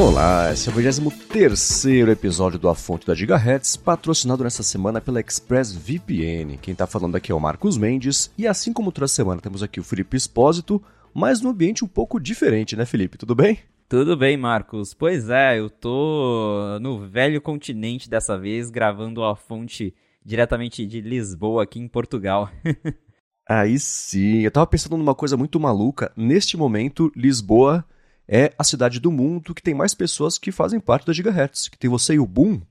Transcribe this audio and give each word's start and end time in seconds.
Olá, 0.00 0.50
esse 0.50 0.66
é 0.66 0.72
o 0.72 0.74
23 0.74 1.84
episódio 2.10 2.58
do 2.58 2.70
A 2.70 2.74
Fonte 2.74 3.06
da 3.06 3.14
Gigahertz, 3.14 3.76
patrocinado 3.76 4.42
nessa 4.42 4.62
semana 4.62 4.98
pela 4.98 5.20
ExpressVPN. 5.20 6.56
Quem 6.56 6.74
tá 6.74 6.86
falando 6.86 7.16
aqui 7.16 7.30
é 7.30 7.34
o 7.34 7.38
Marcos 7.38 7.76
Mendes, 7.76 8.30
e 8.38 8.46
assim 8.46 8.72
como 8.72 8.90
toda 8.92 9.06
semana 9.06 9.42
temos 9.42 9.62
aqui 9.62 9.78
o 9.78 9.84
Felipe 9.84 10.16
Espósito, 10.16 10.82
mas 11.12 11.42
num 11.42 11.50
ambiente 11.50 11.84
um 11.84 11.88
pouco 11.88 12.18
diferente, 12.18 12.76
né, 12.76 12.86
Felipe? 12.86 13.18
Tudo 13.18 13.34
bem? 13.34 13.58
Tudo 13.90 14.16
bem, 14.16 14.36
Marcos. 14.36 14.94
Pois 14.94 15.28
é, 15.30 15.58
eu 15.58 15.68
tô 15.68 16.78
no 16.80 17.08
velho 17.08 17.40
continente 17.40 18.08
dessa 18.08 18.38
vez, 18.38 18.70
gravando 18.70 19.24
a 19.24 19.34
fonte 19.34 19.92
diretamente 20.24 20.86
de 20.86 21.00
Lisboa, 21.00 21.64
aqui 21.64 21.80
em 21.80 21.88
Portugal. 21.88 22.48
Aí 23.48 23.80
sim, 23.80 24.42
eu 24.42 24.50
tava 24.52 24.68
pensando 24.68 24.96
numa 24.96 25.12
coisa 25.12 25.36
muito 25.36 25.58
maluca. 25.58 26.12
Neste 26.16 26.56
momento, 26.56 27.10
Lisboa 27.16 27.84
é 28.28 28.52
a 28.56 28.62
cidade 28.62 29.00
do 29.00 29.10
mundo 29.10 29.52
que 29.52 29.60
tem 29.60 29.74
mais 29.74 29.92
pessoas 29.92 30.38
que 30.38 30.52
fazem 30.52 30.78
parte 30.78 31.08
da 31.08 31.12
Gigahertz, 31.12 31.66
que 31.66 31.76
tem 31.76 31.90
você 31.90 32.14
e 32.14 32.20
o 32.20 32.26
Boom, 32.28 32.62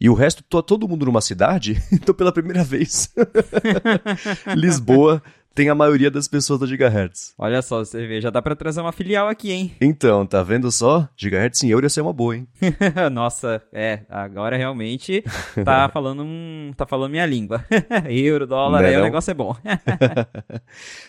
e 0.00 0.08
o 0.08 0.14
resto, 0.14 0.42
todo 0.62 0.88
mundo 0.88 1.04
numa 1.04 1.20
cidade, 1.20 1.76
então 1.92 2.14
pela 2.14 2.32
primeira 2.32 2.64
vez, 2.64 3.12
Lisboa 4.56 5.22
tem 5.58 5.68
a 5.68 5.74
maioria 5.74 6.08
das 6.08 6.28
pessoas 6.28 6.60
da 6.60 6.66
Gigahertz. 6.68 7.34
Olha 7.36 7.60
só, 7.62 7.80
você 7.80 8.06
vê, 8.06 8.20
já 8.20 8.30
dá 8.30 8.40
pra 8.40 8.54
trazer 8.54 8.80
uma 8.80 8.92
filial 8.92 9.26
aqui, 9.26 9.50
hein? 9.50 9.74
Então, 9.80 10.24
tá 10.24 10.40
vendo 10.40 10.70
só? 10.70 11.08
Gigahertz 11.16 11.64
em 11.64 11.70
euro 11.70 11.84
ia 11.84 11.90
ser 11.90 12.00
uma 12.00 12.12
boa, 12.12 12.36
hein? 12.36 12.46
Nossa, 13.10 13.60
é, 13.72 14.02
agora 14.08 14.56
realmente 14.56 15.24
tá 15.64 15.88
falando 15.92 16.22
um, 16.22 16.70
tá 16.76 16.86
falando 16.86 17.10
minha 17.10 17.26
língua. 17.26 17.64
euro, 18.08 18.46
dólar, 18.46 18.84
aí 18.84 18.96
o 18.96 19.02
negócio 19.02 19.32
é 19.32 19.34
bom. 19.34 19.56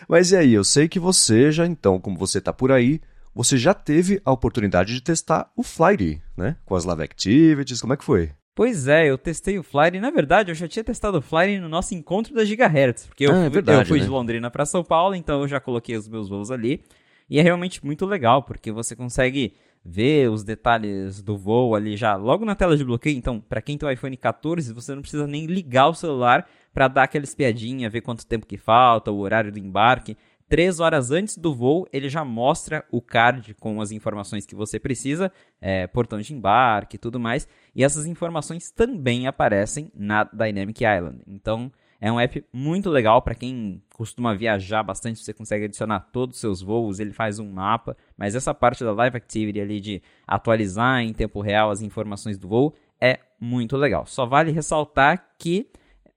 Mas 0.08 0.32
e 0.32 0.36
aí, 0.36 0.52
eu 0.52 0.64
sei 0.64 0.88
que 0.88 0.98
você 0.98 1.52
já, 1.52 1.64
então, 1.64 2.00
como 2.00 2.18
você 2.18 2.40
tá 2.40 2.52
por 2.52 2.72
aí, 2.72 3.00
você 3.32 3.56
já 3.56 3.72
teve 3.72 4.20
a 4.24 4.32
oportunidade 4.32 4.92
de 4.92 5.00
testar 5.00 5.48
o 5.56 5.62
Flighty, 5.62 6.20
né? 6.36 6.56
Com 6.64 6.74
as 6.74 6.84
Live 6.84 7.04
Activities, 7.04 7.80
como 7.80 7.92
é 7.92 7.96
que 7.96 8.04
foi? 8.04 8.32
Pois 8.60 8.86
é, 8.86 9.08
eu 9.08 9.16
testei 9.16 9.58
o 9.58 9.62
Flighty. 9.62 10.00
Na 10.00 10.10
verdade, 10.10 10.50
eu 10.50 10.54
já 10.54 10.68
tinha 10.68 10.84
testado 10.84 11.16
o 11.16 11.22
Flighty 11.22 11.58
no 11.60 11.66
nosso 11.66 11.94
encontro 11.94 12.34
da 12.34 12.44
Gigahertz. 12.44 13.06
Porque 13.06 13.24
eu, 13.24 13.32
ah, 13.32 13.46
é 13.46 13.48
verdade, 13.48 13.80
eu 13.80 13.86
fui 13.86 14.00
né? 14.00 14.04
de 14.04 14.10
Londrina 14.10 14.50
para 14.50 14.66
São 14.66 14.84
Paulo, 14.84 15.14
então 15.14 15.40
eu 15.40 15.48
já 15.48 15.58
coloquei 15.58 15.96
os 15.96 16.06
meus 16.06 16.28
voos 16.28 16.50
ali. 16.50 16.82
E 17.30 17.38
é 17.38 17.42
realmente 17.42 17.82
muito 17.82 18.04
legal, 18.04 18.42
porque 18.42 18.70
você 18.70 18.94
consegue 18.94 19.54
ver 19.82 20.28
os 20.28 20.44
detalhes 20.44 21.22
do 21.22 21.38
voo 21.38 21.74
ali 21.74 21.96
já 21.96 22.16
logo 22.16 22.44
na 22.44 22.54
tela 22.54 22.76
de 22.76 22.84
bloqueio. 22.84 23.16
Então, 23.16 23.40
para 23.40 23.62
quem 23.62 23.78
tem 23.78 23.88
o 23.88 23.90
iPhone 23.90 24.14
14, 24.14 24.74
você 24.74 24.94
não 24.94 25.00
precisa 25.00 25.26
nem 25.26 25.46
ligar 25.46 25.88
o 25.88 25.94
celular 25.94 26.46
para 26.70 26.86
dar 26.86 27.04
aquela 27.04 27.24
espiadinha, 27.24 27.88
ver 27.88 28.02
quanto 28.02 28.26
tempo 28.26 28.44
que 28.44 28.58
falta, 28.58 29.10
o 29.10 29.20
horário 29.20 29.50
do 29.50 29.58
embarque. 29.58 30.18
Três 30.50 30.80
horas 30.80 31.12
antes 31.12 31.38
do 31.38 31.54
voo, 31.54 31.86
ele 31.92 32.08
já 32.08 32.24
mostra 32.24 32.84
o 32.90 33.00
card 33.00 33.54
com 33.54 33.80
as 33.80 33.92
informações 33.92 34.44
que 34.44 34.56
você 34.56 34.80
precisa, 34.80 35.30
é, 35.60 35.86
portão 35.86 36.18
de 36.18 36.34
embarque 36.34 36.96
e 36.96 36.98
tudo 36.98 37.20
mais. 37.20 37.46
E 37.72 37.84
essas 37.84 38.04
informações 38.04 38.68
também 38.68 39.28
aparecem 39.28 39.92
na 39.94 40.24
Dynamic 40.24 40.82
Island. 40.84 41.22
Então, 41.24 41.70
é 42.00 42.10
um 42.10 42.18
app 42.18 42.44
muito 42.52 42.90
legal 42.90 43.22
para 43.22 43.36
quem 43.36 43.80
costuma 43.94 44.34
viajar 44.34 44.82
bastante. 44.82 45.22
Você 45.22 45.32
consegue 45.32 45.66
adicionar 45.66 46.08
todos 46.12 46.34
os 46.34 46.40
seus 46.40 46.60
voos, 46.60 46.98
ele 46.98 47.12
faz 47.12 47.38
um 47.38 47.48
mapa. 47.48 47.96
Mas 48.18 48.34
essa 48.34 48.52
parte 48.52 48.82
da 48.82 48.90
Live 48.90 49.18
Activity 49.18 49.60
ali 49.60 49.78
de 49.78 50.02
atualizar 50.26 51.00
em 51.00 51.12
tempo 51.12 51.40
real 51.40 51.70
as 51.70 51.80
informações 51.80 52.36
do 52.36 52.48
voo 52.48 52.74
é 53.00 53.20
muito 53.40 53.76
legal. 53.76 54.04
Só 54.04 54.26
vale 54.26 54.50
ressaltar 54.50 55.28
que 55.38 55.70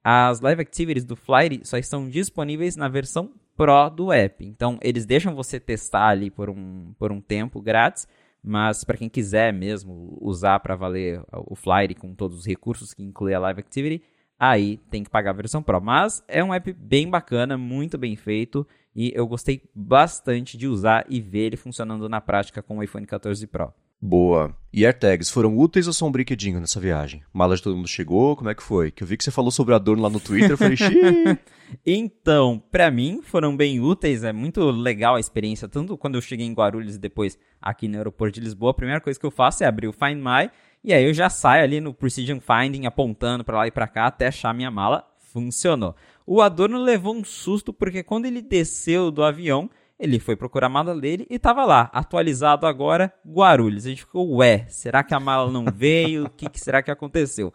as 0.04 0.42
Live 0.42 0.64
Activities 0.64 1.06
do 1.06 1.16
Flight 1.16 1.68
só 1.68 1.78
estão 1.78 2.10
disponíveis 2.10 2.76
na 2.76 2.88
versão 2.88 3.30
Pro 3.56 3.90
do 3.90 4.12
app. 4.12 4.46
Então, 4.46 4.80
eles 4.82 5.06
deixam 5.06 5.36
você 5.36 5.60
testar 5.60 6.08
ali 6.08 6.30
por 6.30 6.50
um, 6.50 6.94
por 6.98 7.12
um 7.12 7.22
tempo 7.22 7.62
grátis, 7.62 8.08
mas 8.44 8.84
para 8.84 8.98
quem 8.98 9.10
quiser 9.10 9.54
mesmo 9.54 10.18
usar 10.22 10.60
para 10.60 10.76
valer 10.76 11.22
o 11.32 11.56
Flyer 11.56 11.96
com 11.98 12.14
todos 12.14 12.40
os 12.40 12.46
recursos 12.46 12.94
que 12.94 13.04
inclui 13.04 13.34
a 13.34 13.40
Live 13.40 13.60
Activity, 13.60 14.04
aí 14.40 14.78
tem 14.90 15.04
que 15.04 15.10
pagar 15.10 15.30
a 15.32 15.34
versão 15.34 15.64
Pro. 15.64 15.80
Mas 15.80 16.24
é 16.28 16.44
um 16.44 16.54
app 16.54 16.74
bem 16.74 17.10
bacana, 17.10 17.58
muito 17.58 17.98
bem 17.98 18.16
feito 18.16 18.68
e 18.96 19.12
eu 19.16 19.26
gostei 19.28 19.64
bastante 19.74 20.58
de 20.58 20.68
usar 20.68 21.06
e 21.10 21.22
ver 21.22 21.48
ele 21.48 21.58
funcionando 21.58 22.08
na 22.10 22.22
prática 22.22 22.62
com 22.62 22.78
o 22.78 22.84
iPhone 22.84 23.06
14 23.06 23.46
Pro. 23.48 23.74
Boa. 24.06 24.54
E 24.74 24.86
AirTags 24.86 25.30
foram 25.30 25.58
úteis 25.58 25.88
ou 25.88 26.10
um 26.10 26.12
brinquedinho 26.12 26.60
nessa 26.60 26.78
viagem? 26.78 27.24
Mala 27.32 27.56
de 27.56 27.62
todo 27.64 27.78
mundo 27.78 27.88
chegou? 27.88 28.36
Como 28.36 28.50
é 28.50 28.54
que 28.54 28.62
foi? 28.62 28.92
Que 28.92 29.02
eu 29.02 29.08
vi 29.08 29.16
que 29.16 29.24
você 29.24 29.32
falou 29.32 29.50
sobre 29.50 29.74
a 29.74 29.78
dor 29.78 29.98
lá 29.98 30.10
no 30.10 30.20
Twitter, 30.20 30.52
eu 30.52 30.58
falei, 30.58 30.76
xiii. 30.76 31.40
Então, 31.88 32.62
para 32.72 32.92
mim 32.92 33.22
foram 33.24 33.56
bem 33.56 33.80
úteis, 33.80 34.24
é 34.24 34.32
muito 34.32 34.70
legal 34.70 35.16
a 35.16 35.20
experiência, 35.20 35.68
tanto 35.68 35.98
quando 35.98 36.16
eu 36.16 36.22
cheguei 36.22 36.46
em 36.46 36.54
Guarulhos 36.54 36.96
e 36.96 37.00
depois 37.00 37.40
aqui 37.60 37.88
no 37.88 37.98
aeroporto 37.98 38.36
de 38.36 38.42
Lisboa, 38.42 38.72
a 38.72 38.76
primeira 38.76 39.02
coisa 39.02 39.20
que 39.20 39.26
eu 39.26 39.32
faço 39.32 39.64
é 39.64 39.68
abrir 39.68 39.88
o 39.88 39.94
Find 39.94 40.18
My 40.18 40.52
e 40.84 40.94
aí 40.94 41.04
eu 41.06 41.14
já 41.14 41.30
saio 41.30 41.64
ali 41.64 41.80
no 41.80 41.94
Precision 41.94 42.40
Finding 42.40 42.86
apontando 42.86 43.44
para 43.44 43.58
lá 43.58 43.68
e 43.68 43.72
para 43.72 43.88
cá 43.88 44.06
até 44.06 44.28
achar 44.28 44.54
minha 44.54 44.70
mala. 44.70 45.08
Funcionou. 45.18 45.96
O 46.28 46.42
Adorno 46.42 46.78
levou 46.78 47.16
um 47.16 47.24
susto 47.24 47.74
porque 47.74 48.04
quando 48.04 48.26
ele 48.26 48.42
desceu 48.42 49.10
do 49.10 49.24
avião, 49.24 49.70
ele 50.04 50.20
foi 50.20 50.36
procurar 50.36 50.68
a 50.68 50.70
mala 50.70 51.00
dele 51.00 51.26
e 51.30 51.40
tava 51.40 51.64
lá, 51.64 51.90
atualizado 51.94 52.68
agora, 52.68 53.14
Guarulhos. 53.26 53.86
A 53.86 53.90
gente 53.90 54.02
ficou, 54.02 54.36
ué, 54.36 54.66
será 54.68 55.02
que 55.02 55.14
a 55.14 55.20
mala 55.20 55.50
não 55.50 55.64
veio? 55.74 56.26
O 56.26 56.30
que, 56.30 56.50
que, 56.50 56.60
será 56.60 56.84
que 56.84 56.92
aconteceu? 56.92 57.54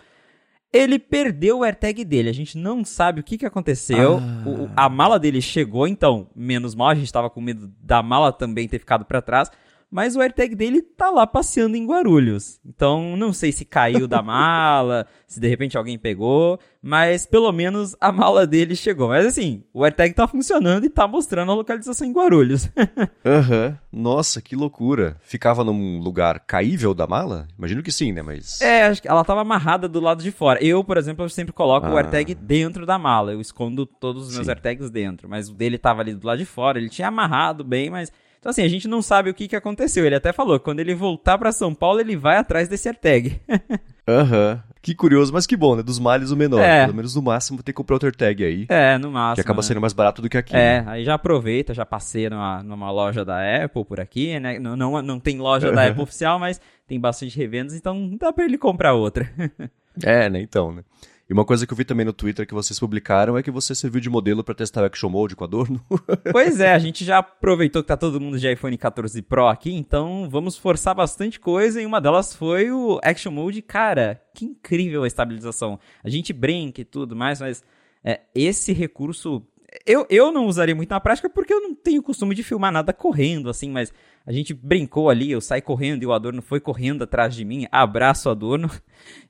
Ele 0.73 0.99
perdeu 0.99 1.59
o 1.59 1.63
AirTag 1.63 2.05
dele, 2.07 2.31
a 2.31 2.33
gente 2.33 2.57
não 2.57 2.87
sabe 2.87 3.21
o 3.21 3.23
que, 3.23 3.37
que 3.37 3.45
aconteceu. 3.45 4.17
Ah. 4.17 4.49
O, 4.49 4.71
a 4.75 4.89
mala 4.89 5.19
dele 5.19 5.43
chegou, 5.43 5.87
então, 5.87 6.31
menos 6.35 6.75
mal, 6.75 6.89
a 6.89 6.95
gente 6.95 7.13
tava 7.13 7.29
com 7.29 7.41
medo 7.41 7.71
da 7.83 8.03
mala 8.03 8.33
também 8.33 8.67
ter 8.67 8.79
ficado 8.79 9.05
para 9.05 9.21
trás 9.21 9.51
mas 9.91 10.15
o 10.15 10.21
AirTag 10.21 10.55
dele 10.55 10.83
tá 10.83 11.11
lá 11.11 11.27
passeando 11.27 11.77
em 11.77 11.87
Guarulhos. 11.87 12.61
Então, 12.65 13.17
não 13.17 13.33
sei 13.33 13.53
se 13.53 13.65
caiu 13.65 14.07
da 14.07 14.23
mala, 14.23 15.07
se 15.27 15.41
de 15.41 15.49
repente 15.49 15.79
alguém 15.79 15.99
pegou, 15.99 16.59
mas 16.83 17.27
pelo 17.27 17.51
menos 17.53 17.97
a 18.01 18.13
mala 18.13 18.47
dele 18.47 18.77
chegou. 18.77 19.09
Mas 19.09 19.27
assim, 19.27 19.65
o 19.73 19.83
AirTag 19.85 20.15
tá 20.15 20.29
funcionando 20.29 20.85
e 20.85 20.91
tá 20.91 21.09
mostrando 21.09 21.53
a 21.53 21.55
localização 21.55 22.07
em 22.07 22.13
Guarulhos. 22.13 22.69
Aham. 23.25 23.69
uhum. 23.69 23.89
Nossa, 23.91 24.43
que 24.43 24.55
loucura. 24.55 25.17
Ficava 25.23 25.65
num 25.65 25.99
lugar 25.99 26.41
caível 26.41 26.95
da 26.95 27.07
mala? 27.07 27.49
Imagino 27.57 27.83
que 27.83 27.91
sim, 27.91 28.13
né? 28.13 28.23
Mas. 28.23 28.61
É, 28.61 28.85
acho 28.85 29.01
que 29.01 29.09
ela 29.09 29.25
tava 29.25 29.41
amarrada 29.41 29.89
do 29.89 29.99
lado 29.99 30.23
de 30.23 30.31
fora. 30.31 30.63
Eu, 30.63 30.85
por 30.85 30.99
exemplo, 30.99 31.25
eu 31.25 31.29
sempre 31.29 31.53
coloco 31.53 31.87
ah. 31.87 31.95
o 31.95 31.97
AirTag 31.97 32.35
dentro 32.35 32.85
da 32.85 32.99
mala. 32.99 33.33
Eu 33.33 33.41
escondo 33.41 33.87
todos 33.87 34.29
os 34.29 34.35
meus 34.35 34.47
sim. 34.47 34.53
AirTags 34.53 34.91
dentro. 34.91 35.29
Mas 35.29 35.49
o 35.49 35.55
dele 35.55 35.79
tava 35.79 36.03
ali 36.03 36.15
do 36.15 36.27
lado 36.27 36.39
de 36.39 36.45
fora. 36.45 36.79
Ele 36.79 36.91
tinha 36.91 37.09
amarrado 37.09 37.65
bem, 37.65 37.89
mas 37.89 38.13
então, 38.39 38.51
assim, 38.51 38.63
a 38.63 38.69
gente 38.69 38.87
não 38.87 39.03
sabe 39.03 39.31
o 39.31 39.35
que, 39.35 39.49
que 39.49 39.57
aconteceu. 39.57 40.07
Ele 40.07 40.15
até 40.15 40.33
falou 40.33 40.61
quando 40.61 40.81
ele 40.81 40.95
voltar 40.95 41.37
para 41.37 41.53
São 41.53 41.75
Paulo, 41.75 42.01
ele 42.01 42.17
vai 42.17 42.37
atrás 42.37 42.69
desse 42.69 42.89
AirTag. 42.89 43.41
Aham. 44.07 44.63
uhum. 44.65 44.69
Que 44.81 44.95
curioso, 44.95 45.33
mas 45.33 45.47
que 45.47 45.57
bom, 45.57 45.77
né? 45.77 45.83
Dos 45.83 45.99
males 45.99 46.31
o 46.31 46.37
menor. 46.37 46.63
É. 46.63 46.85
Pelo 46.85 46.97
menos 46.97 47.15
no 47.15 47.21
máximo 47.21 47.59
ter 47.59 47.73
que 47.73 47.77
comprar 47.77 47.97
outro 47.97 48.07
AirTag 48.07 48.45
aí. 48.45 48.67
É, 48.69 48.97
no 48.97 49.11
máximo. 49.11 49.35
Que 49.35 49.41
acaba 49.41 49.61
né? 49.61 49.63
sendo 49.63 49.81
mais 49.81 49.93
barato 49.93 50.23
do 50.23 50.29
que 50.29 50.39
aqui. 50.39 50.57
É, 50.57 50.81
né? 50.81 50.85
aí 50.87 51.05
já 51.05 51.15
aproveita, 51.15 51.75
já 51.75 51.85
passei 51.85 52.31
numa, 52.31 52.63
numa 52.63 52.91
loja 52.91 53.25
da 53.25 53.65
Apple 53.65 53.85
por 53.85 54.01
aqui, 54.01 54.39
né? 54.39 54.59
Não, 54.59 54.77
não, 54.77 55.03
não 55.03 55.21
tem 55.21 55.39
loja 55.39 55.73
da 55.73 55.87
Apple 55.87 56.03
oficial, 56.03 56.39
mas 56.39 56.61
tem 56.87 56.99
bastante 56.99 57.37
revendas, 57.37 57.75
então 57.75 58.17
dá 58.19 58.33
pra 58.33 58.45
ele 58.45 58.57
comprar 58.57 58.95
outra. 58.95 59.31
é, 60.03 60.31
né? 60.31 60.41
Então, 60.41 60.73
né? 60.73 60.83
E 61.29 61.33
uma 61.35 61.45
coisa 61.45 61.67
que 61.67 61.73
eu 61.75 61.77
vi 61.77 61.85
também 61.85 62.07
no 62.07 62.13
Twitter 62.13 62.47
que 62.47 62.55
vocês 62.55 62.81
publicaram 62.81 63.37
é 63.37 63.43
que 63.43 63.51
você 63.51 63.75
serviu 63.75 64.01
de 64.01 64.09
modelo 64.09 64.43
para 64.43 64.55
testar 64.55 64.83
o 64.83 64.87
Action 64.87 65.11
Mode 65.11 65.37
com 65.37 65.45
Adorno. 65.45 65.85
pois 66.33 66.59
é, 66.59 66.73
a 66.73 66.79
gente 66.79 67.05
já 67.05 67.19
aproveitou 67.19 67.83
que 67.83 67.89
tá 67.89 67.99
todo 67.99 68.19
mundo 68.19 68.39
de 68.39 68.51
iPhone 68.51 68.79
14 68.79 69.21
Pro 69.21 69.47
aqui, 69.47 69.71
então 69.75 70.27
vamos 70.31 70.57
forçar 70.57 70.95
bastante 70.95 71.39
coisa 71.39 71.83
e 71.83 71.87
uma 71.87 72.01
delas 72.01 72.35
foi 72.35 72.71
o 72.71 72.99
Action 73.03 73.31
Mode. 73.31 73.61
Cara, 73.61 74.23
que 74.35 74.47
incrível 74.47 75.03
a 75.03 75.07
estabilização. 75.07 75.79
A 76.03 76.09
gente 76.09 76.33
brinca 76.33 76.81
e 76.81 76.85
tudo 76.85 77.15
mais, 77.15 77.43
mas 77.43 77.63
é, 78.03 78.21
esse 78.35 78.73
recurso 78.73 79.47
eu, 79.87 80.07
eu 80.09 80.33
não 80.33 80.47
usaria 80.47 80.75
muito 80.75 80.91
na 80.91 81.01
prática 81.01 81.29
porque 81.29 81.53
eu 81.53 81.61
não 81.61 81.75
tenho 81.75 82.03
costume 82.03 82.35
de 82.35 82.43
filmar 82.43 82.73
nada 82.73 82.93
correndo, 82.93 83.51
assim, 83.51 83.71
mas 83.71 83.93
a 84.27 84.33
gente 84.33 84.53
brincou 84.53 85.09
ali, 85.09 85.31
eu 85.31 85.41
saí 85.41 85.61
correndo 85.61 86.03
e 86.03 86.07
o 86.07 86.13
Adorno 86.13 86.43
foi 86.43 86.61
correndo 86.61 87.05
atrás 87.05 87.35
de 87.35 87.45
mim, 87.45 87.67
abraço 87.71 88.29
Adorno. 88.29 88.71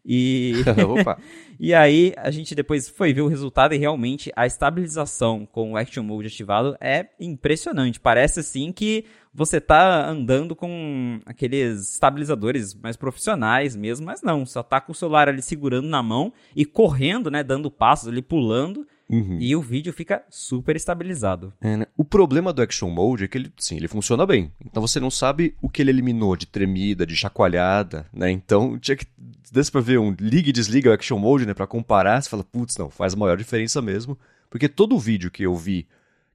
E. 0.05 0.55
Opa! 0.88 1.19
e 1.58 1.75
aí 1.75 2.12
a 2.17 2.31
gente 2.31 2.55
depois 2.55 2.88
foi 2.88 3.12
ver 3.12 3.23
o 3.23 3.29
resultado 3.29 3.75
e 3.75 3.79
realmente 3.79 4.32
a 4.35 4.46
estabilização 4.46 5.46
com 5.46 5.73
o 5.73 5.76
Action 5.76 6.02
Mode 6.02 6.29
ativado 6.29 6.76
é 6.81 7.11
impressionante. 7.20 8.00
Parece 8.00 8.41
assim 8.41 8.73
que 8.73 9.05
você 9.32 9.61
tá 9.61 10.08
andando 10.08 10.56
com 10.56 11.20
aqueles 11.26 11.93
estabilizadores 11.93 12.75
mais 12.75 12.96
profissionais 12.96 13.76
mesmo, 13.76 14.06
mas 14.06 14.23
não, 14.23 14.44
só 14.46 14.62
tá 14.62 14.81
com 14.81 14.93
o 14.93 14.94
celular 14.94 15.29
ali 15.29 15.43
segurando 15.43 15.88
na 15.88 16.02
mão 16.02 16.32
e 16.56 16.64
correndo, 16.64 17.31
né, 17.31 17.44
dando 17.44 17.70
passos 17.70 18.08
ali, 18.08 18.23
pulando, 18.23 18.87
uhum. 19.08 19.38
e 19.40 19.55
o 19.55 19.60
vídeo 19.60 19.93
fica 19.93 20.22
super 20.28 20.76
estabilizado. 20.76 21.52
É, 21.60 21.76
né? 21.76 21.87
O 21.96 22.05
problema 22.05 22.52
do 22.52 22.62
Action 22.62 22.90
Mode 22.90 23.25
é 23.25 23.28
que 23.28 23.38
ele, 23.38 23.52
sim, 23.58 23.76
ele 23.76 23.88
funciona 23.88 24.26
bem. 24.26 24.52
Então 24.64 24.81
você 24.81 25.00
não 25.00 25.10
sabe 25.10 25.55
o 25.60 25.69
que 25.69 25.82
ele 25.82 25.90
eliminou 25.90 26.37
de 26.37 26.46
tremida, 26.46 27.06
de 27.06 27.16
chacoalhada, 27.16 28.06
né? 28.12 28.31
Então 28.31 28.78
tinha 28.78 28.96
que 28.96 29.06
desse 29.50 29.72
pra 29.72 29.81
ver 29.81 29.99
um 29.99 30.14
liga 30.19 30.50
e 30.50 30.52
desliga 30.52 30.90
o 30.90 30.93
Action 30.93 31.19
Mode, 31.19 31.46
né, 31.46 31.55
para 31.55 31.66
comparar, 31.66 32.22
você 32.22 32.28
fala, 32.28 32.44
putz, 32.44 32.76
não, 32.76 32.90
faz 32.90 33.14
a 33.14 33.16
maior 33.16 33.37
diferença 33.37 33.81
mesmo, 33.81 34.19
porque 34.50 34.69
todo 34.69 34.99
vídeo 34.99 35.31
que 35.31 35.43
eu 35.43 35.56
vi 35.56 35.87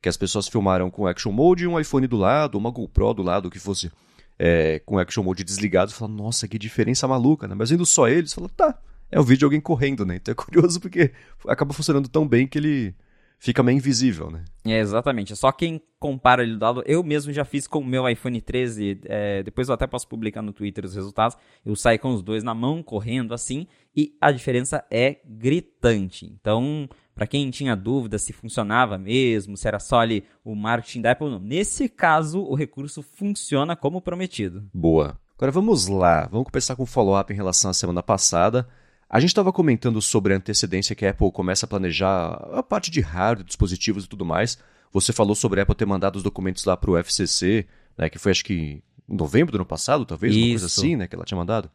que 0.01 0.09
as 0.09 0.17
pessoas 0.17 0.47
filmaram 0.47 0.89
com 0.91 1.07
Action 1.07 1.31
Mode 1.31 1.63
e 1.63 1.67
um 1.67 1.79
iPhone 1.79 2.07
do 2.07 2.17
lado, 2.17 2.57
uma 2.57 2.69
GoPro 2.69 3.13
do 3.13 3.23
lado, 3.23 3.49
que 3.49 3.59
fosse 3.59 3.91
é, 4.37 4.79
com 4.85 4.99
Action 4.99 5.23
Mode 5.23 5.43
desligado, 5.43 5.93
fala, 5.93 6.11
nossa, 6.11 6.47
que 6.47 6.59
diferença 6.59 7.07
maluca, 7.07 7.47
né? 7.47 7.55
Mas 7.55 7.69
vendo 7.69 7.85
só 7.85 8.07
eles, 8.09 8.33
fala, 8.33 8.49
tá, 8.49 8.77
é 9.13 9.19
o 9.19 9.23
vídeo 9.23 9.39
de 9.39 9.45
alguém 9.45 9.61
correndo, 9.61 10.05
né? 10.05 10.15
Então 10.15 10.31
é 10.31 10.35
curioso 10.35 10.79
porque 10.79 11.11
acaba 11.47 11.73
funcionando 11.73 12.09
tão 12.09 12.27
bem 12.27 12.47
que 12.47 12.57
ele 12.57 12.95
fica 13.37 13.61
meio 13.61 13.75
invisível, 13.75 14.31
né? 14.31 14.43
É, 14.65 14.79
exatamente. 14.79 15.33
É 15.33 15.35
só 15.35 15.51
quem 15.51 15.81
compara 15.99 16.41
ele 16.41 16.55
do 16.55 16.63
lado. 16.63 16.83
Eu 16.85 17.03
mesmo 17.03 17.31
já 17.31 17.45
fiz 17.45 17.67
com 17.67 17.79
o 17.79 17.85
meu 17.85 18.09
iPhone 18.09 18.41
13. 18.41 19.01
É, 19.05 19.43
depois 19.43 19.67
eu 19.67 19.75
até 19.75 19.85
posso 19.85 20.07
publicar 20.07 20.41
no 20.41 20.53
Twitter 20.53 20.83
os 20.83 20.95
resultados. 20.95 21.37
Eu 21.63 21.75
saí 21.75 21.99
com 21.99 22.13
os 22.13 22.23
dois 22.23 22.43
na 22.43 22.55
mão, 22.55 22.81
correndo 22.81 23.33
assim. 23.33 23.67
E 23.95 24.15
a 24.19 24.31
diferença 24.31 24.83
é 24.89 25.17
gritante. 25.25 26.25
Então, 26.25 26.89
para 27.13 27.27
quem 27.27 27.51
tinha 27.51 27.75
dúvida 27.75 28.17
se 28.17 28.33
funcionava 28.33 28.97
mesmo, 28.97 29.55
se 29.55 29.67
era 29.67 29.79
só 29.79 29.99
ali 29.99 30.23
o 30.43 30.55
marketing 30.55 31.01
da 31.01 31.11
Apple, 31.11 31.29
não. 31.29 31.39
Nesse 31.39 31.87
caso, 31.87 32.41
o 32.41 32.55
recurso 32.55 33.03
funciona 33.03 33.75
como 33.75 34.01
prometido. 34.01 34.67
Boa. 34.73 35.19
Agora 35.35 35.51
vamos 35.51 35.87
lá, 35.87 36.27
vamos 36.31 36.47
começar 36.49 36.75
com 36.75 36.83
o 36.83 36.85
follow-up 36.87 37.31
em 37.33 37.35
relação 37.35 37.69
à 37.69 37.73
semana 37.73 38.01
passada. 38.01 38.67
A 39.13 39.19
gente 39.19 39.29
estava 39.29 39.53
comentando 39.53 40.01
sobre 40.01 40.33
a 40.33 40.37
antecedência 40.37 40.95
que 40.95 41.05
a 41.05 41.11
Apple 41.11 41.31
começa 41.31 41.67
a 41.67 41.69
planejar 41.69 42.31
a 42.51 42.63
parte 42.63 42.89
de 42.89 42.99
hardware, 42.99 43.45
dispositivos 43.45 44.05
e 44.05 44.07
tudo 44.07 44.25
mais. 44.25 44.57
Você 44.91 45.13
falou 45.13 45.35
sobre 45.35 45.59
a 45.59 45.63
Apple 45.63 45.75
ter 45.75 45.85
mandado 45.85 46.15
os 46.15 46.23
documentos 46.23 46.65
lá 46.65 46.75
para 46.75 46.89
o 46.89 46.97
FCC, 46.97 47.67
né, 47.95 48.09
que 48.09 48.17
foi 48.17 48.31
acho 48.31 48.43
que 48.43 48.81
em 49.07 49.15
novembro 49.15 49.51
do 49.51 49.57
ano 49.57 49.65
passado, 49.67 50.03
talvez, 50.03 50.33
Isso. 50.33 50.41
uma 50.41 50.49
coisa 50.49 50.65
assim, 50.65 50.95
né, 50.95 51.05
que 51.05 51.15
ela 51.15 51.25
tinha 51.25 51.37
mandado. 51.37 51.69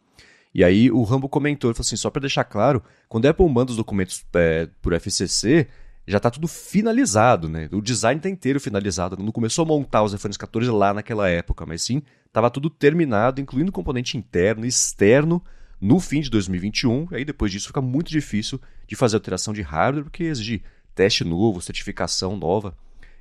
E 0.52 0.64
aí 0.64 0.90
o 0.90 1.05
Rambo 1.05 1.29
comentou, 1.29 1.70
ele 1.70 1.76
falou 1.76 1.87
assim, 1.87 1.94
só 1.94 2.11
para 2.11 2.23
deixar 2.23 2.43
claro, 2.43 2.82
quando 3.08 3.26
a 3.26 3.31
Apple 3.31 3.49
manda 3.49 3.70
os 3.70 3.76
documentos 3.76 4.26
é, 4.34 4.69
por 4.82 4.93
FCC, 4.93 5.69
já 6.08 6.17
está 6.17 6.32
tudo 6.32 6.49
finalizado, 6.49 7.49
né? 7.49 7.69
O 7.70 7.81
design 7.81 8.19
está 8.19 8.29
inteiro 8.29 8.58
finalizado. 8.58 9.17
Não 9.17 9.31
começou 9.31 9.62
a 9.62 9.69
montar 9.69 10.02
os 10.02 10.12
iPhones 10.12 10.37
14 10.37 10.69
lá 10.73 10.93
naquela 10.93 11.29
época, 11.29 11.64
mas 11.64 11.82
sim, 11.82 12.02
estava 12.26 12.50
tudo 12.50 12.69
terminado, 12.69 13.41
incluindo 13.41 13.70
componente 13.70 14.19
interno 14.19 14.64
e 14.64 14.69
externo, 14.69 15.41
no 15.80 16.00
fim 16.00 16.20
de 16.20 16.30
2021. 16.30 17.08
E 17.12 17.16
aí 17.16 17.25
depois 17.25 17.52
disso 17.52 17.69
fica 17.69 17.80
muito 17.80 18.10
difícil 18.10 18.60
de 18.86 18.96
fazer 18.96 19.16
alteração 19.16 19.52
de 19.54 19.62
hardware, 19.62 20.04
porque 20.04 20.25
exige 20.25 20.62
teste 20.94 21.25
novo, 21.25 21.60
certificação 21.60 22.36
nova. 22.36 22.76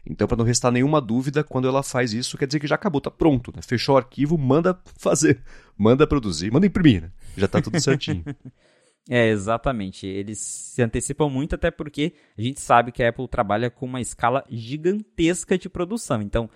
Então, 0.10 0.28
para 0.28 0.38
não 0.38 0.46
restar 0.46 0.72
nenhuma 0.72 1.02
dúvida, 1.02 1.44
quando 1.44 1.68
ela 1.68 1.84
faz 1.84 2.14
isso, 2.14 2.38
quer 2.38 2.48
dizer 2.48 2.60
que 2.60 2.68
já 2.68 2.76
acabou, 2.76 3.02
tá 3.02 3.12
pronto, 3.12 3.52
né? 3.54 3.62
Fechou 3.62 3.96
o 3.96 3.98
arquivo, 3.98 4.38
manda 4.38 4.80
fazer, 4.98 5.42
manda 5.78 6.08
produzir, 6.08 6.52
manda 6.52 6.66
imprimir, 6.66 7.02
né? 7.02 7.12
Já 7.36 7.48
tá 7.48 7.62
tudo 7.62 7.80
certinho. 7.80 8.24
é, 9.10 9.28
exatamente. 9.30 10.08
Eles 10.08 10.40
se 10.40 10.82
antecipam 10.82 11.30
muito, 11.30 11.56
até 11.56 11.70
porque 11.70 12.14
a 12.38 12.42
gente 12.42 12.62
sabe 12.62 12.92
que 12.92 13.04
a 13.04 13.10
Apple 13.10 13.28
trabalha 13.28 13.70
com 13.70 13.86
uma 13.86 14.00
escala 14.00 14.46
gigantesca 14.50 15.58
de 15.58 15.70
produção. 15.70 16.22
Então, 16.22 16.50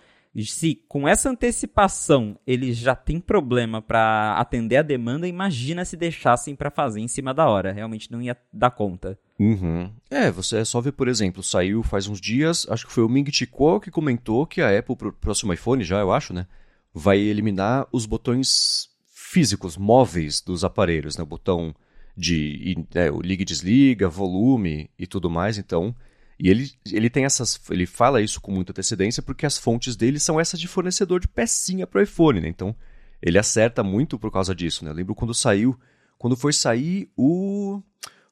se 0.46 0.82
com 0.88 1.08
essa 1.08 1.30
antecipação 1.30 2.38
eles 2.48 2.78
já 2.78 2.96
têm 2.96 3.20
problema 3.20 3.82
para 3.82 4.36
atender 4.38 4.78
a 4.78 4.82
demanda, 4.82 5.28
imagina 5.28 5.84
se 5.84 5.98
deixassem 5.98 6.56
para 6.56 6.72
fazer 6.72 7.02
em 7.02 7.08
cima 7.08 7.34
da 7.34 7.48
hora. 7.48 7.74
Realmente 7.74 8.10
não 8.12 8.22
ia 8.22 8.38
dar 8.52 8.72
conta. 8.72 9.20
Uhum. 9.38 9.92
É, 10.10 10.32
você 10.32 10.60
é 10.60 10.66
só 10.66 10.80
ver, 10.80 10.94
por 10.94 11.08
exemplo, 11.08 11.44
saiu 11.44 11.84
faz 11.84 12.08
uns 12.08 12.22
dias, 12.22 12.66
acho 12.70 12.88
que 12.88 12.94
foi 12.94 13.04
o 13.04 13.10
Ming 13.10 13.30
Chi 13.32 13.50
que 13.82 13.92
comentou 13.92 14.46
que 14.46 14.62
a 14.62 14.78
Apple, 14.78 14.96
pro 14.96 15.12
próximo 15.12 15.52
iPhone 15.52 15.84
já, 15.84 16.00
eu 16.00 16.12
acho, 16.12 16.34
né? 16.34 16.48
Vai 16.94 17.20
eliminar 17.20 17.88
os 17.92 18.06
botões 18.06 18.90
físicos, 19.14 19.78
móveis 19.78 20.42
dos 20.42 20.64
aparelhos, 20.64 21.18
né? 21.18 21.24
O 21.24 21.28
botão 21.28 21.76
de 22.16 22.86
é, 22.94 23.10
liga 23.22 23.42
e 23.42 23.46
desliga, 23.46 24.08
volume 24.08 24.90
e 24.98 25.08
tudo 25.08 25.30
mais, 25.30 25.58
então 25.58 25.96
e 26.42 26.50
ele, 26.50 26.72
ele 26.92 27.08
tem 27.08 27.24
essas. 27.24 27.62
Ele 27.70 27.86
fala 27.86 28.20
isso 28.20 28.42
com 28.42 28.52
muita 28.52 28.72
antecedência 28.72 29.22
porque 29.22 29.46
as 29.46 29.60
fontes 29.60 29.96
dele 29.96 30.20
são 30.20 30.40
essas 30.40 30.60
de 30.60 30.68
fornecedor 30.68 31.20
de 31.20 31.28
pecinha 31.28 31.86
para 31.86 32.00
o 32.00 32.02
iPhone, 32.02 32.42
né? 32.42 32.48
Então 32.48 32.76
ele 33.22 33.38
acerta 33.38 33.84
muito 33.84 34.18
por 34.18 34.32
causa 34.32 34.56
disso, 34.56 34.84
né? 34.84 34.90
Eu 34.90 34.96
lembro 34.96 35.14
quando 35.14 35.36
saiu. 35.36 35.80
Quando 36.18 36.36
foi 36.36 36.52
sair 36.52 37.12
o 37.16 37.80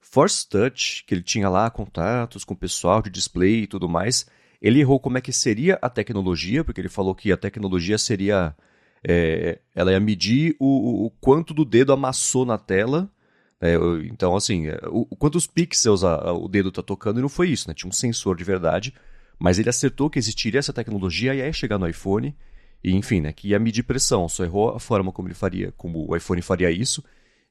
Force 0.02 0.48
Touch, 0.48 1.04
que 1.06 1.14
ele 1.14 1.22
tinha 1.22 1.50
lá 1.50 1.70
contatos 1.70 2.44
com 2.44 2.56
o 2.56 2.58
pessoal 2.58 3.00
de 3.00 3.12
display 3.12 3.62
e 3.62 3.68
tudo 3.68 3.88
mais. 3.88 4.26
Ele 4.60 4.80
errou 4.80 5.00
como 5.00 5.20
é 5.20 5.22
que 5.22 5.32
seria 5.32 5.78
a 5.80 5.90
tecnologia, 5.90 6.64
porque 6.64 6.82
ele 6.82 6.90
falou 6.90 7.14
que 7.14 7.32
a 7.32 7.38
tecnologia 7.38 7.98
seria. 8.00 8.56
É, 9.08 9.60
ela 9.76 9.92
ia 9.92 10.00
medir 10.00 10.56
o, 10.60 11.06
o 11.06 11.12
quanto 11.22 11.54
do 11.54 11.64
dedo 11.64 11.94
amassou 11.94 12.44
na 12.44 12.58
tela 12.58 13.10
é, 13.62 13.76
então, 14.06 14.36
assim, 14.36 14.68
é, 14.68 14.80
o, 14.88 15.06
quantos 15.18 15.46
pixels 15.46 16.04
a, 16.04 16.16
a, 16.16 16.34
o 16.34 16.48
dedo 16.48 16.70
está 16.70 16.82
tocando, 16.82 17.20
e 17.20 17.22
não 17.22 17.30
foi 17.30 17.50
isso, 17.50 17.68
né? 17.68 17.74
Tinha 17.74 17.90
um 17.90 17.94
sensor 17.94 18.38
de 18.38 18.44
verdade, 18.44 18.94
mas 19.38 19.60
ele 19.60 19.70
acertou 19.70 20.10
que 20.10 20.18
existiria 20.18 20.60
essa 20.60 20.72
tecnologia 20.74 21.36
e 21.36 21.40
ia 21.40 21.52
chegar 21.52 21.78
no 21.78 21.88
iPhone, 21.88 22.36
e 22.84 22.96
enfim, 22.96 23.20
né? 23.20 23.34
Que 23.34 23.50
ia 23.50 23.60
medir 23.60 23.84
pressão, 23.84 24.30
só 24.30 24.44
errou 24.44 24.76
a 24.76 24.80
forma 24.80 25.12
como 25.12 25.28
ele 25.28 25.36
faria, 25.36 25.74
como 25.76 26.10
o 26.10 26.16
iPhone 26.16 26.42
faria 26.42 26.72
isso. 26.72 27.04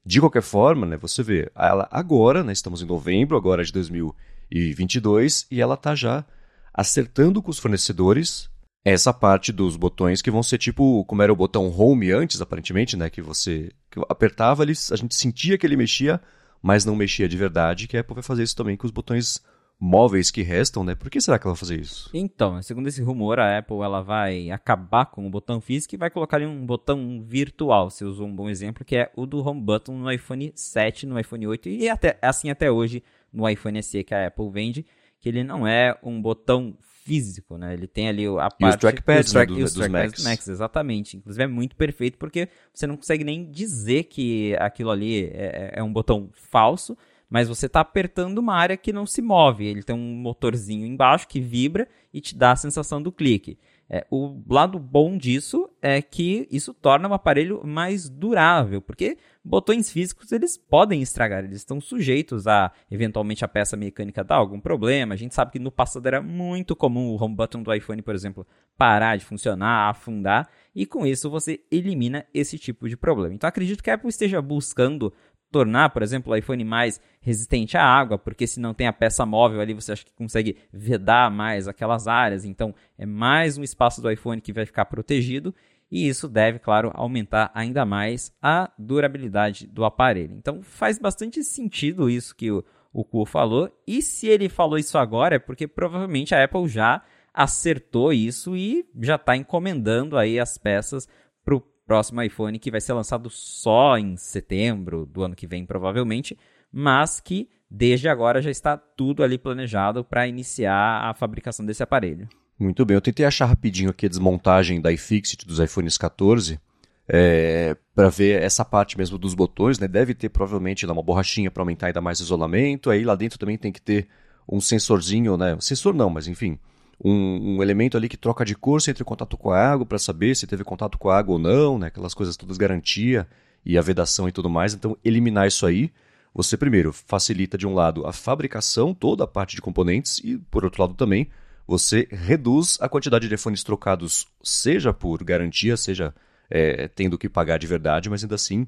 De 0.03 0.19
qualquer 0.19 0.41
forma, 0.41 0.87
né? 0.87 0.97
Você 0.97 1.21
vê, 1.21 1.51
ela 1.55 1.87
agora, 1.91 2.43
né? 2.43 2.53
Estamos 2.53 2.81
em 2.81 2.85
novembro, 2.85 3.37
agora 3.37 3.63
de 3.63 3.71
2022, 3.71 5.45
e 5.51 5.61
ela 5.61 5.75
está 5.75 5.93
já 5.93 6.25
acertando 6.73 7.41
com 7.41 7.51
os 7.51 7.59
fornecedores 7.59 8.49
essa 8.89 9.13
parte 9.13 9.51
dos 9.51 9.75
botões 9.75 10.21
que 10.21 10.31
vão 10.31 10.43
ser 10.43 10.57
tipo 10.57 11.03
como 11.05 11.21
era 11.21 11.33
o 11.33 11.35
botão 11.35 11.69
home 11.69 12.11
antes, 12.11 12.41
aparentemente, 12.41 12.95
né? 12.95 13.09
Que 13.09 13.21
você 13.21 13.71
apertava, 14.07 14.63
ele, 14.63 14.73
a 14.91 14.95
gente 14.95 15.15
sentia 15.15 15.57
que 15.57 15.65
ele 15.65 15.75
mexia, 15.75 16.21
mas 16.61 16.85
não 16.85 16.95
mexia 16.95 17.27
de 17.27 17.37
verdade, 17.37 17.87
que 17.87 17.97
a 17.97 18.01
Apple 18.01 18.15
vai 18.15 18.23
fazer 18.23 18.43
isso 18.43 18.55
também 18.55 18.77
com 18.77 18.85
os 18.85 18.91
botões 18.91 19.41
móveis 19.79 20.29
que 20.29 20.41
restam, 20.41 20.83
né? 20.83 20.93
Por 20.93 21.09
que 21.09 21.21
será 21.21 21.39
que 21.39 21.47
ela 21.47 21.53
vai 21.53 21.59
fazer 21.59 21.79
isso? 21.79 22.09
Então, 22.13 22.61
segundo 22.61 22.87
esse 22.87 23.01
rumor, 23.01 23.39
a 23.39 23.57
Apple 23.57 23.77
ela 23.77 24.01
vai 24.01 24.51
acabar 24.51 25.05
com 25.05 25.25
o 25.25 25.29
botão 25.29 25.61
físico 25.61 25.95
e 25.95 25.97
vai 25.97 26.09
colocar 26.09 26.37
ali 26.37 26.45
um 26.45 26.65
botão 26.65 27.23
virtual. 27.25 27.89
Você 27.89 28.03
usou 28.03 28.27
um 28.27 28.35
bom 28.35 28.49
exemplo, 28.49 28.83
que 28.83 28.97
é 28.97 29.11
o 29.15 29.25
do 29.25 29.39
Home 29.39 29.61
Button 29.61 29.93
no 29.93 30.11
iPhone 30.11 30.51
7, 30.53 31.05
no 31.05 31.17
iPhone 31.17 31.47
8 31.47 31.69
e 31.69 31.89
até, 31.89 32.17
assim 32.21 32.49
até 32.49 32.69
hoje 32.69 33.01
no 33.31 33.47
iPhone 33.47 33.81
SE 33.81 34.03
que 34.03 34.13
a 34.13 34.27
Apple 34.27 34.49
vende, 34.49 34.85
que 35.19 35.29
ele 35.29 35.43
não 35.43 35.65
é 35.65 35.97
um 36.03 36.21
botão 36.21 36.75
físico, 37.03 37.57
né? 37.57 37.73
Ele 37.73 37.87
tem 37.87 38.07
ali 38.09 38.25
a 38.25 38.49
parte... 38.49 38.61
E 38.61 38.69
os 38.69 38.75
trackpads, 38.75 39.31
track, 39.31 39.51
né, 39.51 39.59
do, 39.59 39.65
os 39.65 39.73
dos 39.73 39.87
Macs. 39.87 40.23
Macs. 40.23 40.47
Exatamente. 40.47 41.17
Inclusive 41.17 41.43
é 41.43 41.47
muito 41.47 41.75
perfeito 41.75 42.17
porque 42.17 42.49
você 42.73 42.85
não 42.85 42.95
consegue 42.95 43.23
nem 43.23 43.49
dizer 43.49 44.03
que 44.03 44.55
aquilo 44.59 44.91
ali 44.91 45.25
é, 45.25 45.71
é, 45.73 45.79
é 45.79 45.83
um 45.83 45.91
botão 45.91 46.29
falso, 46.33 46.97
mas 47.29 47.47
você 47.47 47.67
está 47.67 47.81
apertando 47.81 48.39
uma 48.39 48.55
área 48.55 48.77
que 48.77 48.91
não 48.91 49.05
se 49.05 49.21
move. 49.21 49.65
Ele 49.65 49.83
tem 49.83 49.95
um 49.95 50.15
motorzinho 50.15 50.85
embaixo 50.85 51.27
que 51.27 51.39
vibra 51.39 51.87
e 52.13 52.19
te 52.19 52.35
dá 52.35 52.51
a 52.51 52.55
sensação 52.55 53.01
do 53.01 53.11
clique. 53.11 53.57
É, 53.91 54.05
o 54.11 54.39
lado 54.47 54.77
bom 54.77 55.17
disso 55.17 55.67
é 55.81 55.99
que 55.99 56.47
isso 56.51 56.75
torna 56.75 57.09
o 57.09 57.13
aparelho 57.13 57.65
mais 57.65 58.07
durável, 58.07 58.81
porque 58.83 59.17
botões 59.43 59.91
físicos 59.91 60.31
eles 60.31 60.55
podem 60.55 61.01
estragar, 61.01 61.43
eles 61.43 61.57
estão 61.57 61.81
sujeitos 61.81 62.45
a 62.45 62.71
eventualmente 62.91 63.43
a 63.43 63.47
peça 63.47 63.75
mecânica 63.75 64.23
dar 64.23 64.35
algum 64.35 64.59
problema. 64.59 65.15
A 65.15 65.17
gente 65.17 65.33
sabe 65.33 65.53
que 65.53 65.59
no 65.59 65.71
passado 65.71 66.05
era 66.05 66.21
muito 66.21 66.75
comum 66.75 67.07
o 67.07 67.23
home 67.23 67.35
button 67.35 67.63
do 67.63 67.73
iPhone, 67.73 68.03
por 68.03 68.13
exemplo, 68.13 68.45
parar 68.77 69.15
de 69.17 69.25
funcionar, 69.25 69.89
afundar, 69.89 70.47
e 70.75 70.85
com 70.85 71.03
isso 71.03 71.27
você 71.27 71.59
elimina 71.71 72.27
esse 72.31 72.59
tipo 72.59 72.87
de 72.87 72.95
problema. 72.95 73.33
Então 73.33 73.47
acredito 73.47 73.81
que 73.81 73.89
a 73.89 73.95
Apple 73.95 74.09
esteja 74.09 74.39
buscando 74.39 75.11
tornar, 75.51 75.89
por 75.89 76.01
exemplo, 76.01 76.31
o 76.31 76.35
iPhone 76.35 76.63
mais 76.63 77.01
resistente 77.21 77.77
à 77.77 77.83
água, 77.83 78.17
porque 78.17 78.47
se 78.47 78.59
não 78.59 78.73
tem 78.73 78.87
a 78.87 78.93
peça 78.93 79.25
móvel 79.25 79.59
ali, 79.61 79.73
você 79.73 79.91
acha 79.91 80.05
que 80.05 80.13
consegue 80.13 80.57
vedar 80.71 81.29
mais 81.31 81.67
aquelas 81.67 82.07
áreas, 82.07 82.45
então 82.45 82.73
é 82.97 83.05
mais 83.05 83.57
um 83.57 83.63
espaço 83.63 84.01
do 84.01 84.11
iPhone 84.11 84.41
que 84.41 84.53
vai 84.53 84.65
ficar 84.65 84.85
protegido, 84.85 85.53
e 85.91 86.07
isso 86.07 86.27
deve, 86.27 86.59
claro, 86.59 86.91
aumentar 86.93 87.51
ainda 87.53 87.83
mais 87.83 88.31
a 88.41 88.71
durabilidade 88.77 89.65
do 89.65 89.83
aparelho. 89.83 90.35
Então 90.35 90.61
faz 90.61 90.99
bastante 90.99 91.43
sentido 91.43 92.09
isso 92.09 92.35
que 92.35 92.51
o, 92.51 92.63
Kuo 93.03 93.25
falou, 93.25 93.71
e 93.87 94.01
se 94.01 94.27
ele 94.27 94.49
falou 94.49 94.77
isso 94.77 94.97
agora 94.97 95.35
é 95.35 95.39
porque 95.39 95.67
provavelmente 95.67 96.35
a 96.35 96.43
Apple 96.43 96.67
já 96.67 97.01
acertou 97.33 98.11
isso 98.11 98.55
e 98.55 98.85
já 98.99 99.15
está 99.15 99.35
encomendando 99.35 100.17
aí 100.17 100.39
as 100.39 100.57
peças 100.57 101.07
para 101.43 101.55
o 101.55 101.63
próximo 101.89 102.21
iPhone 102.21 102.59
que 102.59 102.69
vai 102.69 102.79
ser 102.79 102.93
lançado 102.93 103.31
só 103.31 103.97
em 103.97 104.15
setembro 104.15 105.07
do 105.07 105.23
ano 105.23 105.35
que 105.35 105.47
vem, 105.47 105.65
provavelmente, 105.65 106.37
mas 106.71 107.19
que 107.19 107.49
desde 107.67 108.07
agora 108.07 108.43
já 108.43 108.51
está 108.51 108.77
tudo 108.77 109.23
ali 109.23 109.39
planejado 109.39 110.03
para 110.03 110.27
iniciar 110.27 111.09
a 111.09 111.15
fabricação 111.15 111.65
desse 111.65 111.81
aparelho. 111.81 112.29
Muito 112.59 112.85
bem, 112.85 112.93
eu 112.93 113.01
tentei 113.01 113.25
achar 113.25 113.47
rapidinho 113.47 113.89
aqui 113.89 114.05
a 114.05 114.09
desmontagem 114.09 114.79
da 114.79 114.91
iFixit 114.91 115.47
dos 115.47 115.57
iPhones 115.57 115.97
14 115.97 116.59
é, 117.07 117.75
para 117.95 118.07
ver 118.09 118.39
essa 118.43 118.63
parte 118.63 118.95
mesmo 118.95 119.17
dos 119.17 119.33
botões, 119.33 119.79
né? 119.79 119.87
Deve 119.87 120.13
ter 120.13 120.29
provavelmente 120.29 120.85
uma 120.85 121.01
borrachinha 121.01 121.49
para 121.49 121.63
aumentar 121.63 121.87
ainda 121.87 122.01
mais 122.01 122.19
o 122.19 122.23
isolamento. 122.23 122.91
Aí 122.91 123.03
lá 123.03 123.15
dentro 123.15 123.39
também 123.39 123.57
tem 123.57 123.71
que 123.71 123.81
ter 123.81 124.07
um 124.47 124.61
sensorzinho, 124.61 125.37
né? 125.37 125.57
Sensor 125.59 125.95
não, 125.95 126.11
mas 126.11 126.27
enfim, 126.27 126.59
um, 127.03 127.55
um, 127.55 127.63
elemento 127.63 127.95
ali 127.95 128.09
que 128.09 128.17
troca 128.17 128.43
de 128.43 128.53
entra 128.53 129.01
em 129.01 129.05
contato 129.05 129.37
com 129.37 129.51
a 129.51 129.57
água 129.57 129.85
para 129.85 129.97
saber 129.97 130.35
se 130.35 130.45
teve 130.45 130.63
contato 130.63 130.97
com 130.97 131.09
a 131.09 131.17
água 131.17 131.33
ou 131.33 131.39
não, 131.39 131.79
né? 131.79 131.87
Aquelas 131.87 132.13
coisas 132.13 132.35
todas 132.35 132.57
garantia 132.57 133.27
e 133.65 133.77
a 133.77 133.81
vedação 133.81 134.27
e 134.27 134.31
tudo 134.31 134.49
mais. 134.49 134.73
Então, 134.73 134.97
eliminar 135.03 135.47
isso 135.47 135.65
aí, 135.65 135.91
você 136.33 136.57
primeiro 136.57 136.91
facilita 136.91 137.57
de 137.57 137.65
um 137.65 137.73
lado 137.73 138.05
a 138.05 138.13
fabricação, 138.13 138.93
toda 138.93 139.23
a 139.23 139.27
parte 139.27 139.55
de 139.55 139.61
componentes 139.61 140.19
e 140.23 140.37
por 140.37 140.63
outro 140.63 140.81
lado 140.81 140.93
também 140.93 141.29
você 141.67 142.07
reduz 142.09 142.79
a 142.81 142.89
quantidade 142.89 143.23
de 143.23 143.29
telefones 143.29 143.63
trocados, 143.63 144.27
seja 144.41 144.91
por 144.91 145.23
garantia, 145.23 145.77
seja 145.77 146.13
é, 146.49 146.87
tendo 146.87 147.17
que 147.17 147.29
pagar 147.29 147.59
de 147.59 147.67
verdade, 147.67 148.09
mas 148.09 148.23
ainda 148.23 148.35
assim 148.35 148.65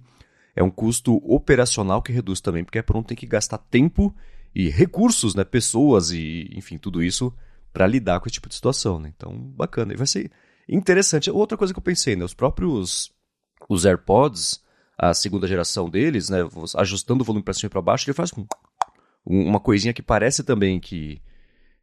é 0.55 0.61
um 0.61 0.69
custo 0.69 1.15
operacional 1.25 2.01
que 2.01 2.11
reduz 2.11 2.39
também, 2.41 2.63
porque 2.63 2.77
é 2.77 2.83
pronto 2.83 3.07
tem 3.07 3.17
que 3.17 3.25
gastar 3.25 3.57
tempo 3.57 4.15
e 4.53 4.69
recursos, 4.69 5.33
né, 5.33 5.43
pessoas 5.43 6.11
e 6.11 6.49
enfim 6.53 6.77
tudo 6.77 7.01
isso 7.01 7.33
para 7.71 7.87
lidar 7.87 8.19
com 8.19 8.27
esse 8.27 8.33
tipo 8.33 8.49
de 8.49 8.55
situação, 8.55 8.99
né? 8.99 9.11
Então 9.15 9.33
bacana 9.33 9.93
e 9.93 9.97
vai 9.97 10.07
ser 10.07 10.31
interessante. 10.67 11.29
Outra 11.29 11.57
coisa 11.57 11.73
que 11.73 11.79
eu 11.79 11.83
pensei, 11.83 12.15
né, 12.15 12.23
os 12.23 12.33
próprios 12.33 13.11
os 13.69 13.85
AirPods, 13.85 14.61
a 14.97 15.13
segunda 15.13 15.47
geração 15.47 15.89
deles, 15.89 16.29
né, 16.29 16.39
ajustando 16.75 17.23
o 17.23 17.25
volume 17.25 17.43
para 17.43 17.53
cima 17.53 17.67
e 17.67 17.69
para 17.69 17.81
baixo, 17.81 18.09
ele 18.09 18.15
faz 18.15 18.31
uma 19.25 19.59
coisinha 19.59 19.93
que 19.93 20.01
parece 20.01 20.43
também 20.43 20.79
que 20.79 21.21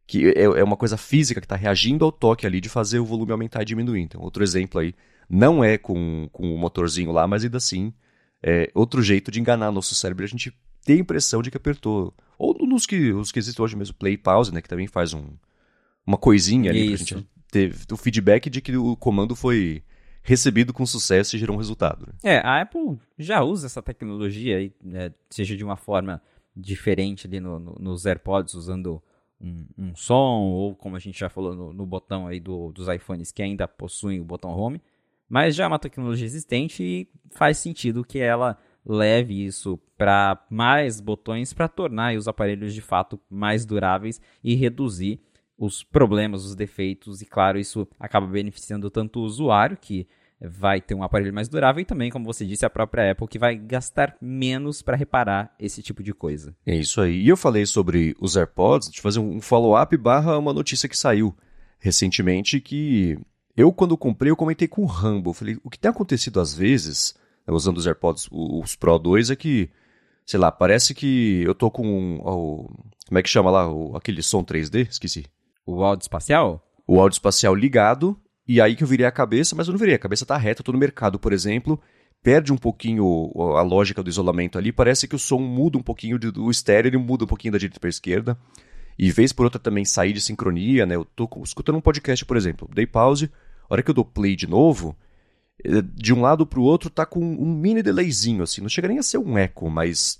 que 0.08 0.30
é, 0.30 0.44
é 0.44 0.64
uma 0.64 0.76
coisa 0.76 0.96
física 0.96 1.38
que 1.38 1.44
está 1.44 1.54
reagindo 1.54 2.02
ao 2.02 2.10
toque 2.10 2.46
ali 2.46 2.62
de 2.62 2.70
fazer 2.70 2.98
o 2.98 3.04
volume 3.04 3.30
aumentar 3.30 3.60
e 3.60 3.66
diminuir. 3.66 4.00
Então, 4.00 4.22
outro 4.22 4.42
exemplo 4.42 4.80
aí, 4.80 4.94
não 5.28 5.62
é 5.62 5.76
com, 5.76 6.30
com 6.32 6.54
o 6.54 6.58
motorzinho 6.58 7.12
lá, 7.12 7.28
mas 7.28 7.44
ainda 7.44 7.58
assim, 7.58 7.92
é 8.42 8.70
outro 8.74 9.02
jeito 9.02 9.30
de 9.30 9.38
enganar 9.38 9.70
nosso 9.70 9.94
cérebro. 9.94 10.24
A 10.24 10.28
gente 10.28 10.50
tem 10.82 10.96
a 10.96 11.00
impressão 11.00 11.42
de 11.42 11.50
que 11.50 11.58
apertou. 11.58 12.14
Ou 12.38 12.54
nos 12.66 12.86
que, 12.86 13.12
os 13.12 13.30
que 13.30 13.38
existem 13.38 13.62
hoje 13.62 13.76
mesmo, 13.76 13.94
play 13.96 14.16
pause, 14.16 14.50
né, 14.52 14.62
que 14.62 14.68
também 14.68 14.86
faz 14.86 15.12
um, 15.12 15.26
uma 16.08 16.16
coisinha 16.16 16.70
ali 16.70 16.94
Isso. 16.94 17.04
pra 17.04 17.18
gente 17.18 17.28
ter 17.50 17.92
o 17.92 17.96
feedback 17.98 18.48
de 18.48 18.62
que 18.62 18.74
o 18.74 18.96
comando 18.96 19.36
foi 19.36 19.82
recebido 20.22 20.72
com 20.72 20.86
sucesso 20.86 21.36
e 21.36 21.38
gerou 21.38 21.54
um 21.54 21.58
resultado. 21.58 22.06
Né? 22.06 22.12
É, 22.22 22.38
a 22.38 22.62
Apple 22.62 22.98
já 23.18 23.42
usa 23.42 23.66
essa 23.66 23.82
tecnologia, 23.82 24.72
né, 24.82 25.12
seja 25.28 25.54
de 25.54 25.62
uma 25.62 25.76
forma 25.76 26.22
diferente 26.56 27.26
ali 27.26 27.40
no, 27.40 27.58
no, 27.58 27.76
nos 27.78 28.06
AirPods, 28.06 28.54
usando 28.54 29.02
um, 29.38 29.66
um, 29.76 29.94
som, 29.94 30.44
ou 30.44 30.74
como 30.74 30.96
a 30.96 30.98
gente 30.98 31.18
já 31.18 31.28
falou 31.28 31.54
no, 31.54 31.74
no 31.74 31.84
botão 31.84 32.26
aí 32.26 32.40
do, 32.40 32.72
dos 32.72 32.88
iPhones 32.88 33.30
que 33.30 33.42
ainda 33.42 33.68
possuem 33.68 34.18
o 34.18 34.24
botão 34.24 34.50
home, 34.50 34.80
mas 35.28 35.54
já 35.54 35.64
é 35.64 35.66
uma 35.66 35.78
tecnologia 35.78 36.26
existente 36.26 36.82
e 36.82 37.08
faz 37.30 37.58
sentido 37.58 38.02
que 38.02 38.18
ela 38.18 38.58
leve 38.84 39.44
isso 39.44 39.78
para 39.96 40.42
mais 40.48 41.00
botões 41.00 41.52
para 41.52 41.68
tornar 41.68 42.16
os 42.16 42.26
aparelhos 42.26 42.72
de 42.72 42.80
fato 42.80 43.20
mais 43.28 43.66
duráveis 43.66 44.20
e 44.42 44.54
reduzir 44.54 45.20
os 45.58 45.82
problemas, 45.82 46.44
os 46.44 46.54
defeitos, 46.54 47.20
e 47.20 47.26
claro, 47.26 47.58
isso 47.58 47.86
acaba 47.98 48.26
beneficiando 48.26 48.88
tanto 48.90 49.20
o 49.20 49.24
usuário, 49.24 49.76
que 49.76 50.06
vai 50.40 50.80
ter 50.80 50.94
um 50.94 51.02
aparelho 51.02 51.34
mais 51.34 51.48
durável 51.48 51.82
e 51.82 51.84
também, 51.84 52.10
como 52.10 52.24
você 52.24 52.46
disse, 52.46 52.64
a 52.64 52.70
própria 52.70 53.10
Apple 53.10 53.26
que 53.26 53.38
vai 53.38 53.56
gastar 53.56 54.16
menos 54.20 54.80
para 54.82 54.96
reparar 54.96 55.52
esse 55.58 55.82
tipo 55.82 56.02
de 56.02 56.14
coisa. 56.14 56.54
É 56.64 56.76
isso 56.76 57.00
aí. 57.00 57.22
E 57.22 57.28
eu 57.28 57.36
falei 57.36 57.66
sobre 57.66 58.14
os 58.20 58.36
AirPods, 58.36 58.90
de 58.90 59.00
fazer 59.00 59.18
um 59.18 59.40
follow-up 59.40 59.96
barra 59.96 60.38
uma 60.38 60.52
notícia 60.52 60.88
que 60.88 60.96
saiu 60.96 61.36
recentemente 61.80 62.60
que 62.60 63.18
eu, 63.56 63.72
quando 63.72 63.98
comprei, 63.98 64.30
eu 64.30 64.36
comentei 64.36 64.68
com 64.68 64.82
o 64.82 64.86
Rambo. 64.86 65.32
falei, 65.32 65.58
o 65.64 65.70
que 65.70 65.78
tem 65.78 65.90
acontecido 65.90 66.40
às 66.40 66.54
vezes, 66.54 67.16
né, 67.44 67.52
usando 67.52 67.78
os 67.78 67.86
AirPods, 67.86 68.28
os 68.30 68.76
Pro 68.76 68.96
2, 68.96 69.30
é 69.30 69.36
que, 69.36 69.68
sei 70.24 70.38
lá, 70.38 70.52
parece 70.52 70.94
que 70.94 71.42
eu 71.44 71.54
tô 71.56 71.68
com 71.68 72.18
o, 72.18 72.68
como 73.08 73.18
é 73.18 73.22
que 73.22 73.28
chama 73.28 73.50
lá, 73.50 73.66
aquele 73.96 74.22
som 74.22 74.44
3D? 74.44 74.88
Esqueci. 74.88 75.24
O 75.68 75.84
áudio 75.84 76.04
espacial? 76.04 76.66
O 76.86 76.98
áudio 76.98 77.16
espacial 77.16 77.54
ligado 77.54 78.18
e 78.46 78.58
aí 78.58 78.74
que 78.74 78.82
eu 78.82 78.88
virei 78.88 79.04
a 79.04 79.12
cabeça, 79.12 79.54
mas 79.54 79.66
eu 79.68 79.72
não 79.72 79.78
virei. 79.78 79.94
A 79.94 79.98
cabeça 79.98 80.24
tá 80.24 80.34
reta, 80.38 80.62
eu 80.62 80.64
tô 80.64 80.72
no 80.72 80.78
mercado, 80.78 81.18
por 81.18 81.30
exemplo, 81.30 81.78
perde 82.22 82.50
um 82.50 82.56
pouquinho 82.56 83.30
a 83.54 83.60
lógica 83.60 84.02
do 84.02 84.08
isolamento 84.08 84.56
ali, 84.56 84.72
parece 84.72 85.06
que 85.06 85.14
o 85.14 85.18
som 85.18 85.38
muda 85.38 85.76
um 85.76 85.82
pouquinho 85.82 86.18
do 86.18 86.50
estéreo, 86.50 86.88
ele 86.88 86.96
muda 86.96 87.24
um 87.24 87.26
pouquinho 87.26 87.52
da 87.52 87.58
direita 87.58 87.78
para 87.78 87.90
esquerda. 87.90 88.38
E 88.98 89.10
vez 89.10 89.30
por 89.30 89.44
outra 89.44 89.60
também 89.60 89.84
sair 89.84 90.14
de 90.14 90.22
sincronia, 90.22 90.86
né? 90.86 90.94
Eu 90.94 91.04
tô 91.04 91.28
escutando 91.44 91.76
um 91.76 91.82
podcast, 91.82 92.24
por 92.24 92.38
exemplo, 92.38 92.66
dei 92.72 92.86
pause, 92.86 93.30
a 93.68 93.74
hora 93.74 93.82
que 93.82 93.90
eu 93.90 93.94
dou 93.94 94.06
play 94.06 94.34
de 94.34 94.48
novo, 94.48 94.96
eh, 95.62 95.82
de 95.94 96.14
um 96.14 96.22
lado 96.22 96.46
pro 96.46 96.62
outro 96.62 96.88
tá 96.88 97.04
com 97.04 97.20
um 97.20 97.54
mini 97.54 97.82
delayzinho, 97.82 98.42
assim, 98.42 98.62
não 98.62 98.70
chega 98.70 98.88
nem 98.88 98.98
a 98.98 99.02
ser 99.02 99.18
um 99.18 99.36
eco, 99.36 99.68
mas 99.68 100.18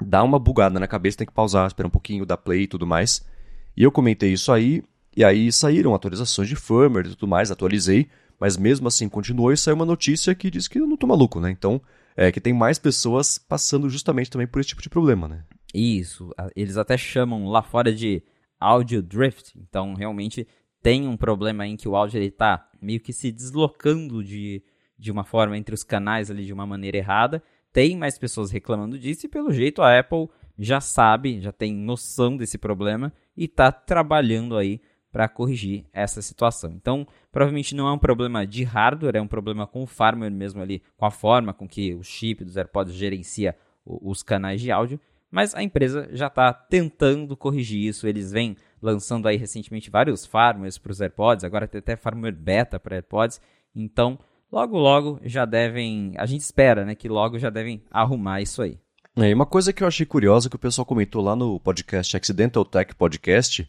dá 0.00 0.22
uma 0.22 0.38
bugada 0.38 0.78
na 0.78 0.86
cabeça, 0.86 1.18
tem 1.18 1.26
que 1.26 1.32
pausar, 1.32 1.66
esperar 1.66 1.88
um 1.88 1.90
pouquinho, 1.90 2.24
dar 2.24 2.36
play 2.36 2.62
e 2.62 2.68
tudo 2.68 2.86
mais. 2.86 3.26
E 3.76 3.82
eu 3.82 3.90
comentei 3.90 4.32
isso 4.32 4.52
aí, 4.52 4.82
e 5.16 5.24
aí 5.24 5.50
saíram 5.50 5.94
atualizações 5.94 6.48
de 6.48 6.56
firmware 6.56 7.06
e 7.06 7.10
tudo 7.10 7.28
mais, 7.28 7.50
atualizei, 7.50 8.08
mas 8.38 8.56
mesmo 8.56 8.88
assim 8.88 9.08
continuou 9.08 9.52
e 9.52 9.56
saiu 9.56 9.76
uma 9.76 9.84
notícia 9.84 10.34
que 10.34 10.50
diz 10.50 10.68
que 10.68 10.78
eu 10.78 10.86
não 10.86 10.96
tô 10.96 11.06
maluco, 11.06 11.40
né? 11.40 11.50
Então, 11.50 11.80
é 12.16 12.30
que 12.30 12.40
tem 12.40 12.52
mais 12.52 12.78
pessoas 12.78 13.38
passando 13.38 13.88
justamente 13.88 14.30
também 14.30 14.46
por 14.46 14.60
esse 14.60 14.68
tipo 14.68 14.82
de 14.82 14.88
problema, 14.88 15.28
né? 15.28 15.44
Isso, 15.72 16.30
eles 16.54 16.76
até 16.76 16.96
chamam 16.96 17.48
lá 17.48 17.62
fora 17.62 17.92
de 17.92 18.22
audio 18.60 19.02
drift, 19.02 19.58
então 19.58 19.94
realmente 19.94 20.46
tem 20.82 21.08
um 21.08 21.16
problema 21.16 21.66
em 21.66 21.76
que 21.76 21.88
o 21.88 21.96
áudio 21.96 22.18
ele 22.18 22.30
tá 22.30 22.68
meio 22.80 23.00
que 23.00 23.12
se 23.12 23.32
deslocando 23.32 24.22
de, 24.22 24.62
de 24.98 25.10
uma 25.10 25.24
forma 25.24 25.56
entre 25.56 25.74
os 25.74 25.82
canais 25.82 26.30
ali 26.30 26.44
de 26.44 26.52
uma 26.52 26.66
maneira 26.66 26.98
errada. 26.98 27.42
Tem 27.72 27.96
mais 27.96 28.18
pessoas 28.18 28.50
reclamando 28.50 28.98
disso 28.98 29.26
e 29.26 29.28
pelo 29.28 29.50
jeito 29.50 29.82
a 29.82 29.98
Apple 29.98 30.28
já 30.58 30.80
sabe, 30.80 31.40
já 31.40 31.52
tem 31.52 31.74
noção 31.74 32.36
desse 32.36 32.58
problema 32.58 33.12
e 33.36 33.44
está 33.44 33.72
trabalhando 33.72 34.56
aí 34.56 34.80
para 35.14 35.28
corrigir 35.28 35.84
essa 35.92 36.20
situação. 36.20 36.72
Então, 36.72 37.06
provavelmente 37.30 37.74
não 37.74 37.86
é 37.86 37.92
um 37.92 37.98
problema 37.98 38.44
de 38.44 38.64
hardware, 38.64 39.14
é 39.14 39.22
um 39.22 39.28
problema 39.28 39.64
com 39.64 39.84
o 39.84 39.86
firmware 39.86 40.32
mesmo 40.32 40.60
ali, 40.60 40.82
com 40.96 41.06
a 41.06 41.10
forma 41.10 41.54
com 41.54 41.68
que 41.68 41.94
o 41.94 42.02
chip 42.02 42.44
dos 42.44 42.56
AirPods 42.56 42.92
gerencia 42.92 43.56
os 43.86 44.22
canais 44.22 44.60
de 44.60 44.72
áudio, 44.72 44.98
mas 45.30 45.54
a 45.54 45.62
empresa 45.62 46.08
já 46.12 46.26
está 46.26 46.52
tentando 46.52 47.36
corrigir 47.36 47.80
isso. 47.86 48.08
Eles 48.08 48.32
vêm 48.32 48.56
lançando 48.82 49.28
aí 49.28 49.36
recentemente 49.36 49.88
vários 49.88 50.26
firmwares 50.26 50.78
para 50.78 50.90
os 50.92 51.00
AirPods, 51.00 51.44
agora 51.44 51.68
tem 51.68 51.78
até 51.78 51.94
firmware 51.96 52.34
beta 52.34 52.80
para 52.80 52.96
AirPods, 52.96 53.40
então 53.74 54.18
logo 54.50 54.76
logo 54.76 55.20
já 55.22 55.44
devem, 55.44 56.14
a 56.16 56.26
gente 56.26 56.40
espera, 56.40 56.84
né, 56.84 56.94
que 56.94 57.08
logo 57.08 57.38
já 57.38 57.50
devem 57.50 57.82
arrumar 57.90 58.40
isso 58.40 58.62
aí. 58.62 58.80
É, 59.16 59.30
e 59.30 59.34
uma 59.34 59.46
coisa 59.46 59.72
que 59.72 59.82
eu 59.82 59.86
achei 59.86 60.04
curiosa 60.04 60.50
que 60.50 60.56
o 60.56 60.58
pessoal 60.58 60.84
comentou 60.84 61.22
lá 61.22 61.36
no 61.36 61.60
podcast 61.60 62.16
Accidental 62.16 62.64
Tech 62.64 62.96
Podcast 62.96 63.68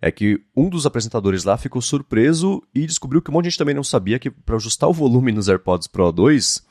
é 0.00 0.10
que 0.10 0.42
um 0.56 0.70
dos 0.70 0.86
apresentadores 0.86 1.44
lá 1.44 1.58
ficou 1.58 1.82
surpreso 1.82 2.62
e 2.74 2.86
descobriu 2.86 3.20
que 3.20 3.30
um 3.30 3.34
monte 3.34 3.44
de 3.44 3.50
gente 3.50 3.58
também 3.58 3.74
não 3.74 3.84
sabia 3.84 4.18
que 4.18 4.30
para 4.30 4.56
ajustar 4.56 4.88
o 4.88 4.92
volume 4.92 5.30
nos 5.30 5.46
AirPods 5.46 5.88
Pro 5.88 6.10
2, 6.10 6.66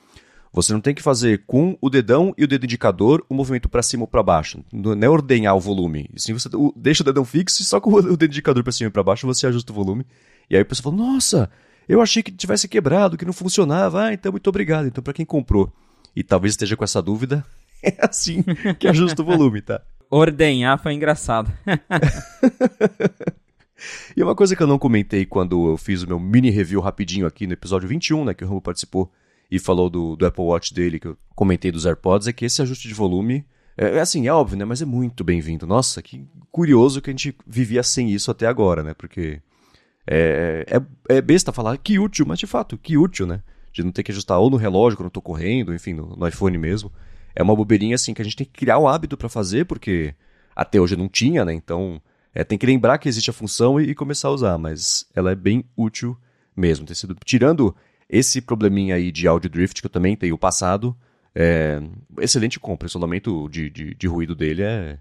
você 0.52 0.74
não 0.74 0.82
tem 0.82 0.96
que 0.96 1.04
fazer 1.04 1.44
com 1.46 1.78
o 1.80 1.92
dedão 1.92 2.34
e 2.36 2.44
o 2.44 2.48
dedo 2.48 2.64
indicador 2.64 3.24
o 3.30 3.36
movimento 3.36 3.70
para 3.70 3.84
cima 3.84 4.04
ou 4.04 4.08
para 4.08 4.24
baixo. 4.24 4.64
Não 4.74 4.94
é 4.94 5.10
ordenhar 5.10 5.56
o 5.56 5.60
volume. 5.60 6.10
Sim, 6.16 6.34
você 6.34 6.50
deixa 6.76 7.04
o 7.04 7.06
dedão 7.06 7.24
fixo 7.24 7.62
e 7.62 7.66
só 7.66 7.80
com 7.80 7.94
o 7.94 8.02
dedo 8.18 8.26
indicador 8.26 8.64
para 8.64 8.72
cima 8.72 8.88
e 8.88 8.92
para 8.92 9.04
baixo 9.04 9.28
você 9.28 9.46
ajusta 9.46 9.72
o 9.72 9.76
volume. 9.76 10.08
E 10.50 10.56
aí 10.56 10.64
o 10.64 10.66
pessoal 10.66 10.92
falou: 10.92 11.14
"Nossa, 11.14 11.52
eu 11.88 12.02
achei 12.02 12.24
que 12.24 12.32
tivesse 12.32 12.68
quebrado, 12.68 13.16
que 13.16 13.26
não 13.26 13.34
funcionava". 13.34 14.06
Ah, 14.06 14.14
então 14.14 14.32
muito 14.32 14.48
obrigado. 14.48 14.88
Então 14.88 15.04
para 15.04 15.14
quem 15.14 15.26
comprou 15.26 15.72
e 16.16 16.24
talvez 16.24 16.54
esteja 16.54 16.76
com 16.76 16.84
essa 16.84 17.00
dúvida, 17.00 17.46
é 17.84 17.98
assim 18.02 18.44
que 18.80 18.88
ajusta 18.88 19.22
o 19.22 19.26
volume, 19.26 19.62
tá? 19.62 19.82
Ordenhar 20.10 20.82
foi 20.82 20.94
engraçado. 20.94 21.52
e 24.16 24.24
uma 24.24 24.36
coisa 24.36 24.56
que 24.56 24.64
eu 24.64 24.68
não 24.68 24.80
comentei 24.80 25.26
quando 25.26 25.72
eu 25.72 25.78
fiz 25.78 26.02
o 26.02 26.08
meu 26.08 26.20
mini 26.20 26.50
review 26.50 26.80
rapidinho 26.80 27.28
aqui 27.28 27.46
no 27.46 27.54
episódio 27.54 27.90
21, 27.90 28.26
né, 28.26 28.34
que 28.34 28.44
o 28.44 28.48
Rambo 28.48 28.62
participou 28.62 29.12
e 29.52 29.60
falou 29.60 29.90
do, 29.90 30.16
do 30.16 30.26
Apple 30.26 30.44
Watch 30.44 30.74
dele, 30.74 31.00
que 31.00 31.08
eu 31.08 31.18
comentei 31.36 31.72
dos 31.72 31.86
AirPods, 31.86 32.28
é 32.28 32.34
que 32.34 32.46
esse 32.46 32.62
ajuste 32.62 32.88
de 32.88 32.94
volume 32.94 33.46
é, 33.78 33.98
é 33.98 34.00
assim, 34.00 34.28
é 34.28 34.34
óbvio, 34.34 34.58
né, 34.58 34.66
mas 34.66 34.82
é 34.82 34.86
muito 34.86 35.24
bem-vindo. 35.24 35.68
Nossa, 35.68 36.02
que 36.02 36.26
curioso 36.52 37.02
que 37.02 37.10
a 37.10 37.14
gente 37.14 37.36
vivia 37.46 37.84
sem 37.84 38.10
isso 38.10 38.32
até 38.32 38.48
agora, 38.48 38.84
né, 38.84 38.94
porque 38.94 39.42
é, 40.06 40.66
é, 40.70 41.16
é 41.18 41.22
besta 41.22 41.52
falar 41.52 41.78
que 41.78 42.00
útil, 42.00 42.26
mas 42.26 42.40
de 42.40 42.48
fato, 42.48 42.78
que 42.78 42.98
útil, 42.98 43.28
né, 43.28 43.42
de 43.74 43.84
não 43.84 43.92
ter 43.92 44.04
que 44.04 44.12
ajustar 44.12 44.40
ou 44.40 44.50
no 44.50 44.56
relógio 44.56 44.96
quando 44.96 45.08
eu 45.08 45.12
tô 45.12 45.22
correndo, 45.22 45.74
enfim, 45.74 45.94
no, 45.94 46.16
no 46.16 46.28
iPhone 46.28 46.58
mesmo 46.58 46.92
é 47.38 47.44
uma 47.44 47.56
bobeirinha 47.56 47.94
assim 47.94 48.16
que 48.16 48.22
a 48.22 48.26
gente 48.26 48.36
tem 48.36 48.48
que 48.48 48.52
criar 48.52 48.80
o 48.80 48.88
hábito 48.88 49.16
para 49.16 49.30
fazer, 49.30 49.66
porque 49.66 50.16
até 50.56 50.82
hoje 50.82 50.96
não 50.96 51.08
tinha, 51.08 51.46
né? 51.46 51.54
Então 51.54 52.02
é, 52.34 52.44
tem 52.44 52.58
que 52.58 52.66
lembrar 52.66 52.98
que 52.98 53.08
existe 53.08 53.30
a 53.30 53.34
função 53.34 53.80
e, 53.80 53.92
e, 53.92 53.96
começar 53.96 54.30
a 54.30 54.32
usar, 54.32 54.58
mas 54.58 55.06
ela 55.16 55.32
é 55.32 55.36
bem 55.36 55.64
útil 55.78 56.18
mesmo. 56.56 56.88
Sido, 56.96 57.16
tirando 57.24 57.76
esse 58.10 58.42
probleminha 58.42 58.96
aí 58.96 59.12
de 59.12 59.28
audio 59.28 59.52
drift 59.52 59.80
que 59.80 59.86
eu 59.86 59.92
também 59.92 60.16
tenho 60.16 60.36
passado, 60.36 60.98
é, 61.36 61.80
excelente 62.20 62.60
compra. 62.60 62.88
O 62.88 62.90
isolamento 62.90 63.48
de, 63.50 63.70
de, 63.70 63.94
de 63.94 64.08
ruído 64.08 64.34
dele 64.34 64.64
é, 64.64 64.98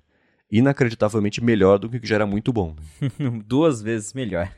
inacreditavelmente 0.51 1.43
melhor 1.43 1.79
do 1.79 1.89
que 1.89 2.07
já 2.07 2.17
era 2.17 2.27
muito 2.27 2.53
bom. 2.53 2.77
Duas 3.47 3.83
vezes 3.83 4.13
melhor. 4.13 4.51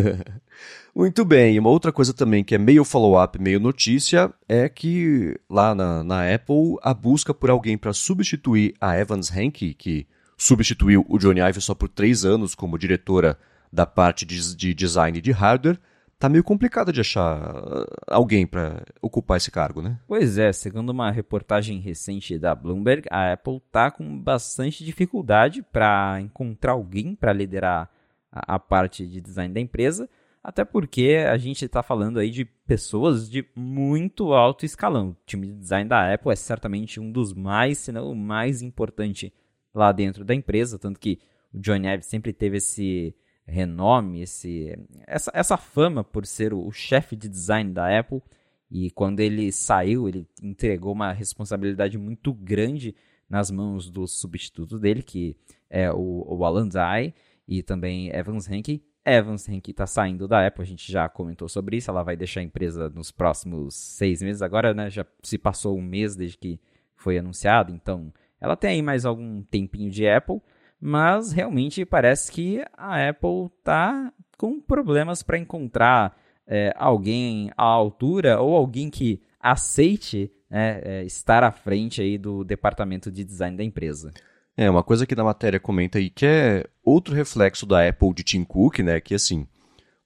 muito 0.94 1.24
bem, 1.24 1.54
e 1.54 1.58
uma 1.58 1.70
outra 1.70 1.92
coisa 1.92 2.14
também 2.14 2.42
que 2.42 2.54
é 2.54 2.58
meio 2.58 2.84
follow-up, 2.84 3.38
meio 3.40 3.60
notícia, 3.60 4.32
é 4.48 4.68
que 4.68 5.38
lá 5.48 5.74
na, 5.74 6.02
na 6.02 6.34
Apple, 6.34 6.76
a 6.82 6.94
busca 6.94 7.34
por 7.34 7.50
alguém 7.50 7.76
para 7.76 7.92
substituir 7.92 8.74
a 8.80 8.98
Evans 8.98 9.34
Henke, 9.34 9.74
que 9.74 10.06
substituiu 10.36 11.04
o 11.08 11.18
Johnny 11.18 11.40
Ive 11.40 11.60
só 11.60 11.74
por 11.74 11.88
três 11.88 12.24
anos 12.24 12.54
como 12.54 12.78
diretora 12.78 13.38
da 13.72 13.84
parte 13.84 14.24
de, 14.24 14.56
de 14.56 14.72
design 14.72 15.20
de 15.20 15.32
hardware, 15.32 15.78
tá 16.24 16.28
meio 16.30 16.42
complicado 16.42 16.90
de 16.90 17.02
achar 17.02 17.54
uh, 17.54 17.86
alguém 18.06 18.46
para 18.46 18.82
ocupar 19.02 19.36
esse 19.36 19.50
cargo, 19.50 19.82
né? 19.82 20.00
Pois 20.08 20.38
é, 20.38 20.52
segundo 20.54 20.88
uma 20.88 21.10
reportagem 21.10 21.78
recente 21.80 22.38
da 22.38 22.54
Bloomberg, 22.54 23.06
a 23.10 23.34
Apple 23.34 23.60
tá 23.70 23.90
com 23.90 24.18
bastante 24.18 24.82
dificuldade 24.82 25.62
para 25.62 26.18
encontrar 26.22 26.72
alguém 26.72 27.14
para 27.14 27.30
liderar 27.30 27.90
a, 28.32 28.54
a, 28.54 28.58
parte 28.58 29.06
de 29.06 29.20
design 29.20 29.52
da 29.52 29.60
empresa, 29.60 30.08
até 30.42 30.64
porque 30.64 31.26
a 31.30 31.36
gente 31.36 31.66
está 31.66 31.82
falando 31.82 32.18
aí 32.18 32.30
de 32.30 32.46
pessoas 32.46 33.28
de 33.28 33.46
muito 33.54 34.32
alto 34.32 34.64
escalão. 34.64 35.10
O 35.10 35.16
time 35.26 35.48
de 35.48 35.58
design 35.58 35.86
da 35.86 36.10
Apple 36.10 36.32
é 36.32 36.36
certamente 36.36 36.98
um 36.98 37.12
dos 37.12 37.34
mais, 37.34 37.76
se 37.76 37.92
não 37.92 38.10
o 38.10 38.16
mais 38.16 38.62
importante 38.62 39.30
lá 39.74 39.92
dentro 39.92 40.24
da 40.24 40.34
empresa, 40.34 40.78
tanto 40.78 40.98
que 40.98 41.20
o 41.52 41.58
John 41.58 41.84
Ive 41.84 42.02
sempre 42.02 42.32
teve 42.32 42.56
esse 42.56 43.14
renome, 43.46 44.22
esse, 44.22 44.76
essa, 45.06 45.30
essa 45.34 45.56
fama 45.56 46.02
por 46.02 46.26
ser 46.26 46.52
o, 46.52 46.66
o 46.66 46.72
chefe 46.72 47.14
de 47.16 47.28
design 47.28 47.72
da 47.72 47.98
Apple. 47.98 48.22
E 48.70 48.90
quando 48.90 49.20
ele 49.20 49.52
saiu, 49.52 50.08
ele 50.08 50.26
entregou 50.42 50.92
uma 50.92 51.12
responsabilidade 51.12 51.96
muito 51.98 52.32
grande 52.32 52.94
nas 53.28 53.50
mãos 53.50 53.90
do 53.90 54.06
substituto 54.06 54.78
dele, 54.78 55.02
que 55.02 55.36
é 55.70 55.92
o, 55.92 56.24
o 56.28 56.44
Alan 56.44 56.68
Dye 56.68 57.14
e 57.46 57.62
também 57.62 58.08
Evans 58.10 58.48
Henke. 58.50 58.82
Evans 59.04 59.46
Henke 59.48 59.70
está 59.70 59.86
saindo 59.86 60.26
da 60.26 60.46
Apple, 60.46 60.62
a 60.62 60.66
gente 60.66 60.90
já 60.90 61.08
comentou 61.08 61.48
sobre 61.48 61.76
isso. 61.76 61.90
Ela 61.90 62.02
vai 62.02 62.16
deixar 62.16 62.40
a 62.40 62.44
empresa 62.44 62.88
nos 62.88 63.10
próximos 63.10 63.74
seis 63.74 64.22
meses. 64.22 64.40
Agora, 64.40 64.72
né, 64.72 64.88
já 64.88 65.04
se 65.22 65.36
passou 65.36 65.78
um 65.78 65.82
mês 65.82 66.16
desde 66.16 66.38
que 66.38 66.58
foi 66.96 67.18
anunciado, 67.18 67.72
então 67.72 68.12
ela 68.40 68.56
tem 68.56 68.70
aí 68.70 68.82
mais 68.82 69.04
algum 69.04 69.42
tempinho 69.42 69.90
de 69.90 70.08
Apple 70.08 70.40
mas 70.86 71.32
realmente 71.32 71.82
parece 71.86 72.30
que 72.30 72.62
a 72.76 73.08
Apple 73.08 73.46
está 73.58 74.12
com 74.36 74.60
problemas 74.60 75.22
para 75.22 75.38
encontrar 75.38 76.14
é, 76.46 76.74
alguém 76.76 77.50
à 77.56 77.62
altura 77.62 78.38
ou 78.38 78.54
alguém 78.54 78.90
que 78.90 79.22
aceite 79.40 80.30
né, 80.50 80.82
é, 80.84 81.04
estar 81.04 81.42
à 81.42 81.50
frente 81.50 82.02
aí 82.02 82.18
do 82.18 82.44
departamento 82.44 83.10
de 83.10 83.24
design 83.24 83.56
da 83.56 83.64
empresa. 83.64 84.12
É, 84.54 84.68
uma 84.68 84.82
coisa 84.82 85.06
que 85.06 85.16
na 85.16 85.24
matéria 85.24 85.58
comenta 85.58 85.96
aí 85.96 86.10
que 86.10 86.26
é 86.26 86.66
outro 86.84 87.14
reflexo 87.14 87.64
da 87.64 87.88
Apple 87.88 88.12
de 88.12 88.22
Tim 88.22 88.44
Cook, 88.44 88.80
né, 88.80 89.00
que 89.00 89.14
assim, 89.14 89.48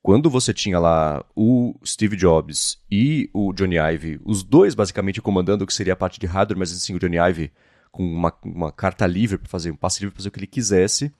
quando 0.01 0.31
você 0.31 0.55
tinha 0.55 0.79
lá 0.79 1.25
o 1.35 1.75
Steve 1.85 2.15
Jobs 2.15 2.81
e 2.89 3.29
o 3.35 3.53
Johnny 3.53 3.79
Ive, 3.79 4.21
os 4.25 4.45
dois 4.45 4.77
basicamente 4.77 5.21
comandando 5.21 5.65
o 5.65 5.67
que 5.67 5.75
seria 5.75 5.95
a 5.95 5.97
parte 5.97 6.21
de 6.21 6.27
hardware, 6.27 6.57
mas 6.57 6.71
assim, 6.71 6.95
o 6.95 7.01
Johnny 7.01 7.17
Ive 7.17 7.51
com 7.91 8.05
uma, 8.05 8.33
uma 8.45 8.73
carta 8.73 9.07
livre 9.07 9.39
para 9.39 9.49
fazer, 9.49 9.71
um 9.71 9.77
passe 9.77 10.01
livre 10.01 10.13
para 10.13 10.19
fazer 10.19 10.29
o 10.29 10.33
que 10.33 10.39
ele 10.39 10.47
quisesse. 10.47 11.13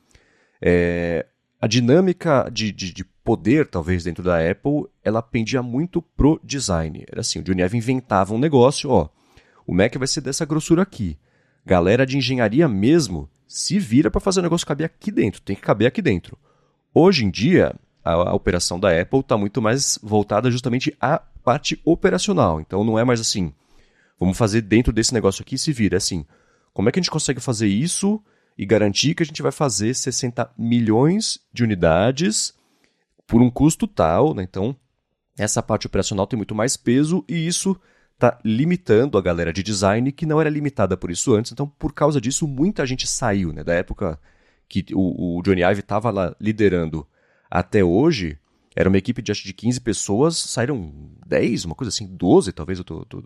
É, 0.61 1.27
a 1.61 1.67
dinâmica 1.67 2.49
de, 2.53 2.71
de, 2.73 2.93
de, 2.93 3.05
poder, 3.05 3.67
talvez, 3.67 4.05
dentro 4.05 4.23
da 4.23 4.39
Apple, 4.39 4.87
ela 5.05 5.21
pendia 5.21 5.63
muito 5.63 6.01
pro 6.01 6.41
design. 6.43 7.05
Era 7.09 7.21
assim, 7.21 7.41
o 7.41 7.43
Johnny 7.43 7.63
Ive 7.63 7.77
inventava 7.77 8.33
um 8.33 8.39
negócio, 8.39 8.89
ó, 8.91 9.09
o 9.67 9.75
Mac 9.75 9.95
vai 9.97 10.09
ser 10.09 10.23
dessa 10.23 10.47
grossura 10.47 10.83
aqui. 10.83 11.19
Galera 11.67 12.07
de 12.07 12.17
engenharia 12.17 12.67
mesmo 12.67 13.29
se 13.47 13.79
vira 13.79 14.11
para 14.11 14.21
fazer 14.21 14.41
o 14.41 14.43
negócio 14.43 14.67
caber 14.67 14.87
aqui 14.87 15.11
dentro, 15.11 15.43
tem 15.43 15.55
que 15.55 15.63
caber 15.63 15.89
aqui 15.89 16.01
dentro. 16.01 16.39
Hoje 16.95 17.25
em 17.25 17.31
dia, 17.31 17.75
a, 18.03 18.13
a 18.13 18.35
operação 18.35 18.81
da 18.81 18.99
Apple 18.99 19.21
está 19.21 19.37
muito 19.37 19.61
mais 19.61 19.99
voltada 20.03 20.51
justamente 20.51 20.97
à 21.01 21.19
parte 21.45 21.81
operacional. 21.85 22.61
Então 22.61 22.85
não 22.85 22.99
é 22.99 23.05
mais 23.05 23.21
assim, 23.21 23.53
vamos 24.19 24.39
fazer 24.39 24.63
dentro 24.63 24.93
desse 24.93 25.13
negócio 25.13 25.43
aqui 25.43 25.59
se 25.59 25.73
vira. 25.73 25.97
É 25.97 25.99
assim, 25.99 26.25
como 26.79 26.89
é 26.89 26.93
que 26.93 27.01
a 27.01 27.03
gente 27.03 27.11
consegue 27.11 27.41
fazer 27.41 27.67
isso 27.67 28.23
e 28.57 28.65
garantir 28.65 29.13
que 29.13 29.25
a 29.25 29.27
gente 29.27 29.43
vai 29.43 29.51
fazer 29.51 29.93
60 29.93 30.49
milhões 30.57 31.41
de 31.53 31.65
unidades 31.65 32.55
por 33.27 33.43
um 33.43 33.51
custo 33.51 33.85
tal, 33.89 34.33
né? 34.33 34.45
Então, 34.45 34.77
essa 35.37 35.61
parte 35.61 35.89
operacional 35.89 36.25
tem 36.25 36.37
muito 36.37 36.55
mais 36.55 36.77
peso 36.77 37.25
e 37.29 37.49
isso 37.49 37.77
está 38.15 38.39
limitando 38.45 39.19
a 39.19 39.21
galera 39.21 39.53
de 39.53 39.61
design 39.61 40.13
que 40.13 40.25
não 40.25 40.41
era 40.41 40.49
limitada 40.49 40.97
por 40.97 41.11
isso 41.11 41.35
antes. 41.35 41.51
Então, 41.51 41.67
por 41.67 41.93
causa 41.93 42.21
disso, 42.21 42.47
muita 42.47 42.87
gente 42.87 43.09
saiu, 43.09 43.53
né? 43.53 43.65
Da 43.65 43.75
época 43.75 44.17
que 44.69 44.87
o, 44.95 45.39
o 45.39 45.43
Johnny 45.43 45.65
Ive 45.65 45.81
estava 45.81 46.13
lá 46.13 46.33
liderando 46.41 47.05
até 47.51 47.83
hoje, 47.83 48.39
era 48.77 48.89
uma 48.89 48.99
equipe 48.99 49.21
de 49.21 49.33
acho 49.33 49.45
de 49.45 49.53
15 49.53 49.81
pessoas, 49.81 50.37
saíram 50.37 50.95
10, 51.27 51.65
uma 51.65 51.75
coisa 51.75 51.89
assim, 51.89 52.07
12 52.07 52.53
talvez, 52.53 52.79
eu 52.79 52.85
tô, 52.85 53.05
tô, 53.05 53.21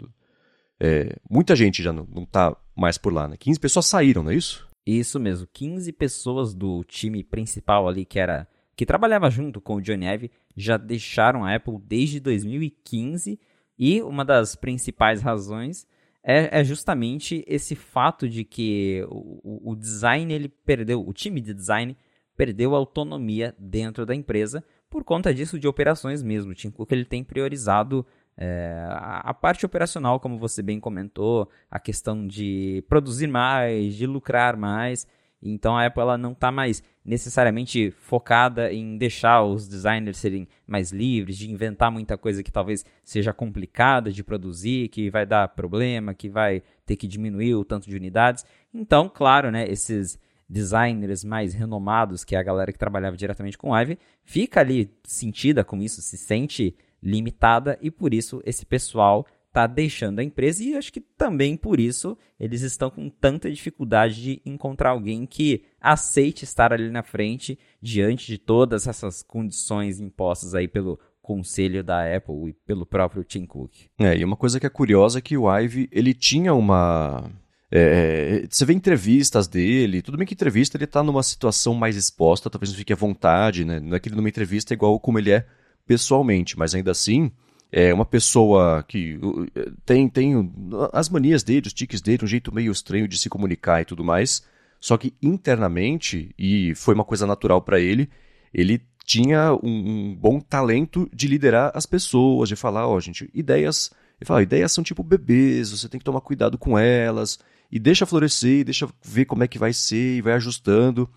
é, 0.85 1.14
muita 1.31 1.55
gente 1.55 1.81
já 1.81 1.92
não, 1.92 2.05
não 2.12 2.27
tá 2.27 2.57
mais 2.75 2.99
por 2.99 3.12
lá, 3.12 3.29
né? 3.29 3.37
15 3.37 3.61
pessoas 3.61 3.87
saíram, 3.87 4.25
não 4.25 4.33
é 4.33 4.35
isso? 4.35 4.68
Isso 4.85 5.21
mesmo, 5.21 5.47
15 5.53 5.92
pessoas 5.92 6.53
do 6.53 6.83
time 6.83 7.23
principal 7.23 7.88
ali, 7.88 8.05
que 8.05 8.18
era 8.18 8.49
que 8.75 8.85
trabalhava 8.85 9.31
junto 9.31 9.61
com 9.61 9.77
o 9.77 9.81
Johnny 9.81 10.07
Ive, 10.07 10.31
já 10.57 10.77
deixaram 10.77 11.45
a 11.45 11.55
Apple 11.55 11.79
desde 11.85 12.18
2015 12.18 13.38
e 13.79 14.03
uma 14.03 14.25
das 14.25 14.57
principais 14.57 15.23
razões 15.23 15.87
é, 16.25 16.61
é 16.61 16.64
justamente 16.64 17.45
esse 17.47 17.77
fato 17.77 18.29
de 18.29 18.42
que 18.42 19.05
o, 19.09 19.71
o, 19.73 19.77
design 19.77 20.33
ele 20.33 20.49
perdeu, 20.49 21.07
o 21.07 21.12
time 21.12 21.40
de 21.40 21.55
design 21.55 21.97
perdeu 22.37 22.75
autonomia 22.75 23.55
dentro 23.57 24.05
da 24.05 24.16
empresa 24.16 24.64
por 24.90 25.05
conta 25.05 25.33
disso 25.33 25.61
de 25.61 25.68
operações 25.68 26.23
mesmo. 26.23 26.51
O 26.51 26.55
Tim 26.55 26.71
Cook 26.71 26.90
ele 26.90 27.05
tem 27.05 27.23
priorizado 27.23 28.05
é, 28.37 28.87
a 28.88 29.35
parte 29.35 29.66
operacional, 29.66 30.18
como 30.18 30.38
você 30.38 30.62
bem 30.62 30.81
comentou, 30.81 31.49
a 31.71 31.79
questão 31.79 32.27
de 32.27 32.85
produzir 32.88 33.27
mais, 33.27 33.95
de 33.95 34.07
lucrar 34.07 34.57
mais. 34.57 35.07
Então 35.42 35.77
a 35.77 35.85
Apple 35.87 36.01
ela 36.01 36.16
não 36.16 36.33
está 36.33 36.53
mais 36.53 36.83
necessariamente 37.05 37.90
focada 37.90 38.73
em 38.73 38.97
deixar 38.97 39.42
os 39.42 39.66
designers 39.66 40.16
serem 40.16 40.47
mais 40.66 40.92
livres, 40.92 41.37
de 41.37 41.51
inventar 41.51 41.90
muita 41.90 42.16
coisa 42.16 42.42
que 42.42 42.53
talvez 42.53 42.85
seja 43.03 43.33
complicada 43.33 44.12
de 44.12 44.23
produzir, 44.23 44.88
que 44.88 45.11
vai 45.11 45.27
dar 45.27 45.49
problema, 45.49 46.14
que 46.14 46.29
vai 46.29 46.62
ter 46.87 46.97
que 46.97 47.09
diminuir 47.09 47.57
o 47.57 47.64
tanto 47.64 47.90
de 47.90 47.97
unidades. 47.97 48.45
Então, 48.73 49.11
claro, 49.12 49.51
né, 49.51 49.66
esses 49.68 50.18
designers 50.49 51.25
mais 51.25 51.55
renomados, 51.55 52.25
que 52.25 52.37
é 52.37 52.38
a 52.38 52.42
galera 52.42 52.73
que 52.73 52.79
trabalhava 52.79 53.16
diretamente 53.16 53.59
com 53.59 53.71
o 53.71 53.77
Ivy, 53.77 53.99
fica 54.23 54.61
ali 54.61 54.95
sentida 55.03 55.64
com 55.64 55.83
isso, 55.83 56.01
se 56.01 56.16
sente 56.16 56.77
limitada 57.03 57.79
e 57.81 57.91
por 57.91 58.15
isso 58.15 58.43
esse 58.45 58.65
pessoal 58.65 59.27
está 59.49 59.67
deixando 59.67 60.19
a 60.19 60.25
empresa 60.25 60.65
e 60.65 60.75
acho 60.75 60.91
que 60.91 61.01
também 61.01 61.57
por 61.57 61.79
isso 61.79 62.17
eles 62.41 62.62
estão 62.62 62.91
com 62.91 63.11
tanta 63.11 63.51
dificuldade 63.51 64.23
de 64.23 64.43
encontrar 64.47 64.91
alguém 64.91 65.27
que 65.27 65.65
aceite 65.79 66.45
estar 66.45 66.73
ali 66.73 66.91
na 66.91 67.03
frente 67.03 67.59
diante 67.81 68.27
de 68.27 68.38
todas 68.38 68.87
essas 68.87 69.23
condições 69.23 70.01
impostas 70.01 70.55
aí 70.55 70.67
pelo 70.67 70.99
conselho 71.21 71.85
da 71.85 72.17
Apple 72.17 72.49
e 72.49 72.53
pelo 72.67 72.87
próprio 72.87 73.23
Tim 73.23 73.45
Cook. 73.45 73.73
É, 73.99 74.17
e 74.17 74.25
uma 74.25 74.37
coisa 74.37 74.59
que 74.59 74.67
é 74.67 74.71
curiosa 74.71 75.19
é 75.19 75.23
que 75.23 75.37
o 75.37 75.55
Ive, 75.55 75.88
ele 75.93 76.15
tinha 76.15 76.55
uma... 76.55 77.31
É, 77.71 78.47
você 78.51 78.67
vê 78.67 78.75
entrevistas 78.75 79.49
dele, 79.49 80.03
tudo 80.03 80.19
bem 80.19 80.27
que 80.27 80.35
entrevista 80.35 80.77
ele 80.77 80.85
está 80.85 81.03
numa 81.03 81.23
situação 81.23 81.73
mais 81.75 81.97
exposta, 81.97 82.51
talvez 82.51 82.71
não 82.71 82.77
fique 82.77 82.93
à 82.93 82.97
vontade, 82.97 83.65
né? 83.65 83.81
Não 83.81 83.97
é 83.97 84.01
que 84.01 84.11
ele 84.11 84.17
numa 84.17 84.29
entrevista 84.29 84.75
é 84.75 84.77
igual 84.77 84.99
como 85.01 85.19
ele 85.19 85.31
é 85.31 85.47
pessoalmente, 85.87 86.59
mas 86.59 86.75
ainda 86.75 86.90
assim 86.90 87.31
é 87.73 87.92
uma 87.92 88.05
pessoa 88.05 88.85
que 88.87 89.18
tem, 89.87 90.07
tem 90.07 90.53
as 90.92 91.09
manias 91.09 91.42
dele, 91.42 91.66
os 91.66 91.73
tiques 91.73 92.03
dele, 92.03 92.25
um 92.25 92.29
jeito 92.29 92.55
meio 92.55 92.71
estranho 92.71 93.09
de 93.09 93.16
se 93.16 93.31
comunicar 93.31 93.81
e 93.81 93.87
tudo 93.87 94.05
mais. 94.05 94.42
Só 94.79 94.99
que 94.99 95.14
internamente, 95.23 96.35
e 96.38 96.75
foi 96.75 96.95
uma 96.95 97.05
coisa 97.05 97.27
natural 97.27 97.62
para 97.62 97.81
ele, 97.81 98.11
ele 98.53 98.83
tinha 99.05 99.55
um, 99.55 99.59
um, 99.62 100.14
bom 100.14 100.38
talento 100.38 101.09
de 101.14 101.27
liderar 101.27 101.73
as 101.75 101.87
pessoas, 101.87 102.49
de 102.49 102.57
falar, 102.57 102.87
ó, 102.87 102.97
oh, 102.97 103.01
gente, 103.01 103.31
ideias. 103.33 103.90
Ele 104.21 104.27
fala, 104.27 104.42
ideias 104.42 104.71
são 104.71 104.85
tipo 104.85 105.03
bebês, 105.03 105.71
você 105.71 105.88
tem 105.88 105.99
que 105.99 106.05
tomar 106.05 106.21
cuidado 106.21 106.59
com 106.59 106.79
elas, 106.79 107.38
e 107.71 107.79
deixa 107.79 108.05
florescer, 108.05 108.64
deixa 108.64 108.88
ver 109.03 109.25
como 109.25 109.42
é 109.45 109.49
que 109.49 109.59
vai 109.59 109.73
ser, 109.73 110.16
e 110.18 110.21
vai 110.21 110.35
ajustando. 110.35 111.09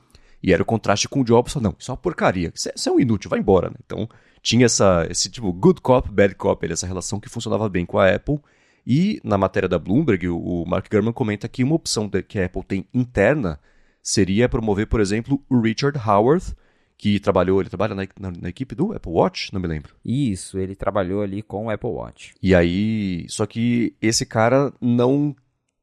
E 0.42 0.54
era 0.54 0.64
o 0.64 0.66
contraste 0.66 1.10
com 1.10 1.22
o 1.22 1.24
Jobs, 1.24 1.56
não, 1.56 1.76
isso 1.78 1.92
é 1.92 1.94
uma 1.94 1.98
porcaria, 1.98 2.52
isso 2.56 2.90
é 2.90 2.92
um 2.92 3.00
inútil, 3.00 3.30
vai 3.30 3.40
embora, 3.40 3.70
né? 3.70 3.76
Então, 3.86 4.08
tinha 4.46 4.68
essa, 4.68 5.08
esse 5.10 5.28
tipo 5.28 5.52
good 5.52 5.82
cop, 5.82 6.08
bad 6.12 6.36
cop, 6.36 6.72
essa 6.72 6.86
relação 6.86 7.20
que 7.20 7.28
funcionava 7.28 7.68
bem 7.68 7.84
com 7.84 7.98
a 7.98 8.14
Apple. 8.14 8.38
E 8.86 9.20
na 9.24 9.40
matéria 9.40 9.68
da 9.68 9.80
Bloomberg, 9.80 10.30
o 10.30 10.64
Mark 10.68 10.88
Gurman 10.88 11.12
comenta 11.12 11.48
que 11.48 11.64
uma 11.64 11.74
opção 11.74 12.08
que 12.08 12.38
a 12.38 12.46
Apple 12.46 12.64
tem 12.64 12.86
interna 12.94 13.60
seria 14.04 14.48
promover, 14.48 14.86
por 14.86 15.02
exemplo, 15.02 15.44
o 15.50 15.60
Richard 15.60 15.98
Howard, 15.98 16.56
que 16.96 17.20
trabalhou, 17.20 17.60
ele 17.60 17.70
trabalha 17.70 17.96
na, 17.96 18.08
na, 18.20 18.32
na, 18.40 18.48
equipe 18.48 18.76
do 18.76 18.94
Apple 18.94 19.12
Watch, 19.12 19.52
não 19.52 19.60
me 19.60 19.68
lembro. 19.68 19.96
Isso, 20.06 20.60
ele 20.60 20.76
trabalhou 20.76 21.24
ali 21.24 21.42
com 21.42 21.66
o 21.66 21.70
Apple 21.72 21.90
Watch. 21.90 22.36
E 22.40 22.54
aí, 22.54 23.26
só 23.28 23.48
que 23.48 23.96
esse 24.00 24.28
cara 24.28 24.72
não 24.80 25.36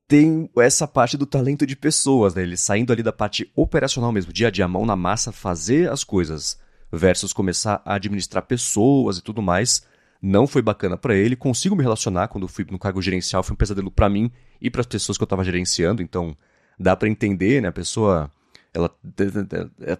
tem 0.06 0.48
essa 0.58 0.86
parte 0.86 1.16
do 1.16 1.26
talento 1.26 1.66
de 1.66 1.74
pessoas, 1.74 2.36
né? 2.36 2.42
Ele 2.42 2.56
saindo 2.56 2.92
ali 2.92 3.02
da 3.02 3.12
parte 3.12 3.50
operacional 3.56 4.12
mesmo, 4.12 4.32
dia 4.32 4.46
a 4.46 4.50
dia, 4.52 4.68
mão 4.68 4.86
na 4.86 4.94
massa, 4.94 5.32
fazer 5.32 5.90
as 5.90 6.04
coisas, 6.04 6.56
versus 6.92 7.32
começar 7.32 7.80
a 7.84 7.94
administrar 7.94 8.42
pessoas 8.42 9.18
e 9.18 9.22
tudo 9.22 9.40
mais. 9.40 9.86
Não 10.20 10.46
foi 10.46 10.62
bacana 10.62 10.96
para 10.96 11.14
ele. 11.14 11.34
Consigo 11.34 11.74
me 11.74 11.82
relacionar 11.82 12.28
quando 12.28 12.46
fui 12.46 12.66
no 12.70 12.78
cargo 12.78 13.00
gerencial, 13.00 13.42
foi 13.42 13.54
um 13.54 13.56
pesadelo 13.56 13.90
para 13.90 14.08
mim 14.08 14.30
e 14.60 14.70
para 14.70 14.82
as 14.82 14.86
pessoas 14.86 15.16
que 15.16 15.22
eu 15.22 15.26
estava 15.26 15.42
gerenciando, 15.42 16.02
então 16.02 16.36
dá 16.78 16.94
para 16.94 17.08
entender, 17.08 17.60
né? 17.60 17.68
A 17.68 17.72
pessoa 17.72 18.30
ela 18.74 18.88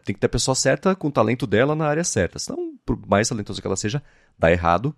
tem 0.04 0.14
que 0.14 0.20
ter 0.20 0.26
a 0.26 0.30
pessoa 0.30 0.54
certa 0.54 0.94
com 0.94 1.08
o 1.08 1.12
talento 1.12 1.46
dela 1.46 1.74
na 1.74 1.86
área 1.86 2.04
certa. 2.04 2.38
Senão, 2.38 2.74
por 2.86 2.98
mais 3.06 3.28
talentosa 3.28 3.60
que 3.60 3.66
ela 3.66 3.76
seja, 3.76 4.02
dá 4.38 4.50
errado. 4.50 4.94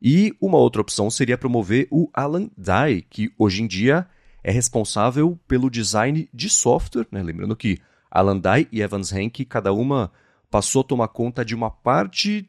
E 0.00 0.34
uma 0.40 0.58
outra 0.58 0.80
opção 0.80 1.10
seria 1.10 1.38
promover 1.38 1.88
o 1.90 2.08
Alan 2.12 2.48
Dye, 2.56 3.02
que 3.08 3.32
hoje 3.38 3.62
em 3.62 3.66
dia 3.66 4.06
é 4.44 4.52
responsável 4.52 5.38
pelo 5.48 5.70
design 5.70 6.28
de 6.32 6.48
software. 6.48 7.06
Né? 7.10 7.22
Lembrando 7.22 7.56
que 7.56 7.78
Alan 8.10 8.38
Dye 8.38 8.68
e 8.70 8.80
Evans 8.80 9.12
Henke, 9.12 9.44
cada 9.44 9.72
uma 9.72 10.12
passou 10.50 10.80
a 10.80 10.84
tomar 10.84 11.08
conta 11.08 11.44
de 11.44 11.54
uma 11.54 11.70
parte 11.70 12.48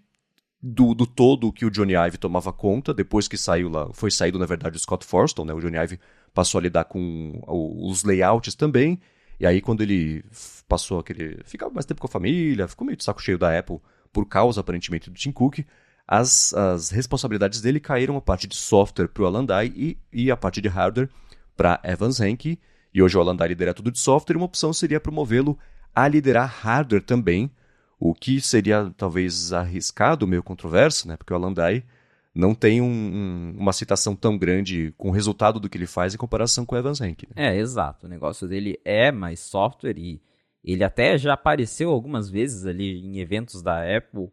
do, 0.61 0.93
do 0.93 1.05
todo 1.05 1.51
que 1.51 1.65
o 1.65 1.71
Johnny 1.71 1.93
Ive 1.93 2.17
tomava 2.17 2.51
conta, 2.51 2.93
depois 2.93 3.27
que 3.27 3.37
saiu 3.37 3.69
lá, 3.69 3.89
foi 3.93 4.11
saído, 4.11 4.39
na 4.39 4.45
verdade, 4.45 4.75
o 4.75 4.79
Scott 4.79 5.05
Forston, 5.05 5.45
né? 5.45 5.53
O 5.53 5.59
Johnny 5.59 5.77
Ive 5.77 5.99
passou 6.33 6.59
a 6.59 6.61
lidar 6.61 6.85
com 6.85 7.41
os 7.47 8.03
layouts 8.03 8.55
também, 8.55 8.99
e 9.39 9.45
aí 9.45 9.61
quando 9.61 9.81
ele 9.81 10.23
passou 10.67 10.99
aquele... 10.99 11.41
ficava 11.45 11.71
mais 11.73 11.85
tempo 11.85 12.01
com 12.01 12.07
a 12.07 12.11
família, 12.11 12.67
ficou 12.67 12.85
meio 12.85 12.97
de 12.97 13.03
saco 13.03 13.21
cheio 13.21 13.37
da 13.37 13.57
Apple, 13.57 13.79
por 14.11 14.25
causa, 14.25 14.61
aparentemente, 14.61 15.09
do 15.09 15.15
Tim 15.15 15.31
Cook, 15.31 15.59
as, 16.07 16.53
as 16.53 16.89
responsabilidades 16.89 17.61
dele 17.61 17.79
caíram 17.79 18.15
a 18.15 18.21
parte 18.21 18.47
de 18.47 18.55
software 18.55 19.09
para 19.09 19.23
o 19.23 19.25
Alandai 19.25 19.71
e, 19.75 19.97
e 20.11 20.31
a 20.31 20.37
parte 20.37 20.61
de 20.61 20.69
hardware 20.69 21.09
para 21.55 21.79
Evans 21.83 22.19
Henke, 22.19 22.59
e 22.93 23.01
hoje 23.01 23.17
o 23.17 23.21
Alandai 23.21 23.49
lidera 23.49 23.73
tudo 23.73 23.91
de 23.91 23.99
software, 23.99 24.35
e 24.35 24.37
uma 24.37 24.45
opção 24.45 24.71
seria 24.73 24.99
promovê-lo 24.99 25.57
a 25.93 26.07
liderar 26.07 26.47
hardware 26.47 27.03
também, 27.03 27.51
o 27.99 28.13
que 28.13 28.39
seria 28.39 28.93
talvez 28.95 29.51
arriscado, 29.53 30.27
meio 30.27 30.43
controverso, 30.43 31.07
né? 31.07 31.17
Porque 31.17 31.33
o 31.33 31.35
Alandai 31.35 31.83
não 32.33 32.53
tem 32.53 32.81
um, 32.81 32.85
um, 32.85 33.55
uma 33.57 33.73
citação 33.73 34.15
tão 34.15 34.37
grande 34.37 34.93
com 34.95 35.09
o 35.09 35.11
resultado 35.11 35.59
do 35.59 35.67
que 35.67 35.77
ele 35.77 35.87
faz 35.87 36.13
em 36.13 36.17
comparação 36.17 36.65
com 36.65 36.75
o 36.75 36.77
Evans 36.77 37.01
Henke. 37.01 37.27
Né? 37.27 37.55
É, 37.55 37.57
exato. 37.57 38.05
O 38.05 38.09
negócio 38.09 38.47
dele 38.47 38.79
é 38.85 39.11
mais 39.11 39.39
software 39.39 39.97
e 39.97 40.21
ele 40.63 40.83
até 40.83 41.17
já 41.17 41.33
apareceu 41.33 41.89
algumas 41.89 42.29
vezes 42.29 42.65
ali 42.65 42.99
em 42.99 43.17
eventos 43.19 43.63
da 43.63 43.81
Apple 43.97 44.29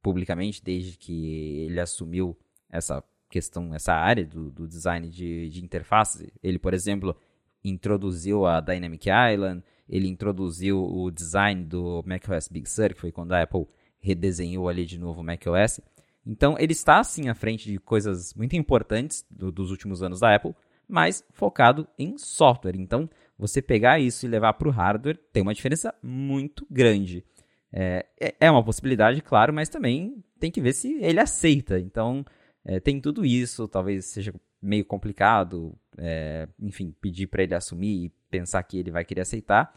publicamente 0.00 0.62
desde 0.62 0.96
que 0.96 1.64
ele 1.64 1.80
assumiu 1.80 2.38
essa 2.70 3.02
questão, 3.28 3.74
essa 3.74 3.94
área 3.94 4.24
do, 4.24 4.50
do 4.50 4.68
design 4.68 5.08
de, 5.08 5.48
de 5.48 5.64
interface. 5.64 6.32
Ele, 6.42 6.58
por 6.58 6.72
exemplo, 6.72 7.16
introduziu 7.64 8.46
a 8.46 8.60
Dynamic 8.60 9.08
Island, 9.08 9.62
ele 9.90 10.08
introduziu 10.08 10.80
o 10.80 11.10
design 11.10 11.64
do 11.64 12.02
macOS 12.06 12.46
Big 12.46 12.70
Sur, 12.70 12.94
que 12.94 13.00
foi 13.00 13.10
quando 13.10 13.32
a 13.32 13.42
Apple 13.42 13.66
redesenhou 13.98 14.68
ali 14.68 14.86
de 14.86 14.98
novo 14.98 15.20
o 15.20 15.24
macOS. 15.24 15.80
Então, 16.24 16.56
ele 16.58 16.72
está, 16.72 17.02
sim, 17.02 17.28
à 17.28 17.34
frente 17.34 17.68
de 17.68 17.78
coisas 17.78 18.32
muito 18.34 18.54
importantes 18.54 19.26
do, 19.28 19.50
dos 19.50 19.70
últimos 19.72 20.00
anos 20.00 20.20
da 20.20 20.34
Apple, 20.34 20.54
mas 20.88 21.24
focado 21.32 21.88
em 21.98 22.16
software. 22.16 22.76
Então, 22.76 23.10
você 23.36 23.60
pegar 23.60 23.98
isso 23.98 24.24
e 24.24 24.28
levar 24.28 24.52
para 24.52 24.68
o 24.68 24.70
hardware 24.70 25.18
tem 25.32 25.42
uma 25.42 25.54
diferença 25.54 25.92
muito 26.00 26.64
grande. 26.70 27.24
É, 27.72 28.06
é, 28.20 28.34
é 28.40 28.50
uma 28.50 28.64
possibilidade, 28.64 29.20
claro, 29.22 29.52
mas 29.52 29.68
também 29.68 30.22
tem 30.38 30.52
que 30.52 30.60
ver 30.60 30.72
se 30.72 30.94
ele 31.00 31.18
aceita. 31.18 31.80
Então, 31.80 32.24
é, 32.64 32.78
tem 32.78 33.00
tudo 33.00 33.24
isso, 33.24 33.66
talvez 33.66 34.06
seja 34.06 34.32
meio 34.62 34.84
complicado, 34.84 35.74
é, 36.00 36.48
enfim, 36.58 36.94
pedir 37.00 37.26
para 37.26 37.42
ele 37.42 37.54
assumir 37.54 38.06
e 38.06 38.12
pensar 38.30 38.62
que 38.62 38.78
ele 38.78 38.90
vai 38.90 39.04
querer 39.04 39.20
aceitar. 39.20 39.74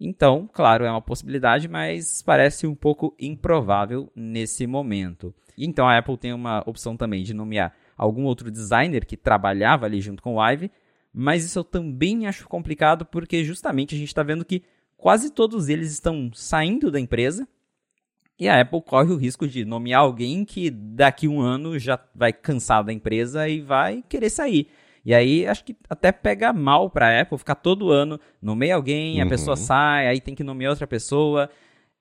Então, 0.00 0.48
claro, 0.52 0.84
é 0.84 0.90
uma 0.90 1.02
possibilidade, 1.02 1.66
mas 1.66 2.22
parece 2.22 2.66
um 2.66 2.74
pouco 2.74 3.16
improvável 3.18 4.12
nesse 4.14 4.66
momento. 4.66 5.34
Então, 5.56 5.88
a 5.88 5.98
Apple 5.98 6.16
tem 6.16 6.32
uma 6.32 6.62
opção 6.66 6.96
também 6.96 7.24
de 7.24 7.34
nomear 7.34 7.74
algum 7.96 8.24
outro 8.24 8.50
designer 8.50 9.04
que 9.04 9.16
trabalhava 9.16 9.86
ali 9.86 10.00
junto 10.00 10.22
com 10.22 10.36
o 10.36 10.50
Ive, 10.50 10.70
mas 11.12 11.44
isso 11.44 11.58
eu 11.58 11.64
também 11.64 12.28
acho 12.28 12.46
complicado 12.46 13.04
porque 13.04 13.42
justamente 13.42 13.94
a 13.94 13.98
gente 13.98 14.08
está 14.08 14.22
vendo 14.22 14.44
que 14.44 14.62
quase 14.96 15.32
todos 15.32 15.68
eles 15.68 15.90
estão 15.90 16.30
saindo 16.32 16.90
da 16.90 17.00
empresa. 17.00 17.48
E 18.38 18.48
a 18.48 18.60
Apple 18.60 18.82
corre 18.82 19.12
o 19.12 19.16
risco 19.16 19.48
de 19.48 19.64
nomear 19.64 20.02
alguém 20.02 20.44
que 20.44 20.70
daqui 20.70 21.26
um 21.26 21.40
ano 21.40 21.76
já 21.76 21.98
vai 22.14 22.32
cansar 22.32 22.84
da 22.84 22.92
empresa 22.92 23.48
e 23.48 23.60
vai 23.60 24.04
querer 24.08 24.30
sair. 24.30 24.68
E 25.08 25.14
aí 25.14 25.46
acho 25.46 25.64
que 25.64 25.74
até 25.88 26.12
pega 26.12 26.52
mal 26.52 26.90
para 26.90 27.08
a 27.08 27.22
Apple 27.22 27.38
ficar 27.38 27.54
todo 27.54 27.90
ano 27.90 28.20
nomeia 28.42 28.74
alguém, 28.74 29.16
uhum. 29.16 29.26
a 29.26 29.30
pessoa 29.30 29.56
sai, 29.56 30.06
aí 30.06 30.20
tem 30.20 30.34
que 30.34 30.44
nomear 30.44 30.68
outra 30.68 30.86
pessoa. 30.86 31.48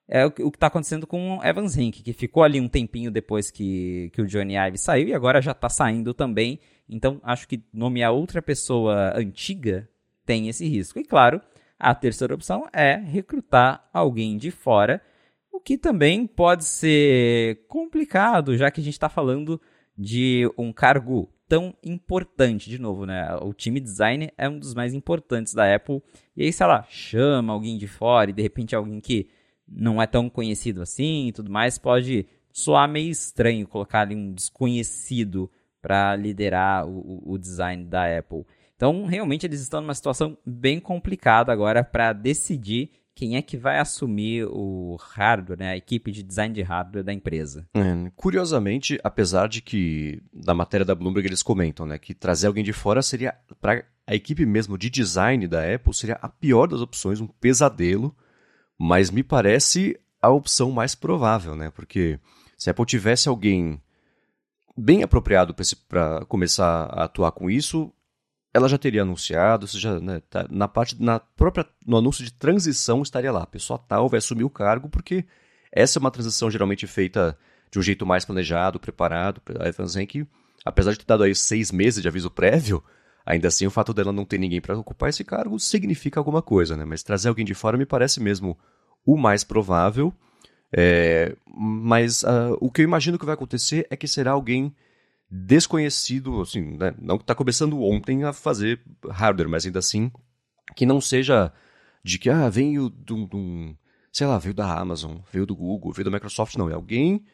É 0.09 0.25
o, 0.25 0.27
o 0.27 0.51
que 0.51 0.57
está 0.57 0.67
acontecendo 0.67 1.07
com 1.07 1.39
Evans 1.41 1.73
Rink, 1.73 2.03
que 2.03 2.11
ficou 2.11 2.43
ali 2.43 2.59
um 2.59 2.67
tempinho 2.67 3.09
depois 3.09 3.49
que, 3.49 4.09
que 4.11 4.21
o 4.21 4.27
Johnny 4.27 4.57
Ive 4.57 4.77
saiu 4.77 5.07
e 5.07 5.13
agora 5.13 5.41
já 5.41 5.53
está 5.53 5.69
saindo 5.69 6.13
também. 6.13 6.59
Então 6.89 7.21
acho 7.23 7.47
que 7.47 7.63
nomear 7.71 8.11
outra 8.11 8.41
pessoa 8.41 9.13
antiga 9.15 9.87
tem 10.25 10.49
esse 10.49 10.67
risco. 10.67 10.99
E 10.99 11.05
claro, 11.05 11.39
a 11.79 11.95
terceira 11.95 12.35
opção 12.35 12.67
é 12.73 12.97
recrutar 12.97 13.87
alguém 13.93 14.35
de 14.35 14.51
fora, 14.51 15.01
o 15.49 15.61
que 15.61 15.77
também 15.77 16.27
pode 16.27 16.65
ser 16.65 17.65
complicado, 17.69 18.57
já 18.57 18.69
que 18.69 18.81
a 18.81 18.83
gente 18.83 18.95
está 18.95 19.07
falando 19.07 19.61
de 19.97 20.45
um 20.57 20.73
cargo 20.73 21.29
tão 21.47 21.73
importante. 21.83 22.69
De 22.69 22.79
novo, 22.79 23.05
né? 23.05 23.35
O 23.41 23.53
time 23.53 23.79
design 23.79 24.31
é 24.37 24.47
um 24.49 24.59
dos 24.59 24.73
mais 24.73 24.93
importantes 24.93 25.53
da 25.53 25.73
Apple. 25.73 26.01
E 26.35 26.43
aí, 26.43 26.53
sei 26.53 26.65
lá, 26.65 26.85
chama 26.89 27.53
alguém 27.53 27.77
de 27.77 27.87
fora 27.87 28.29
e 28.29 28.33
de 28.33 28.41
repente 28.41 28.75
alguém 28.75 28.99
que 28.99 29.27
não 29.67 30.01
é 30.01 30.07
tão 30.07 30.29
conhecido 30.29 30.81
assim 30.81 31.27
e 31.27 31.31
tudo 31.31 31.51
mais, 31.51 31.77
pode 31.77 32.25
soar 32.51 32.87
meio 32.89 33.11
estranho 33.11 33.67
colocar 33.67 34.01
ali 34.01 34.15
um 34.15 34.33
desconhecido 34.33 35.51
para 35.81 36.15
liderar 36.15 36.87
o, 36.87 37.21
o, 37.25 37.37
design 37.37 37.85
da 37.85 38.17
Apple. 38.17 38.45
Então, 38.75 39.05
realmente, 39.05 39.45
eles 39.45 39.61
estão 39.61 39.81
numa 39.81 39.93
situação 39.93 40.37
bem 40.45 40.79
complicada 40.79 41.51
agora 41.51 41.83
para 41.83 42.13
decidir 42.13 42.91
quem 43.17 43.35
é 43.35 43.41
que 43.41 43.57
vai 43.57 43.79
assumir 43.79 44.45
o 44.47 44.95
hardware, 44.99 45.57
né, 45.57 45.71
a 45.71 45.75
equipe 45.75 46.11
de 46.11 46.21
design 46.21 46.53
de 46.53 46.61
hardware 46.61 47.03
da 47.03 47.11
empresa. 47.11 47.67
É, 47.73 48.11
curiosamente, 48.15 48.99
apesar 49.03 49.47
de 49.47 49.59
que 49.59 50.21
na 50.31 50.53
matéria 50.53 50.85
da 50.85 50.93
Bloomberg 50.93 51.27
eles 51.27 51.41
comentam 51.41 51.87
né, 51.87 51.97
que 51.97 52.13
trazer 52.13 52.45
alguém 52.45 52.63
de 52.63 52.71
fora 52.71 53.01
seria, 53.01 53.33
para 53.59 53.83
a 54.05 54.13
equipe 54.13 54.45
mesmo 54.45 54.77
de 54.77 54.87
design 54.87 55.47
da 55.47 55.73
Apple, 55.73 55.95
seria 55.95 56.19
a 56.21 56.29
pior 56.29 56.67
das 56.67 56.79
opções, 56.79 57.19
um 57.19 57.25
pesadelo, 57.25 58.15
mas 58.77 59.09
me 59.09 59.23
parece 59.23 59.99
a 60.21 60.29
opção 60.29 60.69
mais 60.69 60.93
provável, 60.93 61.55
né? 61.55 61.71
Porque 61.71 62.19
se 62.55 62.69
a 62.69 62.71
Apple 62.71 62.85
tivesse 62.85 63.27
alguém 63.27 63.81
bem 64.77 65.01
apropriado 65.01 65.55
para 65.89 66.23
começar 66.25 66.83
a 66.83 67.05
atuar 67.05 67.31
com 67.31 67.49
isso, 67.49 67.91
ela 68.53 68.67
já 68.67 68.77
teria 68.77 69.03
anunciado, 69.03 69.67
já, 69.67 69.99
né, 69.99 70.21
tá, 70.29 70.47
na 70.49 70.67
parte, 70.67 71.01
na 71.01 71.19
própria, 71.19 71.65
no 71.85 71.97
anúncio 71.97 72.23
de 72.23 72.33
transição 72.33 73.01
estaria 73.01 73.31
lá, 73.31 73.43
a 73.43 73.47
pessoa 73.47 73.77
tal 73.77 74.09
vai 74.09 74.17
assumir 74.17 74.43
o 74.43 74.49
cargo, 74.49 74.89
porque 74.89 75.25
essa 75.71 75.99
é 75.99 75.99
uma 75.99 76.11
transição 76.11 76.49
geralmente 76.49 76.87
feita 76.87 77.37
de 77.71 77.79
um 77.79 77.81
jeito 77.81 78.05
mais 78.05 78.25
planejado, 78.25 78.79
preparado. 78.79 79.41
A 79.59 79.67
Evans 79.67 79.95
Henke, 79.95 80.25
apesar 80.65 80.91
de 80.91 80.99
ter 80.99 81.05
dado 81.05 81.23
aí 81.23 81.35
seis 81.35 81.71
meses 81.71 82.01
de 82.01 82.07
aviso 82.07 82.31
prévio, 82.31 82.83
ainda 83.25 83.47
assim 83.47 83.67
o 83.67 83.71
fato 83.71 83.93
dela 83.93 84.11
não 84.11 84.25
ter 84.25 84.37
ninguém 84.37 84.61
para 84.61 84.77
ocupar 84.77 85.09
esse 85.09 85.23
cargo 85.23 85.59
significa 85.59 86.19
alguma 86.19 86.41
coisa, 86.41 86.75
né? 86.77 86.85
Mas 86.85 87.03
trazer 87.03 87.29
alguém 87.29 87.45
de 87.45 87.53
fora 87.53 87.77
me 87.77 87.85
parece 87.85 88.21
mesmo 88.21 88.57
o 89.05 89.17
mais 89.17 89.43
provável. 89.43 90.13
É, 90.71 91.35
mas 91.45 92.23
uh, 92.23 92.57
o 92.59 92.69
que 92.69 92.81
eu 92.81 92.85
imagino 92.85 93.17
que 93.17 93.25
vai 93.25 93.33
acontecer 93.33 93.87
é 93.89 93.95
que 93.95 94.07
será 94.07 94.31
alguém 94.31 94.75
desconhecido, 95.29 96.41
assim, 96.41 96.77
né? 96.77 96.93
não 96.99 97.17
que 97.17 97.23
está 97.23 97.35
começando 97.35 97.81
ontem 97.81 98.23
a 98.23 98.31
fazer 98.31 98.81
hardware, 99.09 99.49
mas 99.49 99.65
ainda 99.65 99.79
assim 99.79 100.11
que 100.75 100.85
não 100.85 101.01
seja 101.01 101.51
de 102.03 102.17
que 102.17 102.29
ah, 102.29 102.49
veio 102.49 102.89
de 102.89 103.13
um, 103.13 103.75
sei 104.11 104.27
lá, 104.27 104.37
veio 104.37 104.53
da 104.53 104.79
Amazon, 104.79 105.17
veio 105.31 105.45
do 105.45 105.55
Google, 105.55 105.91
veio 105.91 106.05
da 106.05 106.11
Microsoft, 106.11 106.55
não, 106.55 106.69
é 106.69 106.73
alguém 106.73 107.25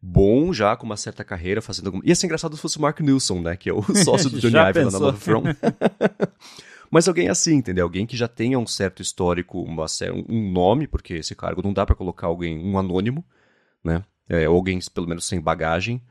bom 0.00 0.52
já, 0.52 0.76
com 0.76 0.84
uma 0.84 0.96
certa 0.96 1.22
carreira, 1.22 1.62
fazendo 1.62 1.86
alguma... 1.86 2.04
Ia 2.04 2.14
ser 2.14 2.26
engraçado 2.26 2.56
se 2.56 2.62
fosse 2.62 2.76
o 2.78 2.82
Mark 2.82 2.98
Nilsson, 3.00 3.40
né, 3.40 3.56
que 3.56 3.70
é 3.70 3.72
o 3.72 3.82
sócio 3.94 4.28
do 4.28 4.40
Johnny 4.40 4.56
Ive 4.56 4.84
lá 4.84 4.90
na 4.90 4.98
Love 4.98 5.18
From. 5.18 5.44
Mas 6.90 7.08
alguém 7.08 7.28
assim, 7.28 7.54
entendeu? 7.54 7.84
Alguém 7.84 8.04
que 8.04 8.16
já 8.16 8.28
tenha 8.28 8.58
um 8.58 8.66
certo 8.66 9.00
histórico, 9.00 9.62
uma, 9.62 9.86
um 10.28 10.52
nome, 10.52 10.86
porque 10.86 11.14
esse 11.14 11.34
cargo 11.34 11.62
não 11.62 11.72
dá 11.72 11.86
para 11.86 11.94
colocar 11.94 12.26
alguém, 12.26 12.58
um 12.58 12.78
anônimo, 12.78 13.24
né? 13.82 14.04
É, 14.28 14.44
alguém 14.44 14.78
pelo 14.92 15.08
menos 15.08 15.24
sem 15.24 15.40
bagagem, 15.40 16.02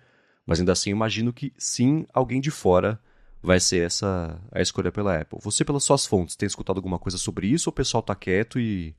mas 0.52 0.60
ainda 0.60 0.74
assim, 0.74 0.90
imagino 0.90 1.32
que 1.32 1.54
sim, 1.58 2.06
alguém 2.14 2.42
de 2.42 2.52
fora 2.52 3.00
vai 3.42 3.58
ser 3.58 3.86
essa 3.86 4.38
a 4.52 4.62
escolha 4.62 4.92
pela 4.92 5.18
Apple. 5.18 5.40
Você, 5.42 5.64
pelas 5.64 5.82
suas 5.82 6.06
fontes, 6.06 6.36
tem 6.36 6.46
escutado 6.46 6.76
alguma 6.76 7.00
coisa 7.00 7.18
sobre 7.18 7.48
isso 7.48 7.70
ou 7.70 7.72
o 7.72 7.74
pessoal 7.74 8.04
tá 8.04 8.14
quieto 8.14 8.60
e, 8.60 8.94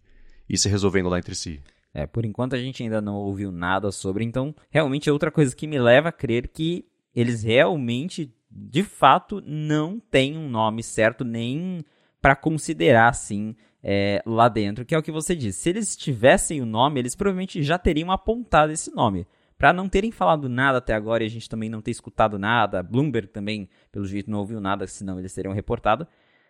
e 0.49 0.57
se 0.57 0.67
resolvendo 0.67 1.11
lá 1.11 1.19
entre 1.19 1.35
si? 1.35 1.61
É, 1.93 2.07
por 2.07 2.25
enquanto 2.25 2.55
a 2.55 2.59
gente 2.59 2.83
ainda 2.83 3.03
não 3.03 3.17
ouviu 3.17 3.53
nada 3.53 3.93
sobre, 3.93 4.25
então 4.25 4.55
realmente 4.71 5.11
é 5.11 5.13
outra 5.13 5.31
coisa 5.31 5.55
que 5.55 5.67
me 5.67 5.79
leva 5.79 6.09
a 6.09 6.13
crer 6.13 6.49
que 6.49 6.87
eles 7.15 7.43
realmente 7.43 8.35
de 8.51 8.83
fato 8.83 9.43
não 9.45 10.01
tem 10.01 10.39
um 10.39 10.49
nome 10.49 10.83
certo 10.83 11.23
nem 11.23 11.85
para 12.19 12.35
considerar 12.35 13.11
assim 13.11 13.55
é, 13.85 14.23
lá 14.25 14.49
dentro, 14.49 14.87
que 14.87 14.95
é 14.95 14.99
o 14.99 15.03
que 15.03 15.13
você 15.13 15.37
disse. 15.37 15.61
Se 15.61 15.69
eles 15.69 15.99
tivessem 15.99 16.63
o 16.63 16.67
nome, 16.67 16.99
eles 16.99 17.15
provavelmente 17.15 17.63
já 17.63 17.77
teriam 17.77 18.11
apontado 18.11 18.73
esse 18.73 18.91
nome. 18.95 19.27
Para 19.63 19.73
não 19.73 19.89
terem 19.89 20.11
falado 20.11 20.49
nada 20.49 20.79
até 20.79 20.93
agora 20.93 21.23
e 21.23 21.27
a 21.27 21.31
gente 21.31 21.49
também 21.49 21.71
não 21.71 21.81
ter 21.81 21.93
escutado 21.93 22.37
nada, 22.37 22.83
Bloomberg 22.83 23.29
também, 23.29 23.69
pelo 23.93 24.05
jeito, 24.05 24.29
não 24.29 24.41
ouviu 24.41 24.61
nada, 24.61 24.89
senão 24.89 25.21
eles 25.21 25.33
teriam 25.33 25.55
reportado, 25.55 26.05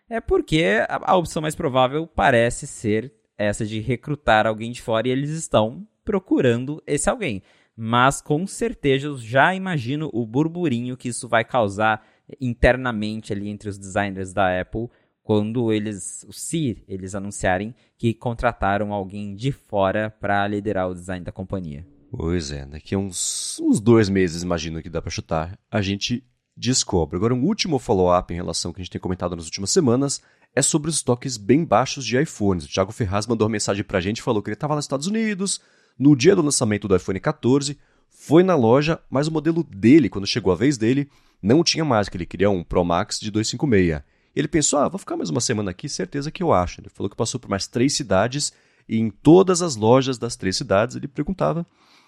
é 0.09 0.19
porque 0.19 0.83
a, 0.89 1.11
a 1.11 1.15
opção 1.15 1.39
mais 1.39 1.53
provável 1.53 2.07
parece 2.07 2.65
ser 2.65 3.13
essa 3.37 3.67
de 3.67 3.79
recrutar 3.79 4.47
alguém 4.47 4.71
de 4.71 4.81
fora 4.81 5.07
e 5.07 5.11
eles 5.11 5.29
estão 5.29 5.87
procurando 6.03 6.81
esse 6.87 7.07
alguém. 7.07 7.43
Mas 7.77 8.19
com 8.19 8.47
certeza 8.47 9.05
eu 9.05 9.15
já 9.19 9.53
imagino 9.53 10.09
o 10.11 10.25
burburinho 10.25 10.97
que 10.97 11.09
isso 11.09 11.29
vai 11.29 11.45
causar 11.45 12.03
internamente 12.41 13.31
ali 13.31 13.47
entre 13.47 13.69
os 13.69 13.77
designers 13.77 14.33
da 14.33 14.59
Apple 14.59 14.89
quando 15.21 15.71
eles, 15.71 16.25
se 16.31 16.83
eles 16.87 17.13
anunciarem 17.13 17.75
que 17.95 18.11
contrataram 18.11 18.91
alguém 18.91 19.35
de 19.35 19.51
fora 19.51 20.09
para 20.09 20.47
liderar 20.47 20.89
o 20.89 20.95
design 20.95 21.23
da 21.23 21.31
companhia. 21.31 21.92
Pois 22.15 22.51
é, 22.51 22.63
daqui 22.63 22.93
a 22.93 22.99
uns, 22.99 23.59
uns 23.59 23.79
dois 23.79 24.07
meses, 24.07 24.43
imagino 24.43 24.83
que 24.83 24.89
dá 24.89 25.01
para 25.01 25.09
chutar, 25.09 25.57
a 25.71 25.81
gente 25.81 26.23
descobre. 26.55 27.17
Agora, 27.17 27.33
um 27.33 27.43
último 27.43 27.79
follow-up 27.79 28.31
em 28.31 28.37
relação 28.37 28.69
ao 28.69 28.73
que 28.75 28.81
a 28.81 28.83
gente 28.83 28.91
tem 28.91 29.01
comentado 29.01 29.35
nas 29.35 29.45
últimas 29.45 29.71
semanas 29.71 30.21
é 30.55 30.61
sobre 30.61 30.91
os 30.91 30.97
estoques 30.97 31.37
bem 31.37 31.65
baixos 31.65 32.05
de 32.05 32.15
iPhones. 32.21 32.65
O 32.65 32.67
Thiago 32.69 32.91
Ferraz 32.91 33.25
mandou 33.25 33.47
uma 33.47 33.51
mensagem 33.51 33.83
pra 33.83 33.99
gente, 33.99 34.21
falou 34.21 34.43
que 34.43 34.49
ele 34.49 34.53
estava 34.53 34.75
nos 34.75 34.85
Estados 34.85 35.07
Unidos, 35.07 35.59
no 35.97 36.15
dia 36.15 36.35
do 36.35 36.43
lançamento 36.43 36.87
do 36.87 36.95
iPhone 36.95 37.19
14, 37.19 37.79
foi 38.11 38.43
na 38.43 38.55
loja, 38.55 38.99
mas 39.09 39.27
o 39.27 39.31
modelo 39.31 39.63
dele, 39.63 40.07
quando 40.07 40.27
chegou 40.27 40.53
a 40.53 40.55
vez 40.55 40.77
dele, 40.77 41.09
não 41.41 41.63
tinha 41.63 41.83
mais, 41.83 42.09
que 42.09 42.15
ele 42.15 42.27
queria 42.27 42.47
um 42.47 42.63
Pro 42.63 42.85
Max 42.85 43.19
de 43.19 43.31
256. 43.31 44.03
Ele 44.35 44.47
pensou, 44.47 44.77
ah, 44.77 44.87
vou 44.87 44.99
ficar 44.99 45.17
mais 45.17 45.31
uma 45.31 45.41
semana 45.41 45.71
aqui, 45.71 45.89
certeza 45.89 46.29
que 46.29 46.43
eu 46.43 46.53
acho. 46.53 46.79
Ele 46.79 46.89
falou 46.89 47.09
que 47.09 47.15
passou 47.15 47.39
por 47.39 47.49
mais 47.49 47.65
três 47.65 47.93
cidades, 47.93 48.53
e 48.87 48.97
em 48.97 49.09
todas 49.09 49.63
as 49.63 49.75
lojas 49.75 50.19
das 50.19 50.35
três 50.35 50.55
cidades 50.55 50.95
ele 50.95 51.07
perguntava, 51.07 51.65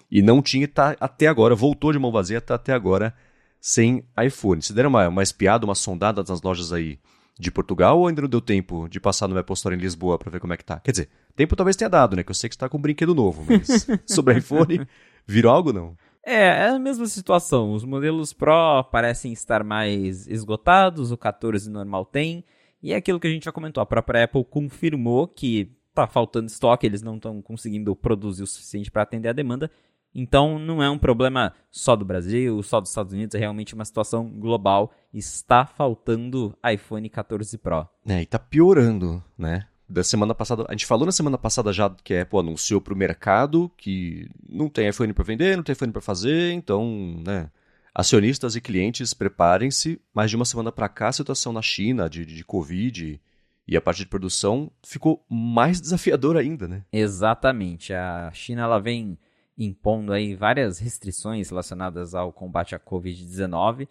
e 0.10 0.22
não 0.22 0.42
tinha, 0.42 0.68
tá 0.68 0.96
até 1.00 1.28
agora, 1.28 1.56
voltou 1.56 1.92
de 1.92 2.00
mão 2.00 2.12
vazia, 2.12 2.42
tá 2.42 2.56
até 2.56 2.74
agora 2.74 3.14
sem 3.60 4.04
iPhone. 4.24 4.62
Se 4.62 4.74
deram 4.74 4.90
uma, 4.90 5.08
uma 5.08 5.24
espiada, 5.24 5.66
uma 5.66 5.76
sondada 5.76 6.24
nas 6.28 6.42
lojas 6.42 6.72
aí 6.72 7.00
de 7.38 7.52
Portugal 7.52 8.00
ou 8.00 8.08
ainda 8.08 8.22
não 8.22 8.30
deu 8.30 8.40
tempo 8.40 8.88
de 8.88 9.00
passar 9.00 9.28
no 9.28 9.38
Apple 9.38 9.54
Store 9.54 9.76
em 9.76 9.80
Lisboa 9.80 10.18
para 10.18 10.32
ver 10.32 10.40
como 10.40 10.54
é 10.54 10.58
que 10.58 10.64
tá? 10.64 10.80
Quer 10.80 10.92
dizer, 10.92 11.10
tempo 11.36 11.56
talvez 11.56 11.76
tenha 11.76 11.90
dado, 11.90 12.16
né? 12.16 12.24
Que 12.24 12.32
eu 12.32 12.36
sei 12.36 12.50
que 12.50 12.56
você 12.56 12.60
tá 12.60 12.70
com 12.70 12.78
um 12.78 12.82
brinquedo 12.82 13.14
novo, 13.14 13.44
mas 13.48 13.88
sobre 14.06 14.38
iPhone, 14.38 14.88
virou 15.28 15.52
algo 15.52 15.74
não? 15.74 15.98
É, 16.24 16.46
é 16.46 16.70
a 16.70 16.80
mesma 16.80 17.06
situação. 17.06 17.74
Os 17.74 17.84
modelos 17.84 18.34
Pro 18.34 18.84
parecem 18.92 19.34
estar 19.34 19.64
mais 19.64 20.28
esgotados, 20.28 21.12
o 21.12 21.18
14 21.18 21.70
normal 21.70 22.06
tem. 22.06 22.44
E 22.82 22.94
é 22.94 22.96
aquilo 22.96 23.20
que 23.20 23.28
a 23.28 23.32
gente 23.32 23.46
já 23.46 23.52
comentou, 23.52 23.82
a 23.82 23.86
própria 23.86 24.24
Apple 24.24 24.46
confirmou 24.46 25.28
que 25.28 25.72
tá 25.94 26.06
faltando 26.06 26.48
estoque, 26.48 26.86
eles 26.86 27.02
não 27.02 27.16
estão 27.16 27.42
conseguindo 27.42 27.96
produzir 27.96 28.44
o 28.44 28.48
suficiente 28.48 28.92
para 28.92 29.04
atender 29.04 29.30
a 29.30 29.34
demanda. 29.34 29.72
Então 30.16 30.58
não 30.58 30.82
é 30.82 30.90
um 30.90 30.98
problema 30.98 31.54
só 31.70 31.94
do 31.94 32.06
Brasil, 32.06 32.64
só 32.64 32.80
dos 32.80 32.90
Estados 32.90 33.12
Unidos, 33.12 33.36
é 33.36 33.40
realmente 33.40 33.76
uma 33.76 33.84
situação 33.84 34.30
global. 34.30 34.94
Está 35.14 35.66
faltando 35.66 36.58
iPhone 36.74 37.10
14 37.10 37.58
Pro. 37.58 37.88
É, 38.08 38.22
e 38.22 38.26
tá 38.26 38.40
piorando, 38.40 39.22
né? 39.38 39.68
Da 39.88 40.04
semana 40.04 40.34
passada, 40.34 40.66
a 40.68 40.72
gente 40.72 40.86
falou 40.86 41.06
na 41.06 41.12
semana 41.12 41.38
passada 41.38 41.72
já 41.72 41.90
que 41.90 42.16
a 42.16 42.24
Apple 42.24 42.40
anunciou 42.40 42.82
para 42.82 42.94
o 42.94 42.98
mercado 42.98 43.70
que 43.78 44.28
não 44.50 44.68
tem 44.70 44.88
iPhone 44.88 45.14
para 45.14 45.24
vender, 45.24 45.56
não 45.56 45.64
tem 45.64 45.74
iPhone 45.74 45.92
para 45.92 46.02
fazer, 46.02 46.54
então, 46.54 47.22
né? 47.24 47.52
Acionistas 47.94 48.56
e 48.56 48.62
clientes, 48.62 49.14
preparem-se. 49.14 50.02
Mas 50.14 50.30
de 50.30 50.36
uma 50.36 50.46
semana 50.46 50.72
para 50.72 50.90
cá, 50.90 51.10
a 51.10 51.14
situação 51.14 51.54
na 51.54 51.62
China 51.62 52.10
de, 52.10 52.26
de 52.26 52.44
Covid 52.44 53.22
e 53.68 53.78
a 53.78 53.82
parte 53.82 54.00
de 54.00 54.06
produção 54.08 54.72
ficou 54.84 55.26
mais 55.30 55.82
desafiadora 55.82 56.40
ainda, 56.40 56.68
né? 56.68 56.84
Exatamente. 56.92 57.94
A 57.94 58.32
China 58.34 58.64
ela 58.64 58.80
vem 58.80 59.18
impondo 59.58 60.12
aí 60.12 60.36
várias 60.36 60.80
restrições 60.80 61.50
relacionadas 61.50 62.14
ao 62.14 62.32
combate 62.32 62.76
à 62.76 62.80
Covid-19 62.80 63.88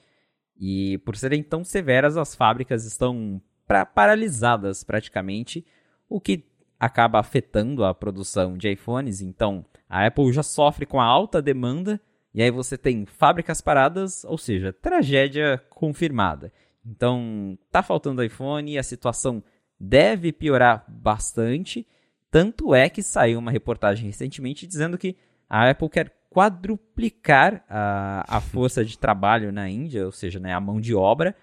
e 0.56 0.98
por 0.98 1.16
serem 1.16 1.42
tão 1.42 1.64
severas, 1.64 2.16
as 2.16 2.34
fábricas 2.34 2.84
estão 2.84 3.40
pra 3.66 3.84
paralisadas 3.84 4.84
praticamente, 4.84 5.64
o 6.08 6.20
que 6.20 6.44
acaba 6.78 7.18
afetando 7.18 7.84
a 7.84 7.94
produção 7.94 8.56
de 8.56 8.70
iPhones. 8.70 9.20
Então, 9.20 9.64
a 9.88 10.06
Apple 10.06 10.32
já 10.32 10.42
sofre 10.42 10.86
com 10.86 11.00
a 11.00 11.04
alta 11.04 11.40
demanda 11.40 12.00
e 12.32 12.42
aí 12.42 12.50
você 12.50 12.76
tem 12.76 13.06
fábricas 13.06 13.60
paradas, 13.60 14.24
ou 14.24 14.36
seja, 14.36 14.72
tragédia 14.72 15.62
confirmada. 15.70 16.52
Então, 16.84 17.58
tá 17.70 17.82
faltando 17.82 18.22
iPhone 18.22 18.76
a 18.76 18.82
situação 18.82 19.42
deve 19.78 20.32
piorar 20.32 20.84
bastante. 20.88 21.86
Tanto 22.30 22.74
é 22.74 22.88
que 22.88 23.02
saiu 23.02 23.38
uma 23.38 23.50
reportagem 23.50 24.06
recentemente 24.06 24.66
dizendo 24.66 24.98
que 24.98 25.16
a 25.48 25.70
Apple 25.70 25.88
quer 25.88 26.12
quadruplicar 26.30 27.64
a, 27.68 28.36
a 28.36 28.40
força 28.40 28.84
de 28.84 28.98
trabalho 28.98 29.52
na 29.52 29.68
Índia, 29.68 30.04
ou 30.04 30.12
seja, 30.12 30.40
né, 30.40 30.52
a 30.52 30.60
mão 30.60 30.80
de 30.80 30.94
obra, 30.94 31.34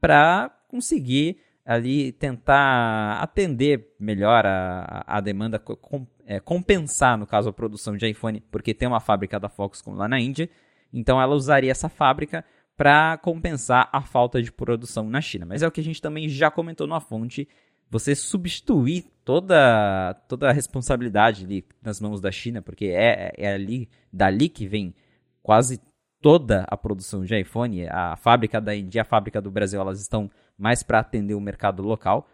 para 0.00 0.50
conseguir 0.68 1.38
ali 1.64 2.10
tentar 2.12 3.20
atender 3.22 3.94
melhor 4.00 4.44
a, 4.44 5.04
a 5.06 5.20
demanda, 5.20 5.58
com, 5.58 6.06
é, 6.26 6.40
compensar, 6.40 7.16
no 7.16 7.26
caso, 7.26 7.48
a 7.48 7.52
produção 7.52 7.96
de 7.96 8.08
iPhone, 8.08 8.42
porque 8.50 8.74
tem 8.74 8.88
uma 8.88 9.00
fábrica 9.00 9.38
da 9.38 9.48
Foxconn 9.48 9.94
lá 9.94 10.08
na 10.08 10.18
Índia, 10.18 10.50
então 10.92 11.20
ela 11.20 11.34
usaria 11.34 11.70
essa 11.70 11.88
fábrica 11.88 12.44
para 12.76 13.16
compensar 13.18 13.88
a 13.92 14.00
falta 14.00 14.42
de 14.42 14.50
produção 14.50 15.08
na 15.08 15.20
China. 15.20 15.46
Mas 15.46 15.62
é 15.62 15.68
o 15.68 15.70
que 15.70 15.80
a 15.80 15.84
gente 15.84 16.02
também 16.02 16.28
já 16.28 16.50
comentou 16.50 16.86
na 16.86 16.98
fonte, 16.98 17.48
você 17.92 18.14
substituir 18.14 19.04
toda, 19.22 20.14
toda 20.26 20.48
a 20.48 20.52
responsabilidade 20.52 21.44
ali 21.44 21.62
nas 21.82 22.00
mãos 22.00 22.22
da 22.22 22.32
China, 22.32 22.62
porque 22.62 22.86
é, 22.86 23.30
é 23.36 23.52
ali, 23.52 23.86
dali 24.10 24.48
que 24.48 24.66
vem 24.66 24.94
quase 25.42 25.78
toda 26.22 26.64
a 26.68 26.74
produção 26.74 27.22
de 27.22 27.38
iPhone, 27.38 27.86
a 27.90 28.16
fábrica 28.16 28.62
da 28.62 28.74
Índia 28.74 29.00
e 29.00 29.02
a 29.02 29.04
fábrica 29.04 29.42
do 29.42 29.50
Brasil, 29.50 29.78
elas 29.78 30.00
estão 30.00 30.30
mais 30.56 30.82
para 30.82 31.00
atender 31.00 31.34
o 31.34 31.40
mercado 31.40 31.82
local. 31.82 32.26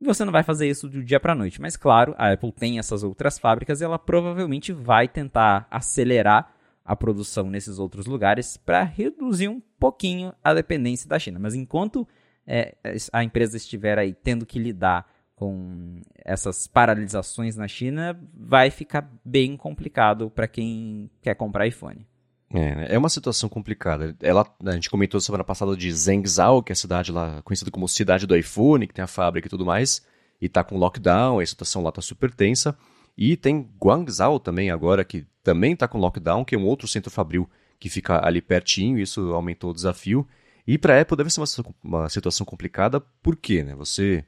E 0.00 0.04
você 0.04 0.24
não 0.24 0.30
vai 0.30 0.44
fazer 0.44 0.68
isso 0.68 0.88
do 0.88 1.02
dia 1.02 1.18
para 1.18 1.34
noite, 1.34 1.60
mas 1.60 1.76
claro, 1.76 2.14
a 2.16 2.32
Apple 2.32 2.52
tem 2.52 2.78
essas 2.78 3.02
outras 3.02 3.40
fábricas 3.40 3.80
e 3.80 3.84
ela 3.84 3.98
provavelmente 3.98 4.72
vai 4.72 5.08
tentar 5.08 5.66
acelerar 5.68 6.54
a 6.84 6.94
produção 6.94 7.50
nesses 7.50 7.80
outros 7.80 8.06
lugares 8.06 8.56
para 8.56 8.84
reduzir 8.84 9.48
um 9.48 9.60
pouquinho 9.80 10.32
a 10.44 10.54
dependência 10.54 11.08
da 11.08 11.18
China. 11.18 11.40
Mas 11.40 11.54
enquanto 11.56 12.06
é, 12.46 12.74
a 13.12 13.24
empresa 13.24 13.56
estiver 13.56 13.98
aí 13.98 14.14
tendo 14.14 14.44
que 14.46 14.58
lidar 14.58 15.06
com 15.34 16.00
essas 16.24 16.66
paralisações 16.66 17.56
na 17.56 17.66
China, 17.66 18.18
vai 18.32 18.70
ficar 18.70 19.10
bem 19.24 19.56
complicado 19.56 20.30
para 20.30 20.46
quem 20.46 21.10
quer 21.20 21.34
comprar 21.34 21.66
iPhone. 21.66 22.06
É, 22.54 22.94
é 22.94 22.98
uma 22.98 23.08
situação 23.08 23.48
complicada. 23.48 24.14
Ela, 24.20 24.46
a 24.64 24.72
gente 24.72 24.90
comentou 24.90 25.20
semana 25.20 25.42
passada 25.42 25.76
de 25.76 25.90
Zhengzhou, 25.90 26.62
que 26.62 26.70
é 26.70 26.74
a 26.74 26.76
cidade 26.76 27.10
lá 27.10 27.40
conhecida 27.42 27.70
como 27.70 27.88
cidade 27.88 28.26
do 28.26 28.36
iPhone, 28.36 28.86
que 28.86 28.94
tem 28.94 29.02
a 29.02 29.08
fábrica 29.08 29.48
e 29.48 29.50
tudo 29.50 29.64
mais, 29.64 30.06
e 30.40 30.48
tá 30.48 30.62
com 30.62 30.76
lockdown, 30.76 31.40
a 31.40 31.46
situação 31.46 31.82
lá 31.82 31.90
tá 31.90 32.02
super 32.02 32.30
tensa. 32.30 32.76
E 33.16 33.36
tem 33.36 33.68
Guangzhou 33.82 34.38
também 34.38 34.70
agora, 34.70 35.04
que 35.04 35.26
também 35.42 35.74
tá 35.74 35.88
com 35.88 35.98
lockdown, 35.98 36.44
que 36.44 36.54
é 36.54 36.58
um 36.58 36.66
outro 36.66 36.86
centro 36.86 37.10
fabril 37.10 37.48
que 37.80 37.88
fica 37.88 38.24
ali 38.24 38.40
pertinho, 38.40 38.98
isso 38.98 39.32
aumentou 39.32 39.70
o 39.70 39.74
desafio. 39.74 40.26
E 40.66 40.78
para 40.78 40.96
a 40.96 41.00
Apple 41.00 41.16
deve 41.16 41.30
ser 41.30 41.40
uma, 41.40 41.74
uma, 41.82 42.08
situação 42.08 42.46
complicada, 42.46 43.00
por 43.00 43.36
quê? 43.36 43.62
Né? 43.62 43.74
Você, 43.74 44.24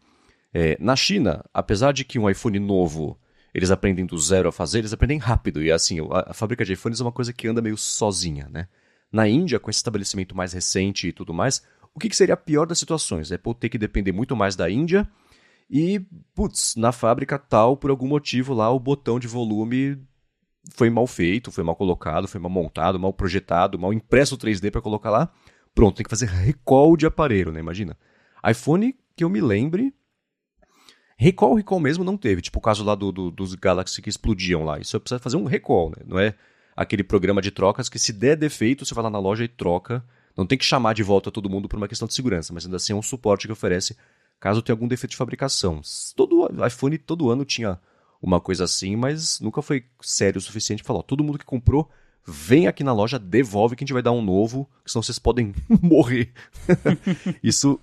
é, 0.52 0.76
na 0.80 0.96
China, 0.96 1.44
apesar 1.52 1.92
de 1.92 2.04
que 2.04 2.18
um 2.18 2.28
iPhone 2.28 2.58
novo 2.58 3.18
eles 3.54 3.70
aprendem 3.70 4.04
do 4.04 4.18
zero 4.18 4.48
a 4.48 4.52
fazer, 4.52 4.80
eles 4.80 4.92
aprendem 4.92 5.18
rápido. 5.18 5.62
E 5.62 5.70
assim, 5.70 6.00
a, 6.10 6.30
a 6.30 6.34
fábrica 6.34 6.64
de 6.64 6.72
iPhones 6.72 7.00
é 7.00 7.04
uma 7.04 7.12
coisa 7.12 7.32
que 7.32 7.46
anda 7.46 7.62
meio 7.62 7.76
sozinha, 7.76 8.48
né? 8.50 8.66
Na 9.12 9.28
Índia, 9.28 9.60
com 9.60 9.70
esse 9.70 9.78
estabelecimento 9.78 10.36
mais 10.36 10.52
recente 10.52 11.06
e 11.06 11.12
tudo 11.12 11.32
mais, 11.32 11.62
o 11.94 12.00
que, 12.00 12.08
que 12.08 12.16
seria 12.16 12.34
a 12.34 12.36
pior 12.36 12.66
das 12.66 12.80
situações? 12.80 13.30
A 13.30 13.36
Apple 13.36 13.54
ter 13.54 13.68
que 13.68 13.78
depender 13.78 14.10
muito 14.10 14.34
mais 14.34 14.56
da 14.56 14.68
Índia 14.68 15.08
e, 15.70 16.00
putz, 16.34 16.74
na 16.76 16.90
fábrica 16.90 17.38
tal, 17.38 17.76
por 17.76 17.90
algum 17.90 18.08
motivo 18.08 18.52
lá, 18.52 18.68
o 18.70 18.80
botão 18.80 19.20
de 19.20 19.28
volume 19.28 19.98
foi 20.72 20.90
mal 20.90 21.06
feito, 21.06 21.52
foi 21.52 21.62
mal 21.62 21.76
colocado, 21.76 22.26
foi 22.26 22.40
mal 22.40 22.50
montado, 22.50 22.98
mal 22.98 23.12
projetado, 23.12 23.78
mal 23.78 23.92
impresso 23.92 24.36
3D 24.36 24.70
para 24.70 24.80
colocar 24.80 25.10
lá. 25.10 25.32
Pronto, 25.74 25.96
tem 25.96 26.04
que 26.04 26.10
fazer 26.10 26.26
recall 26.26 26.96
de 26.96 27.06
aparelho, 27.06 27.50
né? 27.50 27.60
Imagina. 27.60 27.96
iPhone, 28.48 28.96
que 29.16 29.24
eu 29.24 29.28
me 29.28 29.40
lembre. 29.40 29.92
Recall, 31.16 31.54
recall 31.54 31.80
mesmo 31.80 32.04
não 32.04 32.16
teve. 32.16 32.42
Tipo 32.42 32.58
o 32.58 32.62
caso 32.62 32.84
lá 32.84 32.94
do, 32.94 33.10
do, 33.10 33.30
dos 33.30 33.54
Galaxy 33.54 34.00
que 34.00 34.08
explodiam 34.08 34.64
lá. 34.64 34.78
Isso 34.78 34.98
precisa 35.00 35.18
fazer 35.18 35.36
um 35.36 35.44
recall, 35.44 35.90
né? 35.90 36.04
Não 36.06 36.18
é 36.18 36.34
aquele 36.76 37.02
programa 37.02 37.40
de 37.40 37.50
trocas 37.50 37.88
que 37.88 37.98
se 37.98 38.12
der 38.12 38.36
defeito, 38.36 38.84
você 38.84 38.94
vai 38.94 39.04
lá 39.04 39.10
na 39.10 39.18
loja 39.18 39.44
e 39.44 39.48
troca. 39.48 40.04
Não 40.36 40.46
tem 40.46 40.58
que 40.58 40.64
chamar 40.64 40.94
de 40.94 41.02
volta 41.02 41.30
todo 41.30 41.50
mundo 41.50 41.68
por 41.68 41.76
uma 41.76 41.88
questão 41.88 42.08
de 42.08 42.14
segurança, 42.14 42.52
mas 42.52 42.64
ainda 42.64 42.76
assim 42.76 42.92
é 42.92 42.96
um 42.96 43.02
suporte 43.02 43.46
que 43.46 43.52
oferece 43.52 43.96
caso 44.40 44.62
tenha 44.62 44.74
algum 44.74 44.88
defeito 44.88 45.12
de 45.12 45.16
fabricação. 45.16 45.80
Todo 46.16 46.48
iPhone 46.66 46.98
todo 46.98 47.30
ano 47.30 47.44
tinha 47.44 47.80
uma 48.20 48.40
coisa 48.40 48.64
assim, 48.64 48.96
mas 48.96 49.38
nunca 49.40 49.62
foi 49.62 49.84
sério 50.00 50.38
o 50.38 50.42
suficiente 50.42 50.82
para 50.82 50.88
falar, 50.88 51.02
todo 51.02 51.22
mundo 51.22 51.38
que 51.38 51.44
comprou 51.44 51.90
vem 52.26 52.66
aqui 52.66 52.82
na 52.82 52.92
loja, 52.92 53.18
devolve 53.18 53.76
que 53.76 53.84
a 53.84 53.86
gente 53.86 53.92
vai 53.92 54.02
dar 54.02 54.12
um 54.12 54.22
novo, 54.22 54.68
senão 54.84 55.02
vocês 55.02 55.18
podem 55.18 55.54
morrer. 55.82 56.32
Isso 57.42 57.78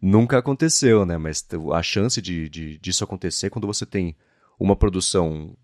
nunca 0.00 0.38
aconteceu, 0.38 1.04
né? 1.06 1.16
Mas 1.16 1.46
a 1.72 1.82
chance 1.82 2.20
de, 2.20 2.48
de, 2.48 2.78
disso 2.78 3.04
acontecer 3.04 3.46
é 3.46 3.50
quando 3.50 3.66
você 3.66 3.86
tem 3.86 4.16
uma 4.58 4.76
produção 4.76 5.56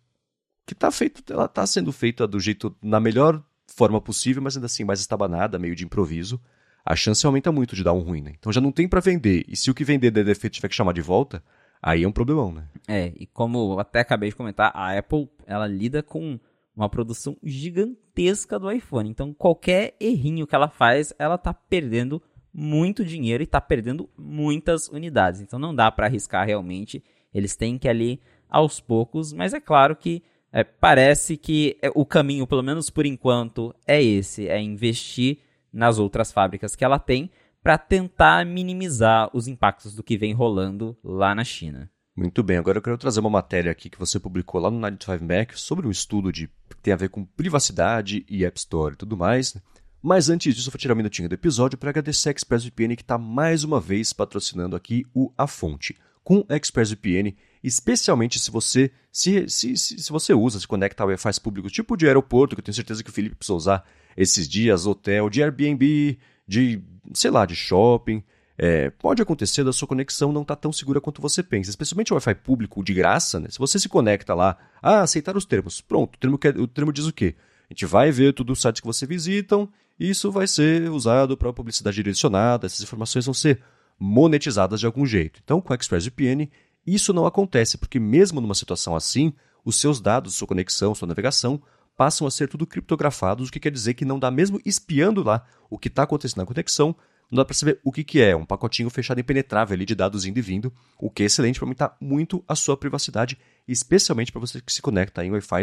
que 0.66 0.74
está 0.74 0.90
feito, 0.90 1.32
ela 1.32 1.46
está 1.46 1.66
sendo 1.66 1.92
feita 1.92 2.26
do 2.26 2.38
jeito 2.38 2.76
na 2.82 3.00
melhor 3.00 3.42
forma 3.66 4.00
possível, 4.00 4.42
mas 4.42 4.56
ainda 4.56 4.66
assim 4.66 4.84
mais 4.84 5.00
estabanada, 5.00 5.58
meio 5.58 5.74
de 5.74 5.84
improviso, 5.84 6.40
a 6.84 6.96
chance 6.96 7.24
aumenta 7.24 7.52
muito 7.52 7.74
de 7.74 7.84
dar 7.84 7.92
um 7.92 8.00
ruim, 8.00 8.20
né? 8.20 8.32
Então 8.38 8.52
já 8.52 8.60
não 8.60 8.72
tem 8.72 8.88
para 8.88 9.00
vender. 9.00 9.44
E 9.48 9.56
se 9.56 9.70
o 9.70 9.74
que 9.74 9.84
vender 9.84 10.10
der 10.10 10.24
defeito 10.24 10.54
tiver 10.54 10.68
que 10.68 10.74
chamar 10.74 10.92
de 10.92 11.00
volta, 11.00 11.42
aí 11.82 12.02
é 12.02 12.08
um 12.08 12.12
problemão, 12.12 12.52
né? 12.52 12.64
É, 12.86 13.12
e 13.16 13.26
como 13.26 13.78
até 13.78 14.00
acabei 14.00 14.30
de 14.30 14.36
comentar, 14.36 14.72
a 14.74 14.96
Apple, 14.98 15.28
ela 15.46 15.66
lida 15.66 16.02
com 16.02 16.38
uma 16.78 16.88
produção 16.88 17.36
gigantesca 17.42 18.58
do 18.58 18.70
iPhone. 18.70 19.10
Então 19.10 19.34
qualquer 19.34 19.96
errinho 20.00 20.46
que 20.46 20.54
ela 20.54 20.68
faz, 20.68 21.12
ela 21.18 21.36
tá 21.36 21.52
perdendo 21.52 22.22
muito 22.54 23.04
dinheiro 23.04 23.42
e 23.42 23.46
tá 23.46 23.60
perdendo 23.60 24.08
muitas 24.16 24.88
unidades. 24.88 25.40
Então 25.40 25.58
não 25.58 25.74
dá 25.74 25.90
para 25.90 26.06
arriscar 26.06 26.46
realmente. 26.46 27.02
Eles 27.34 27.56
têm 27.56 27.78
que 27.78 27.88
ali 27.88 28.20
aos 28.48 28.80
poucos, 28.80 29.32
mas 29.32 29.52
é 29.52 29.60
claro 29.60 29.94
que 29.94 30.22
é, 30.50 30.64
parece 30.64 31.36
que 31.36 31.76
é, 31.82 31.90
o 31.94 32.06
caminho, 32.06 32.46
pelo 32.46 32.62
menos 32.62 32.88
por 32.88 33.04
enquanto, 33.04 33.74
é 33.86 34.02
esse: 34.02 34.48
é 34.48 34.60
investir 34.60 35.38
nas 35.72 35.98
outras 35.98 36.32
fábricas 36.32 36.74
que 36.74 36.84
ela 36.84 36.98
tem 36.98 37.30
para 37.62 37.76
tentar 37.76 38.46
minimizar 38.46 39.28
os 39.34 39.46
impactos 39.46 39.94
do 39.94 40.02
que 40.02 40.16
vem 40.16 40.32
rolando 40.32 40.96
lá 41.04 41.34
na 41.34 41.44
China. 41.44 41.90
Muito 42.18 42.42
bem, 42.42 42.56
agora 42.56 42.78
eu 42.78 42.82
quero 42.82 42.98
trazer 42.98 43.20
uma 43.20 43.30
matéria 43.30 43.70
aqui 43.70 43.88
que 43.88 43.96
você 43.96 44.18
publicou 44.18 44.60
lá 44.60 44.72
no 44.72 44.80
95 44.80 45.24
Mac 45.24 45.52
sobre 45.54 45.86
um 45.86 45.90
estudo 45.90 46.32
de, 46.32 46.48
que 46.68 46.76
tem 46.82 46.92
a 46.92 46.96
ver 46.96 47.10
com 47.10 47.24
privacidade 47.24 48.26
e 48.28 48.44
App 48.44 48.58
Store 48.58 48.94
e 48.94 48.96
tudo 48.96 49.16
mais. 49.16 49.56
Mas 50.02 50.28
antes 50.28 50.52
disso, 50.52 50.68
eu 50.68 50.72
vou 50.72 50.80
tirar 50.80 50.94
um 50.94 50.96
minutinho 50.96 51.28
do 51.28 51.36
episódio 51.36 51.78
para 51.78 51.90
agradecer 51.90 52.30
a 52.30 52.32
ExpressVPN 52.32 52.96
que 52.96 53.02
está 53.02 53.16
mais 53.16 53.62
uma 53.62 53.80
vez 53.80 54.12
patrocinando 54.12 54.74
aqui 54.74 55.06
o 55.14 55.32
A 55.38 55.46
Fonte. 55.46 55.96
Com 56.24 56.44
ExpressVPN, 56.48 57.36
especialmente 57.62 58.40
se 58.40 58.50
você 58.50 58.90
se, 59.12 59.48
se, 59.48 59.76
se, 59.76 60.02
se 60.02 60.10
você 60.10 60.34
usa, 60.34 60.58
se 60.58 60.66
conecta 60.66 61.04
a 61.04 61.06
Wi-Fi 61.06 61.40
público, 61.40 61.70
tipo 61.70 61.96
de 61.96 62.08
aeroporto, 62.08 62.56
que 62.56 62.60
eu 62.60 62.64
tenho 62.64 62.74
certeza 62.74 63.04
que 63.04 63.10
o 63.10 63.12
Felipe 63.12 63.36
precisa 63.36 63.54
usar 63.54 63.88
esses 64.16 64.48
dias, 64.48 64.86
hotel, 64.86 65.30
de 65.30 65.40
Airbnb, 65.40 66.18
de, 66.48 66.82
sei 67.14 67.30
lá, 67.30 67.46
de 67.46 67.54
shopping. 67.54 68.24
É, 68.60 68.90
pode 68.90 69.22
acontecer 69.22 69.62
da 69.62 69.72
sua 69.72 69.86
conexão 69.86 70.32
não 70.32 70.42
estar 70.42 70.56
tá 70.56 70.62
tão 70.62 70.72
segura 70.72 71.00
quanto 71.00 71.22
você 71.22 71.44
pensa, 71.44 71.70
especialmente 71.70 72.12
o 72.12 72.16
Wi-Fi 72.16 72.34
público 72.34 72.82
de 72.82 72.92
graça, 72.92 73.38
né? 73.38 73.48
Se 73.48 73.58
você 73.58 73.78
se 73.78 73.88
conecta 73.88 74.34
lá, 74.34 74.58
ah, 74.82 75.02
aceitar 75.02 75.36
os 75.36 75.44
termos, 75.44 75.80
pronto, 75.80 76.16
o 76.16 76.18
termo, 76.18 76.36
quer, 76.36 76.58
o 76.58 76.66
termo 76.66 76.92
diz 76.92 77.06
o 77.06 77.12
quê? 77.12 77.36
A 77.70 77.72
gente 77.72 77.86
vai 77.86 78.10
ver 78.10 78.34
tudo 78.34 78.52
os 78.52 78.60
sites 78.60 78.80
que 78.80 78.86
você 78.86 79.06
visitam, 79.06 79.68
isso 79.98 80.32
vai 80.32 80.48
ser 80.48 80.90
usado 80.90 81.36
para 81.36 81.52
publicidade 81.52 81.94
direcionada, 81.94 82.66
essas 82.66 82.80
informações 82.80 83.26
vão 83.26 83.34
ser 83.34 83.62
monetizadas 83.96 84.80
de 84.80 84.86
algum 84.86 85.06
jeito. 85.06 85.40
Então, 85.44 85.60
com 85.60 85.72
a 85.72 85.76
ExpressVPN, 85.76 86.50
isso 86.84 87.12
não 87.12 87.26
acontece, 87.26 87.78
porque 87.78 88.00
mesmo 88.00 88.40
numa 88.40 88.54
situação 88.54 88.96
assim, 88.96 89.32
os 89.64 89.76
seus 89.76 90.00
dados, 90.00 90.34
sua 90.34 90.48
conexão, 90.48 90.96
sua 90.96 91.06
navegação, 91.06 91.62
passam 91.96 92.26
a 92.26 92.30
ser 92.30 92.48
tudo 92.48 92.66
criptografados, 92.66 93.48
o 93.48 93.52
que 93.52 93.60
quer 93.60 93.72
dizer 93.72 93.94
que 93.94 94.04
não 94.04 94.18
dá 94.18 94.30
mesmo 94.30 94.60
espiando 94.64 95.22
lá 95.22 95.44
o 95.68 95.78
que 95.78 95.88
está 95.88 96.04
acontecendo 96.04 96.38
na 96.38 96.46
conexão, 96.46 96.96
não 97.30 97.36
dá 97.36 97.44
para 97.44 97.54
saber 97.54 97.78
o 97.84 97.92
que, 97.92 98.02
que 98.02 98.20
é, 98.20 98.34
um 98.34 98.44
pacotinho 98.44 98.88
fechado 98.88 99.20
impenetrável 99.20 99.74
ali 99.74 99.84
de 99.84 99.94
dados 99.94 100.24
indo 100.24 100.38
e 100.38 100.42
vindo, 100.42 100.72
o 100.98 101.10
que 101.10 101.22
é 101.22 101.26
excelente 101.26 101.58
para 101.58 101.66
aumentar 101.66 101.96
muito 102.00 102.42
a 102.48 102.54
sua 102.54 102.76
privacidade, 102.76 103.38
especialmente 103.66 104.32
para 104.32 104.40
você 104.40 104.60
que 104.60 104.72
se 104.72 104.80
conecta 104.80 105.24
em 105.24 105.30
Wi-Fi 105.30 105.62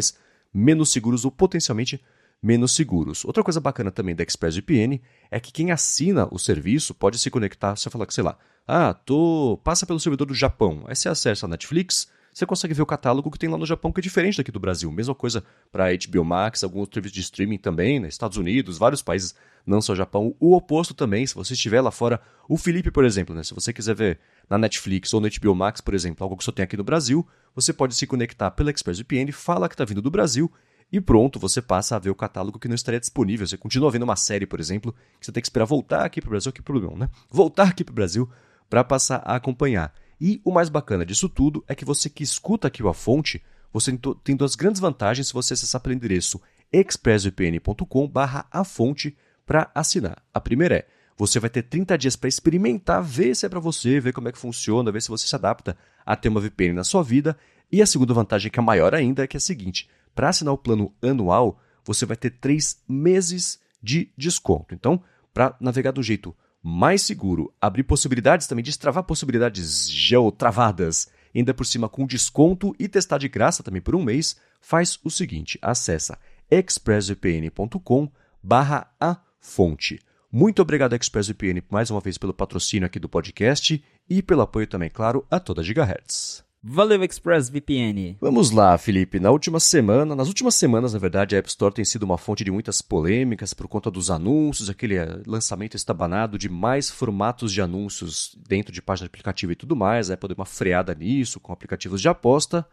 menos 0.53 0.91
seguros 0.91 1.25
ou 1.25 1.31
potencialmente 1.31 2.01
menos 2.41 2.73
seguros. 2.73 3.25
Outra 3.25 3.43
coisa 3.43 3.59
bacana 3.59 3.91
também 3.91 4.15
da 4.15 4.23
ExpressVPN 4.23 5.01
é 5.31 5.39
que 5.39 5.51
quem 5.51 5.71
assina 5.71 6.27
o 6.31 6.37
serviço 6.37 6.93
pode 6.93 7.17
se 7.17 7.31
conectar, 7.31 7.75
você 7.75 7.89
falar 7.89 8.05
que, 8.05 8.13
sei 8.13 8.23
lá, 8.23 8.37
ah, 8.67 8.93
tô, 8.93 9.59
passa 9.63 9.85
pelo 9.85 9.99
servidor 9.99 10.27
do 10.27 10.33
Japão. 10.33 10.83
Aí 10.87 10.95
você 10.95 11.09
acessa 11.09 11.45
a 11.45 11.49
Netflix, 11.49 12.07
você 12.35 12.45
consegue 12.45 12.73
ver 12.73 12.81
o 12.81 12.85
catálogo 12.85 13.31
que 13.31 13.39
tem 13.39 13.49
lá 13.49 13.57
no 13.57 13.65
Japão, 13.65 13.93
que 13.93 14.01
é 14.01 14.03
diferente 14.03 14.35
daqui 14.37 14.51
do 14.51 14.59
Brasil. 14.59 14.91
Mesma 14.91 15.15
coisa 15.15 15.41
para 15.71 15.85
HBO 15.95 16.25
Max, 16.25 16.65
alguns 16.65 16.89
serviços 16.91 17.15
de 17.15 17.21
streaming 17.21 17.57
também, 17.57 17.97
né? 17.97 18.09
Estados 18.09 18.35
Unidos, 18.35 18.77
vários 18.77 19.01
países, 19.01 19.33
não 19.65 19.79
só 19.79 19.95
Japão. 19.95 20.35
O 20.37 20.53
oposto 20.53 20.93
também, 20.93 21.25
se 21.25 21.33
você 21.33 21.53
estiver 21.53 21.79
lá 21.79 21.91
fora. 21.91 22.19
O 22.49 22.57
Felipe, 22.57 22.91
por 22.91 23.05
exemplo, 23.05 23.33
né? 23.33 23.41
Se 23.41 23.53
você 23.53 23.71
quiser 23.71 23.95
ver 23.95 24.19
na 24.49 24.57
Netflix 24.57 25.13
ou 25.13 25.21
no 25.21 25.29
HBO 25.29 25.55
Max, 25.55 25.79
por 25.79 25.93
exemplo, 25.93 26.25
algo 26.25 26.35
que 26.35 26.43
só 26.43 26.51
tem 26.51 26.63
aqui 26.63 26.75
no 26.75 26.83
Brasil, 26.83 27.25
você 27.55 27.71
pode 27.71 27.95
se 27.95 28.05
conectar 28.05 28.51
pela 28.51 28.69
ExpressVPN, 28.69 29.31
fala 29.31 29.69
que 29.69 29.75
está 29.75 29.85
vindo 29.85 30.01
do 30.01 30.11
Brasil 30.11 30.51
e 30.91 30.99
pronto, 30.99 31.39
você 31.39 31.61
passa 31.61 31.95
a 31.95 31.99
ver 31.99 32.09
o 32.09 32.15
catálogo 32.15 32.59
que 32.59 32.67
não 32.67 32.75
estaria 32.75 32.99
disponível. 32.99 33.47
Você 33.47 33.55
continua 33.55 33.89
vendo 33.89 34.03
uma 34.03 34.17
série, 34.17 34.45
por 34.45 34.59
exemplo, 34.59 34.93
que 35.21 35.25
você 35.25 35.31
tem 35.31 35.39
que 35.41 35.47
esperar 35.47 35.63
voltar 35.63 36.03
aqui 36.03 36.19
para 36.19 36.27
o 36.27 36.31
Brasil, 36.31 36.51
que 36.51 36.61
problema, 36.61 36.97
né? 36.97 37.09
Voltar 37.31 37.69
aqui 37.69 37.81
para 37.81 37.93
o 37.93 37.95
Brasil 37.95 38.29
para 38.69 38.83
passar 38.83 39.21
a 39.23 39.37
acompanhar. 39.37 39.93
E 40.19 40.41
o 40.43 40.51
mais 40.51 40.69
bacana 40.69 41.05
disso 41.05 41.27
tudo 41.27 41.63
é 41.67 41.75
que 41.75 41.85
você 41.85 42.09
que 42.09 42.23
escuta 42.23 42.67
aqui 42.67 42.85
a 42.85 42.93
fonte, 42.93 43.43
você 43.71 43.97
tem 44.23 44.35
duas 44.35 44.55
grandes 44.55 44.79
vantagens 44.79 45.27
se 45.27 45.33
você 45.33 45.53
acessar 45.53 45.81
pelo 45.81 45.95
endereço 45.95 46.41
expressvpn.com 46.71 48.11
a 48.51 48.63
fonte 48.63 49.15
para 49.45 49.69
assinar. 49.75 50.23
A 50.33 50.39
primeira 50.39 50.77
é, 50.77 50.87
você 51.17 51.39
vai 51.39 51.49
ter 51.49 51.63
30 51.63 51.97
dias 51.97 52.15
para 52.15 52.27
experimentar, 52.27 53.01
ver 53.01 53.35
se 53.35 53.45
é 53.45 53.49
para 53.49 53.59
você, 53.59 53.99
ver 53.99 54.13
como 54.13 54.27
é 54.27 54.31
que 54.31 54.37
funciona, 54.37 54.91
ver 54.91 55.01
se 55.01 55.09
você 55.09 55.27
se 55.27 55.35
adapta 55.35 55.77
a 56.05 56.15
ter 56.15 56.29
uma 56.29 56.41
VPN 56.41 56.73
na 56.73 56.83
sua 56.83 57.03
vida. 57.03 57.37
E 57.71 57.81
a 57.81 57.85
segunda 57.85 58.13
vantagem, 58.13 58.51
que 58.51 58.59
é 58.59 58.63
maior 58.63 58.93
ainda, 58.93 59.23
é 59.23 59.27
que 59.27 59.37
é 59.37 59.39
a 59.39 59.41
seguinte: 59.41 59.89
para 60.13 60.29
assinar 60.29 60.53
o 60.53 60.57
plano 60.57 60.93
anual, 61.01 61.59
você 61.83 62.05
vai 62.05 62.17
ter 62.17 62.31
3 62.31 62.83
meses 62.87 63.59
de 63.81 64.11
desconto. 64.17 64.73
Então, 64.73 65.01
para 65.33 65.55
navegar 65.59 65.91
do 65.91 66.03
jeito 66.03 66.35
mais 66.67 67.03
seguro, 67.03 67.53
abrir 67.61 67.83
possibilidades 67.83 68.47
também, 68.47 68.63
destravar 68.63 69.03
possibilidades 69.03 69.87
geotravadas, 69.87 71.07
ainda 71.33 71.53
por 71.53 71.63
cima 71.63 71.87
com 71.87 72.07
desconto 72.07 72.75
e 72.79 72.87
testar 72.87 73.19
de 73.19 73.29
graça 73.29 73.61
também 73.61 73.83
por 73.83 73.95
um 73.95 74.03
mês, 74.03 74.35
faz 74.59 74.97
o 75.03 75.11
seguinte, 75.11 75.59
acessa 75.61 76.17
expressvpn.com 76.49 78.11
barra 78.41 78.91
a 78.99 79.17
fonte. 79.39 79.99
Muito 80.31 80.59
obrigado 80.63 80.95
ExpressVPN 80.95 81.61
mais 81.69 81.91
uma 81.91 82.01
vez 82.01 82.17
pelo 82.17 82.33
patrocínio 82.33 82.87
aqui 82.87 82.97
do 82.97 83.07
podcast 83.07 83.83
e 84.09 84.23
pelo 84.23 84.41
apoio 84.41 84.65
também, 84.65 84.89
claro, 84.89 85.23
a 85.29 85.39
toda 85.39 85.61
Gigahertz. 85.61 86.44
Valeu 86.67 87.03
ExpressVPN. 87.03 88.17
Vamos 88.19 88.49
lá, 88.49 88.75
Felipe. 88.75 89.19
Na 89.19 89.29
última 89.29 89.59
semana, 89.59 90.15
nas 90.15 90.27
últimas 90.27 90.55
semanas, 90.55 90.93
na 90.93 90.99
verdade, 90.99 91.35
a 91.35 91.37
App 91.37 91.47
Store 91.47 91.71
tem 91.71 91.85
sido 91.85 92.01
uma 92.01 92.17
fonte 92.17 92.43
de 92.43 92.49
muitas 92.49 92.81
polêmicas 92.81 93.53
por 93.53 93.67
conta 93.67 93.91
dos 93.91 94.09
anúncios, 94.09 94.67
aquele 94.67 94.95
eh, 94.95 95.21
lançamento 95.27 95.77
estabanado 95.77 96.39
de 96.39 96.49
mais 96.49 96.89
formatos 96.89 97.53
de 97.53 97.61
anúncios 97.61 98.35
dentro 98.47 98.73
de 98.73 98.81
página 98.81 99.05
de 99.05 99.11
aplicativo 99.11 99.51
e 99.51 99.55
tudo 99.55 99.75
mais. 99.75 100.09
A 100.09 100.15
Apple 100.15 100.29
deu 100.29 100.35
uma 100.39 100.45
freada 100.45 100.95
nisso 100.95 101.39
com 101.39 101.53
aplicativos 101.53 102.01
de 102.01 102.09
aposta, 102.09 102.67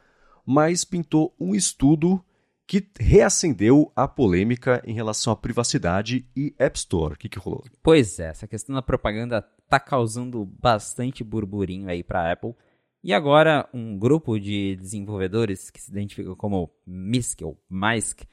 mas 0.47 0.87
pintou 0.87 1.35
um 1.39 1.55
estudo 1.55 2.25
que 2.67 2.89
reacendeu 2.99 3.93
a 3.95 4.09
polêmica 4.09 4.83
em 4.87 4.95
relação 4.95 5.35
à 5.35 5.37
privacidade 5.37 6.25
e 6.35 6.55
App 6.59 6.79
Store. 6.79 7.13
O 7.13 7.19
que, 7.19 7.29
que 7.29 7.39
rolou? 7.39 7.63
Pois 7.83 8.19
é, 8.19 8.29
essa 8.29 8.49
questão 8.49 8.75
da 8.75 8.81
propaganda 8.81 9.47
tá 9.69 9.79
causando 9.79 10.47
bastante 10.47 11.23
burburinho 11.23 11.91
aí 11.91 12.03
para 12.03 12.23
a 12.23 12.33
Apple. 12.33 12.55
E 13.05 13.13
agora, 13.13 13.69
um 13.75 13.99
grupo 13.99 14.39
de 14.39 14.77
desenvolvedores 14.77 15.71
que 15.71 15.81
se 15.81 15.91
identificam 15.91 16.37
como 16.37 16.71
MISC 16.87 17.43
ou 17.43 17.59
MISC, 17.69 18.25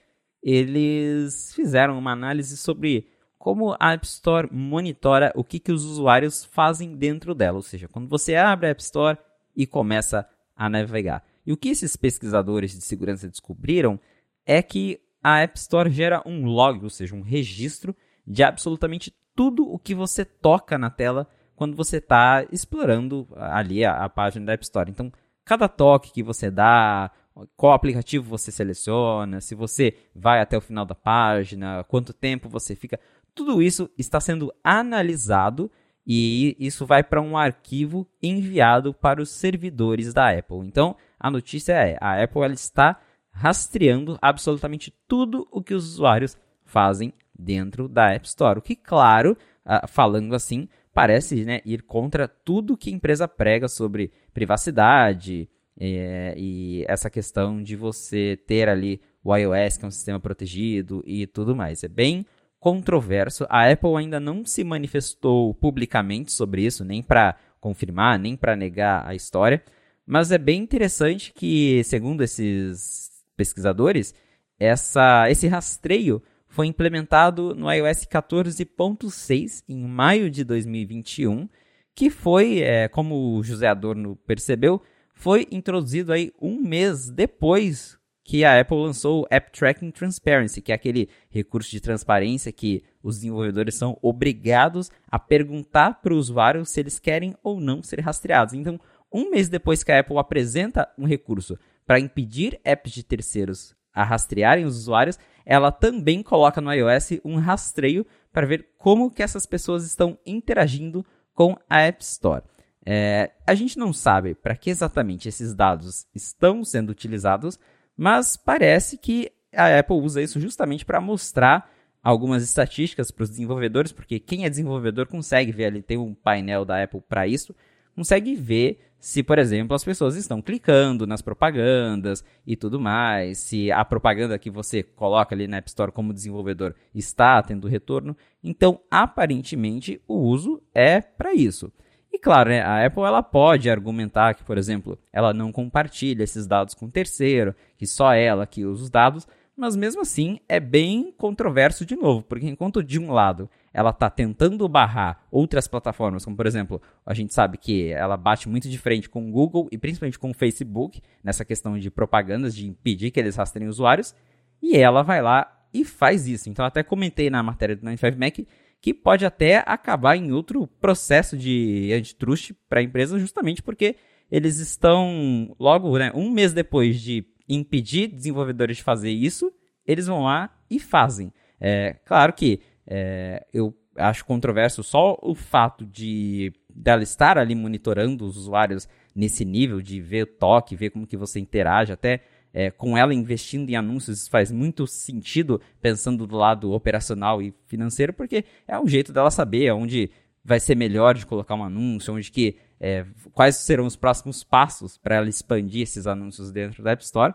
eles 0.44 1.54
fizeram 1.56 1.98
uma 1.98 2.12
análise 2.12 2.56
sobre 2.56 3.08
como 3.38 3.76
a 3.80 3.94
App 3.94 4.06
Store 4.06 4.48
monitora 4.52 5.32
o 5.36 5.44
que, 5.44 5.60
que 5.60 5.72
os 5.72 5.84
usuários 5.84 6.46
fazem 6.46 6.96
dentro 6.96 7.34
dela. 7.34 7.58
Ou 7.58 7.64
seja, 7.64 7.88
quando 7.88 8.08
você 8.08 8.36
abre 8.36 8.68
a 8.68 8.70
App 8.70 8.82
Store 8.82 9.18
e 9.56 9.66
começa 9.66 10.30
a 10.56 10.70
navegar. 10.70 11.26
E 11.46 11.52
o 11.52 11.58
que 11.58 11.70
esses 11.70 11.96
pesquisadores 11.96 12.72
de 12.72 12.82
segurança 12.82 13.28
descobriram 13.28 14.00
é 14.46 14.62
que 14.62 15.00
a 15.24 15.40
App 15.40 15.58
Store 15.58 15.90
gera 15.90 16.22
um 16.26 16.46
log, 16.46 16.84
ou 16.84 16.90
seja, 16.90 17.16
um 17.16 17.22
registro 17.22 17.96
de 18.28 18.44
absolutamente 18.44 19.12
tudo 19.36 19.68
o 19.68 19.80
que 19.80 19.96
você 19.96 20.24
toca 20.24 20.78
na 20.78 20.90
tela 20.90 21.28
quando 21.60 21.76
você 21.76 21.98
está 21.98 22.46
explorando 22.54 23.28
ali 23.36 23.84
a, 23.84 24.06
a, 24.06 24.08
página 24.08 24.46
da 24.46 24.54
App 24.54 24.64
Store. 24.64 24.90
Então, 24.90 25.12
cada 25.44 25.68
toque 25.68 26.14
que 26.14 26.24
você 26.24 26.50
dá, 26.50 27.12
qual 27.58 27.74
aplicativo 27.74 28.24
você 28.30 28.50
seleciona, 28.50 29.42
se 29.42 29.56
você 29.56 29.94
vai 30.16 30.40
até 30.40 30.58
o 30.58 30.62
final 30.62 30.86
da 30.86 30.96
página, 30.96 31.84
quanto 31.84 32.14
tempo 32.14 32.48
você 32.48 32.78
fica, 32.78 32.98
tudo 33.36 33.62
isso 33.62 33.90
está 33.98 34.22
sendo 34.22 34.54
analisado 34.64 35.70
e 36.08 36.56
isso 36.58 36.86
vai 36.86 37.04
para 37.04 37.22
um 37.22 37.36
arquivo 37.36 38.08
enviado 38.24 38.94
para 38.94 39.22
os 39.22 39.30
servidores 39.30 40.14
da 40.14 40.32
Apple. 40.32 40.60
Então, 40.60 40.96
a 41.20 41.30
notícia 41.30 41.74
é: 41.74 41.98
a 42.00 42.24
Apple 42.24 42.42
ela 42.42 42.54
está 42.54 43.02
rastreando 43.32 44.18
absolutamente 44.22 44.96
tudo 45.06 45.46
o 45.52 45.62
que 45.62 45.74
os 45.74 45.84
usuários 45.84 46.38
fazem 46.64 47.14
dentro 47.38 47.90
da 47.90 48.14
App 48.14 48.26
Store. 48.26 48.60
O 48.60 48.62
que, 48.62 48.78
claro, 48.78 49.38
ah, 49.66 49.86
falando 49.88 50.34
assim, 50.34 50.70
parece 50.94 51.46
né, 51.46 51.62
ir 51.66 51.84
contra 51.84 52.28
tudo 52.28 52.78
que 52.78 52.90
a 52.90 52.94
empresa 52.94 53.28
prega 53.28 53.68
sobre 53.68 54.12
privacidade 54.34 55.50
é, 55.80 56.34
e 56.38 56.84
essa 56.88 57.10
questão 57.10 57.64
de 57.64 57.76
você 57.76 58.38
ter 58.46 58.68
ali 58.68 59.02
o 59.24 59.36
iOS, 59.36 59.78
que 59.78 59.86
é 59.86 59.88
um 59.88 59.92
sistema 59.92 60.20
protegido 60.20 61.04
e 61.06 61.26
tudo 61.28 61.56
mais. 61.56 61.84
É 61.84 61.88
bem 61.88 62.26
controverso. 62.60 63.46
A 63.50 63.70
Apple 63.72 63.96
ainda 63.96 64.20
não 64.20 64.46
se 64.46 64.64
manifestou 64.64 65.54
publicamente 65.54 66.32
sobre 66.32 66.66
isso, 66.66 66.84
nem 66.84 67.02
para 67.02 67.36
confirmar, 67.60 68.20
nem 68.20 68.36
para 68.36 68.56
negar 68.56 69.08
a 69.08 69.16
história. 69.16 69.64
Mas 70.06 70.32
é 70.32 70.38
bem 70.38 70.62
interessante 70.62 71.32
que, 71.34 71.84
segundo 71.84 72.24
esses 72.24 73.10
pesquisadores, 73.38 74.14
essa, 74.60 75.30
esse 75.30 75.48
rastreio 75.48 76.22
foi 76.50 76.66
implementado 76.66 77.54
no 77.56 77.72
iOS 77.72 78.06
14.6 78.06 79.64
em 79.70 79.78
maio 79.88 80.30
de 80.30 80.44
2021, 80.44 81.48
que 81.96 82.10
foi, 82.10 82.60
é, 82.60 82.88
como 82.88 83.38
o 83.38 83.44
José 83.44 83.68
Adorno 83.68 84.16
percebeu, 84.28 84.82
foi 85.14 85.48
introduzido 85.52 86.12
aí 86.12 86.34
um 86.42 86.60
mês 86.60 87.10
depois 87.10 88.00
que 88.24 88.44
a 88.44 88.60
Apple 88.60 88.78
lançou 88.78 89.22
o 89.22 89.28
App 89.30 89.52
Tracking 89.52 89.92
Transparency, 89.92 90.62
que 90.62 90.72
é 90.72 90.76
aquele 90.76 91.10
recurso 91.30 91.70
de 91.72 91.80
transparência 91.80 92.52
que 92.52 92.84
os 93.02 93.18
desenvolvedores 93.18 93.76
são 93.76 93.98
obrigados 94.02 94.92
a 95.10 95.18
perguntar 95.18 96.02
para 96.02 96.14
o 96.14 96.18
usuário 96.18 96.66
se 96.66 96.80
eles 96.80 97.00
querem 97.00 97.36
ou 97.44 97.60
não 97.60 97.82
ser 97.84 98.00
rastreados. 98.00 98.54
Então, 98.54 98.80
um 99.12 99.30
mês 99.30 99.50
depois 99.50 99.84
que 99.84 99.92
a 99.92 100.00
Apple 100.00 100.18
apresenta 100.18 100.88
um 100.98 101.06
recurso 101.06 101.58
para 101.86 102.00
impedir 102.00 102.60
apps 102.64 102.92
de 102.92 103.04
terceiros 103.04 103.76
a 103.94 104.04
rastrearem 104.04 104.66
os 104.66 104.78
usuários, 104.78 105.18
ela 105.46 105.72
também 105.72 106.22
coloca 106.22 106.62
no 106.62 106.72
iOS 106.72 107.20
um 107.24 107.38
rastreio 107.38 108.06
para 108.32 108.46
ver 108.46 108.70
como 108.78 109.10
que 109.10 109.24
essas 109.24 109.46
pessoas 109.46 109.86
estão 109.86 110.18
interagindo 110.26 111.06
com 111.34 111.58
a 111.70 111.82
App 111.82 112.04
Store. 112.04 112.44
É, 112.86 113.32
a 113.46 113.54
gente 113.54 113.78
não 113.78 113.92
sabe 113.92 114.36
para 114.36 114.56
que 114.56 114.70
exatamente 114.70 115.28
esses 115.28 115.54
dados 115.54 116.06
estão 116.14 116.64
sendo 116.64 116.90
utilizados, 116.90 117.60
mas 117.96 118.38
parece 118.38 118.98
que 118.98 119.32
a 119.54 119.80
Apple 119.80 119.98
usa 119.98 120.22
isso 120.22 120.40
justamente 120.40 120.86
para 120.86 121.02
mostrar 121.02 121.70
algumas 122.02 122.44
estatísticas 122.44 123.12
para 123.12 123.24
os 123.24 123.30
desenvolvedores, 123.30 123.92
porque 123.92 124.20
quem 124.20 124.46
é 124.46 124.50
desenvolvedor 124.50 125.08
consegue 125.08 125.52
ver 125.52 125.66
ali, 125.66 125.82
tem 125.82 125.98
um 125.98 126.14
painel 126.14 126.64
da 126.64 126.82
Apple 126.82 127.02
para 127.08 127.28
isso, 127.28 127.56
consegue 127.96 128.36
ver 128.36 128.89
se, 129.00 129.24
por 129.24 129.40
exemplo, 129.40 129.74
as 129.74 129.84
pessoas 129.84 130.16
estão 130.16 130.42
clicando 130.42 131.08
nas 131.08 131.22
propagandas 131.22 132.24
e 132.46 132.56
tudo 132.56 132.80
mais, 132.80 133.38
se 133.38 133.72
a 133.72 133.86
propaganda 133.86 134.38
que 134.38 134.50
você 134.50 134.84
coloca 134.84 135.34
ali 135.34 135.48
na 135.48 135.58
App 135.58 135.70
Store 135.70 135.92
como 135.92 136.14
desenvolvedor 136.14 136.76
está 136.94 137.42
tendo 137.42 137.68
retorno. 137.68 138.16
Então, 138.44 138.82
aparentemente, 138.92 140.02
o 140.06 140.16
uso 140.16 140.62
é 140.76 141.00
para 141.00 141.34
isso. 141.34 141.72
E 142.12 142.20
claro, 142.20 142.50
né, 142.50 142.62
a 142.62 142.86
Apple 142.86 143.04
ela 143.04 143.24
pode 143.24 143.70
argumentar 143.70 144.34
que, 144.34 144.44
por 144.44 144.58
exemplo, 144.58 144.98
ela 145.14 145.34
não 145.34 145.52
compartilha 145.52 146.24
esses 146.24 146.46
dados 146.46 146.74
com 146.74 146.90
terceiro, 146.90 147.56
que 147.78 147.88
só 147.88 148.14
ela 148.14 148.48
que 148.48 148.66
usa 148.66 148.84
os 148.84 148.90
dados, 148.90 149.28
mas 149.60 149.76
mesmo 149.76 150.02
assim 150.02 150.40
é 150.48 150.60
bem 150.60 151.14
controverso 151.18 151.86
de 151.86 151.96
novo, 151.96 152.24
porque 152.24 152.48
enquanto 152.48 152.82
de 152.82 152.98
um 152.98 153.12
lado 153.12 153.50
ela 153.74 153.90
está 153.90 154.10
tentando 154.10 154.68
barrar 154.68 155.26
outras 155.30 155.68
plataformas, 155.68 156.24
como 156.24 156.38
por 156.38 156.48
exemplo, 156.48 156.82
a 157.06 157.14
gente 157.14 157.34
sabe 157.34 157.58
que 157.58 157.92
ela 157.92 158.16
bate 158.16 158.48
muito 158.48 158.70
de 158.70 158.78
frente 158.78 159.10
com 159.10 159.28
o 159.28 159.32
Google 159.32 159.68
e 159.72 159.78
principalmente 159.78 160.18
com 160.18 160.32
o 160.32 160.34
Facebook, 160.34 161.02
nessa 161.24 161.44
questão 161.44 161.78
de 161.78 161.92
propagandas, 161.92 162.56
de 162.56 162.68
impedir 162.68 163.12
que 163.12 163.20
eles 163.20 163.36
rastreiem 163.36 163.70
usuários, 163.70 164.16
e 164.62 164.78
ela 164.78 165.04
vai 165.04 165.22
lá 165.22 165.66
e 165.74 165.84
faz 165.84 166.28
isso. 166.28 166.50
Então 166.50 166.66
até 166.66 166.82
comentei 166.82 167.30
na 167.30 167.44
matéria 167.44 167.76
do 167.76 167.86
95Mac 167.86 168.48
que 168.82 168.94
pode 168.94 169.26
até 169.26 169.64
acabar 169.66 170.16
em 170.16 170.32
outro 170.32 170.66
processo 170.66 171.38
de 171.38 171.92
antitrust 171.94 172.54
para 172.70 172.80
a 172.80 172.84
empresa, 172.84 173.20
justamente 173.20 173.62
porque 173.62 173.98
eles 174.32 174.60
estão, 174.60 175.56
logo, 175.60 175.98
né, 175.98 176.12
um 176.16 176.30
mês 176.32 176.54
depois 176.54 177.02
de 177.02 177.26
impedir 177.50 178.08
desenvolvedores 178.08 178.78
de 178.78 178.84
fazer 178.84 179.10
isso, 179.10 179.52
eles 179.86 180.08
vão 180.08 180.24
lá 180.24 180.56
e 180.70 180.80
fazem. 180.80 181.34
É, 181.60 181.96
claro 182.06 182.32
que 182.34 182.62
é, 182.86 183.46
eu 183.52 183.76
acho 183.96 184.26
controverso 184.26 184.84
só 184.84 185.18
o 185.22 185.36
fato 185.36 185.86
de 185.86 186.54
dela 186.74 187.04
estar 187.04 187.38
ali 187.38 187.56
monitorando 187.56 188.26
os 188.26 188.38
usuários 188.38 188.88
nesse 189.14 189.44
nível 189.44 189.82
de 189.82 190.00
ver 190.00 190.24
o 190.24 190.28
toque, 190.28 190.76
ver 190.76 190.92
como 190.92 191.08
que 191.08 191.18
você 191.18 191.40
interage, 191.40 191.92
até 191.92 192.22
é, 192.54 192.72
com 192.72 192.98
ela 192.98 193.14
investindo 193.14 193.70
em 193.70 193.76
anúncios 193.76 194.28
faz 194.28 194.52
muito 194.52 194.88
sentido 194.88 195.62
pensando 195.82 196.26
do 196.26 196.36
lado 196.36 196.72
operacional 196.72 197.42
e 197.42 197.54
financeiro, 197.68 198.14
porque 198.14 198.46
é 198.68 198.80
um 198.80 198.88
jeito 198.88 199.12
dela 199.12 199.30
saber 199.30 199.72
onde 199.72 200.10
vai 200.44 200.60
ser 200.60 200.76
melhor 200.76 201.16
de 201.16 201.26
colocar 201.26 201.56
um 201.56 201.64
anúncio, 201.64 202.14
onde 202.14 202.32
que 202.32 202.56
é, 202.80 203.06
quais 203.34 203.58
serão 203.58 203.86
os 203.86 203.96
próximos 203.96 204.44
passos 204.44 204.98
para 204.98 205.16
ela 205.16 205.30
expandir 205.30 205.82
esses 205.82 206.08
anúncios 206.08 206.52
dentro 206.52 206.82
da 206.82 206.92
App 206.92 207.04
Store. 207.04 207.34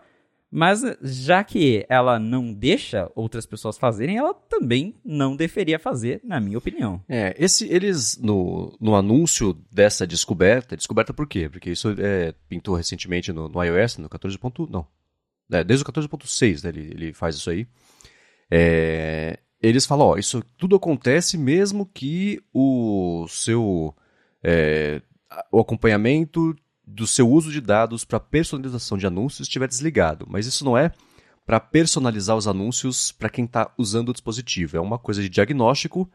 Mas 0.57 0.83
já 1.03 1.43
que 1.43 1.85
ela 1.89 2.17
não 2.17 2.55
deixa 2.55 3.11
outras 3.17 3.45
pessoas 3.45 3.77
fazerem, 3.77 4.17
ela 4.17 4.33
também 4.33 4.95
não 5.05 5.35
deveria 5.35 5.81
fazer, 5.81 6.21
na 6.23 6.39
minha 6.39 6.57
opinião. 6.57 7.03
É, 7.09 7.35
esse 7.37 7.67
eles 7.69 8.17
no, 8.19 8.77
no 8.81 8.95
anúncio 8.95 9.53
dessa 9.73 10.07
descoberta, 10.07 10.77
descoberta 10.77 11.13
por 11.13 11.27
quê? 11.27 11.49
Porque 11.49 11.73
isso 11.73 11.93
é, 11.99 12.33
pintou 12.49 12.77
recentemente 12.77 13.33
no, 13.33 13.49
no 13.49 13.65
iOS, 13.65 13.99
no 13.99 14.09
14. 14.09 14.39
não, 14.71 14.87
é, 15.51 15.65
desde 15.65 15.85
o 15.85 15.93
14.6 15.93 16.63
né, 16.63 16.71
ele, 16.71 16.91
ele 16.95 17.13
faz 17.13 17.35
isso 17.35 17.51
aí. 17.51 17.67
É, 18.49 19.41
eles 19.61 19.85
falam, 19.87 20.07
ó, 20.09 20.17
isso 20.17 20.41
tudo 20.57 20.77
acontece 20.77 21.37
mesmo 21.37 21.85
que 21.85 22.41
o 22.53 23.27
seu 23.29 23.93
é, 24.41 25.03
o 25.51 25.61
acompanhamento 25.61 26.57
do 26.87 27.07
seu 27.07 27.29
uso 27.29 27.51
de 27.51 27.61
dados 27.61 28.05
para 28.05 28.21
personalização 28.21 28.99
de 28.99 29.07
anúncios 29.07 29.49
estiver 29.49 29.69
desligado. 29.69 30.27
Mas 30.29 30.47
isso 30.47 30.65
não 30.65 30.77
é 30.77 30.93
para 31.47 31.61
personalizar 31.61 32.37
os 32.37 32.47
anúncios 32.47 33.13
para 33.13 33.29
quem 33.29 33.45
está 33.45 33.73
usando 33.77 34.11
o 34.11 34.13
dispositivo. 34.13 34.77
É 34.77 34.81
uma 34.81 34.99
coisa 34.99 35.23
de 35.23 35.29
diagnóstico 35.29 36.11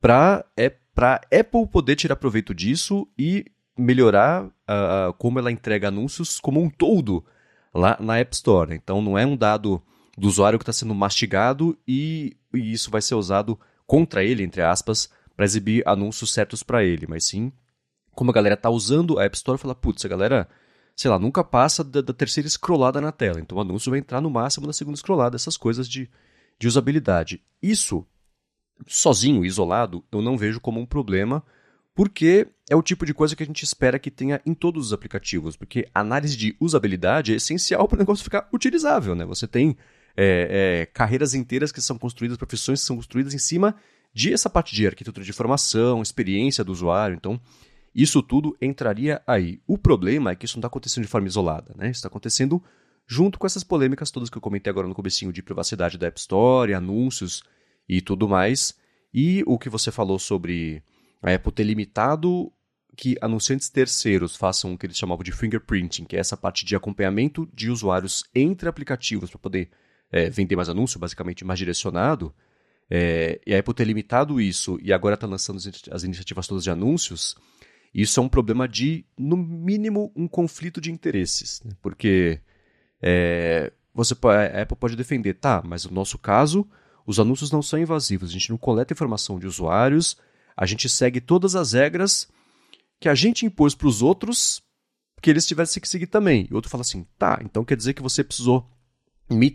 para 0.00 0.44
é, 0.56 0.70
para 0.94 1.20
Apple 1.32 1.66
poder 1.70 1.96
tirar 1.96 2.16
proveito 2.16 2.54
disso 2.54 3.06
e 3.18 3.44
melhorar 3.76 4.44
uh, 4.46 5.12
como 5.18 5.38
ela 5.38 5.52
entrega 5.52 5.88
anúncios 5.88 6.40
como 6.40 6.62
um 6.62 6.70
todo 6.70 7.22
lá 7.74 7.98
na 8.00 8.18
App 8.18 8.34
Store. 8.34 8.74
Então 8.74 9.02
não 9.02 9.18
é 9.18 9.26
um 9.26 9.36
dado 9.36 9.82
do 10.16 10.26
usuário 10.26 10.58
que 10.58 10.62
está 10.62 10.72
sendo 10.72 10.94
mastigado 10.94 11.78
e, 11.86 12.36
e, 12.54 12.72
isso 12.72 12.90
vai 12.90 13.02
ser 13.02 13.14
usado 13.14 13.58
contra 13.86 14.24
ele, 14.24 14.42
entre 14.42 14.62
aspas, 14.62 15.10
para 15.36 15.44
exibir 15.44 15.86
anúncios 15.86 16.32
certos 16.32 16.62
para 16.62 16.82
ele, 16.82 17.06
mas 17.06 17.26
sim 17.26 17.52
como 18.16 18.30
a 18.30 18.34
galera 18.34 18.54
está 18.54 18.70
usando 18.70 19.18
a 19.18 19.24
App 19.24 19.36
Store, 19.36 19.58
fala, 19.58 19.74
putz, 19.74 20.04
a 20.04 20.08
galera, 20.08 20.48
sei 20.96 21.10
lá, 21.10 21.18
nunca 21.18 21.44
passa 21.44 21.84
da, 21.84 22.00
da, 22.00 22.14
terceira 22.14 22.48
scrollada 22.48 23.00
na 23.00 23.12
tela, 23.12 23.38
então 23.38 23.58
o 23.58 23.60
anúncio 23.60 23.90
vai 23.90 24.00
entrar 24.00 24.22
no 24.22 24.30
máximo 24.30 24.66
na 24.66 24.72
segunda 24.72 24.96
scrollada, 24.96 25.36
essas 25.36 25.56
coisas 25.56 25.86
de, 25.86 26.10
de 26.58 26.66
usabilidade. 26.66 27.42
Isso, 27.62 28.04
sozinho, 28.86 29.44
isolado, 29.44 30.02
eu 30.10 30.22
não 30.22 30.36
vejo 30.36 30.58
como 30.60 30.80
um 30.80 30.86
problema, 30.86 31.44
porque 31.94 32.48
é 32.70 32.74
o 32.74 32.82
tipo 32.82 33.04
de 33.04 33.12
coisa 33.12 33.36
que 33.36 33.42
a 33.42 33.46
gente 33.46 33.62
espera 33.62 33.98
que 33.98 34.10
tenha 34.10 34.40
em 34.46 34.54
todos 34.54 34.86
os 34.86 34.92
aplicativos, 34.94 35.54
porque 35.54 35.86
análise 35.94 36.36
de 36.36 36.56
usabilidade 36.58 37.34
é 37.34 37.36
essencial 37.36 37.86
para 37.86 37.96
o 37.96 37.98
negócio 37.98 38.24
ficar 38.24 38.48
utilizável. 38.52 39.14
Né? 39.14 39.26
Você 39.26 39.46
tem 39.46 39.76
é, 40.16 40.80
é, 40.82 40.86
carreiras 40.86 41.34
inteiras 41.34 41.70
que 41.70 41.82
são 41.82 41.98
construídas, 41.98 42.38
profissões 42.38 42.80
que 42.80 42.86
são 42.86 42.96
construídas 42.96 43.34
em 43.34 43.38
cima 43.38 43.76
de 44.12 44.32
essa 44.32 44.48
parte 44.48 44.74
de 44.74 44.86
arquitetura 44.86 45.22
de 45.22 45.30
informação, 45.30 46.00
experiência 46.00 46.64
do 46.64 46.72
usuário. 46.72 47.14
Então, 47.14 47.38
isso 48.02 48.22
tudo 48.22 48.56
entraria 48.60 49.22
aí. 49.26 49.60
O 49.66 49.78
problema 49.78 50.30
é 50.30 50.36
que 50.36 50.44
isso 50.44 50.56
não 50.56 50.60
está 50.60 50.68
acontecendo 50.68 51.04
de 51.04 51.10
forma 51.10 51.26
isolada. 51.26 51.74
Né? 51.74 51.86
Isso 51.86 51.98
está 51.98 52.08
acontecendo 52.08 52.62
junto 53.06 53.38
com 53.38 53.46
essas 53.46 53.64
polêmicas 53.64 54.10
todas 54.10 54.28
que 54.28 54.36
eu 54.36 54.42
comentei 54.42 54.70
agora 54.70 54.86
no 54.86 54.94
comecinho 54.94 55.32
de 55.32 55.42
privacidade 55.42 55.96
da 55.96 56.08
App 56.08 56.18
Store, 56.20 56.74
anúncios 56.74 57.42
e 57.88 58.02
tudo 58.02 58.28
mais. 58.28 58.74
E 59.14 59.42
o 59.46 59.58
que 59.58 59.70
você 59.70 59.90
falou 59.90 60.18
sobre 60.18 60.82
a 61.22 61.32
Apple 61.32 61.52
ter 61.52 61.64
limitado 61.64 62.52
que 62.96 63.16
anunciantes 63.20 63.68
terceiros 63.68 64.36
façam 64.36 64.74
o 64.74 64.78
que 64.78 64.86
eles 64.86 64.96
chamavam 64.96 65.22
de 65.22 65.32
fingerprinting, 65.32 66.04
que 66.04 66.16
é 66.16 66.18
essa 66.18 66.36
parte 66.36 66.64
de 66.64 66.74
acompanhamento 66.74 67.48
de 67.54 67.70
usuários 67.70 68.24
entre 68.34 68.68
aplicativos 68.68 69.30
para 69.30 69.38
poder 69.38 69.70
é, 70.10 70.30
vender 70.30 70.56
mais 70.56 70.68
anúncio, 70.68 70.98
basicamente 70.98 71.44
mais 71.44 71.58
direcionado, 71.58 72.34
é, 72.90 73.40
e 73.46 73.54
a 73.54 73.58
Apple 73.58 73.74
ter 73.74 73.84
limitado 73.84 74.40
isso 74.40 74.78
e 74.82 74.92
agora 74.92 75.14
está 75.14 75.26
lançando 75.26 75.58
as 75.90 76.04
iniciativas 76.04 76.46
todas 76.46 76.64
de 76.64 76.70
anúncios, 76.70 77.36
isso 78.02 78.20
é 78.20 78.22
um 78.22 78.28
problema 78.28 78.68
de, 78.68 79.06
no 79.18 79.36
mínimo, 79.36 80.12
um 80.14 80.28
conflito 80.28 80.80
de 80.80 80.92
interesses. 80.92 81.62
Né? 81.64 81.72
Porque 81.80 82.38
é, 83.00 83.72
você, 83.94 84.14
a 84.24 84.62
Apple 84.62 84.76
pode 84.76 84.96
defender, 84.96 85.34
tá, 85.34 85.62
mas 85.64 85.86
no 85.86 85.92
nosso 85.92 86.18
caso, 86.18 86.68
os 87.06 87.18
anúncios 87.18 87.50
não 87.50 87.62
são 87.62 87.78
invasivos, 87.78 88.28
a 88.28 88.32
gente 88.32 88.50
não 88.50 88.58
coleta 88.58 88.92
informação 88.92 89.38
de 89.38 89.46
usuários, 89.46 90.18
a 90.54 90.66
gente 90.66 90.88
segue 90.90 91.22
todas 91.22 91.56
as 91.56 91.72
regras 91.72 92.28
que 93.00 93.08
a 93.08 93.14
gente 93.14 93.46
impôs 93.46 93.74
para 93.74 93.88
os 93.88 94.02
outros 94.02 94.62
que 95.22 95.30
eles 95.30 95.46
tivessem 95.46 95.80
que 95.80 95.88
seguir 95.88 96.06
também. 96.06 96.46
E 96.50 96.52
o 96.52 96.56
outro 96.56 96.70
fala 96.70 96.82
assim: 96.82 97.06
tá, 97.18 97.40
então 97.42 97.64
quer 97.64 97.76
dizer 97.76 97.94
que 97.94 98.02
você 98.02 98.22
precisou 98.22 98.68
me 99.30 99.54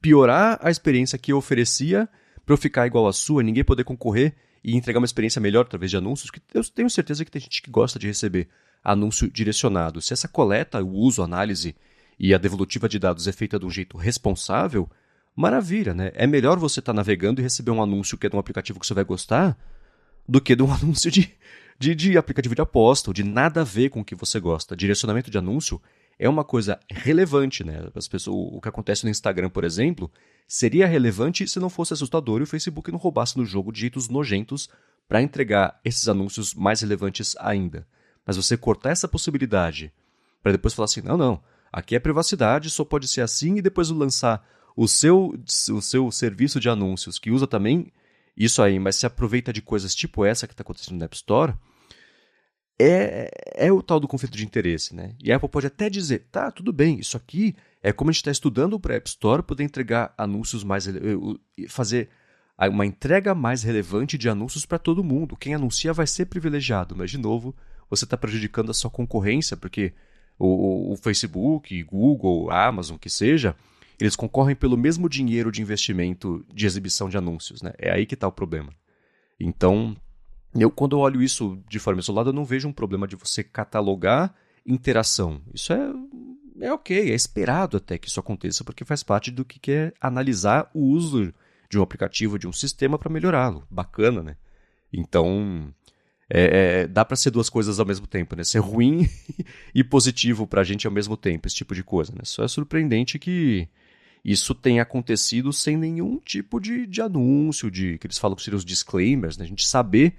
piorar 0.00 0.58
a 0.62 0.70
experiência 0.70 1.18
que 1.18 1.32
eu 1.32 1.38
oferecia 1.38 2.08
para 2.44 2.52
eu 2.52 2.58
ficar 2.58 2.86
igual 2.86 3.06
à 3.06 3.12
sua, 3.12 3.42
ninguém 3.42 3.64
poder 3.64 3.84
concorrer 3.84 4.36
e 4.64 4.76
entregar 4.76 4.98
uma 4.98 5.06
experiência 5.06 5.40
melhor 5.40 5.62
através 5.62 5.90
de 5.90 5.96
anúncios, 5.96 6.30
que 6.30 6.40
eu 6.54 6.62
tenho 6.64 6.88
certeza 6.88 7.24
que 7.24 7.30
tem 7.30 7.40
gente 7.40 7.62
que 7.62 7.70
gosta 7.70 7.98
de 7.98 8.06
receber 8.06 8.48
anúncio 8.82 9.30
direcionado. 9.30 10.00
Se 10.00 10.12
essa 10.12 10.28
coleta, 10.28 10.82
o 10.82 10.90
uso, 10.90 11.22
análise 11.22 11.74
e 12.18 12.34
a 12.34 12.38
devolutiva 12.38 12.88
de 12.88 12.98
dados 12.98 13.26
é 13.26 13.32
feita 13.32 13.58
de 13.58 13.66
um 13.66 13.70
jeito 13.70 13.96
responsável, 13.96 14.88
maravilha, 15.34 15.94
né? 15.94 16.12
É 16.14 16.26
melhor 16.26 16.58
você 16.58 16.80
estar 16.80 16.92
tá 16.92 16.96
navegando 16.96 17.40
e 17.40 17.42
receber 17.42 17.70
um 17.70 17.82
anúncio 17.82 18.18
que 18.18 18.26
é 18.26 18.30
de 18.30 18.36
um 18.36 18.38
aplicativo 18.38 18.78
que 18.78 18.86
você 18.86 18.94
vai 18.94 19.04
gostar 19.04 19.56
do 20.28 20.40
que 20.40 20.54
de 20.54 20.62
um 20.62 20.70
anúncio 20.72 21.10
de, 21.10 21.32
de, 21.78 21.94
de 21.94 22.18
aplicativo 22.18 22.54
de 22.54 22.62
aposta, 22.62 23.10
ou 23.10 23.14
de 23.14 23.24
nada 23.24 23.62
a 23.62 23.64
ver 23.64 23.90
com 23.90 24.00
o 24.00 24.04
que 24.04 24.14
você 24.14 24.38
gosta. 24.38 24.76
Direcionamento 24.76 25.30
de 25.30 25.38
anúncio 25.38 25.80
é 26.18 26.28
uma 26.28 26.44
coisa 26.44 26.78
relevante, 26.90 27.64
né? 27.64 27.88
As 27.94 28.08
pessoas, 28.08 28.52
o 28.52 28.60
que 28.60 28.68
acontece 28.68 29.04
no 29.04 29.10
Instagram, 29.10 29.50
por 29.50 29.64
exemplo, 29.64 30.10
seria 30.46 30.86
relevante 30.86 31.46
se 31.48 31.58
não 31.58 31.68
fosse 31.68 31.92
assustador 31.92 32.40
e 32.40 32.44
o 32.44 32.46
Facebook 32.46 32.90
não 32.90 32.98
roubasse 32.98 33.36
no 33.36 33.44
jogo 33.44 33.72
de 33.72 33.80
jeitos 33.80 34.08
nojentos 34.08 34.68
para 35.08 35.22
entregar 35.22 35.80
esses 35.84 36.08
anúncios 36.08 36.54
mais 36.54 36.80
relevantes 36.80 37.34
ainda. 37.38 37.86
Mas 38.26 38.36
você 38.36 38.56
cortar 38.56 38.90
essa 38.90 39.08
possibilidade 39.08 39.92
para 40.42 40.52
depois 40.52 40.74
falar 40.74 40.84
assim: 40.84 41.02
não, 41.02 41.16
não, 41.16 41.42
aqui 41.72 41.96
é 41.96 41.98
privacidade, 41.98 42.70
só 42.70 42.84
pode 42.84 43.08
ser 43.08 43.20
assim, 43.20 43.56
e 43.56 43.62
depois 43.62 43.88
lançar 43.90 44.46
o 44.76 44.88
seu, 44.88 45.34
o 45.70 45.82
seu 45.82 46.10
serviço 46.10 46.58
de 46.58 46.68
anúncios 46.68 47.18
que 47.18 47.30
usa 47.30 47.46
também 47.46 47.92
isso 48.36 48.62
aí, 48.62 48.78
mas 48.78 48.96
se 48.96 49.06
aproveita 49.06 49.52
de 49.52 49.60
coisas 49.60 49.94
tipo 49.94 50.24
essa 50.24 50.46
que 50.46 50.54
está 50.54 50.62
acontecendo 50.62 50.98
no 50.98 51.04
App 51.04 51.14
Store, 51.14 51.54
é, 52.82 53.30
é 53.66 53.72
o 53.72 53.82
tal 53.82 54.00
do 54.00 54.08
conflito 54.08 54.36
de 54.36 54.44
interesse, 54.44 54.94
né? 54.94 55.14
E 55.22 55.30
a 55.32 55.36
Apple 55.36 55.48
pode 55.48 55.66
até 55.66 55.90
dizer, 55.90 56.26
tá, 56.30 56.50
tudo 56.50 56.72
bem, 56.72 56.98
isso 56.98 57.16
aqui 57.16 57.54
é 57.82 57.92
como 57.92 58.10
a 58.10 58.12
gente 58.12 58.20
está 58.20 58.30
estudando 58.30 58.78
para 58.78 58.94
App 58.94 59.08
Store 59.08 59.42
poder 59.42 59.64
entregar 59.64 60.14
anúncios 60.16 60.62
mais, 60.62 60.88
fazer 61.68 62.08
uma 62.70 62.86
entrega 62.86 63.34
mais 63.34 63.62
relevante 63.62 64.16
de 64.16 64.28
anúncios 64.28 64.64
para 64.64 64.78
todo 64.78 65.02
mundo. 65.02 65.36
Quem 65.36 65.54
anuncia 65.54 65.92
vai 65.92 66.06
ser 66.06 66.26
privilegiado, 66.26 66.94
mas 66.96 67.10
de 67.10 67.18
novo, 67.18 67.54
você 67.90 68.04
está 68.04 68.16
prejudicando 68.16 68.70
a 68.70 68.74
sua 68.74 68.90
concorrência, 68.90 69.56
porque 69.56 69.92
o, 70.38 70.92
o 70.92 70.96
Facebook, 70.96 71.82
Google, 71.84 72.50
Amazon, 72.50 72.96
que 72.96 73.10
seja, 73.10 73.56
eles 74.00 74.16
concorrem 74.16 74.56
pelo 74.56 74.76
mesmo 74.76 75.08
dinheiro 75.08 75.52
de 75.52 75.60
investimento 75.60 76.44
de 76.52 76.66
exibição 76.66 77.08
de 77.08 77.16
anúncios. 77.16 77.62
Né? 77.62 77.72
É 77.78 77.92
aí 77.92 78.06
que 78.06 78.14
está 78.14 78.26
o 78.26 78.32
problema. 78.32 78.72
Então, 79.38 79.96
eu, 80.54 80.70
quando 80.70 80.96
eu 80.96 81.00
olho 81.00 81.22
isso 81.22 81.58
de 81.68 81.78
forma 81.78 82.00
isolada, 82.00 82.30
eu 82.30 82.34
não 82.34 82.44
vejo 82.44 82.68
um 82.68 82.72
problema 82.72 83.06
de 83.08 83.16
você 83.16 83.42
catalogar 83.42 84.34
interação. 84.66 85.40
Isso 85.52 85.72
é, 85.72 85.92
é 86.60 86.72
ok, 86.72 87.10
é 87.10 87.14
esperado 87.14 87.76
até 87.76 87.98
que 87.98 88.08
isso 88.08 88.20
aconteça, 88.20 88.62
porque 88.64 88.84
faz 88.84 89.02
parte 89.02 89.30
do 89.30 89.44
que 89.44 89.72
é 89.72 89.92
analisar 90.00 90.70
o 90.74 90.80
uso 90.80 91.32
de 91.70 91.78
um 91.78 91.82
aplicativo, 91.82 92.38
de 92.38 92.46
um 92.46 92.52
sistema 92.52 92.98
para 92.98 93.10
melhorá-lo. 93.10 93.66
Bacana, 93.70 94.22
né? 94.22 94.36
Então, 94.92 95.72
é, 96.28 96.82
é, 96.82 96.86
dá 96.86 97.04
para 97.04 97.16
ser 97.16 97.30
duas 97.30 97.48
coisas 97.48 97.80
ao 97.80 97.86
mesmo 97.86 98.06
tempo, 98.06 98.36
né? 98.36 98.44
Ser 98.44 98.58
ruim 98.58 99.08
e 99.74 99.82
positivo 99.82 100.46
para 100.46 100.60
a 100.60 100.64
gente 100.64 100.86
ao 100.86 100.92
mesmo 100.92 101.16
tempo, 101.16 101.48
esse 101.48 101.56
tipo 101.56 101.74
de 101.74 101.82
coisa, 101.82 102.12
né? 102.12 102.20
Só 102.24 102.44
é 102.44 102.48
surpreendente 102.48 103.18
que 103.18 103.66
isso 104.24 104.54
tenha 104.54 104.82
acontecido 104.82 105.52
sem 105.52 105.76
nenhum 105.76 106.18
tipo 106.18 106.60
de, 106.60 106.86
de 106.86 107.00
anúncio, 107.00 107.70
de 107.70 107.98
que 107.98 108.06
eles 108.06 108.18
falam 108.18 108.36
que 108.36 108.42
seriam 108.42 108.58
os 108.58 108.64
disclaimers, 108.64 109.38
né? 109.38 109.44
A 109.44 109.48
gente 109.48 109.66
saber 109.66 110.14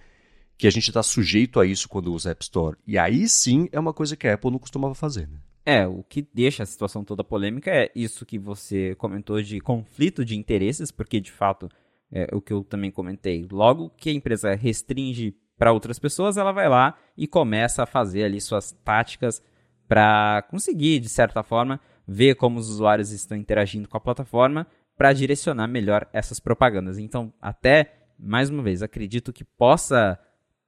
que 0.58 0.68
a 0.68 0.72
gente 0.72 0.88
está 0.88 1.04
sujeito 1.04 1.60
a 1.60 1.66
isso 1.66 1.90
quando 1.90 2.14
usa 2.14 2.32
App 2.32 2.44
Store. 2.44 2.78
E 2.86 2.98
aí 2.98 3.28
sim 3.28 3.68
é 3.72 3.80
uma 3.80 3.94
coisa 3.94 4.16
que 4.16 4.28
a 4.28 4.34
Apple 4.34 4.52
não 4.52 4.60
costumava 4.60 4.96
fazer, 4.96 5.28
né? 5.28 5.40
É, 5.66 5.88
o 5.88 6.04
que 6.04 6.28
deixa 6.34 6.64
a 6.64 6.66
situação 6.66 7.06
toda 7.06 7.24
polêmica 7.24 7.72
é 7.72 7.90
isso 7.96 8.26
que 8.26 8.38
você 8.38 8.96
comentou 8.96 9.42
de 9.42 9.62
conflito 9.62 10.26
de 10.26 10.38
interesses, 10.38 10.92
porque 10.92 11.22
de 11.22 11.32
fato 11.32 11.70
é 12.12 12.28
o 12.34 12.42
que 12.42 12.52
eu 12.52 12.64
também 12.64 12.92
comentei. 12.92 13.48
Logo 13.50 13.90
que 13.90 14.10
a 14.10 14.14
empresa 14.14 14.54
restringe 14.54 15.34
para 15.58 15.72
outras 15.72 15.98
pessoas, 16.00 16.36
ela 16.36 16.52
vai 16.52 16.68
lá 16.68 16.98
e 17.18 17.28
começa 17.28 17.84
a 17.84 17.86
fazer 17.86 18.26
ali 18.26 18.42
suas 18.42 18.72
táticas 18.84 19.42
para 19.88 20.42
conseguir, 20.50 21.00
de 21.00 21.10
certa 21.10 21.44
forma, 21.44 21.80
ver 22.08 22.36
como 22.36 22.60
os 22.60 22.70
usuários 22.70 23.12
estão 23.12 23.38
interagindo 23.38 23.88
com 23.88 23.96
a 23.96 24.02
plataforma 24.02 24.68
para 24.98 25.14
direcionar 25.14 25.68
melhor 25.68 26.08
essas 26.12 26.40
propagandas. 26.40 26.98
Então, 26.98 27.34
até 27.42 27.94
mais 28.20 28.50
uma 28.50 28.62
vez, 28.62 28.82
acredito 28.82 29.34
que 29.34 29.44
possa 29.44 30.20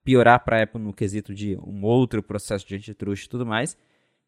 piorar 0.06 0.46
para 0.46 0.60
a 0.60 0.64
Apple 0.64 0.80
no 0.80 0.94
quesito 0.94 1.34
de 1.34 1.58
um 1.58 1.84
outro 1.84 2.22
processo 2.22 2.66
de 2.66 2.76
antitruste 2.76 3.26
e 3.26 3.30
tudo 3.30 3.46
mais. 3.46 3.76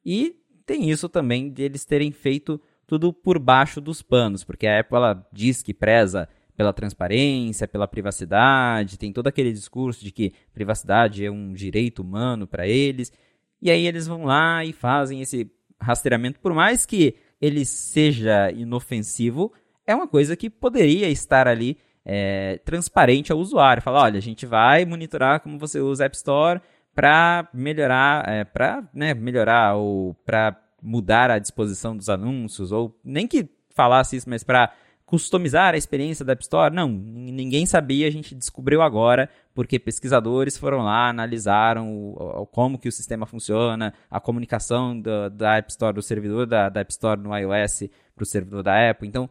E 0.04 0.36
tem 0.66 0.90
isso 0.90 1.08
também 1.08 1.50
de 1.50 1.62
eles 1.62 1.86
terem 1.86 2.12
feito 2.12 2.60
tudo 2.88 3.14
por 3.14 3.38
baixo 3.38 3.80
dos 3.80 4.02
panos, 4.02 4.44
porque 4.44 4.66
a 4.66 4.80
Apple 4.80 4.98
ela 4.98 5.28
diz 5.32 5.62
que 5.62 5.74
preza 5.74 6.28
pela 6.56 6.74
transparência, 6.74 7.68
pela 7.68 7.88
privacidade, 7.88 8.98
tem 8.98 9.14
todo 9.14 9.28
aquele 9.28 9.54
discurso 9.54 10.04
de 10.04 10.12
que 10.12 10.34
privacidade 10.52 11.24
é 11.24 11.30
um 11.30 11.54
direito 11.54 12.02
humano 12.02 12.48
para 12.48 12.68
eles. 12.68 13.14
E 13.62 13.70
aí 13.70 13.86
eles 13.86 14.08
vão 14.08 14.26
lá 14.26 14.66
e 14.66 14.74
fazem 14.74 15.22
esse 15.22 15.52
rastreamento, 15.80 16.40
por 16.40 16.54
mais 16.54 16.86
que 16.86 17.16
ele 17.40 17.64
seja 17.64 18.52
inofensivo, 18.52 19.54
é 19.86 19.94
uma 19.94 20.08
coisa 20.08 20.36
que 20.36 20.50
poderia 20.50 21.08
estar 21.10 21.48
ali 21.48 21.78
é, 22.10 22.58
transparente 22.64 23.34
ao 23.34 23.38
usuário. 23.38 23.84
Falar, 23.84 24.04
olha, 24.04 24.18
a 24.18 24.22
gente 24.22 24.46
vai 24.46 24.86
monitorar 24.86 25.42
como 25.42 25.60
você 25.60 25.82
usa 25.82 26.06
a 26.06 26.08
App 26.08 26.16
Store 26.16 26.62
para 26.96 27.50
melhorar, 27.54 28.28
é, 28.28 28.46
para 28.46 28.88
né, 28.94 29.14
melhorar 29.14 29.76
ou 29.76 30.16
para 30.26 30.58
mudar 30.82 31.30
a 31.30 31.38
disposição 31.38 31.98
dos 31.98 32.08
anúncios, 32.08 32.72
ou 32.72 32.98
nem 33.04 33.28
que 33.28 33.50
falasse 33.76 34.16
isso, 34.16 34.30
mas 34.30 34.42
para 34.44 34.72
customizar 35.06 35.74
a 35.74 35.78
experiência 35.78 36.24
da 36.24 36.32
App 36.32 36.44
Store? 36.44 36.74
Não, 36.74 36.88
ninguém 36.88 37.66
sabia, 37.66 38.08
a 38.08 38.12
gente 38.12 38.34
descobriu 38.34 38.82
agora, 38.82 39.30
porque 39.54 39.78
pesquisadores 39.78 40.58
foram 40.58 40.80
lá, 40.80 41.10
analisaram 41.10 41.92
o, 41.92 42.42
o, 42.42 42.46
como 42.46 42.80
que 42.80 42.88
o 42.88 42.92
sistema 42.92 43.26
funciona, 43.26 43.94
a 44.10 44.20
comunicação 44.20 45.00
do, 45.00 45.30
da 45.30 45.58
App 45.58 45.70
Store, 45.72 45.94
do 45.94 46.02
servidor 46.02 46.46
da, 46.46 46.70
da 46.70 46.82
App 46.82 46.92
Store 46.92 47.20
no 47.20 47.38
iOS 47.38 47.90
para 48.16 48.24
o 48.24 48.26
servidor 48.26 48.64
da 48.64 48.90
Apple. 48.90 49.08
Então, 49.08 49.30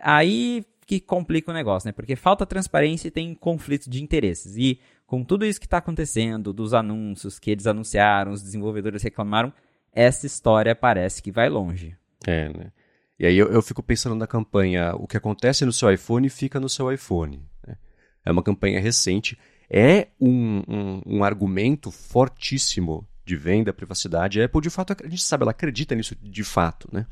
aí 0.00 0.64
que 0.86 1.00
complica 1.00 1.50
o 1.50 1.54
negócio, 1.54 1.88
né? 1.88 1.92
Porque 1.92 2.14
falta 2.14 2.46
transparência 2.46 3.08
e 3.08 3.10
tem 3.10 3.34
conflito 3.34 3.90
de 3.90 4.02
interesses. 4.02 4.56
E 4.56 4.80
com 5.04 5.24
tudo 5.24 5.44
isso 5.44 5.58
que 5.58 5.66
está 5.66 5.78
acontecendo, 5.78 6.52
dos 6.52 6.72
anúncios 6.72 7.38
que 7.38 7.50
eles 7.50 7.66
anunciaram, 7.66 8.32
os 8.32 8.42
desenvolvedores 8.42 9.02
reclamaram, 9.02 9.52
essa 9.92 10.26
história 10.26 10.74
parece 10.76 11.20
que 11.20 11.32
vai 11.32 11.48
longe. 11.48 11.96
É, 12.26 12.48
né? 12.48 12.72
E 13.18 13.26
aí 13.26 13.36
eu, 13.36 13.48
eu, 13.48 13.62
fico 13.62 13.82
pensando 13.82 14.14
na 14.14 14.26
campanha, 14.26 14.94
o 14.94 15.06
que 15.06 15.16
acontece 15.16 15.64
no 15.64 15.72
seu 15.72 15.90
iPhone 15.90 16.28
fica 16.28 16.60
no 16.60 16.68
seu 16.68 16.92
iPhone. 16.92 17.42
Né? 17.66 17.76
É 18.24 18.30
uma 18.30 18.42
campanha 18.42 18.78
recente, 18.78 19.38
é 19.70 20.08
um, 20.20 20.62
um, 20.68 21.02
um, 21.06 21.24
argumento 21.24 21.90
fortíssimo 21.90 23.08
de 23.24 23.34
venda, 23.34 23.72
privacidade. 23.72 24.40
A 24.40 24.44
Apple, 24.44 24.60
de 24.60 24.70
fato, 24.70 24.94
a 25.02 25.08
gente 25.08 25.22
sabe, 25.22 25.42
ela 25.42 25.50
acredita 25.50 25.94
nisso 25.94 26.14
de 26.14 26.44
fato. 26.44 26.88
Né? 26.92 27.06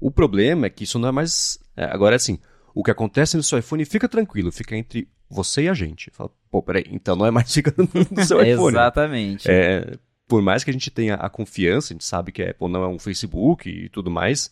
O 0.00 0.10
problema 0.10 0.66
é 0.66 0.70
que 0.70 0.84
isso 0.84 0.98
não 0.98 1.08
é 1.08 1.12
mais. 1.12 1.58
É, 1.76 1.84
agora, 1.84 2.16
assim, 2.16 2.38
o 2.74 2.82
que 2.82 2.90
acontece 2.90 3.36
no 3.36 3.42
seu 3.42 3.58
iPhone 3.58 3.84
fica 3.84 4.08
tranquilo, 4.08 4.50
fica 4.52 4.76
entre 4.76 5.08
você 5.28 5.62
e 5.62 5.68
a 5.68 5.74
gente. 5.74 6.10
Fala, 6.10 6.30
pô, 6.50 6.62
peraí, 6.62 6.84
então 6.90 7.16
não 7.16 7.26
é 7.26 7.30
mais 7.30 7.52
fica 7.54 7.74
no 7.76 8.24
seu 8.24 8.42
iPhone. 8.42 8.76
Exatamente. 8.76 9.50
É, 9.50 9.96
por 10.26 10.42
mais 10.42 10.64
que 10.64 10.70
a 10.70 10.72
gente 10.72 10.90
tenha 10.90 11.14
a 11.14 11.28
confiança, 11.28 11.92
a 11.92 11.94
gente 11.94 12.04
sabe 12.04 12.32
que 12.32 12.42
a 12.42 12.50
Apple 12.50 12.68
não 12.68 12.82
é 12.82 12.88
um 12.88 12.98
Facebook 12.98 13.68
e 13.68 13.88
tudo 13.88 14.10
mais 14.10 14.50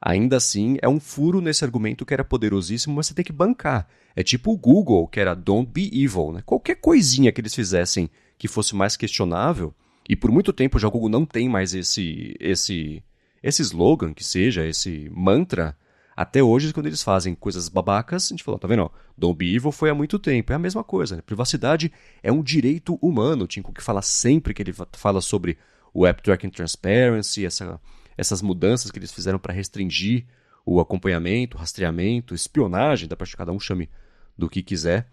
Ainda 0.00 0.38
assim, 0.38 0.78
é 0.80 0.88
um 0.88 0.98
furo 0.98 1.42
nesse 1.42 1.62
argumento 1.62 2.06
que 2.06 2.14
era 2.14 2.24
poderosíssimo, 2.24 2.96
mas 2.96 3.06
você 3.06 3.14
tem 3.14 3.24
que 3.24 3.32
bancar. 3.32 3.86
É 4.16 4.22
tipo 4.22 4.50
o 4.50 4.56
Google, 4.56 5.06
que 5.06 5.20
era 5.20 5.34
Don't 5.34 5.70
Be 5.70 5.90
Evil. 5.92 6.32
Né? 6.32 6.42
Qualquer 6.44 6.76
coisinha 6.76 7.30
que 7.30 7.40
eles 7.40 7.54
fizessem 7.54 8.08
que 8.38 8.48
fosse 8.48 8.74
mais 8.74 8.96
questionável, 8.96 9.74
e 10.08 10.16
por 10.16 10.30
muito 10.30 10.54
tempo 10.54 10.78
já 10.78 10.88
o 10.88 10.90
Google 10.90 11.10
não 11.10 11.26
tem 11.26 11.48
mais 11.50 11.74
esse, 11.74 12.34
esse, 12.40 13.02
esse 13.42 13.60
slogan, 13.60 14.14
que 14.14 14.24
seja, 14.24 14.66
esse 14.66 15.10
mantra. 15.14 15.76
Até 16.20 16.42
hoje, 16.42 16.70
quando 16.74 16.84
eles 16.84 17.02
fazem 17.02 17.34
coisas 17.34 17.70
babacas, 17.70 18.26
a 18.26 18.28
gente 18.28 18.44
falou, 18.44 18.60
tá 18.60 18.68
vendo? 18.68 18.92
Don't 19.16 19.34
Be 19.34 19.54
Evil 19.54 19.72
foi 19.72 19.88
há 19.88 19.94
muito 19.94 20.18
tempo. 20.18 20.52
É 20.52 20.54
a 20.54 20.58
mesma 20.58 20.84
coisa. 20.84 21.16
Né? 21.16 21.22
Privacidade 21.22 21.90
é 22.22 22.30
um 22.30 22.42
direito 22.42 22.98
humano. 23.00 23.44
O 23.44 23.46
Tim 23.46 23.62
Cook 23.62 23.80
fala 23.80 24.02
sempre 24.02 24.52
que 24.52 24.60
ele 24.60 24.74
fala 24.92 25.22
sobre 25.22 25.56
o 25.94 26.06
App 26.06 26.22
Tracking 26.22 26.50
Transparency, 26.50 27.46
essa 27.46 27.80
essas 28.18 28.42
mudanças 28.42 28.90
que 28.90 28.98
eles 28.98 29.10
fizeram 29.10 29.38
para 29.38 29.54
restringir 29.54 30.26
o 30.66 30.78
acompanhamento, 30.78 31.56
rastreamento, 31.56 32.34
espionagem, 32.34 33.08
dá 33.08 33.16
para 33.16 33.26
que 33.26 33.34
cada 33.34 33.50
um 33.50 33.58
chame 33.58 33.88
do 34.36 34.46
que 34.46 34.62
quiser. 34.62 35.08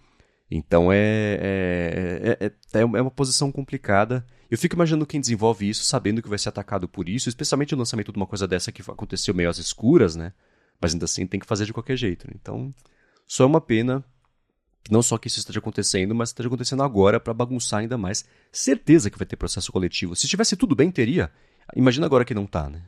Então 0.52 0.92
é, 0.92 1.40
é, 1.40 2.52
é, 2.74 2.80
é, 2.82 2.84
uma 2.84 3.10
posição 3.10 3.50
complicada. 3.50 4.26
Eu 4.52 4.58
fico 4.58 4.76
imaginando 4.76 5.06
quem 5.06 5.22
desenvolve 5.22 5.70
isso, 5.70 5.86
sabendo 5.86 6.22
que 6.22 6.28
vai 6.28 6.38
ser 6.38 6.50
atacado 6.50 6.86
por 6.86 7.08
isso, 7.08 7.30
especialmente 7.30 7.74
o 7.74 7.78
lançamento 7.78 8.12
de 8.12 8.18
uma 8.18 8.28
coisa 8.28 8.46
dessa 8.46 8.74
que 8.74 8.82
aconteceu 8.82 9.34
meio 9.34 9.50
às 9.50 9.58
escuras, 9.58 10.14
né? 10.14 10.34
Mas 10.82 10.94
ainda 10.94 11.06
assim 11.06 11.26
tem 11.26 11.40
que 11.40 11.46
fazer 11.46 11.66
de 11.66 11.74
qualquer 11.74 11.98
jeito. 11.98 12.28
Né? 12.28 12.34
Então, 12.40 12.74
só 13.26 13.44
é 13.44 13.48
uma 13.48 13.62
pena 13.62 14.04
não 14.90 15.02
só 15.02 15.18
que 15.18 15.28
isso 15.28 15.40
esteja 15.40 15.60
acontecendo, 15.60 16.16
mas 16.16 16.30
esteja 16.30 16.48
acontecendo 16.48 16.84
agora 16.84 17.20
para 17.20 17.34
bagunçar 17.34 17.82
ainda 17.82 17.98
mais. 17.98 18.26
Certeza 18.52 19.10
que 19.10 19.18
vai 19.18 19.28
ter 19.28 19.36
processo 19.36 19.72
coletivo. 19.72 20.16
Se 20.16 20.28
tivesse 20.28 20.56
tudo 20.56 20.76
bem, 20.76 20.92
teria. 20.92 21.32
Imagina 21.76 22.06
agora 22.06 22.24
que 22.24 22.34
não 22.34 22.46
tá, 22.46 22.70
né? 22.70 22.82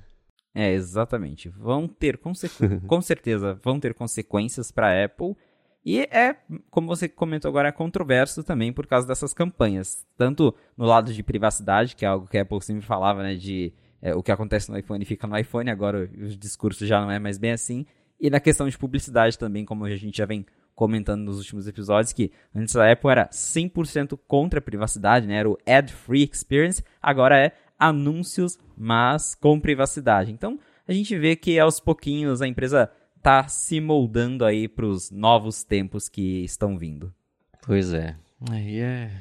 É, 0.54 0.72
exatamente. 0.72 1.50
Vão 1.50 1.88
ter, 1.88 2.18
com, 2.18 2.32
com 2.88 3.02
certeza, 3.02 3.60
vão 3.64 3.80
ter 3.80 3.94
consequências 3.94 4.72
para 4.72 4.88
a 4.88 5.06
Apple. 5.06 5.36
E 5.86 6.02
é, 6.02 6.36
como 6.70 6.88
você 6.88 7.08
comentou 7.08 7.50
agora, 7.50 7.70
é 7.70 7.72
controverso 7.72 8.44
também 8.44 8.72
por 8.72 8.88
causa 8.88 9.08
dessas 9.08 9.34
campanhas. 9.34 10.06
Tanto 10.18 10.54
no 10.78 10.86
lado 10.86 11.14
de 11.14 11.24
privacidade, 11.24 11.96
que 11.96 12.06
é 12.06 12.08
algo 12.08 12.28
que 12.28 12.38
a 12.38 12.42
Apple 12.42 12.62
sempre 12.62 12.86
falava, 12.86 13.24
né? 13.24 13.36
De 13.36 13.74
é, 14.02 14.16
o 14.16 14.24
que 14.24 14.32
acontece 14.32 14.72
no 14.72 14.78
iPhone 14.78 15.04
fica 15.06 15.28
no 15.28 15.38
iPhone, 15.38 15.70
agora 15.70 16.10
o 16.18 16.28
discurso 16.36 16.86
já 16.86 17.02
não 17.02 17.12
é 17.12 17.20
mais 17.20 17.38
bem 17.38 17.52
assim. 17.52 17.86
E 18.20 18.30
na 18.30 18.40
questão 18.40 18.68
de 18.68 18.78
publicidade 18.78 19.38
também, 19.38 19.66
como 19.66 19.86
a 19.86 19.96
gente 19.96 20.18
já 20.18 20.26
vem 20.26 20.46
comentando 20.76 21.24
nos 21.24 21.38
últimos 21.38 21.68
episódios, 21.68 22.14
que 22.14 22.32
antes 22.56 22.76
a 22.76 22.90
Apple 22.90 23.12
era 23.12 23.28
100% 23.30 24.18
contra 24.28 24.60
a 24.60 24.62
privacidade, 24.62 25.28
né? 25.28 25.36
Era 25.36 25.50
o 25.50 25.58
ad-free 25.68 26.30
experience, 26.32 26.84
agora 27.02 27.38
é 27.38 27.52
anúncios, 27.78 28.58
mas 28.78 29.36
com 29.36 29.60
privacidade. 29.60 30.32
Então, 30.32 30.60
a 30.88 30.94
gente 30.94 31.18
vê 31.18 31.36
que 31.36 31.60
aos 31.60 31.80
pouquinhos 31.80 32.42
a 32.42 32.48
empresa 32.48 32.90
está 33.18 33.48
se 33.48 33.82
moldando 33.82 34.46
aí 34.46 34.68
para 34.68 34.86
os 34.86 35.12
novos 35.12 35.64
tempos 35.64 36.08
que 36.08 36.44
estão 36.44 36.78
vindo. 36.78 37.14
Pois 37.62 37.94
é. 37.94 38.16
Aí 38.50 38.80
é 38.80 39.12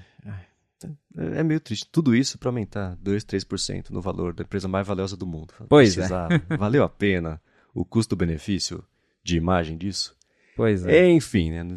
é 1.17 1.43
meio 1.43 1.61
triste. 1.61 1.87
Tudo 1.91 2.15
isso 2.15 2.39
para 2.39 2.49
aumentar 2.49 2.97
2, 3.01 3.25
3% 3.25 3.91
no 3.91 4.01
valor 4.01 4.33
da 4.33 4.43
empresa 4.43 4.69
mais 4.69 4.87
valiosa 4.87 5.17
do 5.17 5.27
mundo. 5.27 5.55
Pois 5.69 5.97
é. 5.99 6.05
É. 6.05 6.57
Valeu 6.57 6.85
a 6.85 6.89
pena 6.89 7.41
o 7.75 7.85
custo-benefício 7.85 8.85
de 9.23 9.37
imagem 9.37 9.77
disso? 9.77 10.17
Pois 10.57 10.87
é. 10.87 11.11
Enfim, 11.11 11.51
né? 11.51 11.77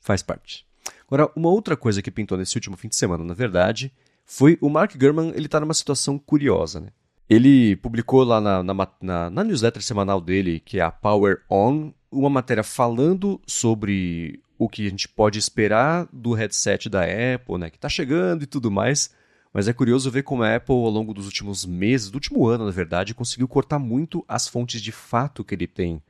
Faz 0.00 0.22
parte. 0.22 0.66
Agora, 1.06 1.30
uma 1.34 1.50
outra 1.50 1.76
coisa 1.76 2.00
que 2.00 2.10
pintou 2.10 2.38
nesse 2.38 2.56
último 2.56 2.76
fim 2.76 2.88
de 2.88 2.96
semana, 2.96 3.24
na 3.24 3.34
verdade, 3.34 3.92
foi 4.24 4.56
o 4.60 4.68
Mark 4.68 4.96
Gurman, 4.96 5.32
ele 5.34 5.48
tá 5.48 5.58
numa 5.58 5.74
situação 5.74 6.18
curiosa, 6.18 6.80
né? 6.80 6.88
Ele 7.28 7.76
publicou 7.76 8.24
lá 8.24 8.40
na, 8.40 8.62
na, 8.62 8.88
na, 9.00 9.30
na 9.30 9.44
newsletter 9.44 9.82
semanal 9.82 10.20
dele, 10.20 10.60
que 10.60 10.78
é 10.78 10.82
a 10.82 10.90
Power 10.90 11.42
On, 11.48 11.92
uma 12.10 12.30
matéria 12.30 12.64
falando 12.64 13.40
sobre 13.46 14.42
o 14.60 14.68
que 14.68 14.86
a 14.86 14.90
gente 14.90 15.08
pode 15.08 15.38
esperar 15.38 16.06
do 16.12 16.34
headset 16.34 16.90
da 16.90 17.00
Apple, 17.00 17.56
né, 17.56 17.70
que 17.70 17.78
está 17.78 17.88
chegando 17.88 18.42
e 18.42 18.46
tudo 18.46 18.70
mais. 18.70 19.10
Mas 19.54 19.66
é 19.66 19.72
curioso 19.72 20.10
ver 20.10 20.22
como 20.22 20.42
a 20.42 20.54
Apple, 20.54 20.74
ao 20.74 20.90
longo 20.90 21.14
dos 21.14 21.24
últimos 21.24 21.64
meses, 21.64 22.10
do 22.10 22.16
último 22.16 22.46
ano, 22.46 22.66
na 22.66 22.70
verdade, 22.70 23.14
conseguiu 23.14 23.48
cortar 23.48 23.78
muito 23.78 24.22
as 24.28 24.46
fontes 24.46 24.82
de 24.82 24.92
fato 24.92 25.42
que 25.42 25.54
ele 25.54 25.66
tem 25.66 26.02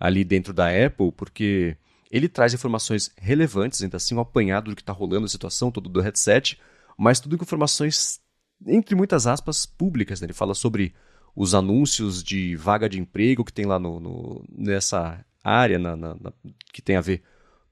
ali 0.00 0.24
dentro 0.24 0.52
da 0.52 0.66
Apple, 0.66 1.12
porque 1.12 1.76
ele 2.10 2.28
traz 2.28 2.52
informações 2.52 3.12
relevantes, 3.16 3.80
ainda 3.80 3.98
assim, 3.98 4.16
um 4.16 4.20
apanhado 4.20 4.70
do 4.70 4.74
que 4.74 4.82
está 4.82 4.92
rolando, 4.92 5.26
a 5.26 5.28
situação 5.28 5.70
toda 5.70 5.88
do 5.88 6.00
headset, 6.00 6.58
mas 6.98 7.20
tudo 7.20 7.38
com 7.38 7.44
informações, 7.44 8.20
entre 8.66 8.96
muitas 8.96 9.28
aspas, 9.28 9.64
públicas. 9.64 10.20
Né? 10.20 10.26
Ele 10.26 10.32
fala 10.32 10.54
sobre 10.54 10.92
os 11.36 11.54
anúncios 11.54 12.20
de 12.20 12.56
vaga 12.56 12.88
de 12.88 12.98
emprego 12.98 13.44
que 13.44 13.52
tem 13.52 13.64
lá 13.64 13.78
no, 13.78 14.00
no 14.00 14.44
nessa 14.50 15.24
área 15.42 15.78
na, 15.78 15.96
na, 15.96 16.16
na, 16.20 16.32
que 16.72 16.82
tem 16.82 16.96
a 16.96 17.00
ver 17.00 17.22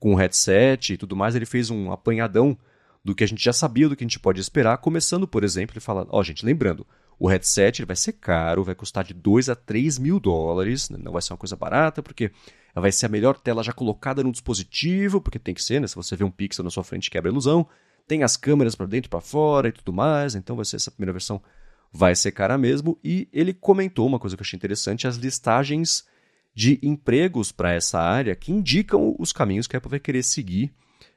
com 0.01 0.15
o 0.15 0.17
headset 0.17 0.95
e 0.95 0.97
tudo 0.97 1.15
mais, 1.15 1.37
ele 1.37 1.47
fez 1.47 1.71
um 1.71 1.93
apanhadão 1.93 2.59
do 3.05 3.15
que 3.15 3.23
a 3.23 3.29
gente 3.29 3.43
já 3.43 3.53
sabia, 3.53 3.89
do 3.89 3.95
que 3.95 4.03
a 4.03 4.07
gente 4.07 4.19
pode 4.19 4.41
esperar, 4.41 4.79
começando, 4.79 5.29
por 5.29 5.45
exemplo, 5.45 5.75
ele 5.75 5.81
fala, 5.81 6.07
ó, 6.11 6.19
oh, 6.19 6.23
gente, 6.23 6.45
lembrando, 6.45 6.87
o 7.19 7.29
headset 7.29 7.81
ele 7.81 7.87
vai 7.87 7.97
ser 7.97 8.15
caro, 8.15 8.65
vai 8.65 8.75
custar 8.75 9.05
de 9.05 9.15
2 9.15 9.51
a 9.51 9.55
3 9.55 9.99
mil 9.99 10.19
dólares, 10.19 10.91
né? 10.91 10.99
não 11.01 11.13
vai 11.13 11.23
ser 11.23 11.33
uma 11.33 11.39
coisa 11.39 11.55
barata, 11.55 12.03
porque 12.03 12.33
vai 12.75 12.91
ser 12.91 13.07
a 13.07 13.09
melhor 13.09 13.39
tela 13.39 13.63
já 13.63 13.73
colocada 13.73 14.25
no 14.25 14.33
dispositivo, 14.33 15.21
porque 15.21 15.39
tem 15.39 15.55
que 15.55 15.63
ser, 15.63 15.81
né? 15.81 15.87
Se 15.87 15.97
você 15.97 16.17
vê 16.17 16.25
um 16.25 16.31
pixel 16.31 16.65
na 16.65 16.71
sua 16.71 16.85
frente, 16.85 17.11
quebra 17.11 17.31
a 17.31 17.33
ilusão. 17.33 17.67
Tem 18.07 18.23
as 18.23 18.37
câmeras 18.37 18.75
para 18.75 18.87
dentro 18.87 19.09
e 19.09 19.11
para 19.11 19.21
fora 19.21 19.69
e 19.69 19.73
tudo 19.73 19.93
mais, 19.93 20.35
então 20.35 20.57
vai 20.57 20.65
ser 20.65 20.77
essa 20.77 20.91
primeira 20.91 21.13
versão 21.13 21.43
vai 21.93 22.15
ser 22.15 22.33
cara 22.33 22.57
mesmo. 22.57 22.99
E 23.03 23.29
ele 23.33 23.53
comentou 23.53 24.07
uma 24.07 24.19
coisa 24.19 24.37
que 24.37 24.41
eu 24.41 24.45
achei 24.45 24.57
interessante, 24.57 25.07
as 25.07 25.17
listagens 25.17 26.05
de 26.55 26.79
empregos 26.83 27.53
para 27.53 27.73
essa 27.73 27.99
área 27.99 28.35
que 28.35 28.53
indicam 28.53 29.15
os 29.19 29.33
caminhos 29.33 29.67
que 29.67 29.77
a 29.77 29.79
Apple 29.79 29.91
vai 29.91 30.01
querer 30.01 30.23
seguir 30.23 30.73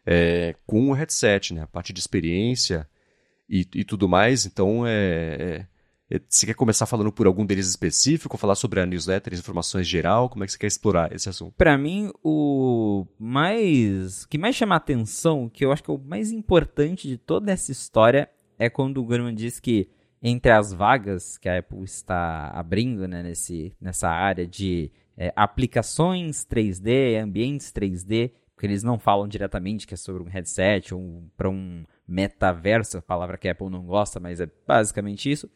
é, 0.06 0.56
com 0.66 0.90
o 0.90 0.94
headset, 0.94 1.54
né? 1.54 1.62
a 1.62 1.68
parte 1.68 1.94
de 1.94 2.00
experiência 2.00 2.88
e, 3.50 3.68
e 3.74 3.84
tudo 3.84 4.08
mais. 4.08 4.46
Então, 4.46 4.86
é, 4.86 5.66
é, 6.10 6.16
é 6.16 6.22
você 6.28 6.46
quer 6.46 6.54
começar 6.54 6.86
falando 6.86 7.12
por 7.12 7.26
algum 7.26 7.46
deles 7.46 7.68
específico, 7.68 8.38
falar 8.38 8.56
sobre 8.56 8.80
a 8.80 8.86
newsletter, 8.86 9.34
informações 9.34 9.88
geral? 9.88 10.30
Como 10.30 10.44
é 10.44 10.48
que 10.48 10.54
você 10.54 10.58
quer 10.58 10.68
explorar 10.68 11.14
esse 11.14 11.30
assunto? 11.30 11.54
Para 11.58 11.78
mim, 11.78 12.12
o 12.24 13.06
mais 13.20 14.26
que 14.26 14.38
mais 14.38 14.56
chama 14.56 14.76
a 14.76 14.78
atenção, 14.78 15.50
que 15.50 15.66
eu 15.66 15.72
acho 15.72 15.84
que 15.84 15.92
é 15.92 15.94
o 15.94 16.00
mais 16.00 16.32
importante 16.32 17.08
de 17.08 17.18
toda 17.18 17.52
essa 17.52 17.72
história, 17.72 18.30
é 18.60 18.70
quando 18.70 18.98
o 18.98 19.06
Gurman 19.06 19.34
diz 19.34 19.60
que 19.60 19.90
entre 20.22 20.52
as 20.52 20.72
vagas 20.72 21.38
que 21.38 21.50
a 21.50 21.60
Apple 21.60 21.84
está 21.84 22.48
abrindo 22.52 23.06
né, 23.10 23.22
nesse, 23.22 23.76
nessa 23.82 24.08
área 24.08 24.48
de 24.48 24.90
é, 25.18 25.32
aplicações 25.36 26.46
3D, 26.46 27.22
ambientes 27.22 27.72
3D, 27.72 28.32
porque 28.54 28.68
eles 28.68 28.84
não 28.84 28.98
falam 29.00 29.28
diretamente 29.28 29.86
que 29.86 29.94
é 29.94 29.98
sobre 29.98 30.24
um 30.24 30.28
headset 30.28 30.94
ou 30.94 31.24
para 31.36 31.50
um 31.50 31.84
metaverso, 32.08 33.02
palavra 33.02 33.38
que 33.38 33.48
a 33.48 33.52
Apple 33.52 33.70
não 33.70 33.86
gosta, 33.86 34.20
mas 34.20 34.40
é 34.40 34.48
basicamente 34.68 35.32
isso, 35.32 35.50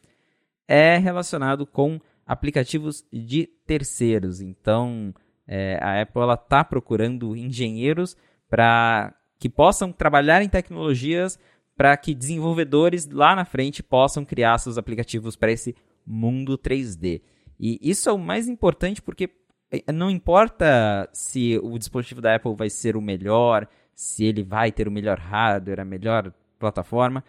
é 0.66 0.98
relacionado 0.98 1.66
com 1.66 2.00
aplicativos 2.26 3.04
de 3.12 3.46
terceiros. 3.66 4.40
Então, 4.40 5.14
é, 5.46 5.78
a 5.80 6.02
Apple 6.02 6.22
está 6.34 6.62
procurando 6.62 7.36
engenheiros 7.36 8.16
para 8.50 9.14
que 9.38 9.48
possam 9.48 9.92
trabalhar 9.92 10.42
em 10.42 10.48
tecnologias 10.48 11.38
para 11.78 11.96
que 11.96 12.12
desenvolvedores 12.12 13.08
lá 13.08 13.36
na 13.36 13.44
frente 13.44 13.84
possam 13.84 14.24
criar 14.24 14.58
seus 14.58 14.76
aplicativos 14.76 15.36
para 15.36 15.52
esse 15.52 15.76
mundo 16.04 16.58
3D. 16.58 17.22
E 17.58 17.78
isso 17.80 18.08
é 18.08 18.12
o 18.12 18.18
mais 18.18 18.48
importante 18.48 19.00
porque 19.00 19.30
não 19.92 20.10
importa 20.10 21.08
se 21.12 21.58
o 21.62 21.78
dispositivo 21.78 22.20
da 22.20 22.34
Apple 22.34 22.54
vai 22.54 22.70
ser 22.70 22.96
o 22.96 23.02
melhor, 23.02 23.68
se 23.94 24.24
ele 24.24 24.42
vai 24.42 24.72
ter 24.72 24.88
o 24.88 24.90
melhor 24.90 25.18
hardware, 25.18 25.80
a 25.80 25.84
melhor 25.84 26.32
plataforma. 26.58 27.22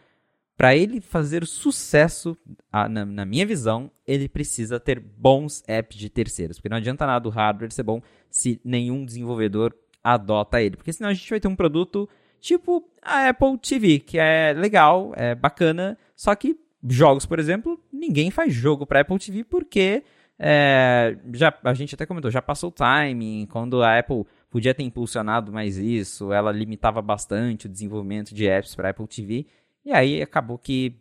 Para 0.56 0.76
ele 0.76 1.00
fazer 1.00 1.46
sucesso, 1.46 2.38
na, 2.72 3.06
na, 3.06 3.26
minha 3.26 3.46
visão, 3.46 3.90
ele 4.06 4.28
precisa 4.28 4.80
ter 4.80 5.00
bons 5.00 5.64
apps 5.68 5.98
de 5.98 6.10
terceiros. 6.10 6.58
Porque 6.58 6.70
não 6.70 6.78
adianta 6.78 7.06
nada 7.06 7.28
o 7.28 7.32
hardware 7.32 7.72
ser 7.72 7.84
bom 7.84 8.02
se 8.30 8.60
nenhum 8.64 9.06
desenvolvedor 9.06 9.74
adota 10.04 10.62
ele. 10.62 10.76
Porque 10.76 10.92
senão 10.92 11.10
a 11.10 11.14
gente 11.14 11.30
vai 11.30 11.40
ter 11.40 11.48
um 11.48 11.56
produto 11.56 12.10
tipo 12.40 12.90
a 13.02 13.30
Apple 13.30 13.58
TV, 13.58 14.00
que 14.00 14.18
é 14.18 14.54
legal, 14.54 15.14
é 15.16 15.34
bacana, 15.34 15.98
só 16.16 16.36
que 16.36 16.58
jogos, 16.88 17.26
por 17.26 17.40
exemplo, 17.40 17.82
ninguém 17.92 18.32
faz 18.32 18.54
jogo 18.54 18.86
para 18.86 19.02
Apple 19.02 19.20
TV 19.20 19.44
porque 19.44 20.04
é, 20.42 21.18
já, 21.34 21.54
a 21.66 21.74
gente 21.74 21.94
até 21.96 22.06
comentou, 22.06 22.32
já 22.32 22.42
passou 22.42 22.70
o 22.70 22.72
timing, 22.72 23.46
quando 23.52 23.84
a 23.84 24.00
Apple 24.00 24.26
podia 24.50 24.74
ter 24.74 24.84
impulsionado 24.84 25.52
mais 25.52 25.78
isso, 25.78 26.32
ela 26.32 26.50
limitava 26.50 27.02
bastante 27.02 27.66
o 27.66 27.70
desenvolvimento 27.70 28.34
de 28.34 28.48
apps 28.48 28.74
para 28.74 28.92
Apple 28.92 29.06
TV, 29.06 29.46
e 29.84 29.92
aí 29.92 30.22
acabou 30.22 30.58
que 30.58 30.96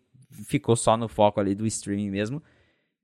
ficou 0.45 0.75
só 0.75 0.97
no 0.97 1.09
foco 1.09 1.39
ali 1.39 1.55
do 1.55 1.67
streaming 1.67 2.11
mesmo. 2.11 2.43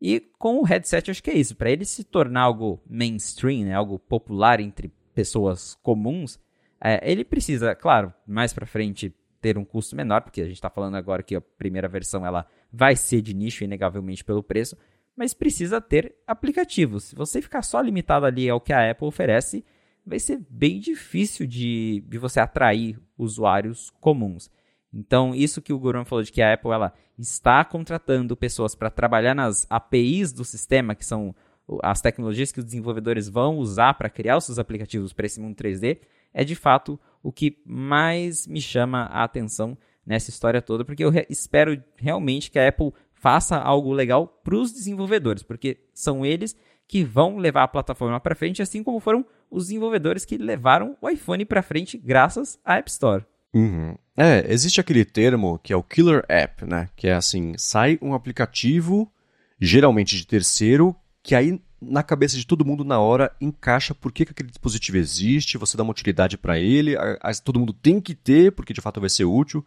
E 0.00 0.20
com 0.38 0.58
o 0.58 0.64
headset, 0.64 1.10
acho 1.10 1.22
que 1.22 1.30
é 1.30 1.38
isso. 1.38 1.56
Para 1.56 1.70
ele 1.70 1.84
se 1.84 2.04
tornar 2.04 2.42
algo 2.42 2.82
mainstream, 2.86 3.64
né, 3.64 3.74
algo 3.74 3.98
popular 3.98 4.60
entre 4.60 4.92
pessoas 5.14 5.76
comuns, 5.82 6.38
é, 6.80 7.00
ele 7.10 7.24
precisa, 7.24 7.74
claro, 7.74 8.12
mais 8.26 8.52
para 8.52 8.66
frente 8.66 9.14
ter 9.40 9.56
um 9.56 9.64
custo 9.64 9.94
menor, 9.94 10.22
porque 10.22 10.40
a 10.40 10.46
gente 10.46 10.56
está 10.56 10.68
falando 10.68 10.96
agora 10.96 11.22
que 11.22 11.36
a 11.36 11.40
primeira 11.40 11.86
versão 11.86 12.26
ela 12.26 12.46
vai 12.72 12.96
ser 12.96 13.22
de 13.22 13.32
nicho, 13.32 13.62
inegavelmente, 13.62 14.24
pelo 14.24 14.42
preço 14.42 14.76
mas 15.16 15.32
precisa 15.34 15.80
ter 15.80 16.14
aplicativos. 16.26 17.04
Se 17.04 17.14
você 17.14 17.40
ficar 17.40 17.62
só 17.62 17.80
limitado 17.80 18.26
ali 18.26 18.48
ao 18.48 18.60
que 18.60 18.72
a 18.72 18.90
Apple 18.90 19.06
oferece, 19.06 19.64
vai 20.04 20.18
ser 20.18 20.40
bem 20.50 20.80
difícil 20.80 21.46
de, 21.46 22.04
de 22.06 22.18
você 22.18 22.40
atrair 22.40 22.98
usuários 23.16 23.90
comuns. 24.00 24.50
Então, 24.92 25.34
isso 25.34 25.62
que 25.62 25.72
o 25.72 25.78
Goran 25.78 26.04
falou 26.04 26.22
de 26.22 26.30
que 26.30 26.42
a 26.42 26.54
Apple 26.54 26.70
ela 26.70 26.92
está 27.18 27.64
contratando 27.64 28.36
pessoas 28.36 28.74
para 28.74 28.90
trabalhar 28.90 29.34
nas 29.34 29.66
APIs 29.68 30.32
do 30.32 30.44
sistema, 30.44 30.94
que 30.94 31.04
são 31.04 31.34
as 31.82 32.00
tecnologias 32.00 32.52
que 32.52 32.60
os 32.60 32.64
desenvolvedores 32.64 33.28
vão 33.28 33.56
usar 33.56 33.94
para 33.94 34.10
criar 34.10 34.36
os 34.36 34.44
seus 34.44 34.58
aplicativos 34.58 35.12
para 35.12 35.26
esse 35.26 35.40
mundo 35.40 35.56
3D, 35.56 35.98
é 36.32 36.44
de 36.44 36.54
fato 36.54 37.00
o 37.22 37.32
que 37.32 37.58
mais 37.64 38.46
me 38.46 38.60
chama 38.60 39.04
a 39.04 39.24
atenção 39.24 39.76
nessa 40.04 40.30
história 40.30 40.60
toda, 40.60 40.84
porque 40.84 41.04
eu 41.04 41.10
espero 41.30 41.82
realmente 41.96 42.50
que 42.50 42.58
a 42.58 42.68
Apple 42.68 42.92
faça 43.24 43.56
algo 43.56 43.90
legal 43.90 44.26
para 44.44 44.54
os 44.54 44.70
desenvolvedores, 44.70 45.42
porque 45.42 45.78
são 45.94 46.26
eles 46.26 46.54
que 46.86 47.02
vão 47.02 47.38
levar 47.38 47.62
a 47.62 47.68
plataforma 47.68 48.20
para 48.20 48.34
frente, 48.34 48.60
assim 48.60 48.82
como 48.82 49.00
foram 49.00 49.24
os 49.50 49.68
desenvolvedores 49.68 50.26
que 50.26 50.36
levaram 50.36 50.94
o 51.00 51.08
iPhone 51.08 51.42
para 51.46 51.62
frente 51.62 51.96
graças 51.96 52.58
à 52.62 52.76
App 52.76 52.90
Store. 52.90 53.24
Uhum. 53.54 53.96
É, 54.14 54.44
existe 54.52 54.78
aquele 54.78 55.06
termo 55.06 55.58
que 55.58 55.72
é 55.72 55.76
o 55.76 55.82
killer 55.82 56.22
app, 56.28 56.66
né? 56.66 56.90
Que 56.94 57.08
é 57.08 57.14
assim, 57.14 57.54
sai 57.56 57.98
um 58.02 58.12
aplicativo, 58.12 59.10
geralmente 59.58 60.18
de 60.18 60.26
terceiro, 60.26 60.94
que 61.22 61.34
aí 61.34 61.58
na 61.80 62.02
cabeça 62.02 62.36
de 62.36 62.46
todo 62.46 62.64
mundo 62.64 62.84
na 62.84 63.00
hora 63.00 63.34
encaixa 63.40 63.94
por 63.94 64.12
que, 64.12 64.26
que 64.26 64.32
aquele 64.32 64.50
dispositivo 64.50 64.98
existe, 64.98 65.56
você 65.56 65.78
dá 65.78 65.82
uma 65.82 65.92
utilidade 65.92 66.36
para 66.36 66.58
ele, 66.58 66.94
a, 66.94 67.16
a, 67.22 67.34
todo 67.42 67.58
mundo 67.58 67.72
tem 67.72 68.02
que 68.02 68.14
ter, 68.14 68.52
porque 68.52 68.74
de 68.74 68.82
fato 68.82 69.00
vai 69.00 69.08
ser 69.08 69.24
útil. 69.24 69.64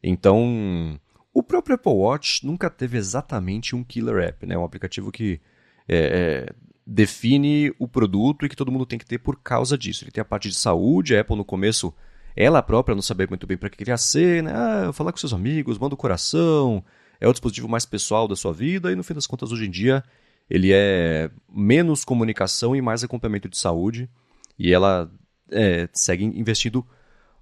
Então, 0.00 0.96
o 1.32 1.42
próprio 1.42 1.74
Apple 1.74 1.92
Watch 1.92 2.44
nunca 2.44 2.68
teve 2.68 2.98
exatamente 2.98 3.74
um 3.76 3.84
killer 3.84 4.28
app, 4.28 4.46
né? 4.46 4.58
Um 4.58 4.64
aplicativo 4.64 5.12
que 5.12 5.40
é, 5.88 5.98
é, 5.98 6.54
define 6.86 7.72
o 7.78 7.86
produto 7.86 8.44
e 8.44 8.48
que 8.48 8.56
todo 8.56 8.72
mundo 8.72 8.86
tem 8.86 8.98
que 8.98 9.06
ter 9.06 9.18
por 9.18 9.36
causa 9.40 9.78
disso. 9.78 10.04
Ele 10.04 10.10
tem 10.10 10.22
a 10.22 10.24
parte 10.24 10.48
de 10.48 10.54
saúde, 10.54 11.16
a 11.16 11.20
Apple 11.20 11.36
no 11.36 11.44
começo, 11.44 11.94
ela 12.34 12.62
própria 12.62 12.94
não 12.94 13.02
sabia 13.02 13.26
muito 13.28 13.46
bem 13.46 13.56
para 13.56 13.70
que 13.70 13.78
queria 13.78 13.96
ser, 13.96 14.42
né? 14.42 14.52
Ah, 14.52 14.92
falar 14.92 15.12
com 15.12 15.18
seus 15.18 15.32
amigos, 15.32 15.78
manda 15.78 15.94
o 15.94 15.98
coração, 15.98 16.84
é 17.20 17.28
o 17.28 17.32
dispositivo 17.32 17.68
mais 17.68 17.84
pessoal 17.84 18.26
da 18.26 18.34
sua 18.34 18.52
vida 18.52 18.90
e 18.90 18.96
no 18.96 19.04
fim 19.04 19.14
das 19.14 19.26
contas 19.26 19.52
hoje 19.52 19.66
em 19.66 19.70
dia 19.70 20.02
ele 20.48 20.72
é 20.72 21.30
menos 21.48 22.04
comunicação 22.04 22.74
e 22.74 22.82
mais 22.82 23.04
acompanhamento 23.04 23.48
de 23.48 23.56
saúde 23.56 24.10
e 24.58 24.72
ela 24.72 25.10
é, 25.50 25.88
segue 25.92 26.24
investindo 26.24 26.84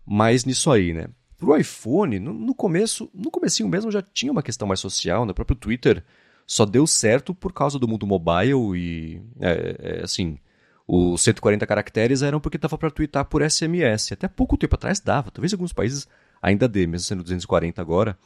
mais 0.05 0.45
nisso 0.45 0.71
aí, 0.71 0.93
né? 0.93 1.09
Pro 1.39 1.57
iPhone, 1.57 2.19
no, 2.19 2.33
no 2.33 2.55
começo, 2.55 3.09
no 3.15 3.31
comecinho 3.31 3.69
mesmo 3.69 3.91
já 3.91 4.03
tinha 4.03 4.33
uma 4.33 4.43
questão 4.43 4.67
mais 4.67 4.81
social, 4.81 5.25
né? 5.25 5.31
O 5.31 5.35
próprio 5.35 5.57
Twitter 5.57 6.05
só 6.47 6.65
deu 6.67 6.87
certo 6.87 7.35
por 7.35 7.53
causa 7.53 7.79
do 7.79 7.87
mundo 7.87 8.07
mobile 8.07 8.77
e, 8.77 9.23
é, 9.41 9.77
é, 9.79 10.03
assim, 10.03 10.39
os 10.87 11.21
140 11.23 11.67
caracteres 11.67 12.23
eram 12.23 12.41
porque 12.41 12.59
dava 12.59 12.77
para 12.77 12.91
twittar 12.91 13.25
por 13.27 13.49
SMS. 13.49 14.13
Até 14.13 14.27
pouco 14.27 14.57
tempo 14.57 14.75
atrás 14.75 14.99
dava, 14.99 15.31
talvez 15.31 15.53
em 15.53 15.57
alguns 15.57 15.73
países 15.73 16.09
ainda 16.43 16.67
dê, 16.67 16.87
mesmo 16.87 17.07
sendo 17.07 17.23
240 17.23 17.81
agora. 17.81 18.19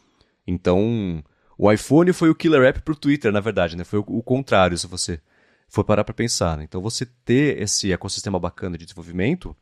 Então, 0.47 1.23
o 1.59 1.71
iPhone 1.71 2.13
foi 2.13 2.31
o 2.31 2.35
killer 2.35 2.63
app 2.63 2.81
pro 2.83 2.97
Twitter, 2.97 3.31
na 3.31 3.41
verdade, 3.41 3.77
né? 3.77 3.85
Foi 3.85 3.99
o, 3.99 4.05
o 4.07 4.23
contrário, 4.23 4.79
se 4.79 4.87
você 4.87 5.21
for 5.69 5.85
parar 5.85 6.05
para 6.05 6.15
pensar. 6.15 6.57
Né? 6.57 6.65
Então, 6.65 6.81
você 6.81 7.07
ter 7.25 7.61
esse 7.61 7.93
ecossistema 7.93 8.39
bacana 8.39 8.79
de 8.79 8.85
desenvolvimento 8.85 9.57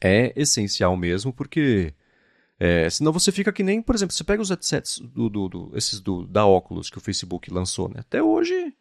é 0.00 0.32
essencial 0.36 0.96
mesmo, 0.96 1.32
porque 1.32 1.92
é, 2.62 2.90
senão 2.90 3.10
você 3.10 3.32
fica 3.32 3.50
que 3.50 3.62
nem, 3.62 3.80
por 3.80 3.94
exemplo, 3.94 4.14
você 4.14 4.22
pega 4.22 4.42
os 4.42 4.50
headsets 4.50 4.98
do, 4.98 5.30
do, 5.30 5.48
do, 5.48 5.72
esses 5.74 5.98
do, 5.98 6.26
da 6.26 6.44
Oculus 6.44 6.90
que 6.90 6.98
o 6.98 7.00
Facebook 7.00 7.50
lançou, 7.50 7.88
né? 7.88 8.00
Até 8.00 8.22
hoje, 8.22 8.74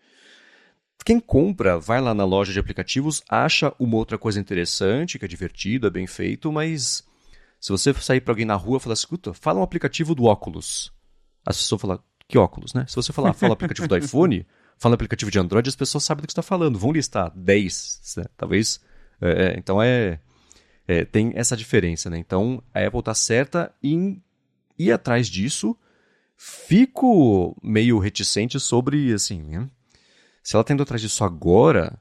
quem 1.05 1.17
compra, 1.17 1.79
vai 1.79 2.01
lá 2.01 2.13
na 2.13 2.25
loja 2.25 2.51
de 2.51 2.59
aplicativos, 2.59 3.23
acha 3.29 3.73
uma 3.79 3.95
outra 3.95 4.17
coisa 4.17 4.37
interessante, 4.37 5.17
que 5.17 5.23
é 5.23 5.27
divertido, 5.29 5.87
é 5.87 5.89
bem 5.89 6.05
feito, 6.05 6.51
mas 6.51 7.05
se 7.57 7.71
você 7.71 7.93
sair 7.93 8.19
para 8.19 8.33
alguém 8.33 8.45
na 8.45 8.55
rua 8.55 8.77
e 8.77 8.79
falar, 8.81 8.95
escuta, 8.95 9.33
fala 9.33 9.61
um 9.61 9.63
aplicativo 9.63 10.13
do 10.13 10.25
Oculus. 10.25 10.91
A 11.45 11.51
pessoa 11.51 11.79
fala, 11.79 12.03
que 12.27 12.37
óculos, 12.37 12.73
né? 12.73 12.85
Se 12.85 12.97
você 12.97 13.13
falar, 13.13 13.33
fala 13.33 13.53
aplicativo 13.53 13.87
do 13.87 13.95
iPhone, 13.95 14.45
fala 14.77 14.95
aplicativo 14.95 15.31
de 15.31 15.39
Android, 15.39 15.69
as 15.69 15.75
pessoas 15.75 16.03
sabem 16.03 16.21
do 16.21 16.27
que 16.27 16.33
está 16.33 16.41
falando. 16.41 16.77
Vão 16.77 16.91
listar 16.91 17.31
10, 17.33 18.15
né? 18.17 18.25
talvez. 18.35 18.81
É, 19.21 19.29
é, 19.29 19.55
então 19.57 19.81
é 19.81 20.19
é, 20.89 21.05
tem 21.05 21.31
essa 21.35 21.55
diferença, 21.55 22.09
né? 22.09 22.17
Então 22.17 22.63
a 22.73 22.83
Apple 22.83 22.99
está 22.99 23.13
certa 23.13 23.71
em 23.81 24.19
ir 24.77 24.91
atrás 24.91 25.27
disso. 25.27 25.77
Fico 26.35 27.55
meio 27.61 27.99
reticente 27.99 28.59
sobre, 28.59 29.13
assim, 29.13 29.43
né? 29.43 29.69
se 30.41 30.55
ela 30.55 30.61
está 30.61 30.73
indo 30.73 30.81
atrás 30.81 30.99
disso 30.99 31.23
agora, 31.23 31.99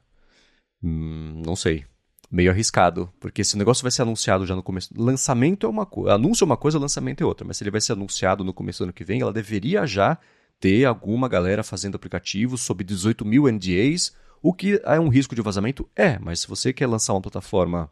hum, 0.81 1.43
não 1.45 1.55
sei. 1.55 1.85
Meio 2.31 2.49
arriscado, 2.49 3.11
porque 3.19 3.41
esse 3.41 3.55
negócio 3.57 3.83
vai 3.83 3.91
ser 3.91 4.01
anunciado 4.01 4.45
já 4.45 4.55
no 4.55 4.63
começo. 4.63 4.89
Lançamento 4.95 5.67
é 5.67 5.69
uma 5.69 5.85
coisa, 5.85 6.15
anúncio 6.15 6.43
é 6.43 6.47
uma 6.47 6.57
coisa, 6.57 6.79
lançamento 6.79 7.21
é 7.21 7.25
outra. 7.25 7.45
Mas 7.45 7.57
se 7.57 7.63
ele 7.63 7.71
vai 7.71 7.81
ser 7.81 7.93
anunciado 7.93 8.43
no 8.43 8.53
começo 8.53 8.79
do 8.79 8.83
ano 8.85 8.93
que 8.93 9.03
vem, 9.03 9.21
ela 9.21 9.33
deveria 9.33 9.85
já 9.85 10.17
ter 10.59 10.85
alguma 10.85 11.27
galera 11.27 11.63
fazendo 11.63 11.95
aplicativos 11.95 12.61
sob 12.61 12.83
18 12.83 13.23
mil 13.23 13.43
NDAs, 13.51 14.15
o 14.41 14.51
que 14.51 14.81
é 14.83 14.99
um 14.99 15.09
risco 15.09 15.35
de 15.35 15.41
vazamento? 15.41 15.87
É, 15.95 16.17
mas 16.17 16.39
se 16.39 16.47
você 16.47 16.73
quer 16.73 16.87
lançar 16.87 17.13
uma 17.13 17.21
plataforma 17.21 17.91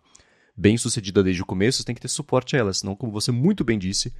bem 0.58 0.76
sucedida 0.78 1.24
desde 1.24 1.41
o 1.41 1.45
começo, 1.45 1.78
você 1.78 1.84
tem 1.84 1.95
que 1.95 2.01
ter 2.01 2.08
suporte 2.08 2.55
a 2.55 2.60
ela, 2.60 2.74
senão, 2.74 2.95
como 2.95 3.12
você 3.12 3.32
muito 3.32 3.64
bem 3.64 3.78
disse, 3.78 4.12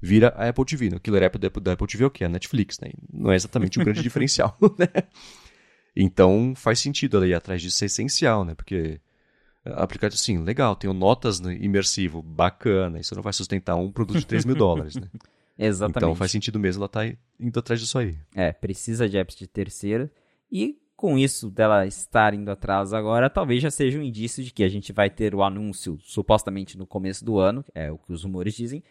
vira 0.00 0.28
a 0.36 0.48
Apple 0.48 0.64
TV. 0.64 0.90
No 0.90 1.00
killer 1.00 1.22
app 1.22 1.38
da 1.38 1.72
Apple 1.72 1.86
TV 1.86 2.04
é 2.04 2.06
o 2.06 2.10
que? 2.10 2.24
A 2.24 2.28
Netflix, 2.28 2.78
né? 2.80 2.90
Não 3.12 3.32
é 3.32 3.36
exatamente 3.36 3.78
o 3.78 3.80
um 3.80 3.84
grande 3.84 4.02
diferencial, 4.04 4.56
né? 4.78 4.88
Então 5.96 6.52
faz 6.54 6.78
sentido 6.78 7.16
ela 7.16 7.26
ir 7.26 7.34
atrás 7.34 7.62
disso, 7.62 7.82
é 7.82 7.86
essencial, 7.86 8.44
né? 8.44 8.54
Porque 8.54 9.00
aplicativo, 9.64 10.20
sim, 10.20 10.38
legal, 10.38 10.76
tem 10.76 10.92
notas 10.92 11.38
imersivo, 11.40 12.22
bacana, 12.22 13.00
isso 13.00 13.14
não 13.14 13.22
vai 13.22 13.32
sustentar 13.32 13.74
um 13.74 13.90
produto 13.90 14.18
de 14.18 14.26
3 14.26 14.44
mil 14.44 14.54
dólares, 14.54 14.96
né? 14.96 15.08
Exatamente. 15.58 15.96
Então 15.96 16.14
faz 16.14 16.30
sentido 16.30 16.58
mesmo 16.58 16.80
ela 16.80 16.86
estar 16.86 17.08
tá 17.08 17.16
indo 17.40 17.58
atrás 17.58 17.80
disso 17.80 17.98
aí. 17.98 18.16
É, 18.34 18.52
precisa 18.52 19.08
de 19.08 19.16
apps 19.16 19.34
de 19.34 19.46
terceira. 19.46 20.10
E 20.52 20.78
com 20.96 21.18
isso 21.18 21.50
dela 21.50 21.86
estar 21.86 22.32
indo 22.32 22.50
atrás 22.50 22.94
agora, 22.94 23.28
talvez 23.28 23.62
já 23.62 23.70
seja 23.70 23.98
um 23.98 24.02
indício 24.02 24.42
de 24.42 24.50
que 24.50 24.64
a 24.64 24.68
gente 24.68 24.92
vai 24.92 25.10
ter 25.10 25.34
o 25.34 25.42
anúncio 25.42 25.98
supostamente 26.00 26.78
no 26.78 26.86
começo 26.86 27.24
do 27.24 27.38
ano, 27.38 27.64
é 27.74 27.92
o 27.92 27.98
que 27.98 28.12
os 28.12 28.24
rumores 28.24 28.54
dizem, 28.54 28.82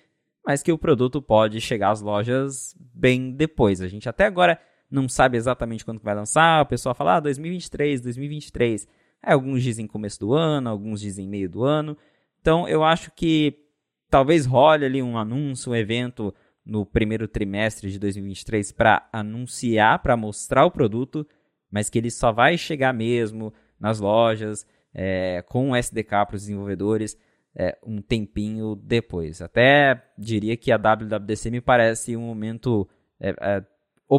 mas 0.45 0.61
que 0.61 0.71
o 0.71 0.77
produto 0.77 1.19
pode 1.19 1.59
chegar 1.59 1.89
às 1.89 2.01
lojas 2.01 2.75
bem 2.79 3.31
depois. 3.31 3.81
A 3.81 3.87
gente 3.87 4.07
até 4.07 4.25
agora 4.25 4.59
não 4.89 5.09
sabe 5.09 5.35
exatamente 5.35 5.83
quando 5.83 5.99
vai 5.99 6.13
lançar, 6.13 6.61
o 6.61 6.67
pessoal 6.67 6.93
fala 6.93 7.15
ah, 7.15 7.19
2023, 7.19 8.01
2023. 8.01 8.87
Aí 9.23 9.33
alguns 9.33 9.63
dizem 9.63 9.87
começo 9.87 10.19
do 10.19 10.33
ano, 10.33 10.69
alguns 10.69 11.01
dizem 11.01 11.27
meio 11.27 11.49
do 11.49 11.63
ano. 11.63 11.97
Então 12.39 12.67
eu 12.67 12.83
acho 12.83 13.11
que 13.11 13.65
talvez 14.11 14.45
role 14.45 14.85
ali 14.85 15.01
um 15.01 15.17
anúncio, 15.17 15.71
um 15.71 15.75
evento 15.75 16.31
no 16.63 16.85
primeiro 16.85 17.27
trimestre 17.27 17.89
de 17.89 17.97
2023 17.97 18.71
para 18.71 19.09
anunciar, 19.11 19.99
para 19.99 20.15
mostrar 20.15 20.65
o 20.65 20.71
produto 20.71 21.27
mas 21.75 21.89
que 21.89 21.97
ele 21.97 22.09
só 22.09 22.31
vai 22.31 22.57
chegar 22.57 22.93
mesmo 22.93 23.53
nas 23.77 23.99
lojas 23.99 24.65
é, 24.93 25.43
com 25.49 25.71
o 25.71 25.75
SDK 25.75 26.25
para 26.25 26.35
os 26.37 26.43
desenvolvedores 26.43 27.17
é, 27.53 27.77
um 27.85 28.01
tempinho 28.01 28.77
depois. 28.77 29.41
Até 29.41 30.01
diria 30.17 30.55
que 30.55 30.71
a 30.71 30.77
WWDC 30.77 31.51
me 31.51 31.59
parece 31.59 32.15
um 32.15 32.21
momento 32.21 32.87
é, 33.19 33.35
é 33.41 33.63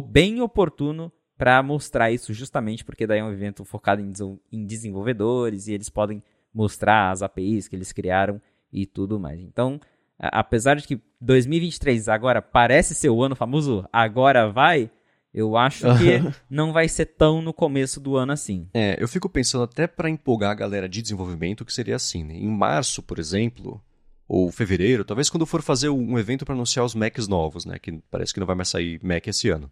bem 0.03 0.39
oportuno 0.39 1.11
para 1.35 1.63
mostrar 1.63 2.11
isso, 2.11 2.31
justamente 2.31 2.85
porque 2.85 3.07
daí 3.07 3.21
é 3.21 3.23
um 3.23 3.33
evento 3.33 3.65
focado 3.65 4.03
em, 4.03 4.13
em 4.51 4.63
desenvolvedores 4.63 5.67
e 5.67 5.73
eles 5.73 5.89
podem 5.89 6.21
mostrar 6.53 7.09
as 7.09 7.23
APIs 7.23 7.67
que 7.67 7.75
eles 7.75 7.91
criaram 7.91 8.39
e 8.71 8.85
tudo 8.85 9.19
mais. 9.19 9.39
Então, 9.39 9.81
apesar 10.19 10.75
de 10.75 10.85
que 10.85 11.01
2023 11.19 12.07
agora 12.07 12.39
parece 12.39 12.93
ser 12.93 13.09
o 13.09 13.23
ano 13.23 13.35
famoso, 13.35 13.83
agora 13.91 14.47
vai, 14.47 14.91
eu 15.37 15.55
acho 15.55 15.85
que 15.99 16.19
não 16.49 16.73
vai 16.73 16.89
ser 16.89 17.05
tão 17.05 17.43
no 17.43 17.53
começo 17.53 17.99
do 17.99 18.17
ano 18.17 18.31
assim. 18.31 18.67
É, 18.73 18.97
eu 18.99 19.07
fico 19.07 19.29
pensando 19.29 19.65
até 19.65 19.85
para 19.85 20.09
empolgar 20.09 20.49
a 20.49 20.55
galera 20.55 20.89
de 20.89 20.99
desenvolvimento 20.99 21.63
que 21.63 21.71
seria 21.71 21.95
assim, 21.95 22.23
né? 22.23 22.33
Em 22.35 22.49
março, 22.49 23.03
por 23.03 23.19
exemplo, 23.19 23.79
ou 24.27 24.51
fevereiro, 24.51 25.05
talvez 25.05 25.29
quando 25.29 25.45
for 25.45 25.61
fazer 25.61 25.89
um 25.89 26.17
evento 26.17 26.43
para 26.43 26.55
anunciar 26.55 26.83
os 26.83 26.95
Macs 26.95 27.27
novos, 27.27 27.65
né? 27.65 27.77
Que 27.77 28.01
parece 28.09 28.33
que 28.33 28.39
não 28.39 28.47
vai 28.47 28.55
mais 28.55 28.69
sair 28.69 28.99
Mac 29.03 29.27
esse 29.27 29.47
ano. 29.49 29.71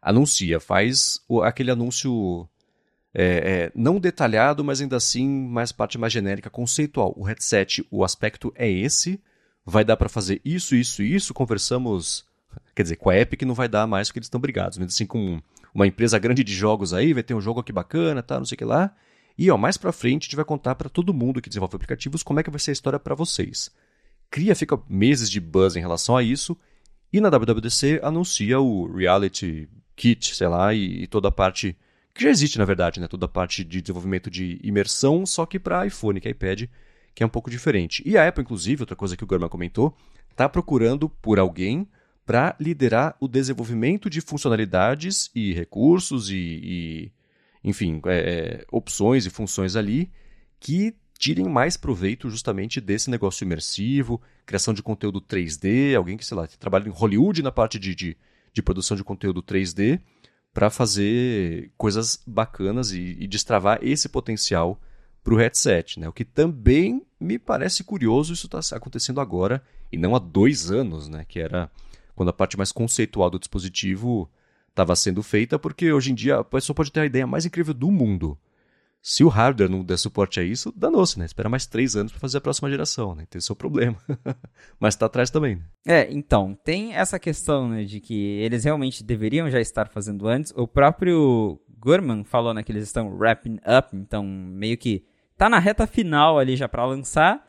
Anuncia, 0.00 0.60
faz 0.60 1.20
o, 1.28 1.42
aquele 1.42 1.72
anúncio 1.72 2.48
é, 3.12 3.24
é, 3.24 3.72
não 3.74 3.98
detalhado, 3.98 4.62
mas 4.62 4.80
ainda 4.80 4.96
assim 4.96 5.28
mais 5.28 5.72
parte 5.72 5.98
mais 5.98 6.12
genérica, 6.12 6.48
conceitual. 6.48 7.12
O 7.16 7.24
headset, 7.24 7.84
o 7.90 8.04
aspecto 8.04 8.52
é 8.54 8.70
esse, 8.70 9.20
vai 9.66 9.84
dar 9.84 9.96
para 9.96 10.08
fazer 10.08 10.40
isso, 10.44 10.76
isso, 10.76 11.02
isso. 11.02 11.34
Conversamos 11.34 12.24
Quer 12.74 12.82
dizer, 12.82 12.96
com 12.96 13.10
a 13.10 13.16
Epic 13.16 13.42
não 13.42 13.54
vai 13.54 13.68
dar 13.68 13.86
mais 13.86 14.08
porque 14.08 14.18
eles 14.18 14.26
estão 14.26 14.40
brigados. 14.40 14.78
Mas 14.78 14.88
assim, 14.88 15.06
com 15.06 15.40
uma 15.74 15.86
empresa 15.86 16.18
grande 16.18 16.42
de 16.42 16.54
jogos 16.54 16.92
aí, 16.92 17.12
vai 17.12 17.22
ter 17.22 17.34
um 17.34 17.40
jogo 17.40 17.60
aqui 17.60 17.72
bacana, 17.72 18.22
tá, 18.22 18.38
não 18.38 18.44
sei 18.44 18.56
o 18.56 18.58
que 18.58 18.64
lá. 18.64 18.94
E 19.36 19.50
ó, 19.50 19.56
mais 19.56 19.76
pra 19.76 19.92
frente 19.92 20.22
a 20.22 20.26
gente 20.26 20.36
vai 20.36 20.44
contar 20.44 20.74
para 20.74 20.88
todo 20.88 21.14
mundo 21.14 21.40
que 21.40 21.48
desenvolve 21.48 21.76
aplicativos 21.76 22.22
como 22.22 22.40
é 22.40 22.42
que 22.42 22.50
vai 22.50 22.60
ser 22.60 22.70
a 22.70 22.72
história 22.72 22.98
para 22.98 23.14
vocês. 23.14 23.70
Cria, 24.30 24.54
fica 24.54 24.80
meses 24.88 25.30
de 25.30 25.40
buzz 25.40 25.76
em 25.76 25.80
relação 25.80 26.16
a 26.16 26.22
isso. 26.22 26.56
E 27.12 27.20
na 27.20 27.28
WWDC 27.28 28.00
anuncia 28.02 28.58
o 28.60 28.92
Reality 28.92 29.68
Kit, 29.94 30.34
sei 30.34 30.48
lá, 30.48 30.74
e, 30.74 31.04
e 31.04 31.06
toda 31.06 31.28
a 31.28 31.32
parte 31.32 31.76
que 32.12 32.22
já 32.22 32.30
existe 32.30 32.58
na 32.58 32.64
verdade, 32.64 33.00
né? 33.00 33.08
Toda 33.08 33.26
a 33.26 33.28
parte 33.28 33.64
de 33.64 33.80
desenvolvimento 33.80 34.30
de 34.30 34.60
imersão, 34.62 35.26
só 35.26 35.44
que 35.44 35.58
para 35.58 35.86
iPhone, 35.86 36.20
que 36.20 36.28
é 36.28 36.30
iPad, 36.30 36.64
que 37.14 37.22
é 37.22 37.26
um 37.26 37.28
pouco 37.28 37.50
diferente. 37.50 38.02
E 38.06 38.16
a 38.16 38.26
Apple, 38.26 38.42
inclusive, 38.42 38.82
outra 38.82 38.96
coisa 38.96 39.16
que 39.16 39.24
o 39.24 39.26
Gurman 39.26 39.48
comentou, 39.48 39.96
tá 40.36 40.48
procurando 40.48 41.08
por 41.08 41.38
alguém 41.38 41.88
para 42.24 42.56
liderar 42.58 43.16
o 43.20 43.28
desenvolvimento 43.28 44.08
de 44.08 44.20
funcionalidades 44.20 45.30
e 45.34 45.52
recursos 45.52 46.30
e, 46.30 46.36
e 46.36 47.12
enfim, 47.62 48.00
é, 48.06 48.18
é, 48.18 48.64
opções 48.70 49.26
e 49.26 49.30
funções 49.30 49.76
ali 49.76 50.10
que 50.58 50.94
tirem 51.18 51.48
mais 51.48 51.76
proveito 51.76 52.28
justamente 52.28 52.80
desse 52.80 53.10
negócio 53.10 53.44
imersivo, 53.44 54.20
criação 54.44 54.74
de 54.74 54.82
conteúdo 54.82 55.20
3D, 55.20 55.96
alguém 55.96 56.16
que, 56.16 56.26
sei 56.26 56.36
lá, 56.36 56.46
trabalha 56.46 56.88
em 56.88 56.92
Hollywood 56.92 57.42
na 57.42 57.52
parte 57.52 57.78
de, 57.78 57.94
de, 57.94 58.16
de 58.52 58.62
produção 58.62 58.96
de 58.96 59.04
conteúdo 59.04 59.42
3D, 59.42 60.00
para 60.52 60.70
fazer 60.70 61.72
coisas 61.76 62.22
bacanas 62.26 62.92
e, 62.92 63.16
e 63.18 63.26
destravar 63.26 63.78
esse 63.82 64.08
potencial 64.08 64.80
para 65.22 65.34
o 65.34 65.36
headset. 65.36 65.98
Né? 65.98 66.08
O 66.08 66.12
que 66.12 66.24
também 66.24 67.04
me 67.18 67.38
parece 67.38 67.82
curioso, 67.82 68.34
isso 68.34 68.46
está 68.46 68.76
acontecendo 68.76 69.20
agora 69.20 69.62
e 69.90 69.96
não 69.96 70.14
há 70.14 70.18
dois 70.18 70.70
anos, 70.70 71.08
né? 71.08 71.24
que 71.26 71.40
era 71.40 71.70
quando 72.14 72.28
a 72.28 72.32
parte 72.32 72.56
mais 72.56 72.72
conceitual 72.72 73.30
do 73.30 73.38
dispositivo 73.38 74.30
estava 74.68 74.96
sendo 74.96 75.22
feita, 75.22 75.58
porque 75.58 75.92
hoje 75.92 76.12
em 76.12 76.14
dia 76.14 76.38
a 76.38 76.44
pessoa 76.44 76.74
pode 76.74 76.90
ter 76.90 77.00
a 77.00 77.06
ideia 77.06 77.26
mais 77.26 77.46
incrível 77.46 77.72
do 77.72 77.90
mundo. 77.90 78.38
Se 79.00 79.22
o 79.22 79.28
hardware 79.28 79.68
não 79.68 79.84
der 79.84 79.98
suporte 79.98 80.40
a 80.40 80.42
isso, 80.42 80.72
danou-se, 80.74 81.18
né? 81.18 81.26
Espera 81.26 81.46
mais 81.46 81.66
três 81.66 81.94
anos 81.94 82.10
para 82.10 82.20
fazer 82.20 82.38
a 82.38 82.40
próxima 82.40 82.70
geração, 82.70 83.14
né? 83.14 83.26
Tem 83.28 83.38
o 83.38 83.42
seu 83.42 83.54
problema. 83.54 83.98
Mas 84.80 84.94
está 84.94 85.04
atrás 85.04 85.28
também. 85.28 85.56
Né? 85.56 85.62
É, 85.86 86.08
então, 86.10 86.58
tem 86.64 86.94
essa 86.94 87.18
questão, 87.18 87.68
né, 87.68 87.84
de 87.84 88.00
que 88.00 88.14
eles 88.14 88.64
realmente 88.64 89.04
deveriam 89.04 89.50
já 89.50 89.60
estar 89.60 89.88
fazendo 89.88 90.26
antes. 90.26 90.54
O 90.56 90.66
próprio 90.66 91.60
Gurman 91.78 92.24
falou, 92.24 92.54
né, 92.54 92.62
que 92.62 92.72
eles 92.72 92.84
estão 92.84 93.14
wrapping 93.14 93.56
up, 93.56 93.94
então 93.94 94.24
meio 94.24 94.78
que 94.78 95.04
tá 95.36 95.50
na 95.50 95.58
reta 95.58 95.86
final 95.86 96.38
ali 96.38 96.56
já 96.56 96.66
para 96.66 96.86
lançar. 96.86 97.46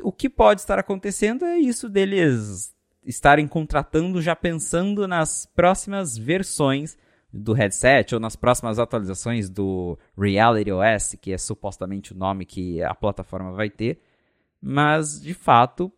O 0.00 0.12
que 0.12 0.30
pode 0.30 0.60
estar 0.60 0.78
acontecendo 0.78 1.44
é 1.44 1.58
isso 1.58 1.88
deles 1.88 2.72
estarem 3.04 3.46
contratando 3.46 4.22
já 4.22 4.34
pensando 4.36 5.08
nas 5.08 5.46
próximas 5.46 6.16
versões 6.16 6.96
do 7.32 7.52
headset 7.52 8.14
ou 8.14 8.20
nas 8.20 8.36
próximas 8.36 8.78
atualizações 8.78 9.48
do 9.48 9.98
Reality 10.16 10.70
OS, 10.70 11.16
que 11.20 11.32
é 11.32 11.38
supostamente 11.38 12.12
o 12.12 12.16
nome 12.16 12.44
que 12.44 12.82
a 12.82 12.94
plataforma 12.94 13.52
vai 13.52 13.70
ter. 13.70 14.00
Mas, 14.60 15.20
de 15.20 15.32
fato, 15.32 15.90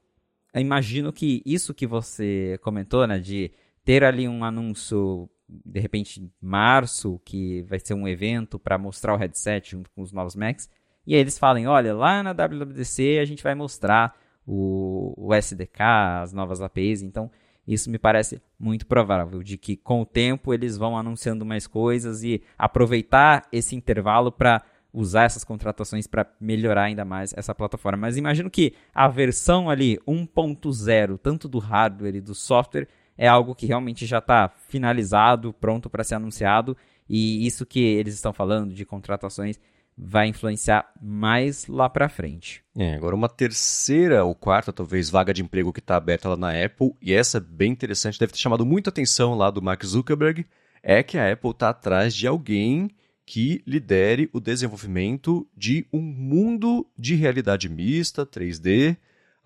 imagino 0.55 1.13
que 1.13 1.43
isso 1.45 1.75
que 1.75 1.87
você 1.87 2.59
comentou, 2.63 3.07
né, 3.07 3.19
de 3.19 3.51
ter 3.85 4.05
ali 4.05 4.29
um 4.29 4.45
anúncio, 4.45 5.29
de 5.49 5.81
repente, 5.81 6.31
março, 6.41 7.21
que 7.25 7.63
vai 7.63 7.79
ser 7.79 7.95
um 7.95 8.07
evento 8.07 8.59
para 8.59 8.79
mostrar 8.79 9.13
o 9.13 9.19
headset 9.19 9.73
junto 9.73 9.91
com 9.91 10.03
os 10.03 10.13
novos 10.13 10.37
Macs, 10.37 10.71
e 11.07 11.15
aí 11.15 11.21
eles 11.21 11.37
falem, 11.37 11.67
olha, 11.67 11.95
lá 11.95 12.23
na 12.23 12.33
WWDC 12.33 13.19
a 13.21 13.25
gente 13.25 13.43
vai 13.43 13.55
mostrar 13.55 14.17
o, 14.47 15.15
o 15.17 15.35
SDK, 15.35 15.81
as 16.23 16.33
novas 16.33 16.61
APIs, 16.61 17.03
então 17.03 17.31
isso 17.67 17.91
me 17.91 17.99
parece 17.99 18.43
muito 18.59 18.87
provável, 18.87 19.43
de 19.43 19.57
que 19.57 19.77
com 19.77 20.03
o 20.03 20.07
tempo 20.07 20.53
eles 20.53 20.77
vão 20.77 20.97
anunciando 20.97 21.45
mais 21.45 21.67
coisas 21.67 22.23
e 22.23 22.43
aproveitar 22.59 23.47
esse 23.51 23.75
intervalo 23.75 24.31
para 24.31 24.63
usar 24.93 25.25
essas 25.25 25.43
contratações 25.43 26.07
para 26.07 26.27
melhorar 26.41 26.85
ainda 26.85 27.05
mais 27.05 27.35
essa 27.37 27.55
plataforma. 27.55 27.99
Mas 27.99 28.17
imagino 28.17 28.49
que 28.49 28.75
a 28.95 29.09
versão 29.09 29.69
ali 29.69 29.99
1.0, 30.07 31.19
tanto 31.19 31.49
do 31.49 31.59
hardware 31.59 32.15
e 32.15 32.21
do 32.21 32.35
software, 32.35 32.87
é 33.19 33.27
algo 33.27 33.55
que 33.55 33.67
realmente 33.67 34.07
já 34.07 34.19
está 34.19 34.49
finalizado, 34.69 35.53
pronto 35.53 35.91
para 35.91 36.05
ser 36.05 36.17
anunciado, 36.17 36.77
e 37.09 37.47
isso 37.47 37.67
que 37.67 37.81
eles 37.81 38.15
estão 38.15 38.33
falando 38.33 38.73
de 38.73 38.85
contratações 38.85 39.59
vai 39.97 40.29
influenciar 40.29 40.91
mais 41.01 41.67
lá 41.67 41.89
para 41.89 42.09
frente. 42.09 42.63
É, 42.77 42.95
agora 42.95 43.15
uma 43.15 43.29
terceira 43.29 44.25
ou 44.25 44.35
quarta, 44.35 44.73
talvez, 44.73 45.09
vaga 45.09 45.33
de 45.33 45.43
emprego 45.43 45.73
que 45.73 45.81
está 45.81 45.97
aberta 45.97 46.29
lá 46.29 46.37
na 46.37 46.65
Apple, 46.65 46.93
e 47.01 47.13
essa 47.13 47.39
é 47.39 47.41
bem 47.41 47.73
interessante, 47.73 48.19
deve 48.19 48.33
ter 48.33 48.39
chamado 48.39 48.67
muita 48.67 48.91
atenção 48.91 49.35
lá 49.35 49.51
do 49.51 49.63
Mark 49.63 49.85
Zuckerberg, 49.85 50.45
é 50.83 51.03
que 51.03 51.17
a 51.17 51.33
Apple 51.33 51.51
está 51.51 51.71
atrás 51.71 52.15
de 52.15 52.27
alguém 52.27 52.91
que 53.25 53.63
lidere 53.67 54.29
o 54.33 54.41
desenvolvimento 54.41 55.47
de 55.57 55.87
um 55.93 56.01
mundo 56.01 56.87
de 56.99 57.15
realidade 57.15 57.69
mista, 57.69 58.27
3D, 58.27 58.97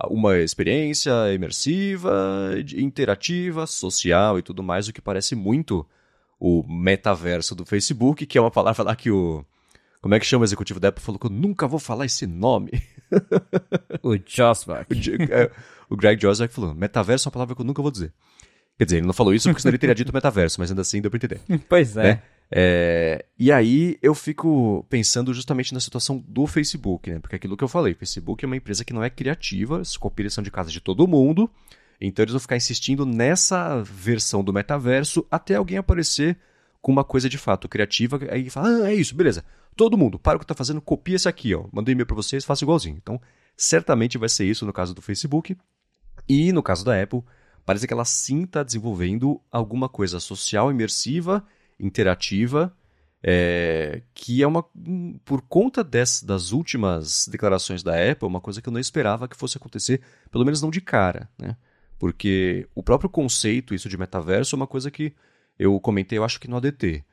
uma 0.06 0.38
experiência 0.38 1.32
imersiva, 1.32 2.54
interativa, 2.76 3.66
social 3.66 4.38
e 4.38 4.42
tudo 4.42 4.62
mais, 4.62 4.88
o 4.88 4.92
que 4.92 5.00
parece 5.00 5.34
muito 5.34 5.86
o 6.40 6.64
metaverso 6.66 7.54
do 7.54 7.66
Facebook, 7.66 8.24
que 8.24 8.38
é 8.38 8.40
uma 8.40 8.50
palavra 8.50 8.82
lá 8.84 8.96
que 8.96 9.10
o 9.10 9.44
como 10.00 10.14
é 10.14 10.20
que 10.20 10.26
chama 10.26 10.42
o 10.42 10.44
executivo 10.44 10.78
da 10.78 10.88
Apple? 10.88 11.02
Falou 11.02 11.18
que 11.18 11.26
eu 11.26 11.30
nunca 11.30 11.66
vou 11.66 11.78
falar 11.78 12.06
esse 12.06 12.26
nome. 12.26 12.70
o 14.02 14.16
Josvak. 14.24 14.86
o, 14.94 15.32
é, 15.32 15.50
o 15.90 15.96
Greg 15.96 16.20
Josvak 16.20 16.52
falou: 16.54 16.74
metaverso 16.74 17.26
é 17.26 17.28
uma 17.28 17.32
palavra 17.32 17.54
que 17.54 17.60
eu 17.60 17.66
nunca 17.66 17.82
vou 17.82 17.90
dizer. 17.90 18.12
Quer 18.78 18.84
dizer, 18.84 18.96
ele 18.98 19.06
não 19.06 19.12
falou 19.12 19.34
isso 19.34 19.48
porque 19.48 19.60
senão 19.60 19.70
ele 19.70 19.78
teria 19.78 19.94
dito 19.94 20.14
metaverso, 20.14 20.60
mas 20.60 20.70
ainda 20.70 20.82
assim 20.82 21.00
deu 21.00 21.10
pra 21.10 21.16
entender. 21.16 21.40
Pois 21.68 21.96
é. 21.96 22.02
Né? 22.02 22.22
é. 22.48 23.24
E 23.36 23.50
aí 23.50 23.98
eu 24.00 24.14
fico 24.14 24.86
pensando 24.88 25.34
justamente 25.34 25.74
na 25.74 25.80
situação 25.80 26.24
do 26.28 26.46
Facebook, 26.46 27.10
né? 27.10 27.18
Porque 27.18 27.34
é 27.34 27.38
aquilo 27.38 27.56
que 27.56 27.64
eu 27.64 27.68
falei, 27.68 27.92
Facebook 27.92 28.44
é 28.44 28.46
uma 28.46 28.56
empresa 28.56 28.84
que 28.84 28.92
não 28.92 29.02
é 29.02 29.10
criativa, 29.10 29.80
as 29.80 29.96
cópias 29.96 30.32
são 30.32 30.44
de 30.44 30.50
casa 30.52 30.70
de 30.70 30.80
todo 30.80 31.08
mundo, 31.08 31.50
então 32.00 32.22
eles 32.22 32.32
vão 32.32 32.40
ficar 32.40 32.56
insistindo 32.56 33.04
nessa 33.04 33.82
versão 33.82 34.44
do 34.44 34.52
metaverso 34.52 35.26
até 35.28 35.56
alguém 35.56 35.78
aparecer 35.78 36.38
com 36.80 36.92
uma 36.92 37.02
coisa 37.02 37.28
de 37.28 37.36
fato 37.36 37.68
criativa, 37.68 38.20
aí 38.30 38.48
fala, 38.48 38.84
ah, 38.84 38.92
é 38.92 38.94
isso, 38.94 39.12
beleza. 39.16 39.44
Todo 39.78 39.96
mundo, 39.96 40.18
para 40.18 40.34
o 40.34 40.40
que 40.40 40.44
está 40.44 40.56
fazendo, 40.56 40.80
copia 40.80 41.14
esse 41.14 41.28
aqui, 41.28 41.54
ó. 41.54 41.68
Mandei 41.72 41.92
e-mail 41.92 42.04
para 42.04 42.16
vocês, 42.16 42.44
faça 42.44 42.64
igualzinho. 42.64 42.96
Então, 42.96 43.20
certamente 43.56 44.18
vai 44.18 44.28
ser 44.28 44.44
isso 44.44 44.66
no 44.66 44.72
caso 44.72 44.92
do 44.92 45.00
Facebook. 45.00 45.56
E 46.28 46.50
no 46.50 46.64
caso 46.64 46.84
da 46.84 47.00
Apple, 47.00 47.22
parece 47.64 47.86
que 47.86 47.94
ela 47.94 48.04
sim 48.04 48.42
está 48.42 48.64
desenvolvendo 48.64 49.40
alguma 49.52 49.88
coisa 49.88 50.18
social, 50.18 50.68
imersiva, 50.68 51.46
interativa, 51.78 52.76
é, 53.22 54.02
que 54.12 54.42
é 54.42 54.48
uma. 54.48 54.64
Por 55.24 55.42
conta 55.42 55.84
des, 55.84 56.24
das 56.24 56.50
últimas 56.50 57.28
declarações 57.28 57.80
da 57.80 57.92
Apple, 57.94 58.26
uma 58.26 58.40
coisa 58.40 58.60
que 58.60 58.68
eu 58.68 58.72
não 58.72 58.80
esperava 58.80 59.28
que 59.28 59.36
fosse 59.36 59.58
acontecer, 59.58 60.02
pelo 60.28 60.44
menos 60.44 60.60
não 60.60 60.70
de 60.70 60.80
cara, 60.80 61.30
né? 61.38 61.56
Porque 62.00 62.68
o 62.74 62.82
próprio 62.82 63.08
conceito, 63.08 63.72
isso 63.72 63.88
de 63.88 63.96
metaverso, 63.96 64.56
é 64.56 64.58
uma 64.58 64.66
coisa 64.66 64.90
que 64.90 65.14
eu 65.56 65.78
comentei, 65.78 66.18
eu 66.18 66.24
acho 66.24 66.40
que 66.40 66.48
no 66.48 66.56
ADT. 66.56 67.04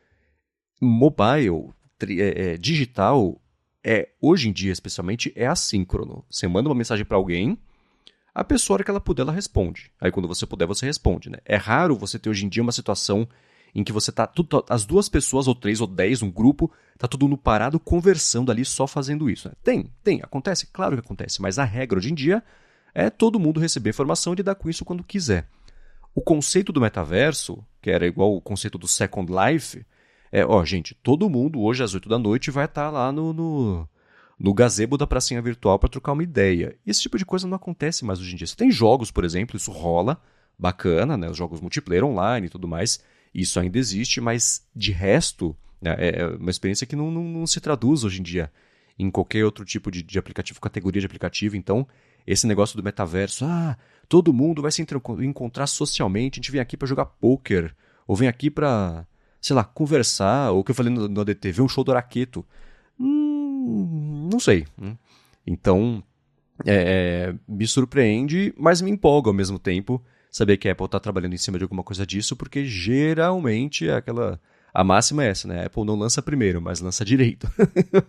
Mobile 0.81 1.69
é, 2.01 2.53
é, 2.53 2.57
digital 2.57 3.41
é 3.83 4.09
hoje 4.19 4.49
em 4.49 4.53
dia 4.53 4.71
especialmente 4.71 5.31
é 5.35 5.45
assíncrono. 5.47 6.25
Você 6.29 6.47
manda 6.47 6.69
uma 6.69 6.75
mensagem 6.75 7.05
para 7.05 7.17
alguém, 7.17 7.57
a 8.33 8.43
pessoa 8.43 8.83
que 8.83 8.89
ela 8.89 8.99
puder 8.99 9.21
ela 9.21 9.31
responde. 9.31 9.91
Aí 9.99 10.11
quando 10.11 10.27
você 10.27 10.45
puder 10.45 10.65
você 10.65 10.85
responde, 10.85 11.29
né? 11.29 11.37
É 11.45 11.55
raro 11.55 11.95
você 11.95 12.19
ter 12.19 12.29
hoje 12.29 12.45
em 12.45 12.49
dia 12.49 12.63
uma 12.63 12.71
situação 12.71 13.27
em 13.75 13.83
que 13.83 13.91
você 13.91 14.09
tá 14.11 14.25
tudo, 14.25 14.63
as 14.69 14.85
duas 14.85 15.09
pessoas 15.09 15.49
ou 15.49 15.53
três 15.53 15.81
ou 15.81 15.87
dez, 15.87 16.21
um 16.21 16.31
grupo, 16.31 16.71
tá 16.97 17.09
todo 17.09 17.23
mundo 17.23 17.37
parado 17.37 17.77
conversando 17.77 18.49
ali 18.49 18.63
só 18.63 18.87
fazendo 18.87 19.29
isso. 19.29 19.49
Né? 19.49 19.53
Tem, 19.61 19.91
tem, 20.01 20.21
acontece, 20.23 20.67
claro 20.67 20.95
que 20.95 21.01
acontece, 21.01 21.41
mas 21.41 21.59
a 21.59 21.65
regra 21.65 21.99
hoje 21.99 22.09
em 22.09 22.15
dia 22.15 22.41
é 22.93 23.09
todo 23.09 23.37
mundo 23.37 23.59
receber 23.59 23.89
informação 23.89 24.31
e 24.31 24.37
lidar 24.37 24.55
com 24.55 24.69
isso 24.69 24.85
quando 24.85 25.03
quiser. 25.03 25.49
O 26.15 26.21
conceito 26.21 26.71
do 26.71 26.79
metaverso, 26.79 27.61
que 27.81 27.91
era 27.91 28.07
igual 28.07 28.33
o 28.33 28.39
conceito 28.39 28.77
do 28.77 28.87
Second 28.87 29.29
Life, 29.29 29.85
é, 30.35 30.45
ó, 30.45 30.65
gente, 30.65 30.93
todo 30.95 31.29
mundo 31.29 31.61
hoje 31.61 31.81
às 31.81 31.93
8 31.93 32.09
da 32.09 32.19
noite 32.19 32.51
vai 32.51 32.65
estar 32.65 32.85
tá 32.85 32.91
lá 32.91 33.09
no, 33.09 33.31
no, 33.31 33.87
no 34.37 34.53
gazebo 34.53 34.97
da 34.97 35.07
pracinha 35.07 35.41
virtual 35.41 35.79
para 35.79 35.87
trocar 35.87 36.11
uma 36.11 36.23
ideia. 36.23 36.77
Esse 36.85 37.03
tipo 37.03 37.17
de 37.17 37.25
coisa 37.25 37.47
não 37.47 37.55
acontece 37.55 38.03
mais 38.03 38.19
hoje 38.19 38.33
em 38.33 38.35
dia. 38.35 38.45
Você 38.45 38.53
tem 38.53 38.69
jogos, 38.69 39.11
por 39.11 39.23
exemplo, 39.23 39.55
isso 39.55 39.71
rola, 39.71 40.21
bacana, 40.59 41.15
né? 41.15 41.29
Os 41.29 41.37
jogos 41.37 41.61
multiplayer 41.61 42.03
online 42.03 42.47
e 42.47 42.49
tudo 42.49 42.67
mais, 42.67 42.99
isso 43.33 43.57
ainda 43.61 43.77
existe, 43.77 44.19
mas 44.19 44.67
de 44.75 44.91
resto, 44.91 45.55
né, 45.81 45.95
é, 45.97 46.19
é 46.19 46.27
uma 46.27 46.51
experiência 46.51 46.85
que 46.85 46.97
não, 46.97 47.09
não, 47.09 47.23
não, 47.23 47.47
se 47.47 47.61
traduz 47.61 48.03
hoje 48.03 48.19
em 48.19 48.23
dia 48.23 48.51
em 48.99 49.09
qualquer 49.09 49.45
outro 49.45 49.63
tipo 49.63 49.89
de, 49.89 50.03
de 50.03 50.19
aplicativo, 50.19 50.59
categoria 50.59 50.99
de 50.99 51.05
aplicativo. 51.05 51.55
Então, 51.55 51.87
esse 52.27 52.45
negócio 52.45 52.75
do 52.75 52.83
metaverso, 52.83 53.45
ah, 53.45 53.77
todo 54.09 54.33
mundo 54.33 54.61
vai 54.61 54.71
se 54.71 54.85
encontrar 55.21 55.67
socialmente, 55.67 56.39
a 56.39 56.41
gente 56.41 56.51
vem 56.51 56.59
aqui 56.59 56.75
para 56.75 56.89
jogar 56.89 57.05
poker, 57.05 57.73
ou 58.05 58.17
vem 58.17 58.27
aqui 58.27 58.51
para 58.51 59.07
sei 59.45 59.55
lá, 59.55 59.63
conversar, 59.63 60.49
ou 60.49 60.61
o 60.61 60.63
que 60.63 60.71
eu 60.71 60.75
falei 60.75 60.91
no, 60.91 61.07
no 61.07 61.21
ADT, 61.21 61.51
ver 61.51 61.61
um 61.61 61.67
show 61.67 61.83
do 61.83 61.91
Araqueto. 61.91 62.43
Hum, 62.99 64.27
não 64.31 64.39
sei. 64.39 64.65
Hum. 64.81 64.95
Então, 65.45 66.03
é, 66.65 67.29
é, 67.29 67.35
me 67.47 67.67
surpreende, 67.67 68.51
mas 68.57 68.81
me 68.81 68.89
empolga 68.89 69.29
ao 69.29 69.35
mesmo 69.35 69.59
tempo 69.59 70.03
saber 70.31 70.57
que 70.57 70.67
a 70.67 70.71
Apple 70.71 70.87
está 70.87 70.99
trabalhando 70.99 71.35
em 71.35 71.37
cima 71.37 71.59
de 71.59 71.63
alguma 71.63 71.83
coisa 71.83 72.07
disso, 72.07 72.35
porque 72.35 72.65
geralmente 72.65 73.87
é 73.87 73.93
aquela. 73.93 74.41
A 74.73 74.83
máxima 74.83 75.23
é 75.23 75.29
essa, 75.29 75.47
né? 75.47 75.61
A 75.61 75.65
Apple 75.67 75.85
não 75.85 75.95
lança 75.95 76.23
primeiro, 76.23 76.59
mas 76.59 76.79
lança 76.79 77.05
direito. 77.05 77.47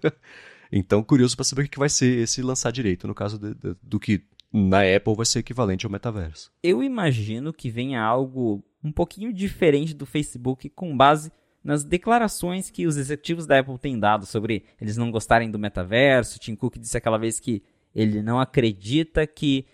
então, 0.72 1.02
curioso 1.02 1.36
para 1.36 1.44
saber 1.44 1.66
o 1.66 1.68
que 1.68 1.78
vai 1.78 1.90
ser 1.90 2.18
esse 2.18 2.40
lançar 2.40 2.70
direito, 2.70 3.06
no 3.06 3.14
caso 3.14 3.38
de, 3.38 3.52
de, 3.52 3.76
do 3.82 4.00
que 4.00 4.24
na 4.56 4.80
Apple 4.80 5.14
vai 5.14 5.26
ser 5.26 5.40
equivalente 5.40 5.84
ao 5.84 5.92
metaverso. 5.92 6.50
Eu 6.62 6.82
imagino 6.82 7.52
que 7.52 7.70
venha 7.70 8.02
algo 8.02 8.64
um 8.82 8.90
pouquinho 8.90 9.32
diferente 9.32 9.94
do 9.94 10.06
Facebook 10.06 10.68
com 10.70 10.96
base 10.96 11.30
nas 11.62 11.84
declarações 11.84 12.70
que 12.70 12.86
os 12.86 12.96
executivos 12.96 13.46
da 13.46 13.58
Apple 13.58 13.78
têm 13.78 13.98
dado 13.98 14.24
sobre 14.24 14.64
eles 14.80 14.96
não 14.96 15.10
gostarem 15.10 15.50
do 15.50 15.58
metaverso. 15.58 16.38
Tim 16.38 16.54
Cook 16.54 16.78
disse 16.78 16.96
aquela 16.96 17.18
vez 17.18 17.40
que 17.40 17.62
ele 17.94 18.22
não 18.22 18.38
acredita 18.38 19.26
que 19.26 19.66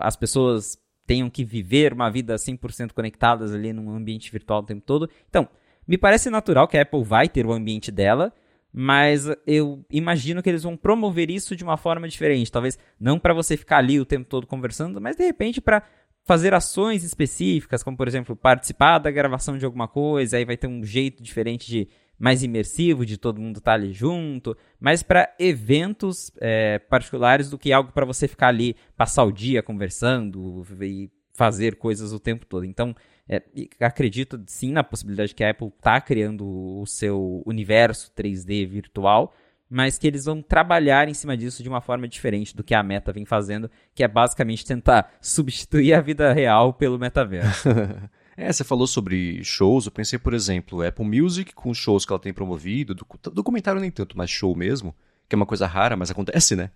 as 0.00 0.16
pessoas 0.16 0.78
tenham 1.06 1.28
que 1.28 1.44
viver 1.44 1.92
uma 1.92 2.08
vida 2.08 2.36
100% 2.36 2.92
conectadas 2.92 3.52
ali 3.52 3.72
num 3.72 3.90
ambiente 3.90 4.30
virtual 4.30 4.60
o 4.60 4.66
tempo 4.66 4.82
todo. 4.86 5.10
Então, 5.28 5.48
me 5.86 5.98
parece 5.98 6.30
natural 6.30 6.68
que 6.68 6.78
a 6.78 6.82
Apple 6.82 7.02
vai 7.02 7.28
ter 7.28 7.44
o 7.44 7.52
ambiente 7.52 7.90
dela, 7.90 8.32
mas 8.72 9.26
eu 9.46 9.84
imagino 9.90 10.42
que 10.42 10.48
eles 10.48 10.62
vão 10.62 10.76
promover 10.76 11.30
isso 11.30 11.54
de 11.54 11.62
uma 11.62 11.76
forma 11.76 12.08
diferente. 12.08 12.50
Talvez 12.50 12.78
não 12.98 13.18
para 13.18 13.34
você 13.34 13.56
ficar 13.56 13.78
ali 13.78 14.00
o 14.00 14.06
tempo 14.06 14.28
todo 14.28 14.46
conversando, 14.46 15.00
mas 15.00 15.16
de 15.16 15.24
repente 15.24 15.60
para 15.60 15.82
fazer 16.24 16.54
ações 16.54 17.04
específicas, 17.04 17.82
como 17.82 17.96
por 17.96 18.08
exemplo, 18.08 18.34
participar 18.34 18.98
da 18.98 19.10
gravação 19.10 19.58
de 19.58 19.64
alguma 19.64 19.88
coisa, 19.88 20.36
aí 20.36 20.44
vai 20.44 20.56
ter 20.56 20.68
um 20.68 20.84
jeito 20.84 21.22
diferente 21.22 21.66
de 21.66 21.88
mais 22.18 22.42
imersivo 22.42 23.04
de 23.04 23.18
todo 23.18 23.40
mundo 23.40 23.58
estar 23.58 23.72
tá 23.72 23.74
ali 23.74 23.92
junto, 23.92 24.56
mas 24.78 25.02
para 25.02 25.34
eventos 25.40 26.30
é, 26.40 26.78
particulares 26.78 27.50
do 27.50 27.58
que 27.58 27.72
algo 27.72 27.90
para 27.92 28.06
você 28.06 28.28
ficar 28.28 28.48
ali, 28.48 28.76
passar 28.96 29.24
o 29.24 29.32
dia 29.32 29.62
conversando 29.62 30.64
e 30.80 31.10
fazer 31.34 31.76
coisas 31.76 32.12
o 32.12 32.20
tempo 32.20 32.46
todo. 32.46 32.64
Então, 32.64 32.94
é, 33.28 33.42
acredito 33.80 34.42
sim 34.46 34.72
na 34.72 34.82
possibilidade 34.82 35.34
que 35.34 35.44
a 35.44 35.50
Apple 35.50 35.68
está 35.68 36.00
criando 36.00 36.46
o 36.46 36.86
seu 36.86 37.42
universo 37.46 38.10
3D 38.16 38.66
virtual, 38.66 39.34
mas 39.70 39.96
que 39.96 40.06
eles 40.06 40.26
vão 40.26 40.42
trabalhar 40.42 41.08
em 41.08 41.14
cima 41.14 41.36
disso 41.36 41.62
de 41.62 41.68
uma 41.68 41.80
forma 41.80 42.06
diferente 42.06 42.54
do 42.54 42.62
que 42.62 42.74
a 42.74 42.82
Meta 42.82 43.12
vem 43.12 43.24
fazendo, 43.24 43.70
que 43.94 44.04
é 44.04 44.08
basicamente 44.08 44.66
tentar 44.66 45.14
substituir 45.20 45.94
a 45.94 46.00
vida 46.00 46.30
real 46.32 46.74
pelo 46.74 46.98
metaverso. 46.98 47.68
é, 48.36 48.52
você 48.52 48.64
falou 48.64 48.86
sobre 48.86 49.42
shows, 49.42 49.86
eu 49.86 49.92
pensei, 49.92 50.18
por 50.18 50.34
exemplo, 50.34 50.86
Apple 50.86 51.06
Music 51.06 51.54
com 51.54 51.72
shows 51.72 52.04
que 52.04 52.12
ela 52.12 52.20
tem 52.20 52.34
promovido, 52.34 52.94
documentário 53.32 53.80
nem 53.80 53.90
tanto, 53.90 54.18
mas 54.18 54.28
show 54.28 54.54
mesmo, 54.54 54.94
que 55.26 55.34
é 55.34 55.38
uma 55.38 55.46
coisa 55.46 55.66
rara, 55.66 55.96
mas 55.96 56.10
acontece, 56.10 56.54
né? 56.54 56.70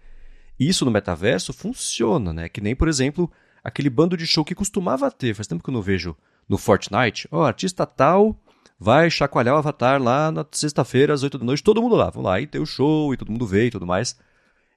Isso 0.58 0.86
no 0.86 0.90
metaverso 0.90 1.52
funciona, 1.52 2.32
né? 2.32 2.48
Que 2.48 2.62
nem, 2.62 2.74
por 2.74 2.88
exemplo, 2.88 3.30
aquele 3.66 3.90
bando 3.90 4.16
de 4.16 4.26
show 4.26 4.44
que 4.44 4.54
costumava 4.54 5.10
ter, 5.10 5.34
faz 5.34 5.46
tempo 5.46 5.62
que 5.62 5.70
eu 5.70 5.74
não 5.74 5.82
vejo 5.82 6.16
no 6.48 6.56
Fortnite. 6.56 7.26
Ó, 7.32 7.40
oh, 7.40 7.44
artista 7.44 7.84
tal 7.84 8.40
vai 8.78 9.10
chacoalhar 9.10 9.54
o 9.54 9.58
avatar 9.58 10.00
lá 10.00 10.30
na 10.30 10.46
sexta-feira 10.52 11.12
às 11.12 11.22
8 11.22 11.38
da 11.38 11.44
noite, 11.44 11.62
todo 11.62 11.82
mundo 11.82 11.96
lá, 11.96 12.10
vamos 12.10 12.26
lá, 12.28 12.40
e 12.40 12.46
tem 12.46 12.60
o 12.60 12.66
show, 12.66 13.12
e 13.12 13.16
todo 13.16 13.32
mundo 13.32 13.46
vê 13.46 13.66
e 13.66 13.70
tudo 13.70 13.86
mais. 13.86 14.16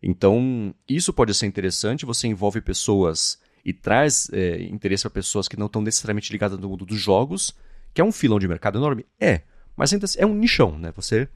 Então, 0.01 0.73
isso 0.87 1.13
pode 1.13 1.33
ser 1.33 1.45
interessante, 1.45 2.05
você 2.05 2.27
envolve 2.27 2.61
pessoas 2.61 3.39
e 3.63 3.73
traz 3.73 4.29
é, 4.31 4.63
interesse 4.63 5.03
para 5.03 5.11
pessoas 5.11 5.47
que 5.47 5.57
não 5.57 5.65
estão 5.65 5.81
necessariamente 5.81 6.31
ligadas 6.31 6.57
no 6.57 6.69
mundo 6.69 6.85
dos 6.85 6.97
jogos, 6.97 7.53
que 7.93 8.01
é 8.01 8.03
um 8.03 8.11
filão 8.11 8.39
de 8.39 8.47
mercado 8.47 8.79
enorme? 8.79 9.05
É, 9.19 9.41
mas 9.75 9.93
ainda 9.93 10.07
é 10.17 10.25
um 10.25 10.33
nichão, 10.33 10.77
né? 10.77 10.91
Você 10.95 11.27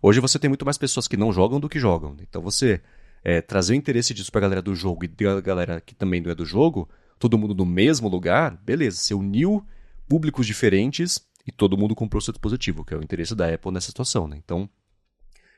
Hoje 0.00 0.20
você 0.20 0.38
tem 0.38 0.48
muito 0.48 0.64
mais 0.64 0.78
pessoas 0.78 1.08
que 1.08 1.16
não 1.16 1.32
jogam 1.32 1.58
do 1.58 1.68
que 1.68 1.80
jogam. 1.80 2.16
Então 2.20 2.40
você 2.40 2.80
é, 3.24 3.40
trazer 3.40 3.72
o 3.72 3.76
interesse 3.76 4.14
disso 4.14 4.30
pra 4.32 4.40
galera 4.40 4.62
do 4.62 4.74
jogo 4.74 5.04
e 5.04 5.08
da 5.08 5.40
galera 5.40 5.80
que 5.80 5.94
também 5.94 6.20
não 6.20 6.30
é 6.30 6.34
do 6.34 6.44
jogo, 6.44 6.88
todo 7.18 7.38
mundo 7.38 7.54
no 7.54 7.66
mesmo 7.66 8.08
lugar, 8.08 8.56
beleza. 8.56 8.98
Você 8.98 9.14
uniu 9.14 9.64
públicos 10.08 10.46
diferentes 10.46 11.20
e 11.46 11.52
todo 11.52 11.76
mundo 11.76 11.94
comprou 11.94 12.20
seu 12.20 12.32
dispositivo, 12.32 12.84
que 12.84 12.94
é 12.94 12.96
o 12.96 13.02
interesse 13.02 13.34
da 13.34 13.52
Apple 13.52 13.72
nessa 13.72 13.88
situação, 13.88 14.28
né? 14.28 14.36
Então, 14.36 14.68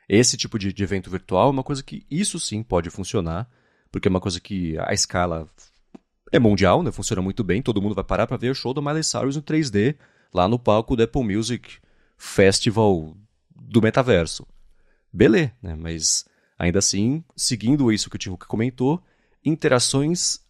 esse 0.09 0.37
tipo 0.37 0.59
de, 0.59 0.73
de 0.73 0.83
evento 0.83 1.11
virtual 1.11 1.49
é 1.49 1.51
uma 1.51 1.63
coisa 1.63 1.83
que 1.83 2.05
isso 2.11 2.39
sim 2.39 2.63
pode 2.63 2.91
funcionar, 2.91 3.49
porque 3.93 4.09
é 4.09 4.11
uma 4.11 4.21
coisa 4.21 4.41
que 4.41 4.77
a 4.79 4.93
escala 4.93 5.49
é 6.33 6.39
mundial, 6.39 6.83
né? 6.83 6.91
Funciona 6.93 7.23
muito 7.23 7.43
bem, 7.43 7.63
todo 7.63 7.83
mundo 7.83 7.95
vai 7.95 8.05
parar 8.05 8.27
para 8.27 8.37
ver 8.37 8.51
o 8.51 8.55
show 8.55 8.73
do 8.73 8.83
Miley 8.83 9.05
Cyrus 9.05 9.37
em 9.37 9.41
3D 9.41 9.97
lá 10.33 10.49
no 10.49 10.59
palco 10.59 10.97
do 10.97 11.03
Apple 11.03 11.25
Music 11.25 11.79
Festival 12.17 13.17
do 13.55 13.83
metaverso. 13.83 14.47
Beleza, 15.13 15.53
né? 15.63 15.75
Mas 15.75 16.25
ainda 16.61 16.79
assim, 16.79 17.25
seguindo 17.35 17.91
isso 17.91 18.11
que 18.11 18.17
o 18.17 18.19
Tihuca 18.19 18.47
comentou, 18.47 19.03
interações 19.43 20.41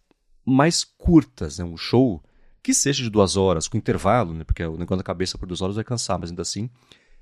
mais 0.45 0.83
curtas, 0.83 1.57
né? 1.57 1.63
Um 1.63 1.77
show 1.77 2.21
que 2.61 2.73
seja 2.73 3.01
de 3.01 3.09
duas 3.09 3.37
horas, 3.37 3.69
com 3.69 3.77
intervalo, 3.77 4.33
né? 4.33 4.43
Porque 4.43 4.61
o 4.61 4.75
negócio 4.75 4.97
da 4.97 5.03
cabeça 5.03 5.37
por 5.37 5.47
duas 5.47 5.61
horas 5.61 5.77
vai 5.77 5.85
cansar, 5.85 6.19
mas 6.19 6.29
ainda 6.29 6.41
assim 6.41 6.69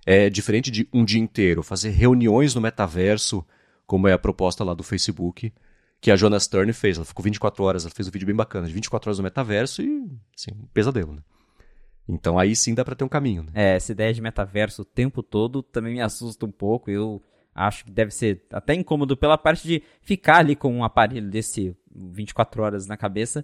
é 0.08 0.28
diferente 0.28 0.72
de 0.72 0.90
um 0.92 1.06
dia 1.06 1.20
inteiro, 1.20 1.62
fazer 1.62 1.92
reuniões 1.92 2.56
no 2.56 2.62
metaverso, 2.62 3.46
como 3.86 4.08
é 4.08 4.14
a 4.14 4.18
proposta 4.18 4.64
lá 4.64 4.74
do 4.74 4.82
Facebook, 4.82 5.54
que 6.02 6.10
a 6.10 6.16
Jonas 6.16 6.44
Stern 6.46 6.74
fez. 6.74 6.98
Ela 6.98 7.06
ficou 7.06 7.24
24 7.24 7.64
horas, 7.64 7.86
ela 7.86 7.94
fez 7.94 8.08
um 8.08 8.12
vídeo 8.12 8.26
bem 8.26 8.36
bacana, 8.36 8.66
de 8.66 8.74
24 8.74 9.08
horas 9.08 9.20
no 9.20 9.24
metaverso 9.24 9.84
e, 9.84 10.10
assim, 10.36 10.52
um 10.52 10.66
pesadelo, 10.74 11.14
né? 11.14 11.22
Então 12.08 12.40
aí 12.40 12.56
sim 12.56 12.74
dá 12.74 12.84
para 12.84 12.96
ter 12.96 13.04
um 13.04 13.10
caminho. 13.10 13.44
Né? 13.44 13.52
É, 13.54 13.76
essa 13.76 13.92
ideia 13.92 14.12
de 14.12 14.20
metaverso 14.20 14.82
o 14.82 14.86
tempo 14.86 15.22
todo 15.22 15.62
também 15.62 15.94
me 15.94 16.02
assusta 16.02 16.44
um 16.44 16.52
pouco. 16.52 16.90
Eu 16.90 17.22
acho 17.60 17.84
que 17.84 17.92
deve 17.92 18.12
ser 18.12 18.46
até 18.52 18.74
incômodo 18.74 19.18
pela 19.18 19.38
parte 19.38 19.68
de 19.68 19.84
ficar 20.02 20.38
ali 20.38 20.56
com 20.56 20.74
um 20.74 20.84
aparelho 20.84 21.30
desse 21.30 21.76
24 21.94 22.64
horas 22.64 22.88
na 22.88 22.96
cabeça. 22.96 23.44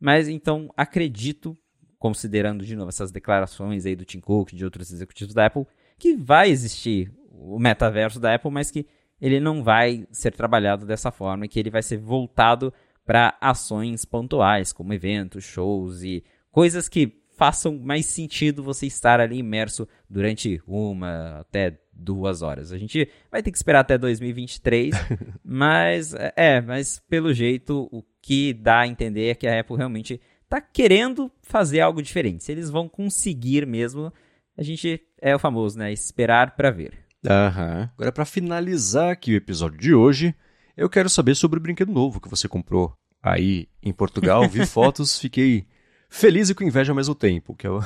Mas 0.00 0.28
então 0.28 0.72
acredito, 0.76 1.56
considerando 1.98 2.64
de 2.64 2.74
novo 2.74 2.88
essas 2.88 3.12
declarações 3.12 3.86
aí 3.86 3.94
do 3.94 4.04
Tim 4.04 4.18
Cook, 4.18 4.52
de 4.52 4.64
outros 4.64 4.92
executivos 4.92 5.32
da 5.32 5.46
Apple, 5.46 5.66
que 5.96 6.16
vai 6.16 6.50
existir 6.50 7.12
o 7.30 7.58
metaverso 7.58 8.18
da 8.18 8.34
Apple, 8.34 8.50
mas 8.50 8.70
que 8.70 8.86
ele 9.20 9.38
não 9.38 9.62
vai 9.62 10.06
ser 10.10 10.32
trabalhado 10.32 10.84
dessa 10.84 11.12
forma, 11.12 11.46
que 11.46 11.60
ele 11.60 11.70
vai 11.70 11.82
ser 11.82 11.98
voltado 11.98 12.74
para 13.04 13.36
ações 13.40 14.04
pontuais, 14.04 14.72
como 14.72 14.92
eventos, 14.92 15.44
shows 15.44 16.02
e 16.02 16.24
coisas 16.50 16.88
que 16.88 17.22
façam 17.36 17.78
mais 17.78 18.06
sentido 18.06 18.62
você 18.62 18.86
estar 18.86 19.20
ali 19.20 19.38
imerso 19.38 19.88
durante 20.08 20.60
uma 20.66 21.40
até 21.40 21.78
duas 21.92 22.42
horas. 22.42 22.72
A 22.72 22.78
gente 22.78 23.08
vai 23.30 23.42
ter 23.42 23.50
que 23.50 23.56
esperar 23.56 23.80
até 23.80 23.98
2023, 23.98 24.94
mas 25.44 26.14
é, 26.36 26.60
mas 26.60 27.00
pelo 27.08 27.32
jeito 27.32 27.88
o 27.92 28.02
que 28.20 28.52
dá 28.52 28.80
a 28.80 28.86
entender 28.86 29.28
é 29.28 29.34
que 29.34 29.46
a 29.46 29.60
Apple 29.60 29.76
realmente 29.76 30.20
está 30.42 30.60
querendo 30.60 31.30
fazer 31.42 31.80
algo 31.80 32.02
diferente. 32.02 32.44
Se 32.44 32.52
eles 32.52 32.70
vão 32.70 32.88
conseguir 32.88 33.66
mesmo, 33.66 34.12
a 34.56 34.62
gente 34.62 35.00
é 35.20 35.34
o 35.34 35.38
famoso, 35.38 35.78
né? 35.78 35.92
Esperar 35.92 36.56
para 36.56 36.70
ver. 36.70 36.98
Aham. 37.26 37.90
Agora 37.94 38.12
para 38.12 38.24
finalizar 38.24 39.10
aqui 39.10 39.32
o 39.32 39.36
episódio 39.36 39.78
de 39.78 39.94
hoje, 39.94 40.34
eu 40.76 40.90
quero 40.90 41.08
saber 41.08 41.34
sobre 41.34 41.58
o 41.58 41.62
brinquedo 41.62 41.92
novo 41.92 42.20
que 42.20 42.28
você 42.28 42.48
comprou 42.48 42.92
aí 43.22 43.68
em 43.82 43.92
Portugal. 43.92 44.48
Vi 44.48 44.64
fotos, 44.66 45.18
fiquei 45.18 45.66
feliz 46.08 46.50
e 46.50 46.54
com 46.54 46.64
inveja 46.64 46.92
ao 46.92 46.96
mesmo 46.96 47.14
tempo. 47.14 47.54
Que 47.54 47.66
é 47.66 47.70
o... 47.70 47.80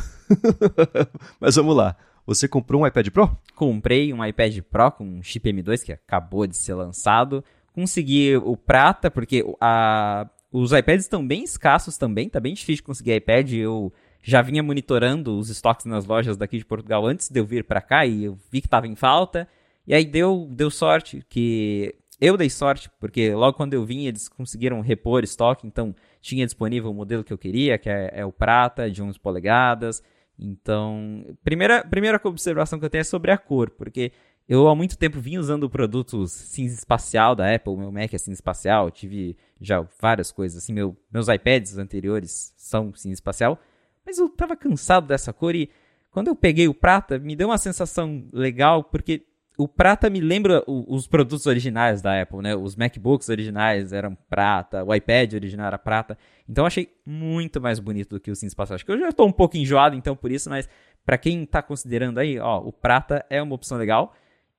Mas 1.39 1.57
vamos 1.57 1.77
lá. 1.77 1.97
Você 2.27 2.49
comprou 2.49 2.83
um 2.83 2.87
iPad 2.87 3.09
Pro? 3.11 3.39
Comprei 3.55 4.13
um 4.13 4.25
iPad 4.25 4.59
Pro 4.63 4.91
com 4.91 5.23
chip 5.23 5.49
M2 5.49 5.85
que 5.85 5.93
acabou 5.93 6.47
de 6.47 6.57
ser 6.57 6.75
lançado. 6.75 7.45
Consegui 7.73 8.37
o 8.37 8.57
prata, 8.57 9.11
porque 9.11 9.45
a... 9.61 10.29
os 10.51 10.73
iPads 10.73 11.05
estão 11.05 11.25
bem 11.25 11.45
escassos 11.45 11.97
também, 11.97 12.29
tá 12.29 12.41
bem 12.41 12.55
difícil 12.55 12.77
de 12.77 12.83
conseguir 12.83 13.15
iPad. 13.15 13.53
Eu 13.53 13.93
já 14.23 14.43
vinha 14.43 14.63
monitorando 14.63 15.39
os 15.39 15.51
estoques 15.51 15.87
nas 15.87 16.05
lojas 16.05 16.37
daqui 16.37 16.59
de 16.59 16.65
Portugal 16.65 17.07
antes 17.07 17.29
de 17.29 17.39
eu 17.39 17.47
vir 17.47 17.63
para 17.63 17.81
cá 17.81 18.05
e 18.05 18.25
eu 18.25 18.37
vi 18.51 18.61
que 18.61 18.67
estava 18.67 18.89
em 18.89 18.97
falta. 18.97 19.47
E 19.87 19.95
aí 19.95 20.05
deu, 20.05 20.49
deu 20.51 20.69
sorte 20.69 21.25
que 21.29 21.95
eu 22.21 22.37
dei 22.37 22.51
sorte, 22.51 22.91
porque 22.99 23.35
logo 23.35 23.57
quando 23.57 23.75
eu 23.75 23.85
vim 23.85 24.07
eles 24.07 24.29
conseguiram 24.29 24.81
repor 24.81 25.23
estoque, 25.23 25.67
então 25.67 25.95
tinha 26.21 26.45
disponível 26.45 26.91
o 26.91 26.95
modelo 26.95 27.23
que 27.23 27.33
eu 27.33 27.39
queria, 27.39 27.79
que 27.79 27.89
é, 27.89 28.11
é 28.15 28.25
o 28.25 28.33
prata, 28.33 28.91
de 28.91 29.01
11 29.01 29.21
polegadas. 29.21 30.03
Então, 30.39 31.25
primeira, 31.43 31.85
primeira 31.85 32.21
observação 32.23 32.79
que 32.79 32.85
eu 32.85 32.91
tenho 32.91 33.01
é 33.01 33.05
sobre 33.05 33.31
a 33.31 33.39
cor, 33.39 33.71
porque 33.71 34.13
eu 34.49 34.69
há 34.69 34.75
muito 34.75 34.97
tempo 34.97 35.19
vim 35.19 35.39
usando 35.39 35.69
produtos 35.69 36.33
cinza 36.33 36.75
espacial 36.75 37.35
da 37.35 37.53
Apple, 37.53 37.77
meu 37.77 37.91
Mac 37.91 38.13
é 38.13 38.19
cinza 38.19 38.35
espacial, 38.35 38.91
tive 38.91 39.37
já 39.61 39.85
várias 40.01 40.31
coisas 40.31 40.63
assim, 40.63 40.73
meu, 40.73 40.97
meus 41.13 41.29
iPads 41.29 41.79
anteriores 41.79 42.55
são 42.57 42.95
cinza 42.95 43.15
espacial, 43.15 43.59
mas 44.05 44.19
eu 44.19 44.29
tava 44.29 44.55
cansado 44.55 45.07
dessa 45.07 45.33
cor 45.33 45.55
e 45.55 45.71
quando 46.11 46.29
eu 46.29 46.37
peguei 46.37 46.69
o 46.69 46.75
prata, 46.75 47.19
me 47.19 47.35
deu 47.35 47.49
uma 47.49 47.59
sensação 47.59 48.27
legal, 48.33 48.85
porque 48.85 49.27
o 49.57 49.67
prata 49.67 50.11
me 50.11 50.21
lembra 50.21 50.63
os 50.67 51.07
produtos 51.07 51.47
originais 51.47 52.03
da 52.03 52.21
Apple, 52.21 52.43
né? 52.43 52.55
Os 52.55 52.77
MacBooks 52.77 53.29
originais 53.29 53.93
eram 53.93 54.15
prata, 54.29 54.85
o 54.85 54.95
iPad 54.95 55.33
original 55.35 55.69
era 55.69 55.79
prata. 55.79 56.19
Então 56.49 56.63
eu 56.63 56.67
achei 56.67 56.93
muito 57.07 57.61
mais 57.61 57.79
bonito 57.79 58.17
do 58.17 58.21
que 58.21 58.31
o 58.31 58.37
cinza 58.37 58.49
espacial. 58.53 58.75
Acho 58.75 58.85
que 58.85 58.93
eu 58.93 58.99
já 58.99 59.09
estou 59.09 59.27
um 59.27 59.33
pouco 59.33 59.57
enjoado 59.57 59.97
então 59.97 60.15
por 60.15 60.31
isso, 60.31 60.51
mas 60.51 60.69
para 61.05 61.17
quem 61.17 61.45
está 61.45 61.63
considerando 61.63 62.19
aí, 62.19 62.39
ó, 62.39 62.59
o 62.59 62.73
prata 62.73 63.25
é 63.31 63.41
uma 63.41 63.55
opção 63.55 63.79
legal. 63.79 64.15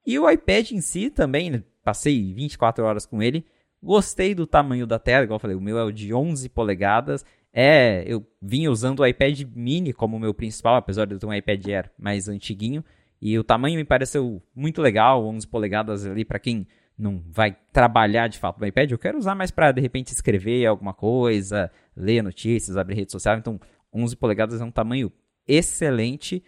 E 0.05 0.17
o 0.17 0.29
iPad 0.29 0.71
em 0.71 0.81
si 0.81 1.09
também, 1.09 1.49
né? 1.49 1.63
passei 1.83 2.33
24 2.33 2.83
horas 2.83 3.05
com 3.05 3.21
ele. 3.21 3.45
Gostei 3.81 4.33
do 4.33 4.47
tamanho 4.47 4.87
da 4.87 4.97
tela, 4.99 5.23
igual 5.23 5.35
eu 5.35 5.39
falei, 5.39 5.55
o 5.55 5.61
meu 5.61 5.77
é 5.77 5.83
o 5.83 5.91
de 5.91 6.13
11 6.13 6.49
polegadas. 6.49 7.23
É, 7.53 8.03
eu 8.05 8.25
vinha 8.41 8.69
usando 8.69 8.99
o 8.99 9.05
iPad 9.05 9.41
mini 9.55 9.93
como 9.93 10.19
meu 10.19 10.33
principal, 10.33 10.75
apesar 10.75 11.05
de 11.05 11.13
eu 11.13 11.19
ter 11.19 11.25
um 11.25 11.33
iPad 11.33 11.65
Air 11.67 11.91
mais 11.97 12.27
antiguinho. 12.27 12.83
E 13.21 13.37
o 13.37 13.43
tamanho 13.43 13.75
me 13.75 13.83
pareceu 13.83 14.41
muito 14.55 14.81
legal, 14.81 15.25
11 15.25 15.47
polegadas 15.47 16.05
ali 16.05 16.23
para 16.23 16.39
quem 16.39 16.67
não 16.97 17.21
vai 17.29 17.55
trabalhar 17.71 18.27
de 18.27 18.39
fato 18.39 18.59
no 18.59 18.65
iPad. 18.65 18.91
Eu 18.91 18.97
quero 18.97 19.17
usar 19.17 19.35
mais 19.35 19.51
para 19.51 19.71
de 19.71 19.81
repente 19.81 20.11
escrever 20.11 20.65
alguma 20.65 20.93
coisa, 20.93 21.71
ler 21.95 22.23
notícias, 22.23 22.77
abrir 22.77 22.95
rede 22.95 23.11
social. 23.11 23.37
Então, 23.37 23.59
11 23.93 24.15
polegadas 24.15 24.61
é 24.61 24.63
um 24.63 24.71
tamanho 24.71 25.11
excelente. 25.47 26.43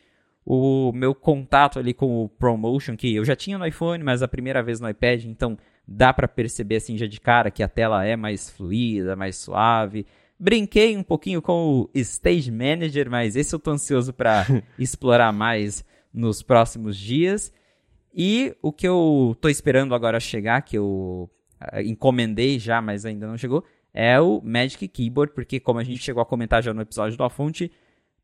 O 0.46 0.92
meu 0.94 1.14
contato 1.14 1.78
ali 1.78 1.94
com 1.94 2.24
o 2.24 2.30
ProMotion, 2.30 2.96
que 2.96 3.14
eu 3.16 3.24
já 3.24 3.36
tinha 3.36 3.58
no 3.58 3.66
iPhone, 3.66 4.04
mas 4.04 4.24
a 4.24 4.28
primeira 4.28 4.64
vez 4.64 4.80
no 4.80 4.90
iPad, 4.90 5.26
então 5.26 5.58
dá 5.88 6.14
para 6.14 6.28
perceber 6.28 6.78
assim 6.78 6.98
já 6.98 7.06
de 7.06 7.20
cara 7.20 7.52
que 7.52 7.62
a 7.62 7.68
tela 7.68 8.06
é 8.06 8.16
mais 8.16 8.50
fluida, 8.50 9.16
mais 9.16 9.38
suave. 9.38 10.06
Brinquei 10.40 10.96
um 10.96 11.04
pouquinho 11.04 11.42
com 11.42 11.82
o 11.82 11.90
Stage 11.94 12.50
Manager, 12.50 13.10
mas 13.10 13.36
esse 13.36 13.54
eu 13.54 13.60
tô 13.60 13.72
ansioso 13.72 14.14
para 14.14 14.46
explorar 14.80 15.32
mais 15.32 15.84
nos 16.14 16.42
próximos 16.42 16.98
dias. 16.98 17.54
E 18.14 18.56
o 18.62 18.72
que 18.72 18.88
eu 18.88 19.38
tô 19.40 19.50
esperando 19.50 19.94
agora 19.94 20.20
chegar, 20.20 20.62
que 20.62 20.78
eu 20.78 21.30
uh, 21.62 21.80
encomendei 21.82 22.60
já, 22.60 22.82
mas 22.82 23.06
ainda 23.06 23.28
não 23.28 23.38
chegou, 23.38 23.64
é 23.94 24.20
o 24.20 24.42
Magic 24.44 24.88
Keyboard, 24.88 25.34
porque 25.34 25.60
como 25.60 25.80
a 25.80 25.84
gente 25.84 26.00
chegou 26.00 26.22
a 26.22 26.26
comentar 26.26 26.64
já 26.64 26.74
no 26.74 26.82
episódio 26.82 27.18
do 27.18 27.24
Afonte, 27.24 27.72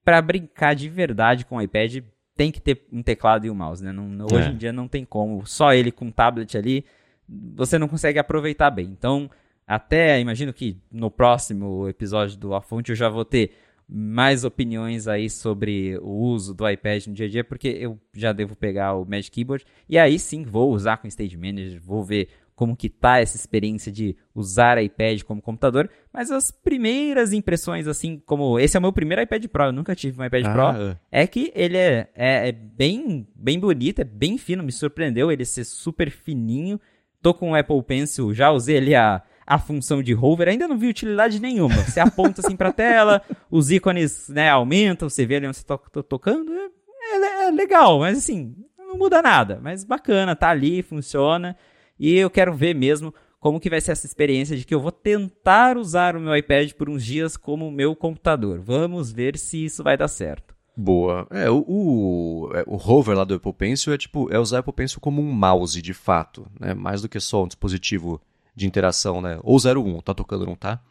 para 0.04 0.22
brincar 0.22 0.76
de 0.76 0.90
verdade 0.90 1.46
com 1.46 1.58
o 1.58 1.62
iPad 1.62 2.04
tem 2.36 2.52
que 2.52 2.60
ter 2.60 2.86
um 2.92 3.02
teclado 3.02 3.46
e 3.46 3.50
um 3.50 3.56
mouse, 3.56 3.84
né? 3.84 3.92
Não, 3.92 4.26
hoje 4.26 4.50
é. 4.50 4.52
em 4.52 4.58
dia 4.58 4.74
não 4.74 4.88
tem 4.88 5.06
como, 5.06 5.46
só 5.46 5.74
ele 5.74 5.92
com 5.92 6.12
tablet 6.12 6.58
ali, 6.58 6.86
você 7.28 7.80
não 7.80 7.88
consegue 7.88 8.20
aproveitar 8.20 8.70
bem. 8.70 8.88
Então, 8.88 9.30
até 9.66 10.20
imagino 10.20 10.54
que 10.54 10.78
no 10.92 11.10
próximo 11.10 11.88
episódio 11.88 12.38
do 12.38 12.54
Afonte 12.54 12.92
eu 12.92 12.96
já 12.96 13.10
vou 13.10 13.26
ter 13.26 13.52
mais 13.88 14.44
opiniões 14.44 15.08
aí 15.08 15.30
sobre 15.30 15.98
o 16.02 16.10
uso 16.10 16.54
do 16.54 16.68
iPad 16.68 17.06
no 17.08 17.14
dia 17.14 17.28
a 17.28 17.30
dia, 17.30 17.44
porque 17.44 17.68
eu 17.68 18.00
já 18.14 18.34
devo 18.34 18.56
pegar 18.56 18.96
o 18.96 19.06
Magic 19.06 19.32
Keyboard 19.32 19.66
e 19.88 19.98
aí 19.98 20.18
sim 20.18 20.44
vou 20.44 20.72
usar 20.72 20.98
com 20.98 21.06
o 21.06 21.08
Stage 21.08 21.38
Manager, 21.38 21.80
vou 21.82 22.04
ver 22.04 22.30
como 22.56 22.76
que 22.76 22.90
tá 22.90 23.20
essa 23.20 23.36
experiência 23.36 23.92
de 23.92 24.16
usar 24.34 24.82
iPad 24.82 25.22
como 25.24 25.42
computador, 25.42 25.90
mas 26.12 26.32
as 26.32 26.52
primeiras 26.52 27.34
impressões, 27.34 27.86
assim, 27.86 28.22
como 28.26 28.58
esse 28.58 28.78
é 28.78 28.80
o 28.80 28.82
meu 28.82 28.94
primeiro 28.94 29.22
iPad 29.22 29.46
Pro, 29.48 29.66
eu 29.66 29.72
nunca 29.74 29.94
tive 29.94 30.22
um 30.22 30.26
iPad 30.26 30.46
ah, 30.46 30.54
Pro, 30.54 30.98
é. 31.12 31.28
que 31.28 31.52
ele 31.54 31.78
é, 31.78 32.10
é, 32.16 32.50
é, 32.50 32.52
bem, 32.54 33.28
bem 33.36 33.60
bonito, 33.60 34.00
é 34.00 34.06
bem 34.06 34.38
fino, 34.38 34.64
me 34.64 34.72
surpreendeu 34.72 35.32
ele 35.32 35.44
ser 35.44 35.66
super 35.66 36.10
fininho, 36.10 36.80
tô 37.22 37.34
com 37.34 37.52
o 37.52 37.56
Apple 37.56 37.84
Pencil, 37.84 38.34
já 38.34 38.50
usei 38.52 38.78
ali 38.78 38.96
a, 38.96 39.22
a 39.46 39.60
função 39.60 40.02
de 40.02 40.16
hover, 40.16 40.48
ainda 40.48 40.68
não 40.68 40.78
vi 40.78 40.88
utilidade 40.88 41.40
nenhuma. 41.40 41.76
Você 41.84 42.00
aponta 42.00 42.42
assim 42.42 42.56
pra 42.56 42.72
tela, 42.74 43.22
os 43.50 43.70
ícones 43.70 44.28
né, 44.30 44.50
aumentam, 44.50 45.10
você 45.10 45.26
vê 45.26 45.36
ali 45.36 45.48
onde 45.48 45.58
você 45.58 45.64
tá 45.64 45.78
to 45.78 46.04
tocando. 46.04 46.52
É, 46.52 47.16
é, 47.16 47.48
é, 47.48 47.52
legal, 47.52 48.00
mas 48.00 48.18
assim, 48.18 48.56
não 48.78 48.98
muda 48.98 49.22
nada. 49.22 49.60
Mas 49.62 49.84
bacana, 49.84 50.36
tá 50.36 50.50
ali, 50.50 50.82
funciona. 50.82 51.56
E 52.00 52.16
eu 52.16 52.30
quero 52.30 52.54
ver 52.54 52.74
mesmo 52.74 53.14
como 53.40 53.60
que 53.60 53.70
vai 53.70 53.80
ser 53.80 53.92
essa 53.92 54.08
experiência 54.08 54.58
de 54.58 54.66
que 54.66 54.74
eu 54.74 54.80
vou 54.80 54.92
tentar 54.92 55.78
usar 55.78 56.16
o 56.16 56.20
meu 56.20 56.36
iPad 56.36 56.72
por 56.74 56.90
uns 56.90 57.06
dias 57.06 57.38
como 57.38 57.72
meu 57.72 57.96
computador. 57.96 58.60
Vamos 58.60 59.12
ver 59.12 59.38
se 59.38 59.64
isso 59.64 59.84
vai 59.84 59.96
dar 59.96 60.08
certo. 60.08 60.56
Boa. 60.76 61.28
É, 61.30 61.50
o, 61.50 61.64
o, 61.68 62.50
é, 62.54 62.64
o 62.68 62.76
hover 62.76 63.16
lá 63.16 63.24
do 63.24 63.36
Apple 63.36 63.54
Pencil 63.54 63.94
é 63.94 63.98
tipo, 63.98 64.34
é 64.34 64.40
usar 64.40 64.58
o 64.58 64.60
Apple 64.60 64.74
Pencil 64.74 65.00
como 65.00 65.22
um 65.22 65.32
mouse 65.32 65.82
de 65.82 65.94
fato, 65.94 66.48
né? 66.60 66.74
Mais 66.74 67.02
do 67.02 67.08
que 67.08 67.20
só 67.20 67.44
um 67.44 67.48
dispositivo 67.48 68.20
de 68.56 68.66
interação, 68.66 69.22
né? 69.22 69.40
Ou 69.44 69.58
01, 69.58 70.02
tá 70.02 70.14
tocando, 70.14 70.46
não 70.46 70.56
tá? 70.56 70.82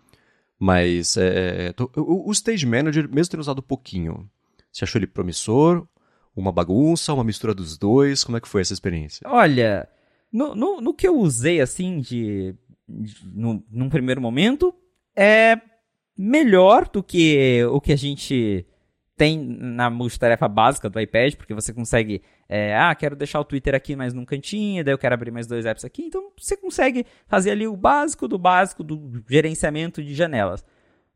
Mas 0.59 1.17
é, 1.17 1.73
tô, 1.73 1.91
o, 1.97 2.29
o 2.29 2.33
Stage 2.33 2.67
Manager, 2.67 3.09
mesmo 3.09 3.31
tendo 3.31 3.41
usado 3.41 3.63
pouquinho, 3.63 4.29
você 4.71 4.85
achou 4.85 4.99
ele 4.99 5.07
promissor? 5.07 5.87
Uma 6.37 6.51
bagunça, 6.51 7.13
uma 7.13 7.25
mistura 7.25 7.55
dos 7.55 7.79
dois? 7.79 8.25
Como 8.25 8.37
é 8.37 8.41
que 8.41 8.49
foi 8.49 8.61
essa 8.61 8.73
experiência? 8.73 9.27
Olha, 9.29 9.89
no, 10.33 10.55
no, 10.55 10.81
no 10.81 10.95
que 10.95 11.07
eu 11.07 11.17
usei 11.17 11.61
assim 11.61 12.01
de, 12.01 12.55
de 12.89 13.15
no, 13.33 13.65
num 13.71 13.89
primeiro 13.89 14.21
momento, 14.21 14.75
é 15.15 15.61
melhor 16.17 16.89
do 16.89 17.03
que 17.03 17.65
o 17.71 17.81
que 17.81 17.93
a 17.93 17.97
gente 17.97 18.67
tem 19.17 19.39
na 19.39 19.89
multitarefa 19.91 20.49
básica 20.49 20.91
do 20.91 21.01
iPad, 21.01 21.35
porque 21.35 21.55
você 21.55 21.73
consegue, 21.73 22.23
é, 22.49 22.77
ah, 22.77 22.95
quero 22.95 23.17
deixar 23.17 23.41
o 23.41 23.45
Twitter 23.45 23.75
aqui 23.75 23.97
mais 23.97 24.13
num 24.13 24.25
cantinho, 24.25 24.85
daí 24.85 24.93
eu 24.93 24.99
quero 24.99 25.15
abrir 25.15 25.31
mais 25.31 25.47
dois 25.47 25.65
apps 25.67 25.85
aqui, 25.85 26.03
então 26.03 26.31
você 26.37 26.57
consegue 26.57 27.07
fazer 27.27 27.51
ali 27.51 27.67
o 27.67 27.77
básico 27.77 28.29
do 28.29 28.39
básico 28.39 28.83
do 28.83 29.23
gerenciamento 29.29 30.03
de 30.03 30.15
janelas. 30.15 30.65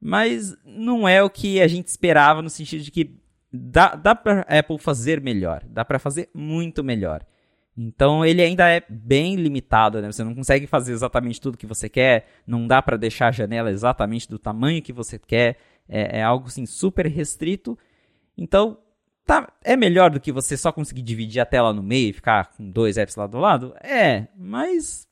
Mas 0.00 0.56
não 0.64 1.08
é 1.08 1.22
o 1.22 1.30
que 1.30 1.60
a 1.60 1.66
gente 1.66 1.88
esperava 1.88 2.40
no 2.40 2.48
sentido 2.48 2.84
de 2.84 2.90
que 2.90 3.18
dá, 3.52 3.94
dá 3.94 4.14
para 4.14 4.42
Apple 4.42 4.78
fazer 4.78 5.20
melhor, 5.20 5.62
dá 5.68 5.84
para 5.84 5.98
fazer 5.98 6.30
muito 6.32 6.84
melhor. 6.84 7.24
Então 7.76 8.24
ele 8.24 8.42
ainda 8.42 8.68
é 8.68 8.82
bem 8.88 9.36
limitado, 9.36 10.00
né? 10.00 10.10
Você 10.10 10.24
não 10.24 10.34
consegue 10.34 10.66
fazer 10.66 10.92
exatamente 10.92 11.40
tudo 11.40 11.58
que 11.58 11.66
você 11.66 11.88
quer, 11.88 12.26
não 12.46 12.66
dá 12.66 12.80
para 12.80 12.96
deixar 12.96 13.28
a 13.28 13.32
janela 13.32 13.70
exatamente 13.70 14.28
do 14.28 14.38
tamanho 14.38 14.82
que 14.82 14.92
você 14.92 15.18
quer, 15.18 15.56
é, 15.88 16.18
é 16.18 16.22
algo 16.22 16.46
assim 16.46 16.66
super 16.66 17.06
restrito 17.06 17.78
então, 18.38 18.78
tá, 19.28 19.52
é 19.62 19.76
melhor 19.76 20.10
do 20.10 20.18
que 20.18 20.32
você 20.32 20.56
só 20.56 20.72
conseguir 20.72 21.02
dividir 21.02 21.38
a 21.38 21.44
tela 21.44 21.74
no 21.74 21.82
meio 21.82 22.08
e 22.08 22.12
ficar 22.14 22.46
com 22.56 22.70
dois 22.70 22.96
apps 22.96 23.14
lá 23.14 23.26
do 23.26 23.38
lado? 23.38 23.74
É, 23.82 24.26
mas 24.34 25.06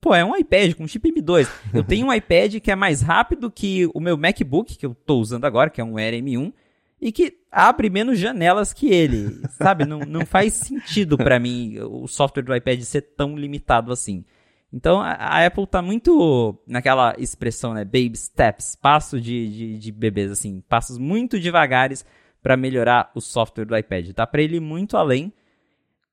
pô, 0.00 0.12
é 0.12 0.24
um 0.24 0.36
iPad 0.36 0.74
com 0.74 0.88
chip 0.88 1.08
M2. 1.12 1.48
Eu 1.72 1.84
tenho 1.84 2.08
um 2.08 2.12
iPad 2.12 2.56
que 2.56 2.70
é 2.70 2.74
mais 2.74 3.00
rápido 3.00 3.48
que 3.48 3.88
o 3.94 4.00
meu 4.00 4.16
MacBook, 4.16 4.76
que 4.76 4.84
eu 4.84 4.90
estou 4.90 5.20
usando 5.20 5.44
agora, 5.44 5.70
que 5.70 5.80
é 5.80 5.84
um 5.84 5.96
Air 5.96 6.14
M1, 6.14 6.52
e 7.00 7.12
que 7.12 7.38
abre 7.50 7.88
menos 7.88 8.18
janelas 8.18 8.72
que 8.72 8.88
ele, 8.92 9.40
sabe? 9.50 9.84
Não, 9.84 10.00
não 10.00 10.26
faz 10.26 10.54
sentido 10.54 11.16
para 11.16 11.38
mim 11.38 11.78
o 11.78 12.08
software 12.08 12.42
do 12.42 12.54
iPad 12.54 12.80
ser 12.80 13.02
tão 13.02 13.36
limitado 13.36 13.92
assim. 13.92 14.24
Então 14.72 15.00
a, 15.00 15.12
a 15.12 15.46
Apple 15.46 15.66
tá 15.66 15.80
muito 15.80 16.58
naquela 16.66 17.14
expressão, 17.18 17.72
né? 17.72 17.84
Baby 17.84 18.16
steps, 18.16 18.74
passo 18.74 19.20
de, 19.20 19.48
de, 19.48 19.78
de 19.78 19.92
bebês, 19.92 20.32
assim, 20.32 20.60
passos 20.68 20.98
muito 20.98 21.38
devagares 21.38 22.04
para 22.42 22.56
melhorar 22.56 23.10
o 23.14 23.20
software 23.20 23.64
do 23.64 23.76
iPad. 23.76 24.10
Dá 24.14 24.26
para 24.26 24.42
ele 24.42 24.56
ir 24.56 24.60
muito 24.60 24.96
além 24.96 25.32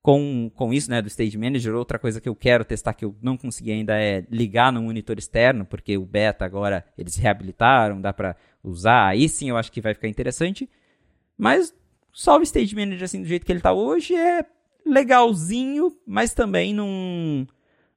com, 0.02 0.50
com 0.54 0.72
isso, 0.72 0.90
né, 0.90 1.02
do 1.02 1.08
Stage 1.08 1.36
Manager. 1.36 1.74
Outra 1.74 1.98
coisa 1.98 2.20
que 2.20 2.28
eu 2.28 2.34
quero 2.34 2.64
testar 2.64 2.94
que 2.94 3.04
eu 3.04 3.14
não 3.20 3.36
consegui 3.36 3.72
ainda 3.72 4.00
é 4.00 4.24
ligar 4.30 4.72
no 4.72 4.82
monitor 4.82 5.18
externo, 5.18 5.64
porque 5.64 5.98
o 5.98 6.06
beta 6.06 6.44
agora 6.44 6.84
eles 6.96 7.16
reabilitaram, 7.16 8.00
dá 8.00 8.12
para 8.12 8.36
usar. 8.62 9.08
Aí 9.08 9.28
sim 9.28 9.50
eu 9.50 9.56
acho 9.56 9.72
que 9.72 9.80
vai 9.80 9.94
ficar 9.94 10.08
interessante. 10.08 10.68
Mas 11.36 11.74
só 12.12 12.38
o 12.38 12.42
Stage 12.42 12.74
Manager 12.74 13.04
assim 13.04 13.22
do 13.22 13.28
jeito 13.28 13.44
que 13.44 13.52
ele 13.52 13.58
está 13.58 13.72
hoje 13.72 14.14
é 14.14 14.44
legalzinho, 14.86 15.94
mas 16.06 16.32
também 16.32 16.72
não 16.72 17.46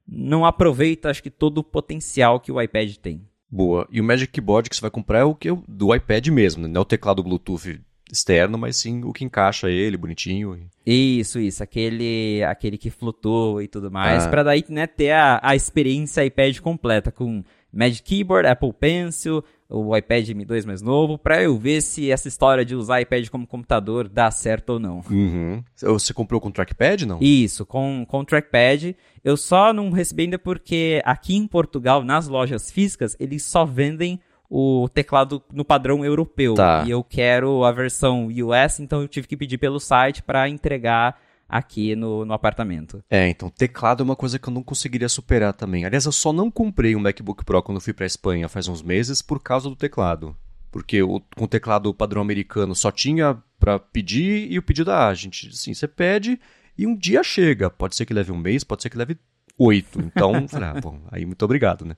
não 0.06 0.44
aproveita 0.44 1.08
acho 1.08 1.22
que 1.22 1.30
todo 1.30 1.58
o 1.58 1.64
potencial 1.64 2.40
que 2.40 2.52
o 2.52 2.60
iPad 2.60 2.96
tem. 2.96 3.26
Boa. 3.50 3.86
E 3.90 4.00
o 4.00 4.04
Magic 4.04 4.32
Keyboard 4.32 4.68
que 4.68 4.76
você 4.76 4.82
vai 4.82 4.90
comprar 4.90 5.20
é 5.20 5.24
o 5.24 5.34
que 5.34 5.48
do 5.68 5.94
iPad 5.94 6.28
mesmo, 6.28 6.62
né? 6.62 6.68
não 6.68 6.80
é 6.80 6.82
o 6.82 6.84
teclado 6.84 7.22
Bluetooth 7.22 7.80
externo, 8.12 8.58
mas 8.58 8.76
sim 8.76 9.02
o 9.04 9.12
que 9.12 9.24
encaixa 9.24 9.70
ele 9.70 9.96
bonitinho. 9.96 10.58
Isso, 10.84 11.40
isso, 11.40 11.62
aquele 11.62 12.44
aquele 12.44 12.76
que 12.76 12.90
flutua 12.90 13.64
e 13.64 13.68
tudo 13.68 13.90
mais, 13.90 14.26
ah. 14.26 14.28
para 14.28 14.42
daí 14.42 14.64
né, 14.68 14.86
ter 14.86 15.12
a, 15.12 15.40
a 15.42 15.56
experiência 15.56 16.24
iPad 16.24 16.58
completa 16.58 17.10
com 17.10 17.42
Magic 17.72 18.02
Keyboard, 18.02 18.46
Apple 18.46 18.72
Pencil, 18.74 19.42
o 19.66 19.96
iPad 19.96 20.28
M2 20.28 20.66
mais 20.66 20.82
novo, 20.82 21.16
para 21.16 21.42
eu 21.42 21.56
ver 21.56 21.80
se 21.80 22.10
essa 22.10 22.28
história 22.28 22.64
de 22.64 22.76
usar 22.76 23.00
iPad 23.00 23.26
como 23.28 23.46
computador 23.46 24.06
dá 24.06 24.30
certo 24.30 24.74
ou 24.74 24.78
não. 24.78 25.02
Uhum. 25.10 25.64
Você 25.74 26.12
comprou 26.12 26.38
com 26.38 26.50
trackpad, 26.50 27.06
não? 27.06 27.18
Isso, 27.22 27.64
com, 27.64 28.04
com 28.06 28.22
trackpad. 28.24 28.94
Eu 29.24 29.38
só 29.38 29.72
não 29.72 29.90
recebi 29.90 30.24
ainda 30.24 30.38
porque 30.38 31.00
aqui 31.04 31.34
em 31.34 31.46
Portugal, 31.46 32.04
nas 32.04 32.28
lojas 32.28 32.70
físicas, 32.70 33.16
eles 33.18 33.42
só 33.44 33.64
vendem 33.64 34.20
o 34.54 34.86
teclado 34.86 35.42
no 35.50 35.64
padrão 35.64 36.04
europeu. 36.04 36.52
Tá. 36.54 36.84
E 36.86 36.90
eu 36.90 37.02
quero 37.02 37.64
a 37.64 37.72
versão 37.72 38.26
US, 38.26 38.80
então 38.80 39.00
eu 39.00 39.08
tive 39.08 39.26
que 39.26 39.34
pedir 39.34 39.56
pelo 39.56 39.80
site 39.80 40.22
para 40.22 40.46
entregar 40.46 41.18
aqui 41.48 41.96
no, 41.96 42.26
no 42.26 42.34
apartamento. 42.34 43.02
É, 43.08 43.30
então 43.30 43.48
teclado 43.48 44.02
é 44.02 44.04
uma 44.04 44.14
coisa 44.14 44.38
que 44.38 44.46
eu 44.46 44.52
não 44.52 44.62
conseguiria 44.62 45.08
superar 45.08 45.54
também. 45.54 45.86
Aliás, 45.86 46.04
eu 46.04 46.12
só 46.12 46.34
não 46.34 46.50
comprei 46.50 46.94
um 46.94 47.00
MacBook 47.00 47.46
Pro 47.46 47.62
quando 47.62 47.80
fui 47.80 47.94
para 47.94 48.04
Espanha 48.04 48.46
faz 48.46 48.68
uns 48.68 48.82
meses 48.82 49.22
por 49.22 49.40
causa 49.40 49.70
do 49.70 49.76
teclado. 49.76 50.36
Porque 50.70 51.02
o, 51.02 51.22
com 51.34 51.44
o 51.44 51.48
teclado 51.48 51.94
padrão 51.94 52.20
americano 52.20 52.74
só 52.74 52.90
tinha 52.90 53.38
para 53.58 53.78
pedir 53.78 54.52
e 54.52 54.58
o 54.58 54.62
pedido 54.62 54.86
da 54.86 55.08
ah, 55.08 55.14
gente, 55.14 55.48
assim, 55.48 55.72
você 55.72 55.88
pede 55.88 56.38
e 56.76 56.86
um 56.86 56.94
dia 56.94 57.24
chega. 57.24 57.70
Pode 57.70 57.96
ser 57.96 58.04
que 58.04 58.12
leve 58.12 58.30
um 58.30 58.38
mês, 58.38 58.64
pode 58.64 58.82
ser 58.82 58.90
que 58.90 58.98
leve 58.98 59.16
oito. 59.58 59.98
Então, 59.98 60.46
falei, 60.46 60.68
ah, 60.68 60.80
bom, 60.80 61.00
aí 61.10 61.24
muito 61.24 61.42
obrigado, 61.42 61.86
né? 61.86 61.96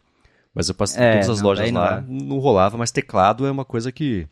Mas 0.54 0.68
eu 0.68 0.74
passei 0.74 1.02
é, 1.02 1.12
todas 1.12 1.30
as 1.30 1.40
não, 1.40 1.48
lojas 1.48 1.70
lá, 1.72 2.04
não, 2.06 2.38
rolava, 2.38 2.78
mas 2.78 2.90
teclado 2.92 3.46
é 3.46 3.50
uma 3.50 3.64
coisa 3.64 3.90
que. 3.90 4.26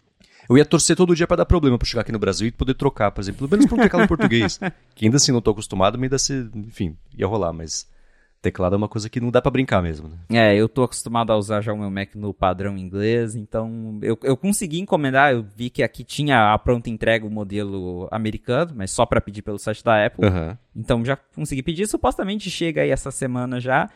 Eu 0.49 0.59
ia 0.59 0.65
torcer 0.65 0.97
todo 0.97 1.15
dia 1.15 1.27
para 1.27 1.39
dar 1.39 1.47
problema 1.47 1.79
para 1.79 1.87
chegar 1.87 2.03
aqui 2.03 2.13
no 2.13 2.19
Brasil 2.19 2.47
e 2.47 2.53
poder 2.53 2.75
trocar, 2.75 3.11
por 3.11 3.21
exemplo, 3.21 3.49
pelo 3.49 3.51
menos 3.51 3.67
por 3.67 3.79
um 3.79 3.83
teclado 3.83 4.09
português. 4.09 4.61
Que 4.95 5.07
ainda 5.07 5.17
assim 5.17 5.33
não 5.33 5.41
tô 5.41 5.53
acostumado, 5.53 5.97
mas 5.97 6.05
ainda 6.05 6.19
se, 6.19 6.51
enfim, 6.55 6.97
ia 7.17 7.27
rolar, 7.27 7.53
mas 7.53 7.89
teclado 8.43 8.75
é 8.75 8.77
uma 8.77 8.89
coisa 8.89 9.09
que 9.09 9.21
não 9.21 9.31
dá 9.31 9.41
para 9.41 9.53
brincar 9.53 9.81
mesmo, 9.81 10.09
né? 10.09 10.19
É, 10.29 10.55
eu 10.55 10.69
tô 10.69 10.83
acostumado 10.83 11.33
a 11.33 11.37
usar 11.37 11.61
já 11.61 11.73
o 11.73 11.79
meu 11.79 11.91
Mac 11.91 12.15
no 12.17 12.35
padrão 12.35 12.77
inglês, 12.77 13.37
então 13.37 13.99
eu, 14.03 14.19
eu 14.23 14.37
consegui 14.37 14.81
encomendar, 14.81 15.33
eu 15.33 15.47
vi 15.57 15.71
que 15.71 15.83
aqui 15.83 16.03
tinha 16.03 16.53
a 16.53 16.59
pronta 16.59 16.91
entrega 16.91 17.25
o 17.25 17.31
modelo 17.31 18.09
americano, 18.11 18.73
mas 18.75 18.91
só 18.91 19.07
para 19.07 19.21
pedir 19.21 19.43
pelo 19.43 19.59
site 19.59 19.83
da 19.83 20.05
Apple. 20.05 20.27
Uhum. 20.27 20.57
Então 20.75 21.05
já 21.05 21.17
consegui 21.17 21.63
pedir, 21.63 21.87
supostamente 21.87 22.51
chega 22.51 22.83
aí 22.83 22.91
essa 22.91 23.11
semana 23.11 23.61
já. 23.61 23.89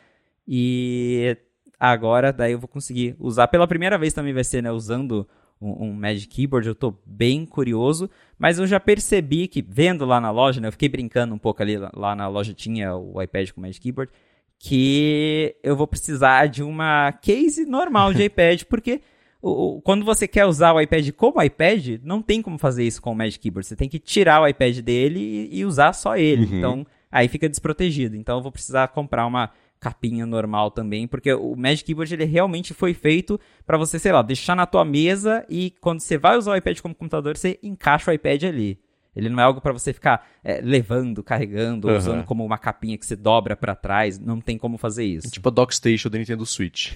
E 0.49 1.37
agora 1.79 2.33
daí 2.33 2.53
eu 2.53 2.59
vou 2.59 2.69
conseguir 2.69 3.17
usar. 3.19 3.49
Pela 3.49 3.67
primeira 3.67 3.99
vez 3.99 4.13
também 4.13 4.33
vai 4.33 4.45
ser, 4.45 4.63
né, 4.63 4.71
usando 4.71 5.27
um, 5.61 5.87
um, 5.87 5.93
Magic 5.93 6.29
Keyboard, 6.29 6.69
eu 6.69 6.75
tô 6.75 6.95
bem 7.05 7.47
curioso, 7.47 8.11
mas 8.39 8.59
eu 8.59 8.67
já 8.67 8.79
percebi 8.79 9.49
que, 9.49 9.63
vendo 9.63 10.05
lá 10.05 10.21
na 10.21 10.31
loja, 10.31 10.61
né, 10.61 10.69
eu 10.69 10.73
fiquei 10.73 10.89
brincando 10.89 11.35
um 11.35 11.39
pouco 11.39 11.63
ali, 11.63 11.77
lá 11.95 12.15
na 12.15 12.29
loja 12.29 12.53
tinha 12.53 12.95
o 12.95 13.21
iPad 13.21 13.51
com 13.51 13.61
Magic 13.61 13.81
Keyboard, 13.81 14.13
que 14.59 15.55
eu 15.63 15.77
vou 15.77 15.87
precisar 15.87 16.47
de 16.47 16.63
uma 16.63 17.13
case 17.13 17.65
normal 17.65 18.13
de 18.13 18.25
iPad, 18.25 18.63
porque 18.65 19.01
o, 19.41 19.77
o, 19.77 19.83
quando 19.83 20.05
você 20.05 20.27
quer 20.27 20.47
usar 20.47 20.73
o 20.73 20.81
iPad 20.81 21.11
como 21.13 21.43
iPad, 21.43 22.01
não 22.03 22.21
tem 22.21 22.43
como 22.43 22.59
fazer 22.59 22.85
isso 22.85 23.01
com 23.01 23.13
o 23.13 23.15
Magic 23.15 23.39
Keyboard, 23.39 23.67
você 23.67 23.77
tem 23.77 23.89
que 23.89 23.99
tirar 23.99 24.43
o 24.43 24.49
iPad 24.49 24.79
dele 24.81 25.21
e, 25.21 25.59
e 25.61 25.65
usar 25.65 25.93
só 25.93 26.17
ele, 26.17 26.47
uhum. 26.47 26.59
então 26.59 26.87
aí 27.11 27.29
fica 27.29 27.49
desprotegido, 27.49 28.17
então 28.17 28.37
eu 28.37 28.43
vou 28.43 28.53
precisar 28.53 28.89
comprar 28.89 29.27
uma 29.27 29.51
capinha 29.81 30.27
normal 30.27 30.71
também, 30.71 31.07
porque 31.07 31.33
o 31.33 31.55
Magic 31.55 31.85
Keyboard 31.85 32.13
ele 32.15 32.25
realmente 32.25 32.75
foi 32.75 32.95
feito 32.95 33.39
para 33.67 33.79
você, 33.79 33.99
sei 33.99 34.13
lá, 34.13 34.23
deixar 34.23 34.57
na 34.57 34.67
tua 34.67 34.85
mesa 34.85 35.45
e 35.49 35.73
quando 35.81 36.01
você 36.01 36.19
vai 36.19 36.37
usar 36.37 36.53
o 36.53 36.57
iPad 36.57 36.81
como 36.81 36.95
computador, 36.95 37.37
você 37.37 37.59
encaixa 37.63 38.11
o 38.11 38.15
iPad 38.15 38.45
ali. 38.45 38.79
Ele 39.17 39.31
não 39.31 39.41
é 39.41 39.45
algo 39.45 39.63
para 39.63 39.73
você 39.73 39.95
ficar 39.95 40.29
é, 40.45 40.61
levando, 40.61 41.23
carregando, 41.23 41.89
uhum. 41.89 41.97
usando 41.97 42.25
como 42.25 42.45
uma 42.45 42.59
capinha 42.59 42.99
que 42.99 43.07
você 43.07 43.17
dobra 43.17 43.57
para 43.57 43.75
trás. 43.75 44.19
Não 44.19 44.43
tem 44.43 44.59
como 44.59 44.77
fazer 44.77 45.07
isso. 45.07 45.31
Tipo 45.31 45.49
a 45.49 45.53
Dockstation 45.53 46.11
da 46.11 46.19
Nintendo 46.19 46.45
Switch. 46.45 46.93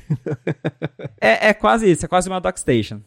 é, 1.19 1.48
é, 1.48 1.55
quase 1.55 1.90
isso, 1.90 2.05
é 2.05 2.09
quase 2.09 2.28
uma 2.28 2.39
Dockstation. 2.39 3.01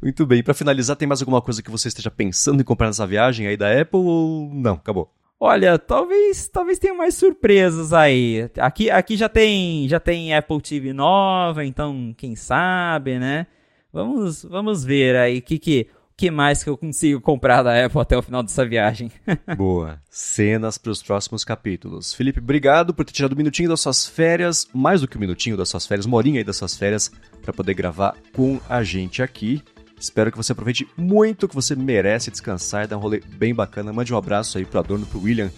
Muito 0.00 0.24
bem. 0.24 0.40
Para 0.40 0.54
finalizar, 0.54 0.94
tem 0.94 1.08
mais 1.08 1.20
alguma 1.20 1.42
coisa 1.42 1.60
que 1.60 1.70
você 1.70 1.88
esteja 1.88 2.12
pensando 2.12 2.60
em 2.60 2.64
comprar 2.64 2.86
nessa 2.86 3.04
viagem 3.04 3.48
aí 3.48 3.56
da 3.56 3.80
Apple 3.80 3.98
ou 3.98 4.54
não? 4.54 4.74
Acabou. 4.74 5.12
Olha, 5.42 5.78
talvez, 5.78 6.48
talvez 6.48 6.78
tenha 6.78 6.92
mais 6.92 7.14
surpresas 7.14 7.94
aí. 7.94 8.50
Aqui, 8.58 8.90
aqui 8.90 9.16
já 9.16 9.26
tem, 9.26 9.88
já 9.88 9.98
tem 9.98 10.34
Apple 10.34 10.60
TV 10.60 10.92
nova, 10.92 11.64
então 11.64 12.14
quem 12.14 12.36
sabe, 12.36 13.18
né? 13.18 13.46
Vamos, 13.90 14.44
vamos 14.44 14.84
ver 14.84 15.16
aí 15.16 15.38
o 15.38 15.42
que 15.42 15.58
que, 15.58 15.88
que 16.14 16.30
mais 16.30 16.62
que 16.62 16.68
eu 16.68 16.76
consigo 16.76 17.22
comprar 17.22 17.62
da 17.62 17.86
Apple 17.86 18.02
até 18.02 18.18
o 18.18 18.22
final 18.22 18.42
dessa 18.42 18.66
viagem. 18.66 19.10
Boa. 19.56 19.98
Cenas 20.10 20.76
para 20.76 20.92
os 20.92 21.02
próximos 21.02 21.42
capítulos. 21.42 22.12
Felipe, 22.12 22.38
obrigado 22.38 22.92
por 22.92 23.06
ter 23.06 23.12
tirado 23.12 23.32
um 23.32 23.38
minutinho 23.38 23.70
das 23.70 23.80
suas 23.80 24.06
férias, 24.06 24.68
mais 24.74 25.00
do 25.00 25.08
que 25.08 25.16
um 25.16 25.20
minutinho 25.20 25.56
das 25.56 25.70
suas 25.70 25.86
férias, 25.86 26.04
uma 26.04 26.18
horinha 26.18 26.40
aí 26.40 26.44
das 26.44 26.58
suas 26.58 26.76
férias, 26.76 27.10
para 27.40 27.54
poder 27.54 27.72
gravar 27.72 28.14
com 28.34 28.60
a 28.68 28.82
gente 28.82 29.22
aqui. 29.22 29.62
Espero 30.00 30.30
que 30.30 30.36
você 30.36 30.52
aproveite 30.52 30.88
muito, 30.96 31.46
que 31.46 31.54
você 31.54 31.76
merece 31.76 32.30
descansar 32.30 32.84
e 32.84 32.86
dar 32.86 32.96
um 32.96 33.00
rolê 33.00 33.22
bem 33.36 33.54
bacana. 33.54 33.92
Mande 33.92 34.14
um 34.14 34.16
abraço 34.16 34.56
aí 34.56 34.64
pro 34.64 34.78
Adorno, 34.78 35.04
pro 35.04 35.20
William 35.20 35.50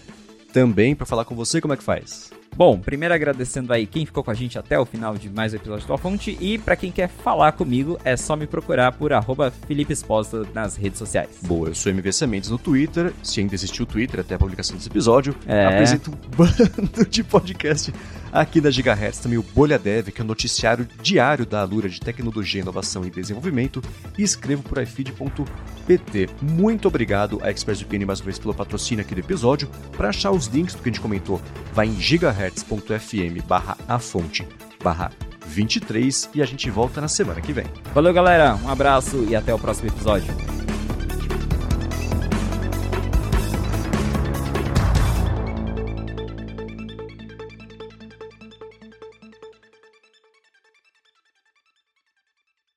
também, 0.51 0.93
para 0.93 1.05
falar 1.05 1.23
com 1.23 1.33
você. 1.33 1.61
Como 1.61 1.73
é 1.73 1.77
que 1.77 1.83
faz? 1.83 2.29
Bom, 2.55 2.77
primeiro 2.77 3.13
agradecendo 3.13 3.73
aí 3.73 3.87
quem 3.87 4.05
ficou 4.05 4.23
com 4.23 4.29
a 4.29 4.33
gente 4.33 4.59
até 4.59 4.77
o 4.77 4.85
final 4.85 5.17
de 5.17 5.27
mais 5.27 5.53
um 5.53 5.55
episódio 5.55 5.87
do 5.87 5.97
Fonte 5.97 6.37
e 6.39 6.59
para 6.59 6.75
quem 6.75 6.91
quer 6.91 7.07
falar 7.07 7.53
comigo 7.53 7.97
é 8.05 8.15
só 8.15 8.35
me 8.35 8.45
procurar 8.45 8.91
por 8.91 9.11
arroba 9.11 9.51
Felipe 9.65 9.91
Esposa 9.91 10.45
nas 10.53 10.75
redes 10.75 10.99
sociais. 10.99 11.39
Boa, 11.41 11.69
eu 11.69 11.75
sou 11.75 11.91
MV 11.91 12.13
Sementes 12.13 12.51
no 12.51 12.59
Twitter, 12.59 13.11
se 13.23 13.39
ainda 13.39 13.55
existiu 13.55 13.83
o 13.83 13.85
Twitter 13.87 14.19
até 14.19 14.35
a 14.35 14.37
publicação 14.37 14.75
desse 14.75 14.87
episódio. 14.87 15.35
É. 15.47 15.65
Apresento 15.65 16.11
um 16.11 16.15
bando 16.37 17.09
de 17.09 17.23
podcast 17.23 17.91
aqui 18.33 18.59
da 18.59 18.71
Gigahertz, 18.71 19.19
também 19.19 19.37
o 19.37 19.43
Bolha 19.43 19.77
Dev, 19.77 20.09
que 20.09 20.19
é 20.19 20.23
o 20.23 20.27
noticiário 20.27 20.87
diário 21.01 21.45
da 21.45 21.61
Alura 21.61 21.87
de 21.87 21.99
tecnologia, 21.99 22.61
inovação 22.61 23.05
e 23.05 23.09
desenvolvimento, 23.09 23.81
e 24.17 24.23
escrevo 24.23 24.63
por 24.63 24.81
ifeed.pt. 24.81 26.29
Muito 26.41 26.87
obrigado 26.87 27.39
a 27.43 27.51
ExpressVPN 27.51 28.05
mais 28.05 28.19
uma 28.19 28.25
vez 28.25 28.39
pelo 28.39 28.53
patrocínio 28.53 29.03
aqui 29.03 29.13
do 29.13 29.21
episódio. 29.21 29.69
Para 29.95 30.09
achar 30.09 30.31
os 30.31 30.47
links 30.47 30.75
do 30.75 30.81
que 30.81 30.89
a 30.89 30.91
gente 30.91 31.01
comentou, 31.01 31.41
vai 31.73 31.87
em 31.87 31.99
gigahertz 31.99 32.63
gigahertz.fm 32.63 33.47
barra 33.47 33.77
a 33.87 33.99
fonte 33.99 34.47
barra 34.83 35.11
23 35.45 36.29
e 36.33 36.41
a 36.41 36.45
gente 36.45 36.69
volta 36.69 36.99
na 36.99 37.07
semana 37.07 37.41
que 37.41 37.53
vem. 37.53 37.65
Valeu, 37.93 38.13
galera. 38.13 38.55
Um 38.55 38.69
abraço 38.69 39.25
e 39.29 39.35
até 39.35 39.53
o 39.53 39.59
próximo 39.59 39.89
episódio. 39.89 40.33